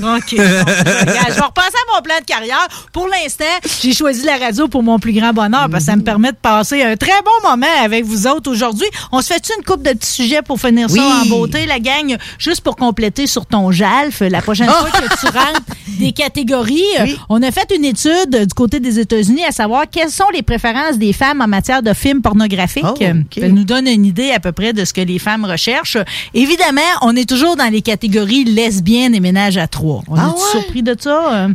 bon, 0.00 0.22
je 0.36 0.36
regarde, 0.36 1.28
je 1.28 1.34
vais 1.34 1.40
repenser 1.40 1.66
à 1.74 1.94
mon 1.96 2.02
plan 2.02 2.14
de 2.20 2.24
carrière. 2.24 2.68
Pour 2.92 3.08
l'instant, 3.08 3.44
j'ai 3.82 3.92
choisi 3.92 4.24
la 4.24 4.36
radio 4.36 4.68
pour 4.68 4.84
mon 4.84 4.98
plus 5.00 5.12
grand 5.12 5.32
bonheur 5.32 5.68
parce 5.68 5.84
que 5.84 5.90
ça 5.90 5.96
me 5.96 6.02
permet 6.02 6.30
de 6.30 6.36
passer 6.36 6.82
un 6.84 6.96
très 6.96 7.20
bon 7.24 7.50
moment 7.50 7.66
avec 7.84 8.04
vous 8.04 8.26
autres 8.28 8.50
aujourd'hui. 8.50 8.86
On 9.10 9.20
se 9.20 9.26
fait-tu 9.34 9.50
une 9.58 9.64
coupe 9.64 9.82
de 9.82 9.90
petits 9.92 10.12
sujets 10.12 10.42
pour 10.42 10.60
finir 10.60 10.86
Oui. 10.90 10.98
ça 11.00 11.22
en 11.22 11.26
beauté, 11.26 11.66
la 11.66 11.80
gang? 11.80 12.16
Juste 12.38 12.60
pour 12.60 12.76
compléter 12.76 13.26
sur 13.26 13.46
ton 13.46 13.72
jalf, 13.72 14.20
la 14.20 14.42
prochaine 14.42 14.70
Oh! 14.70 14.86
fois 14.86 15.00
que 15.00 15.20
tu 15.20 15.26
rentres 15.26 15.60
des 15.98 16.12
catégories. 16.12 16.82
On 17.28 17.42
a 17.42 17.50
fait 17.50 17.68
une 17.74 17.84
étude 17.84 18.30
du 18.46 18.54
côté 18.54 18.78
des 18.80 19.00
États-Unis 19.00 19.44
à 19.44 19.50
savoir 19.50 19.84
quelles 19.90 20.10
sont 20.10 20.28
les 20.32 20.42
préférences 20.46 20.96
des 20.98 21.12
femmes 21.12 21.42
en 21.42 21.46
matière 21.48 21.82
de 21.82 21.92
films 21.92 22.22
pornographiques. 22.22 22.84
Oh, 22.88 22.94
Euh, 23.02 23.12
Ça 23.38 23.48
nous 23.48 23.64
donne 23.64 23.86
une 23.86 24.06
idée 24.06 24.30
à 24.30 24.40
peu 24.40 24.52
près 24.52 24.72
de 24.72 24.84
ce 24.84 24.92
que 24.94 25.00
les 25.02 25.18
femmes 25.18 25.44
recherchent. 25.44 25.98
Évidemment, 26.32 26.80
on 27.02 27.14
est 27.14 27.28
toujours 27.28 27.56
dans 27.56 27.70
les 27.70 27.82
catégories 27.82 28.44
lesbiennes 28.44 29.14
et 29.14 29.20
ménage 29.20 29.58
à 29.58 29.66
trois. 29.66 30.02
On 30.08 30.14
Ah 30.16 30.28
est 30.28 30.40
ouais? 30.40 30.50
surpris 30.62 30.82
de 30.82 30.96
ça? 30.98 31.48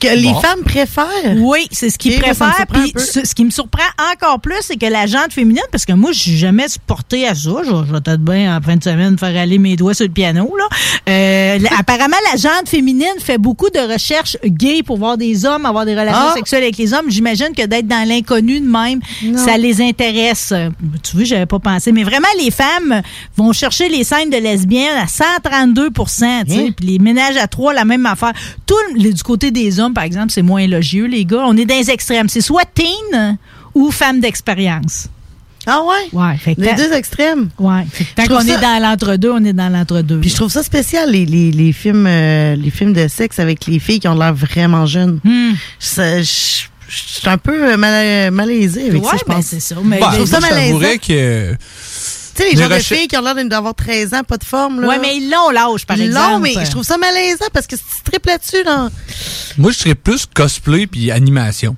Que 0.00 0.08
les 0.14 0.32
femmes 0.42 0.62
préfèrent? 0.64 1.36
Oui, 1.38 1.66
c'est 1.70 1.90
ce 1.90 1.98
qu'ils 1.98 2.20
préfèrent. 2.20 2.66
Puis 2.72 2.92
ce, 2.96 3.24
ce 3.24 3.34
qui 3.34 3.44
me 3.44 3.50
surprend 3.50 3.82
encore 4.14 4.40
plus, 4.40 4.56
c'est 4.62 4.76
que 4.76 4.86
la 4.86 5.06
jante 5.06 5.32
féminine, 5.32 5.62
parce 5.72 5.84
que 5.84 5.92
moi, 5.92 6.12
je 6.12 6.20
suis 6.20 6.36
jamais 6.36 6.68
supportée 6.68 7.26
à 7.26 7.34
ça. 7.34 7.50
Je, 7.64 7.68
je 7.70 7.92
vais 7.92 8.00
peut-être 8.00 8.20
bien 8.22 8.56
en 8.56 8.60
fin 8.60 8.76
de 8.76 8.82
semaine 8.84 9.18
faire 9.18 9.36
aller 9.40 9.58
mes 9.58 9.76
doigts 9.76 9.94
sur 9.94 10.06
le 10.06 10.12
piano. 10.12 10.52
Là. 10.56 10.64
Euh, 11.08 11.58
apparemment, 11.78 12.16
la 12.32 12.38
jante 12.38 12.68
féminine 12.68 13.06
fait 13.20 13.38
beaucoup 13.38 13.70
de 13.70 13.92
recherches 13.92 14.36
gays 14.44 14.82
pour 14.82 14.98
voir 14.98 15.16
des 15.16 15.44
hommes, 15.44 15.66
avoir 15.66 15.84
des 15.84 15.94
relations 15.98 16.28
Ah. 16.30 16.34
sexuelles 16.34 16.62
avec 16.62 16.76
les 16.78 16.92
hommes. 16.94 17.06
J'imagine 17.10 17.48
que 17.56 17.66
d'être 17.66 17.86
dans 17.86 18.06
l'inconnu 18.08 18.60
de 18.60 18.66
même, 18.66 19.00
Non. 19.24 19.38
ça 19.44 19.56
les 19.56 19.80
intéresse. 19.82 20.52
Tu 21.02 21.16
vois, 21.16 21.24
j'avais 21.24 21.46
pas 21.46 21.58
pensé. 21.58 21.92
Mais 21.92 22.04
vraiment, 22.04 22.28
les 22.40 22.50
femmes 22.50 23.02
vont 23.36 23.52
chercher 23.52 23.88
les 23.88 24.04
scènes 24.04 24.30
de 24.30 24.36
lesbiennes 24.36 24.96
à 24.98 25.06
132 25.06 25.88
tu 25.90 26.02
sais, 26.06 26.26
Hein? 26.26 26.44
Puis 26.76 26.86
les 26.86 26.98
ménages 26.98 27.36
à 27.36 27.46
trois, 27.46 27.72
la 27.74 27.84
même 27.84 28.06
affaire. 28.06 28.32
Tout 28.66 28.74
le- 28.94 29.12
du 29.12 29.22
côté 29.22 29.50
des 29.50 29.77
hommes, 29.80 29.94
par 29.94 30.04
exemple, 30.04 30.30
c'est 30.30 30.42
moins 30.42 30.60
élogieux, 30.60 31.06
les 31.06 31.24
gars. 31.24 31.44
On 31.46 31.56
est 31.56 31.64
dans 31.64 31.74
les 31.76 31.90
extrêmes. 31.90 32.28
C'est 32.28 32.40
soit 32.40 32.64
teen 32.74 33.38
ou 33.74 33.90
femme 33.90 34.20
d'expérience. 34.20 35.08
Ah 35.66 35.80
ouais? 35.84 36.18
Ouais. 36.18 36.36
Fait 36.38 36.54
que 36.54 36.62
Les 36.62 36.74
deux 36.74 36.92
extrêmes. 36.92 37.50
Ouais. 37.58 37.84
Tant 38.16 38.26
qu'on 38.26 38.40
est 38.40 38.58
dans 38.60 38.82
l'entre-deux, 38.82 39.30
on 39.30 39.44
est 39.44 39.52
dans 39.52 39.68
l'entre-deux. 39.68 40.18
Puis 40.20 40.30
je 40.30 40.36
trouve 40.36 40.50
ça 40.50 40.62
spécial, 40.62 41.10
les, 41.10 41.26
les, 41.26 41.50
les 41.50 41.72
films 41.72 42.06
euh, 42.06 42.54
les 42.56 42.70
films 42.70 42.94
de 42.94 43.06
sexe 43.06 43.38
avec 43.38 43.66
les 43.66 43.78
filles 43.78 44.00
qui 44.00 44.08
ont 44.08 44.14
l'air 44.14 44.32
vraiment 44.32 44.86
jeunes. 44.86 45.20
Hmm. 45.24 45.52
Ça, 45.78 46.22
Je 46.22 46.64
je 46.88 46.96
suis 47.20 47.28
un 47.28 47.36
peu 47.36 47.76
mal, 47.76 48.30
malaisée 48.30 48.88
avec 48.88 49.02
Ouais, 49.02 49.10
ça, 49.10 49.16
je 49.20 49.24
ben, 49.28 49.34
pense. 49.34 49.44
c'est 49.44 49.60
ça. 49.60 49.74
Mais 49.84 50.00
Bah, 50.00 50.08
je 50.12 50.16
trouve 50.16 50.28
ça 50.30 50.38
t'avouerais 50.40 50.96
que. 50.96 51.54
Tu 52.38 52.44
sais, 52.44 52.50
les 52.54 52.62
gens 52.62 52.68
de 52.68 52.74
filles 52.80 53.08
qui 53.08 53.16
ont 53.16 53.22
l'air 53.22 53.34
d'avoir 53.46 53.74
13 53.74 54.14
ans, 54.14 54.22
pas 54.22 54.36
de 54.36 54.44
forme, 54.44 54.80
là. 54.80 54.88
Ouais, 54.88 54.98
mais 54.98 55.16
ils 55.16 55.28
l'ont 55.30 55.50
l'âge, 55.50 55.86
par 55.86 55.96
Ils 55.96 56.10
l'ont, 56.12 56.38
exemple. 56.38 56.42
mais 56.42 56.64
je 56.64 56.70
trouve 56.70 56.84
ça 56.84 56.96
malaisant 56.96 57.46
parce 57.52 57.66
que 57.66 57.76
si 57.76 57.82
tu 57.82 58.10
tripes 58.10 58.26
là-dessus, 58.26 58.62
là. 58.64 58.88
Moi, 59.56 59.72
je 59.72 59.78
serais 59.78 59.94
plus 59.94 60.26
cosplay 60.26 60.86
puis 60.86 61.10
animation. 61.10 61.76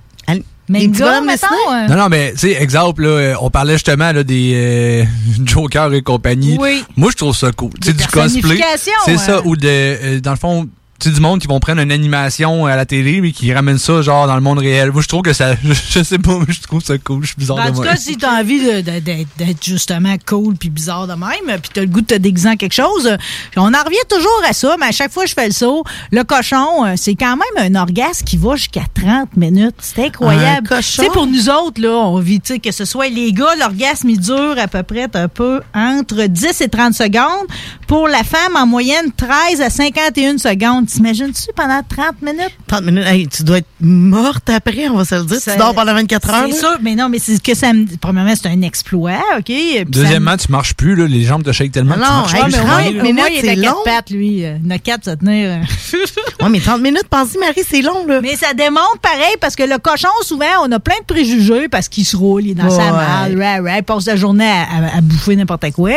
Mais 0.70 0.86
gars, 0.86 1.20
euh, 1.20 1.88
Non, 1.88 1.96
non, 1.96 2.08
mais, 2.08 2.30
tu 2.32 2.38
sais, 2.38 2.52
exemple, 2.52 3.02
là, 3.02 3.08
euh, 3.08 3.34
on 3.40 3.50
parlait 3.50 3.72
justement 3.72 4.12
là, 4.12 4.22
des 4.22 4.52
euh, 4.54 5.04
Joker 5.44 5.92
et 5.94 6.02
compagnie. 6.02 6.56
Oui. 6.60 6.84
Moi, 6.96 7.10
je 7.10 7.16
trouve 7.16 7.36
ça 7.36 7.50
cool. 7.50 7.72
Tu 7.80 7.88
sais, 7.88 7.92
du 7.92 8.06
cosplay. 8.06 8.60
C'est 9.04 9.16
ça, 9.18 9.44
ou 9.44 9.56
de, 9.56 9.66
euh, 9.66 10.20
dans 10.20 10.30
le 10.30 10.36
fond, 10.36 10.68
tu 11.00 11.08
sais, 11.08 11.14
du 11.14 11.20
monde 11.20 11.40
qui 11.40 11.46
vont 11.46 11.58
prendre 11.60 11.80
une 11.80 11.90
animation 11.92 12.66
à 12.66 12.76
la 12.76 12.86
télé, 12.86 13.20
mais 13.20 13.32
qui 13.32 13.52
ramènent 13.52 13.78
ça, 13.78 14.02
genre, 14.02 14.26
dans 14.26 14.34
le 14.34 14.40
monde 14.40 14.58
réel. 14.58 14.92
Moi, 14.92 15.02
je 15.02 15.08
trouve 15.08 15.22
que 15.22 15.32
ça, 15.32 15.54
je, 15.64 15.72
je 15.90 16.02
sais 16.02 16.18
pas, 16.18 16.38
mais 16.46 16.52
je 16.52 16.60
trouve 16.62 16.82
ça 16.82 16.98
cool. 16.98 17.22
Je 17.22 17.28
suis 17.28 17.36
bizarre 17.38 17.56
Ben, 17.56 17.62
en 17.62 17.66
de 17.70 17.70
tout 17.76 17.82
moi. 17.82 17.86
cas, 17.92 17.96
si 17.96 18.16
t'as 18.16 18.38
envie 18.40 18.60
de- 18.60 18.80
de- 18.82 19.00
d'être 19.38 19.64
justement 19.64 20.14
cool 20.26 20.54
puis 20.56 20.68
bizarre 20.70 21.06
de 21.06 21.14
même, 21.14 21.58
puis 21.60 21.70
t'as 21.72 21.80
le 21.80 21.86
goût 21.86 22.00
de 22.02 22.06
te 22.06 22.14
déguiser 22.14 22.50
en 22.50 22.56
quelque 22.56 22.74
chose, 22.74 23.16
on 23.56 23.62
en 23.74 23.82
revient 23.84 23.96
toujours 24.08 24.42
à 24.48 24.52
ça, 24.52 24.76
mais 24.78 24.86
à 24.86 24.92
chaque 24.92 25.12
fois 25.12 25.24
que 25.24 25.30
je 25.30 25.34
fais 25.34 25.46
le 25.46 25.52
saut, 25.54 25.84
le 26.12 26.22
cochon, 26.24 26.84
euh, 26.84 26.94
c'est 26.96 27.14
quand 27.14 27.36
même 27.36 27.74
un 27.74 27.80
orgasme 27.80 28.24
qui 28.24 28.36
va 28.36 28.56
jusqu'à 28.56 28.82
30 28.94 29.36
minutes. 29.36 29.76
C'est 29.78 30.04
incroyable. 30.06 30.68
Un 30.70 30.76
Tu 30.80 30.82
sais, 30.82 31.06
pour 31.06 31.26
nous 31.26 31.48
autres, 31.48 31.80
là, 31.80 31.90
on 31.96 32.18
vit, 32.20 32.40
tu 32.40 32.54
sais, 32.54 32.58
que 32.60 32.72
ce 32.72 32.84
soit 32.84 33.08
les 33.08 33.32
gars, 33.32 33.54
l'orgasme, 33.58 34.10
il 34.10 34.20
dure 34.20 34.56
à 34.58 34.68
peu 34.68 34.82
près 34.82 35.06
un 35.14 35.28
peu 35.28 35.60
entre 35.74 36.24
10 36.26 36.60
et 36.60 36.68
30 36.68 36.94
secondes. 36.94 37.46
Pour 37.86 38.06
la 38.08 38.22
femme, 38.22 38.54
en 38.56 38.66
moyenne, 38.66 39.10
13 39.16 39.60
à 39.60 39.70
51 39.70 40.38
secondes. 40.38 40.88
T'imagines-tu 40.90 41.52
pendant 41.54 41.80
30 41.88 42.22
minutes? 42.22 42.50
30 42.66 42.82
minutes, 42.82 43.04
hey, 43.06 43.28
tu 43.28 43.42
dois 43.44 43.58
être 43.58 43.66
morte 43.80 44.50
après, 44.50 44.88
on 44.88 44.96
va 44.96 45.04
se 45.04 45.14
le 45.14 45.24
dire. 45.24 45.38
Tu 45.42 45.56
dors 45.56 45.74
pendant 45.74 45.94
24 45.94 46.30
heures. 46.30 46.46
C'est 46.48 46.52
là? 46.52 46.58
sûr, 46.58 46.78
mais 46.82 46.94
non, 46.94 47.08
mais 47.08 47.18
c'est 47.18 47.36
ce 47.36 47.40
que 47.40 47.54
ça 47.54 47.72
me. 47.72 47.86
Premièrement, 48.00 48.32
c'est 48.34 48.48
un 48.48 48.62
exploit, 48.62 49.20
OK? 49.38 49.44
Puis 49.44 49.74
ça 49.76 49.80
me- 49.80 49.90
Deuxièmement, 49.90 50.36
tu 50.36 50.50
marches 50.50 50.74
plus, 50.74 50.94
là, 50.96 51.06
les 51.06 51.22
jambes 51.22 51.42
te 51.44 51.52
shake 51.52 51.72
tellement 51.72 51.94
que 51.94 52.00
tu 52.00 52.04
Non, 52.06 52.10
marches 52.12 52.34
hey, 52.34 52.42
plus. 52.42 52.50
mais 52.52 52.58
sur 52.58 52.64
ouais, 52.66 52.74
rien, 52.82 52.90
là. 52.92 53.02
Mais 53.02 53.12
moi, 53.12 53.24
minutes, 53.28 53.42
il 53.42 53.46
est 53.48 53.50
à 53.50 53.54
c'est 53.54 53.60
quatre 53.60 53.74
long. 53.74 53.82
pattes, 53.84 54.10
lui. 54.10 54.28
Il 54.40 54.60
en 54.66 54.70
a 54.70 54.78
quatre, 54.78 55.04
ça 55.04 55.16
tenir. 55.16 55.48
euh. 55.50 55.58
Ouais, 56.42 56.48
mais 56.48 56.60
30 56.60 56.80
minutes, 56.80 57.04
pensez, 57.10 57.38
Marie, 57.38 57.60
c'est 57.68 57.82
long, 57.82 58.06
là. 58.06 58.20
Mais 58.22 58.34
ça 58.34 58.54
démontre 58.54 58.98
pareil, 59.02 59.34
parce 59.40 59.54
que 59.56 59.62
le 59.62 59.76
cochon, 59.78 60.08
souvent, 60.22 60.46
on 60.64 60.72
a 60.72 60.78
plein 60.80 60.94
de 61.00 61.04
préjugés 61.04 61.68
parce 61.68 61.86
qu'il 61.88 62.06
se 62.06 62.16
roule, 62.16 62.44
il 62.46 62.50
est 62.52 62.54
dans 62.54 62.70
sa 62.70 62.92
malle, 62.92 63.36
ouais, 63.36 63.60
ouais, 63.60 63.78
il 63.78 63.82
passe 63.82 64.06
la 64.06 64.16
journée 64.16 64.48
à, 64.48 64.62
à- 64.94 64.98
à 64.98 65.00
bouffer 65.02 65.36
n'importe 65.36 65.70
quoi. 65.72 65.90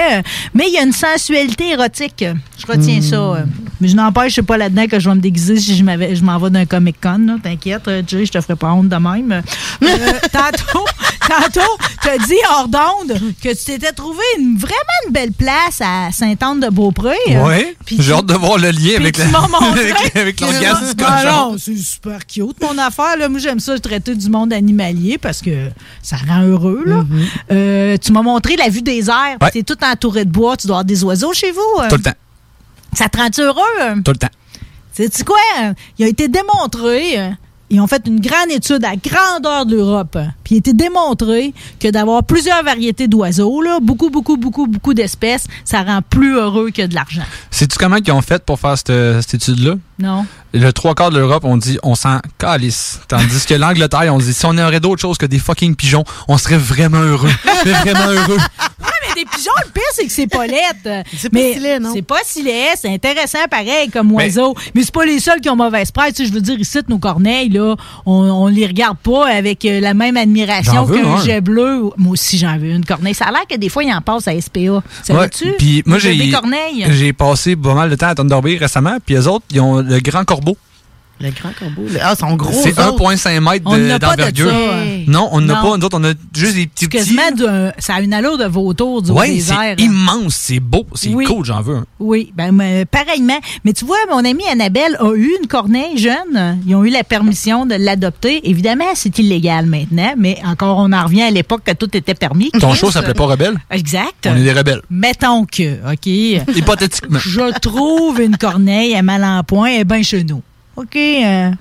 Mais 0.53 0.65
il 0.67 0.73
y 0.73 0.77
a 0.77 0.83
une 0.83 0.91
sensualité 0.91 1.69
érotique. 1.71 2.25
Je 2.57 2.65
retiens 2.71 3.01
ça. 3.01 3.15
euh. 3.15 3.43
Mais 3.79 3.87
je 3.87 3.95
n'empêche, 3.95 4.29
je 4.31 4.35
sais 4.35 4.41
pas 4.43 4.57
là-dedans 4.57 4.82
que 4.87 4.99
je 4.99 5.09
vais 5.09 5.15
me 5.15 5.21
déguiser 5.21 5.57
si 5.57 5.75
je 5.75 5.83
m'avais- 5.83 6.15
je 6.15 6.23
m'en 6.23 6.37
vais 6.37 6.49
d'un 6.49 6.65
Comic-Con. 6.65 7.25
là. 7.27 7.35
T'inquiète, 7.41 7.87
euh, 7.87 8.01
Jay, 8.07 8.25
je 8.25 8.31
te 8.31 8.41
ferai 8.41 8.55
pas 8.55 8.71
honte 8.71 8.89
de 8.89 8.95
même. 8.95 9.31
Euh, 9.31 9.87
tantôt, 10.31 10.85
tantôt, 11.27 11.71
t'as 12.01 12.17
dit 12.17 12.35
hors 12.51 12.67
d'onde 12.67 13.17
que 13.41 13.49
tu 13.49 13.63
t'étais 13.65 13.91
trouvé 13.91 14.23
une, 14.39 14.57
vraiment 14.57 14.73
une 15.07 15.13
belle 15.13 15.31
place 15.31 15.79
à 15.81 16.11
Sainte-Anne-de-Beaupré. 16.11 17.15
euh. 17.31 17.45
Ouais. 17.47 17.75
Puis 17.85 17.97
J'ai 17.99 18.11
tu- 18.11 18.13
hâte 18.17 18.25
de 18.25 18.33
voir 18.35 18.57
le 18.57 18.71
lien 18.71 18.95
avec, 18.97 19.15
tu 19.15 19.21
la- 19.21 19.27
m'as 19.27 19.47
montré. 19.59 19.91
avec, 19.91 20.15
avec 20.15 20.39
l'orgasme 20.41 20.93
du 20.93 21.03
Ah 21.05 21.23
non, 21.25 21.55
c'est 21.57 21.77
super 21.77 22.25
cute, 22.25 22.61
mon 22.61 22.77
affaire. 22.77 23.17
Là. 23.17 23.29
Moi, 23.29 23.39
j'aime 23.39 23.59
ça, 23.59 23.77
traiter 23.79 24.15
du 24.15 24.29
monde 24.29 24.53
animalier 24.53 25.17
parce 25.17 25.41
que 25.41 25.69
ça 26.01 26.17
rend 26.27 26.41
heureux. 26.43 26.83
Là. 26.85 27.03
Euh, 27.51 27.97
tu 27.97 28.11
m'as 28.11 28.21
montré 28.21 28.55
la 28.55 28.69
vue 28.69 28.81
des 28.81 29.09
airs. 29.09 29.37
Ouais. 29.41 29.51
Tu 29.51 29.59
es 29.59 29.63
tout 29.63 29.77
entouré 29.83 30.25
de 30.25 30.31
bois. 30.31 30.57
Tu 30.57 30.67
dois 30.67 30.77
avoir 30.77 30.85
des 30.85 31.03
oiseaux 31.03 31.33
chez 31.33 31.51
vous. 31.51 31.87
Tout 31.89 31.95
le 31.97 32.01
temps. 32.03 32.13
Ça 32.93 33.09
te 33.09 33.17
rend 33.17 33.29
heureux? 33.39 34.01
Tout 34.05 34.11
le 34.11 34.17
temps. 34.17 34.27
Sais-tu 34.93 35.23
quoi? 35.23 35.37
Il 35.97 36.05
a 36.05 36.07
été 36.07 36.27
démontré. 36.27 37.17
Ils 37.69 37.81
ont 37.81 37.87
fait 37.87 38.03
une 38.05 38.19
grande 38.19 38.51
étude 38.51 38.85
à 38.85 38.95
grandeur 38.95 39.65
de 39.65 39.75
l'Europe. 39.75 40.15
Puis 40.43 40.53
il 40.53 40.57
a 40.57 40.59
été 40.59 40.73
démontré 40.73 41.55
que 41.79 41.87
d'avoir 41.87 42.23
plusieurs 42.23 42.63
variétés 42.63 43.07
d'oiseaux, 43.07 43.63
là, 43.63 43.79
beaucoup, 43.81 44.11
beaucoup, 44.11 44.37
beaucoup, 44.37 44.67
beaucoup 44.67 44.93
d'espèces, 44.93 45.47
ça 45.65 45.81
rend 45.81 46.01
plus 46.07 46.35
heureux 46.35 46.69
que 46.69 46.85
de 46.85 46.93
l'argent. 46.93 47.23
Sais-tu 47.49 47.75
comment 47.79 47.95
ils 47.95 48.11
ont 48.11 48.21
fait 48.21 48.43
pour 48.45 48.59
faire 48.59 48.77
cette, 48.77 48.91
cette 49.23 49.33
étude-là? 49.33 49.75
Non? 49.97 50.27
Le 50.53 50.71
trois 50.71 50.93
quarts 50.93 51.09
de 51.09 51.17
l'Europe, 51.17 51.45
on 51.45 51.57
dit 51.57 51.79
on 51.81 51.95
s'en 51.95 52.19
calisse. 52.37 52.99
Tandis 53.07 53.43
que 53.47 53.55
l'Angleterre, 53.55 54.13
on 54.13 54.19
dit 54.19 54.33
si 54.33 54.45
on 54.45 54.55
aurait 54.59 54.79
d'autres 54.79 55.01
choses 55.01 55.17
que 55.17 55.25
des 55.25 55.39
fucking 55.39 55.75
pigeons, 55.75 56.03
on 56.27 56.37
serait 56.37 56.57
vraiment 56.57 56.99
heureux. 57.01 57.31
Vraiment 57.65 58.09
heureux. 58.09 58.37
Mais 59.15 59.23
des 59.23 59.29
pigeons, 59.29 59.51
le 59.65 59.71
pire, 59.71 59.83
c'est 59.93 60.05
que 60.05 60.11
c'est 60.11 60.27
pas 60.27 60.47
lettre. 60.47 61.03
C'est 61.17 61.29
pas 61.29 61.39
Mais 61.39 61.53
si 61.53 61.59
laid, 61.59 61.79
non? 61.79 61.91
C'est 61.93 62.01
pas 62.01 62.19
si 62.23 62.43
laid, 62.43 62.73
c'est 62.75 62.89
intéressant 62.93 63.39
pareil 63.49 63.89
comme 63.89 64.11
oiseau. 64.11 64.55
Mais 64.75 64.83
c'est 64.83 64.93
pas 64.93 65.05
les 65.05 65.19
seuls 65.19 65.41
qui 65.41 65.49
ont 65.49 65.55
mauvaise 65.55 65.91
presse. 65.91 66.13
Tu 66.13 66.23
sais, 66.23 66.29
je 66.29 66.33
veux 66.33 66.41
dire, 66.41 66.59
ici, 66.59 66.79
nos 66.87 66.99
corneilles, 66.99 67.49
là, 67.49 67.75
on, 68.05 68.13
on 68.13 68.47
les 68.47 68.65
regarde 68.65 68.97
pas 68.97 69.27
avec 69.27 69.65
euh, 69.65 69.79
la 69.79 69.93
même 69.93 70.17
admiration 70.17 70.85
qu'un 70.87 71.05
un. 71.05 71.23
jet 71.23 71.41
bleu. 71.41 71.89
Moi 71.97 72.13
aussi, 72.13 72.37
j'en 72.37 72.57
veux 72.57 72.69
une 72.69 72.85
corneille. 72.85 73.13
Ça 73.15 73.25
a 73.25 73.31
l'air 73.31 73.47
que 73.49 73.55
des 73.55 73.69
fois, 73.69 73.83
il 73.83 73.93
en 73.93 74.01
passe 74.01 74.27
à 74.27 74.39
SPA. 74.39 74.83
Savais-tu? 75.03 75.45
Ouais, 75.45 75.55
Puis 75.57 75.83
moi, 75.85 75.99
j'ai 75.99 76.13
j'ai 76.89 77.13
passé 77.13 77.55
pas 77.55 77.73
mal 77.73 77.89
de 77.89 77.95
temps 77.95 78.07
à 78.07 78.15
Thunder 78.15 78.39
Bay 78.41 78.57
récemment. 78.57 78.97
Puis 79.05 79.15
les 79.15 79.27
autres, 79.27 79.45
ils 79.51 79.59
ont 79.61 79.77
le 79.77 79.99
grand 79.99 80.23
corbeau. 80.25 80.57
Le 81.23 81.31
grand 81.31 81.51
corbeau. 81.57 81.83
le- 81.91 81.99
Ah, 82.01 82.15
sont 82.15 82.35
gros. 82.35 82.51
C'est 82.51 82.71
eux 82.77 82.85
autres. 82.85 82.97
1,5 83.01 83.39
mètres 83.39 83.69
de- 83.77 83.97
d'envergure. 83.97 84.49
ça. 84.49 84.75
Non, 85.07 85.29
on 85.31 85.41
n'a 85.41 85.55
pas. 85.61 85.77
Nous 85.77 85.85
autres, 85.85 85.97
on 85.99 86.03
a 86.03 86.13
juste 86.35 86.55
des 86.55 86.67
petits 86.67 86.87
petits. 86.87 87.15
Quasiment, 87.15 87.31
d'un- 87.35 87.71
ça 87.79 87.95
a 87.95 88.01
une 88.01 88.13
allure 88.13 88.37
de 88.37 88.45
vautour 88.45 89.01
du 89.01 89.11
Ouais, 89.11 89.39
c'est 89.39 89.53
airs. 89.53 89.75
immense, 89.79 90.35
c'est 90.35 90.59
beau, 90.59 90.85
c'est 90.95 91.09
Oui. 91.13 91.25
cool, 91.25 91.45
j'en 91.45 91.61
veux 91.61 91.77
un. 91.77 91.85
Oui, 91.99 92.31
ben 92.35 92.51
mais, 92.51 92.85
pareillement. 92.85 93.39
Mais 93.63 93.73
tu 93.73 93.85
vois, 93.85 93.97
mon 94.11 94.17
amie 94.25 94.43
Annabelle 94.51 94.97
a 94.99 95.13
eu 95.15 95.31
une 95.41 95.47
corneille 95.47 95.97
jeune. 95.97 96.59
Ils 96.67 96.75
ont 96.75 96.83
eu 96.83 96.89
la 96.89 97.03
permission 97.03 97.65
de 97.65 97.75
l'adopter. 97.75 98.49
Évidemment, 98.49 98.83
c'est 98.95 99.17
illégal 99.19 99.65
maintenant, 99.65 100.13
mais 100.17 100.37
encore, 100.45 100.77
on 100.79 100.91
en 100.91 101.03
revient 101.05 101.21
à 101.23 101.31
l'époque 101.31 101.61
que 101.65 101.71
tout 101.71 101.95
était 101.95 102.15
permis. 102.15 102.51
Ton 102.51 102.73
show 102.73 102.91
s'appelait 102.91 103.13
pas 103.13 103.25
Rebelle? 103.25 103.55
Exact. 103.71 104.27
On 104.27 104.35
est 104.35 104.43
des 104.43 104.51
rebelles. 104.51 104.81
Mettons 104.89 105.45
que, 105.45 105.91
OK. 105.93 106.07
Hypothétiquement. 106.55 107.19
Je 107.19 107.57
trouve 107.59 108.19
une 108.21 108.35
corneille 108.37 108.95
à 108.95 109.01
mal 109.01 109.23
en 109.23 109.43
point, 109.43 109.69
et 109.69 109.83
bien 109.83 110.01
chez 110.03 110.23
nous. 110.23 110.41
OK. 110.75 110.95
euh, 110.95 111.51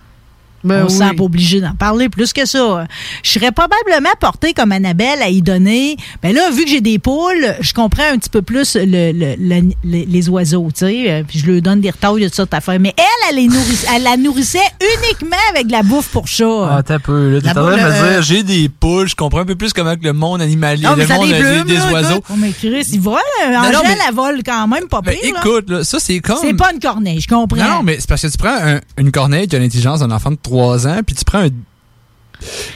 Ben 0.64 0.84
on 0.84 0.89
oui. 0.89 0.97
sent 0.97 1.14
pas 1.16 1.24
obligé 1.24 1.60
d'en 1.60 1.74
parler 1.74 2.09
plus 2.09 2.32
que 2.32 2.47
ça. 2.47 2.86
Je 3.22 3.30
serais 3.30 3.52
probablement 3.52 4.10
portée 4.20 4.52
comme 4.55 4.72
Annabelle 4.72 5.20
à 5.22 5.28
y 5.28 5.43
donner. 5.43 5.97
Ben 6.22 6.34
là, 6.34 6.51
vu 6.51 6.64
que 6.64 6.70
j'ai 6.70 6.80
des 6.80 6.98
poules, 6.98 7.55
je 7.60 7.72
comprends 7.72 8.05
un 8.12 8.18
petit 8.18 8.30
peu 8.30 8.43
plus 8.43 8.76
le, 8.76 8.84
le- 9.12 9.34
le- 9.39 9.72
le- 9.84 10.05
les 10.06 10.28
oiseaux, 10.28 10.68
tu 10.74 10.86
sais. 10.86 11.10
euh, 11.10 11.22
Puis 11.26 11.39
je 11.40 11.51
leur 11.51 11.62
donne 11.62 11.80
des 11.80 11.90
retailles 11.90 12.22
de 12.28 12.32
ça, 12.32 12.47
ta 12.47 12.59
affaire. 12.59 12.78
Mais 12.80 12.94
elle, 12.97 13.05
elle, 13.30 13.36
les 13.36 13.48
nourriss- 13.48 13.86
elle 13.94 14.02
la 14.05 14.16
nourrissait 14.16 14.59
uniquement 14.80 15.36
avec 15.51 15.66
de 15.66 15.72
la 15.72 15.82
bouffe 15.82 16.09
pour 16.09 16.26
chat. 16.28 16.44
Ah, 16.70 16.82
t'as 16.84 16.98
peu, 16.98 17.30
là. 17.30 17.40
T'es 17.40 17.51
en 17.51 17.55
train 17.55 17.76
de 17.76 17.80
me 17.82 17.86
euh, 17.86 18.12
dire, 18.12 18.22
j'ai 18.22 18.43
des 18.43 18.68
poules, 18.68 19.09
je 19.09 19.16
comprends 19.16 19.40
un 19.40 19.44
peu 19.47 19.56
plus 19.56 19.72
comment 19.72 19.97
que 19.97 20.05
le 20.05 20.12
monde 20.12 20.40
animalier, 20.43 20.84
Non, 20.84 20.94
mais 20.97 21.06
le 21.06 21.14
monde 21.14 21.26
des 21.28 21.34
euh, 21.34 21.40
plumes, 21.55 21.64
des, 21.66 21.72
des 21.74 21.78
là, 21.78 21.93
oiseaux. 21.93 22.20
Oh, 22.30 22.34
mais 22.36 22.51
Chris, 22.52 22.86
il 22.93 23.01
vole. 23.01 23.18
non, 23.51 23.59
Angèle, 23.59 23.72
mais- 23.84 23.97
elle 24.09 24.14
vole 24.14 24.40
quand 24.44 24.68
même 24.68 24.86
pas 24.89 25.01
Ben, 25.01 25.16
pire. 25.20 25.34
écoute, 25.36 25.70
là, 25.70 25.84
ça, 25.84 25.98
c'est 25.98 26.20
comme. 26.20 26.39
C'est 26.40 26.55
pas 26.55 26.70
une 26.72 26.80
corneille, 26.80 27.20
je 27.20 27.28
comprends. 27.28 27.56
Non, 27.56 27.68
non, 27.76 27.82
mais 27.82 27.97
c'est 27.98 28.09
parce 28.09 28.22
que 28.22 28.28
tu 28.28 28.39
prends 28.39 28.56
un- 28.56 28.80
une 28.98 29.10
corneille 29.10 29.48
qui 29.48 29.56
a 29.56 29.59
l'intelligence 29.59 30.01
d'un 30.01 30.10
enfant 30.10 30.30
de 30.30 30.39
3 30.43 30.52
ans, 30.87 31.01
puis 31.07 31.15
tu 31.15 31.24
prends 31.24 31.45
un 31.45 31.51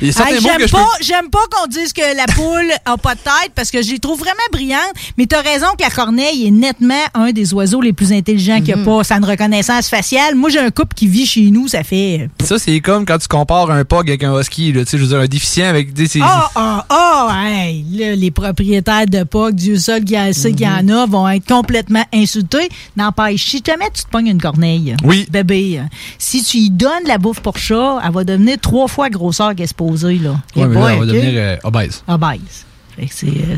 Il 0.00 0.08
y 0.08 0.10
a 0.10 0.12
certains 0.12 0.34
Hey, 0.34 0.40
mots 0.40 0.48
j'aime 0.48 0.58
que 0.60 0.66
je 0.66 0.72
pas, 0.72 0.78
peux- 0.78 1.04
j'aime 1.04 1.30
pas 1.30 1.38
qu'on 1.50 1.66
dise 1.68 1.92
que 1.92 2.16
la 2.16 2.26
poule 2.26 2.70
a 2.84 2.96
pas 2.96 3.14
de 3.14 3.20
tête 3.20 3.52
parce 3.54 3.70
que 3.70 3.82
je 3.82 3.90
les 3.92 3.98
trouve 3.98 4.18
vraiment 4.18 4.34
brillantes. 4.52 4.80
Mais 5.18 5.26
t'as 5.26 5.42
raison 5.42 5.66
que 5.78 5.82
la 5.84 5.90
corneille 5.90 6.46
est 6.46 6.50
nettement 6.50 6.94
un 7.14 7.32
des 7.32 7.52
oiseaux 7.54 7.80
les 7.80 7.92
plus 7.92 8.12
intelligents 8.12 8.56
qu'il 8.56 8.74
n'y 8.74 8.80
a 8.80 8.84
pas. 8.84 9.04
Ça 9.04 9.14
a 9.14 9.18
une 9.18 9.24
reconnaissance 9.24 9.88
faciale. 9.88 10.34
Moi, 10.34 10.50
j'ai 10.50 10.58
un 10.58 10.70
couple 10.70 10.94
qui 10.94 11.06
vit 11.06 11.26
chez 11.26 11.50
nous, 11.50 11.68
ça 11.68 11.82
fait. 11.82 12.28
Ça, 12.44 12.58
c'est 12.58 12.80
comme 12.80 13.04
quand 13.06 13.18
tu 13.18 13.28
compares 13.28 13.70
un 13.70 13.84
pug 13.84 14.08
avec 14.08 14.22
un 14.24 14.38
husky. 14.38 14.72
Là, 14.72 14.84
tu 14.84 14.90
sais, 14.92 14.98
je 14.98 15.02
veux 15.02 15.08
dire, 15.08 15.18
un 15.18 15.26
déficient 15.26 15.66
avec 15.68 15.92
des. 15.92 16.06
Ah, 16.22 16.50
ah, 16.54 16.86
ah, 16.88 17.42
hey, 17.46 17.84
là, 17.92 18.14
les 18.14 18.30
propriétaires 18.30 19.06
de 19.06 19.22
POC, 19.24 19.54
Dieu 19.54 19.76
seul 19.78 20.04
qui 20.04 20.16
a- 20.16 20.32
sait 20.32 20.52
qu'il 20.52 20.66
y 20.66 20.68
en 20.68 20.88
a, 20.88 21.06
vont 21.06 21.28
être 21.28 21.46
complètement 21.46 22.04
insultés. 22.12 22.68
N'empêche, 22.96 23.44
si 23.44 23.62
jamais 23.66 23.86
tu 23.94 24.04
te 24.04 24.08
pognes 24.10 24.28
une 24.28 24.40
corneille, 24.40 24.94
Oui. 25.04 25.26
bébé, 25.30 25.80
euh, 25.80 25.86
si 26.18 26.42
tu 26.42 26.58
lui 26.58 26.70
donnes 26.70 27.04
la 27.06 27.18
bouffe 27.18 27.40
pour 27.40 27.58
chat, 27.58 27.98
elle 28.04 28.12
va 28.12 28.24
devenir 28.24 28.56
trois 28.60 28.88
fois 28.88 29.08
grosseur 29.10 29.54
qu'elle 29.56 29.68
supposée, 29.68 30.18
là. 30.18 30.36
Ouais, 30.54 30.66
mais 30.68 30.74
là, 30.74 30.80
boy, 30.80 30.92
on 30.94 31.00
va 31.00 31.06
devenir 31.06 31.32
euh, 31.34 31.56
obèse. 31.64 32.02
Obèse. 32.06 32.66
Euh, 32.98 33.04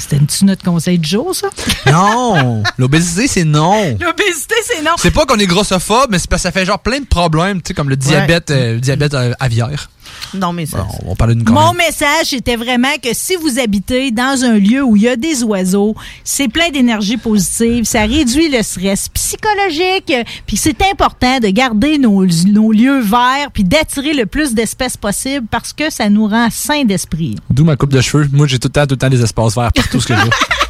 C'était 0.01 0.17
un-tu 0.17 0.45
notre 0.45 0.65
conseil 0.65 0.99
du 0.99 1.09
jour, 1.09 1.35
ça? 1.35 1.49
Non! 1.91 2.63
L'obésité, 2.77 3.29
c'est 3.29 3.45
non! 3.45 3.97
L'obésité, 4.01 4.55
c'est 4.65 4.83
non. 4.83 4.93
C'est 4.97 5.11
pas 5.13 5.27
qu'on 5.27 5.39
est 5.39 5.47
grossophobe, 5.47 6.11
mais 6.11 6.19
c'est 6.19 6.29
parce 6.29 6.43
que 6.43 6.49
ça 6.49 6.53
fait 6.53 6.65
genre 6.67 6.81
plein 6.81 7.01
de 7.01 7.07
problèmes, 7.07 7.63
tu 7.63 7.69
sais, 7.69 7.75
comme 7.75 7.89
le 7.89 7.97
diabète, 7.97 8.51
euh, 8.51 8.75
le 8.75 8.81
diabète 8.81 9.15
euh, 9.15 9.33
aviaire. 9.39 9.91
Non, 10.35 10.53
mais 10.53 10.67
ça. 10.67 10.87
On 11.05 11.11
va 11.11 11.15
parler 11.15 11.35
d'une 11.35 11.49
Mon 11.49 11.73
message 11.73 12.33
était 12.33 12.57
vraiment 12.57 12.97
que 13.03 13.11
si 13.13 13.37
vous 13.37 13.59
habitez 13.59 14.11
dans 14.11 14.45
un 14.45 14.59
lieu 14.59 14.83
où 14.83 14.97
il 14.97 15.03
y 15.03 15.09
a 15.09 15.17
des 15.17 15.43
oiseaux, 15.43 15.95
c'est 16.25 16.49
plein 16.49 16.71
d'énergie 16.71 17.17
positive, 17.17 17.85
ça 17.85 18.03
réduit 18.03 18.49
le 18.49 18.63
stress 18.63 19.09
psychologique, 19.09 20.13
puis 20.47 20.57
c'est 20.57 20.83
important 20.91 21.39
de 21.41 21.49
garder 21.49 21.99
nos, 21.99 22.27
nos 22.47 22.73
lieux 22.73 23.01
verts 23.01 23.51
puis 23.53 23.65
d'attirer 23.65 24.15
le 24.15 24.27
plus 24.27 24.55
d'espèces 24.55 24.97
possible 24.97 25.47
parce 25.51 25.73
que 25.73 25.91
ça 25.91 26.09
nous 26.09 26.27
rend 26.27 26.49
sains 26.51 26.85
d'esprit. 26.85 27.37
D'où 27.51 27.65
ma 27.65 27.77
coupe 27.77 27.93
de 27.93 28.01
cheveux. 28.01 28.29
Moi, 28.33 28.47
j'ai 28.47 28.59
tout 28.59 28.69
le 28.69 28.73
temps, 28.73 28.87
tout 28.87 28.95
le 28.95 28.99
temps 28.99 29.11
des 29.11 29.23
espaces 29.23 29.55
verts 29.55 29.73
partout 29.73 30.01
ce 30.01 30.07
que 30.07 30.15
je 30.15 30.21
vois. 30.21 30.35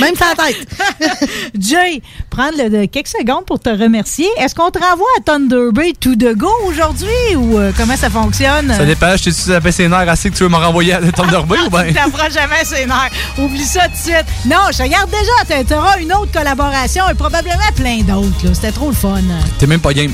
Même 0.00 0.14
sans 0.16 0.34
tête. 0.44 1.30
Jay, 1.58 2.02
prendre 2.30 2.56
le- 2.58 2.68
de 2.70 2.84
quelques 2.86 3.08
secondes 3.08 3.44
pour 3.46 3.58
te 3.60 3.68
remercier. 3.70 4.26
Est-ce 4.38 4.54
qu'on 4.54 4.70
te 4.70 4.78
renvoie 4.78 5.06
à 5.18 5.22
Thunder 5.22 5.70
Bay 5.72 5.92
to 5.98 6.14
the 6.14 6.34
go 6.36 6.50
aujourd'hui 6.66 7.08
ou 7.36 7.58
euh, 7.58 7.72
comment 7.76 7.96
ça 7.96 8.10
fonctionne? 8.10 8.72
Ça 8.76 8.84
dépend, 8.84 9.16
je 9.16 9.24
t'ai-tu 9.24 9.42
tapé 9.48 9.72
ses 9.72 9.88
nerfs 9.88 10.08
assez 10.08 10.30
que 10.30 10.36
tu 10.36 10.42
veux 10.42 10.48
me 10.48 10.56
renvoyer 10.56 10.94
à 10.94 11.00
Thunder 11.12 11.40
Bay 11.46 11.56
ou 11.66 11.70
bien? 11.70 11.84
Tu 11.86 11.94
t'apprends 11.94 12.30
jamais 12.30 12.64
ses 12.64 12.86
nerfs. 12.86 13.10
Oublie 13.38 13.64
ça 13.64 13.84
tout 13.86 13.92
de 13.92 13.96
suite. 13.96 14.26
Non, 14.46 14.56
je 14.76 14.82
regarde 14.82 15.10
déjà. 15.10 15.64
Tu 15.64 15.74
auras 15.74 15.98
une 15.98 16.12
autre 16.12 16.32
collaboration 16.32 17.04
et 17.10 17.14
probablement 17.14 17.56
plein 17.76 17.98
d'autres. 18.02 18.44
là. 18.46 18.54
C'était 18.54 18.72
trop 18.72 18.88
le 18.88 18.94
fun. 18.94 19.20
T'es 19.58 19.66
même 19.66 19.80
pas 19.80 19.92
game. 19.92 20.12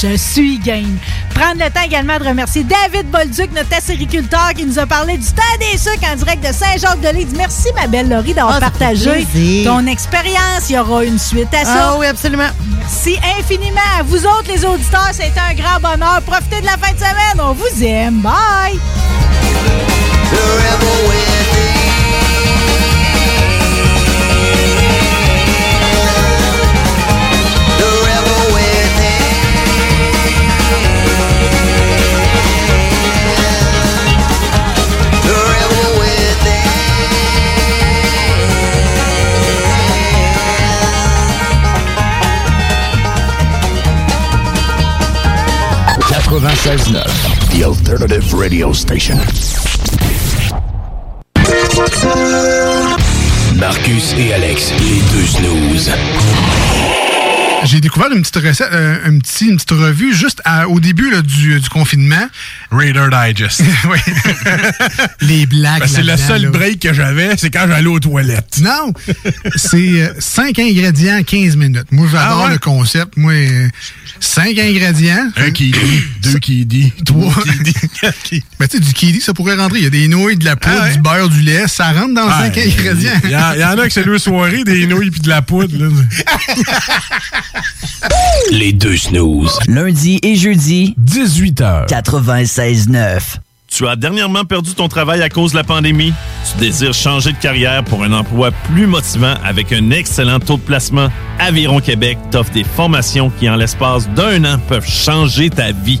Je 0.00 0.16
suis 0.16 0.58
game. 0.58 0.98
Prendre 1.34 1.62
le 1.64 1.70
temps 1.70 1.82
également 1.84 2.18
de 2.18 2.24
remercier 2.24 2.64
David 2.64 3.10
Bolduc, 3.10 3.50
notre 3.54 3.72
acériculteur, 3.76 4.50
qui 4.56 4.64
nous 4.66 4.78
a 4.78 4.86
parlé 4.86 5.16
du 5.18 5.26
temps 5.26 5.42
des 5.60 5.78
sucres 5.78 6.08
en 6.12 6.16
direct 6.16 6.46
de 6.46 6.52
Saint-Jacques-de-Lys. 6.52 7.28
Merci, 7.36 7.68
ma 7.74 7.86
belle 7.86 8.08
Laurie, 8.08 8.34
d'avoir 8.34 8.56
Ah, 8.56 8.60
partagé 8.60 9.26
ton 9.64 9.86
expérience. 9.86 10.68
Il 10.68 10.74
y 10.74 10.78
aura 10.78 11.04
une 11.04 11.18
suite 11.18 11.52
à 11.54 11.64
ça. 11.64 11.90
Ah 11.92 11.96
oui, 11.98 12.06
absolument. 12.06 12.48
Merci 12.78 13.18
infiniment 13.38 13.80
à 13.98 14.02
vous 14.02 14.24
autres, 14.24 14.48
les 14.48 14.64
auditeurs. 14.64 15.10
C'était 15.12 15.32
un 15.40 15.54
grand 15.54 15.80
bonheur. 15.80 16.20
Profitez 16.26 16.60
de 16.60 16.66
la 16.66 16.76
fin 16.76 16.92
de 16.92 16.98
semaine. 16.98 17.40
On 17.40 17.52
vous 17.52 17.84
aime. 17.84 18.20
Bye! 18.20 18.78
The 46.38 47.64
alternative 47.64 48.32
radio 48.32 48.72
station. 48.72 49.16
Marcus 53.56 54.14
et 54.16 54.32
Alex, 54.34 54.72
les 54.78 55.00
deux 55.10 55.26
snooze. 55.26 55.90
J'ai 57.64 57.80
découvert 57.80 58.10
une 58.12 58.22
petite 58.22 58.36
recette, 58.36 58.68
euh, 58.72 58.96
un 59.04 59.18
petit, 59.18 59.46
une 59.48 59.56
petite 59.56 59.70
revue 59.72 60.14
juste 60.14 60.40
à- 60.44 60.68
au 60.68 60.80
début 60.80 61.10
là, 61.10 61.22
du, 61.22 61.58
du 61.60 61.68
confinement. 61.68 62.28
Raider 62.70 63.06
Digest. 63.10 63.62
oui. 63.90 63.98
Les 65.20 65.46
blagues. 65.46 65.80
Ben, 65.80 65.86
c'est 65.88 66.02
le 66.02 66.16
seul 66.16 66.42
là. 66.42 66.50
break 66.50 66.80
que 66.80 66.92
j'avais, 66.92 67.36
c'est 67.36 67.50
quand 67.50 67.66
j'allais 67.68 67.86
aux 67.88 68.00
toilettes. 68.00 68.60
Non, 68.62 68.92
c'est 69.56 70.12
5 70.20 70.58
ingrédients, 70.58 71.22
15 71.22 71.56
minutes. 71.56 71.90
Moi, 71.90 72.06
j'adore 72.10 72.40
Ah 72.42 72.46
ouais? 72.46 72.52
le 72.52 72.58
concept. 72.58 73.16
Moi, 73.16 73.32
5 74.20 74.58
ingrédients. 74.58 75.30
Un 75.36 75.50
qui 75.50 75.70
dit, 75.70 76.02
deux 76.22 76.38
qui 76.38 76.64
dit, 76.64 76.92
Trois. 77.04 77.34
Ben, 78.02 78.12
tu 78.24 78.42
sais, 78.70 78.80
du 78.80 78.92
kiwi, 78.92 79.20
ça 79.20 79.34
pourrait 79.34 79.56
rentrer. 79.56 79.78
Il 79.78 79.84
y 79.84 79.86
a 79.86 79.90
des 79.90 80.08
nouilles, 80.08 80.36
de 80.36 80.44
la 80.44 80.56
poudre, 80.56 80.76
Ah 80.80 80.84
ouais? 80.84 80.92
du 80.92 81.00
beurre, 81.00 81.28
du 81.28 81.40
lait. 81.40 81.66
Ça 81.68 81.92
rentre 81.92 82.14
dans 82.14 82.28
5 82.30 82.54
Ouais, 82.56 82.72
ingrédients. 82.72 83.20
Il 83.24 83.30
y, 83.30 83.36
en- 83.36 83.52
il 83.54 83.60
y 83.60 83.64
en 83.64 83.78
a 83.78 83.86
que 83.86 83.92
c'est 83.92 84.04
deux 84.04 84.18
soirées, 84.18 84.64
des 84.64 84.86
nouilles 84.86 85.10
puis 85.10 85.20
de 85.20 85.28
la 85.28 85.42
poudre. 85.42 85.76
là. 85.76 85.88
Les 88.50 88.72
deux 88.72 88.96
snooze. 88.96 89.58
Lundi 89.66 90.18
et 90.22 90.36
jeudi, 90.36 90.94
18h. 91.00 91.88
96.9. 91.88 93.38
Tu 93.70 93.86
as 93.86 93.96
dernièrement 93.96 94.44
perdu 94.44 94.74
ton 94.74 94.88
travail 94.88 95.20
à 95.22 95.28
cause 95.28 95.52
de 95.52 95.56
la 95.58 95.64
pandémie? 95.64 96.14
Tu 96.50 96.58
désires 96.58 96.94
changer 96.94 97.32
de 97.32 97.36
carrière 97.36 97.84
pour 97.84 98.02
un 98.02 98.12
emploi 98.12 98.50
plus 98.50 98.86
motivant 98.86 99.34
avec 99.44 99.72
un 99.72 99.90
excellent 99.90 100.40
taux 100.40 100.56
de 100.56 100.62
placement? 100.62 101.08
Aviron 101.38 101.80
Québec 101.80 102.16
t'offre 102.30 102.50
des 102.50 102.64
formations 102.64 103.30
qui, 103.30 103.48
en 103.48 103.56
l'espace 103.56 104.08
d'un 104.10 104.44
an, 104.44 104.58
peuvent 104.68 104.88
changer 104.88 105.50
ta 105.50 105.72
vie. 105.72 106.00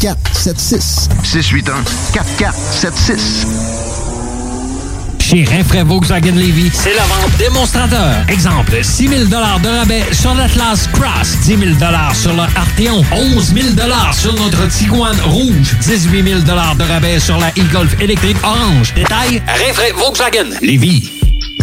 4476. 0.00 1.08
681 1.22 1.84
4476. 2.12 3.46
Chez 5.18 5.44
Rinfraie 5.44 5.84
Volkswagen 5.84 6.34
Levy, 6.34 6.70
c'est 6.72 6.94
la 6.94 7.02
vente 7.04 7.34
démonstrateur. 7.38 8.16
Exemple, 8.28 8.78
6 8.82 9.08
000 9.08 9.24
de 9.24 9.68
rabais 9.68 10.04
sur 10.12 10.34
l'Atlas 10.34 10.86
Cross, 10.92 11.38
10 11.44 11.56
000 11.56 11.70
sur 12.12 12.34
le 12.34 12.42
Arteon, 12.42 13.02
11 13.10 13.54
000 13.54 13.68
sur 14.12 14.34
notre 14.34 14.68
Tiguan 14.68 15.16
Rouge, 15.24 15.76
18 15.80 16.22
000 16.22 16.40
de 16.40 16.82
rabais 16.82 17.18
sur 17.18 17.38
la 17.38 17.48
e-Golf 17.48 17.98
électrique 18.02 18.36
orange. 18.42 18.92
Détail, 18.94 19.42
Rinfraie 19.46 19.92
Volkswagen 19.92 20.58
Levy. 20.60 21.23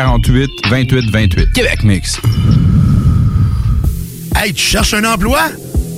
648 0.00 0.50
28 0.70 1.10
28. 1.10 1.52
Québec 1.52 1.82
Mix. 1.84 2.18
Hey, 4.34 4.54
tu 4.54 4.62
cherches 4.62 4.94
un 4.94 5.04
emploi? 5.04 5.50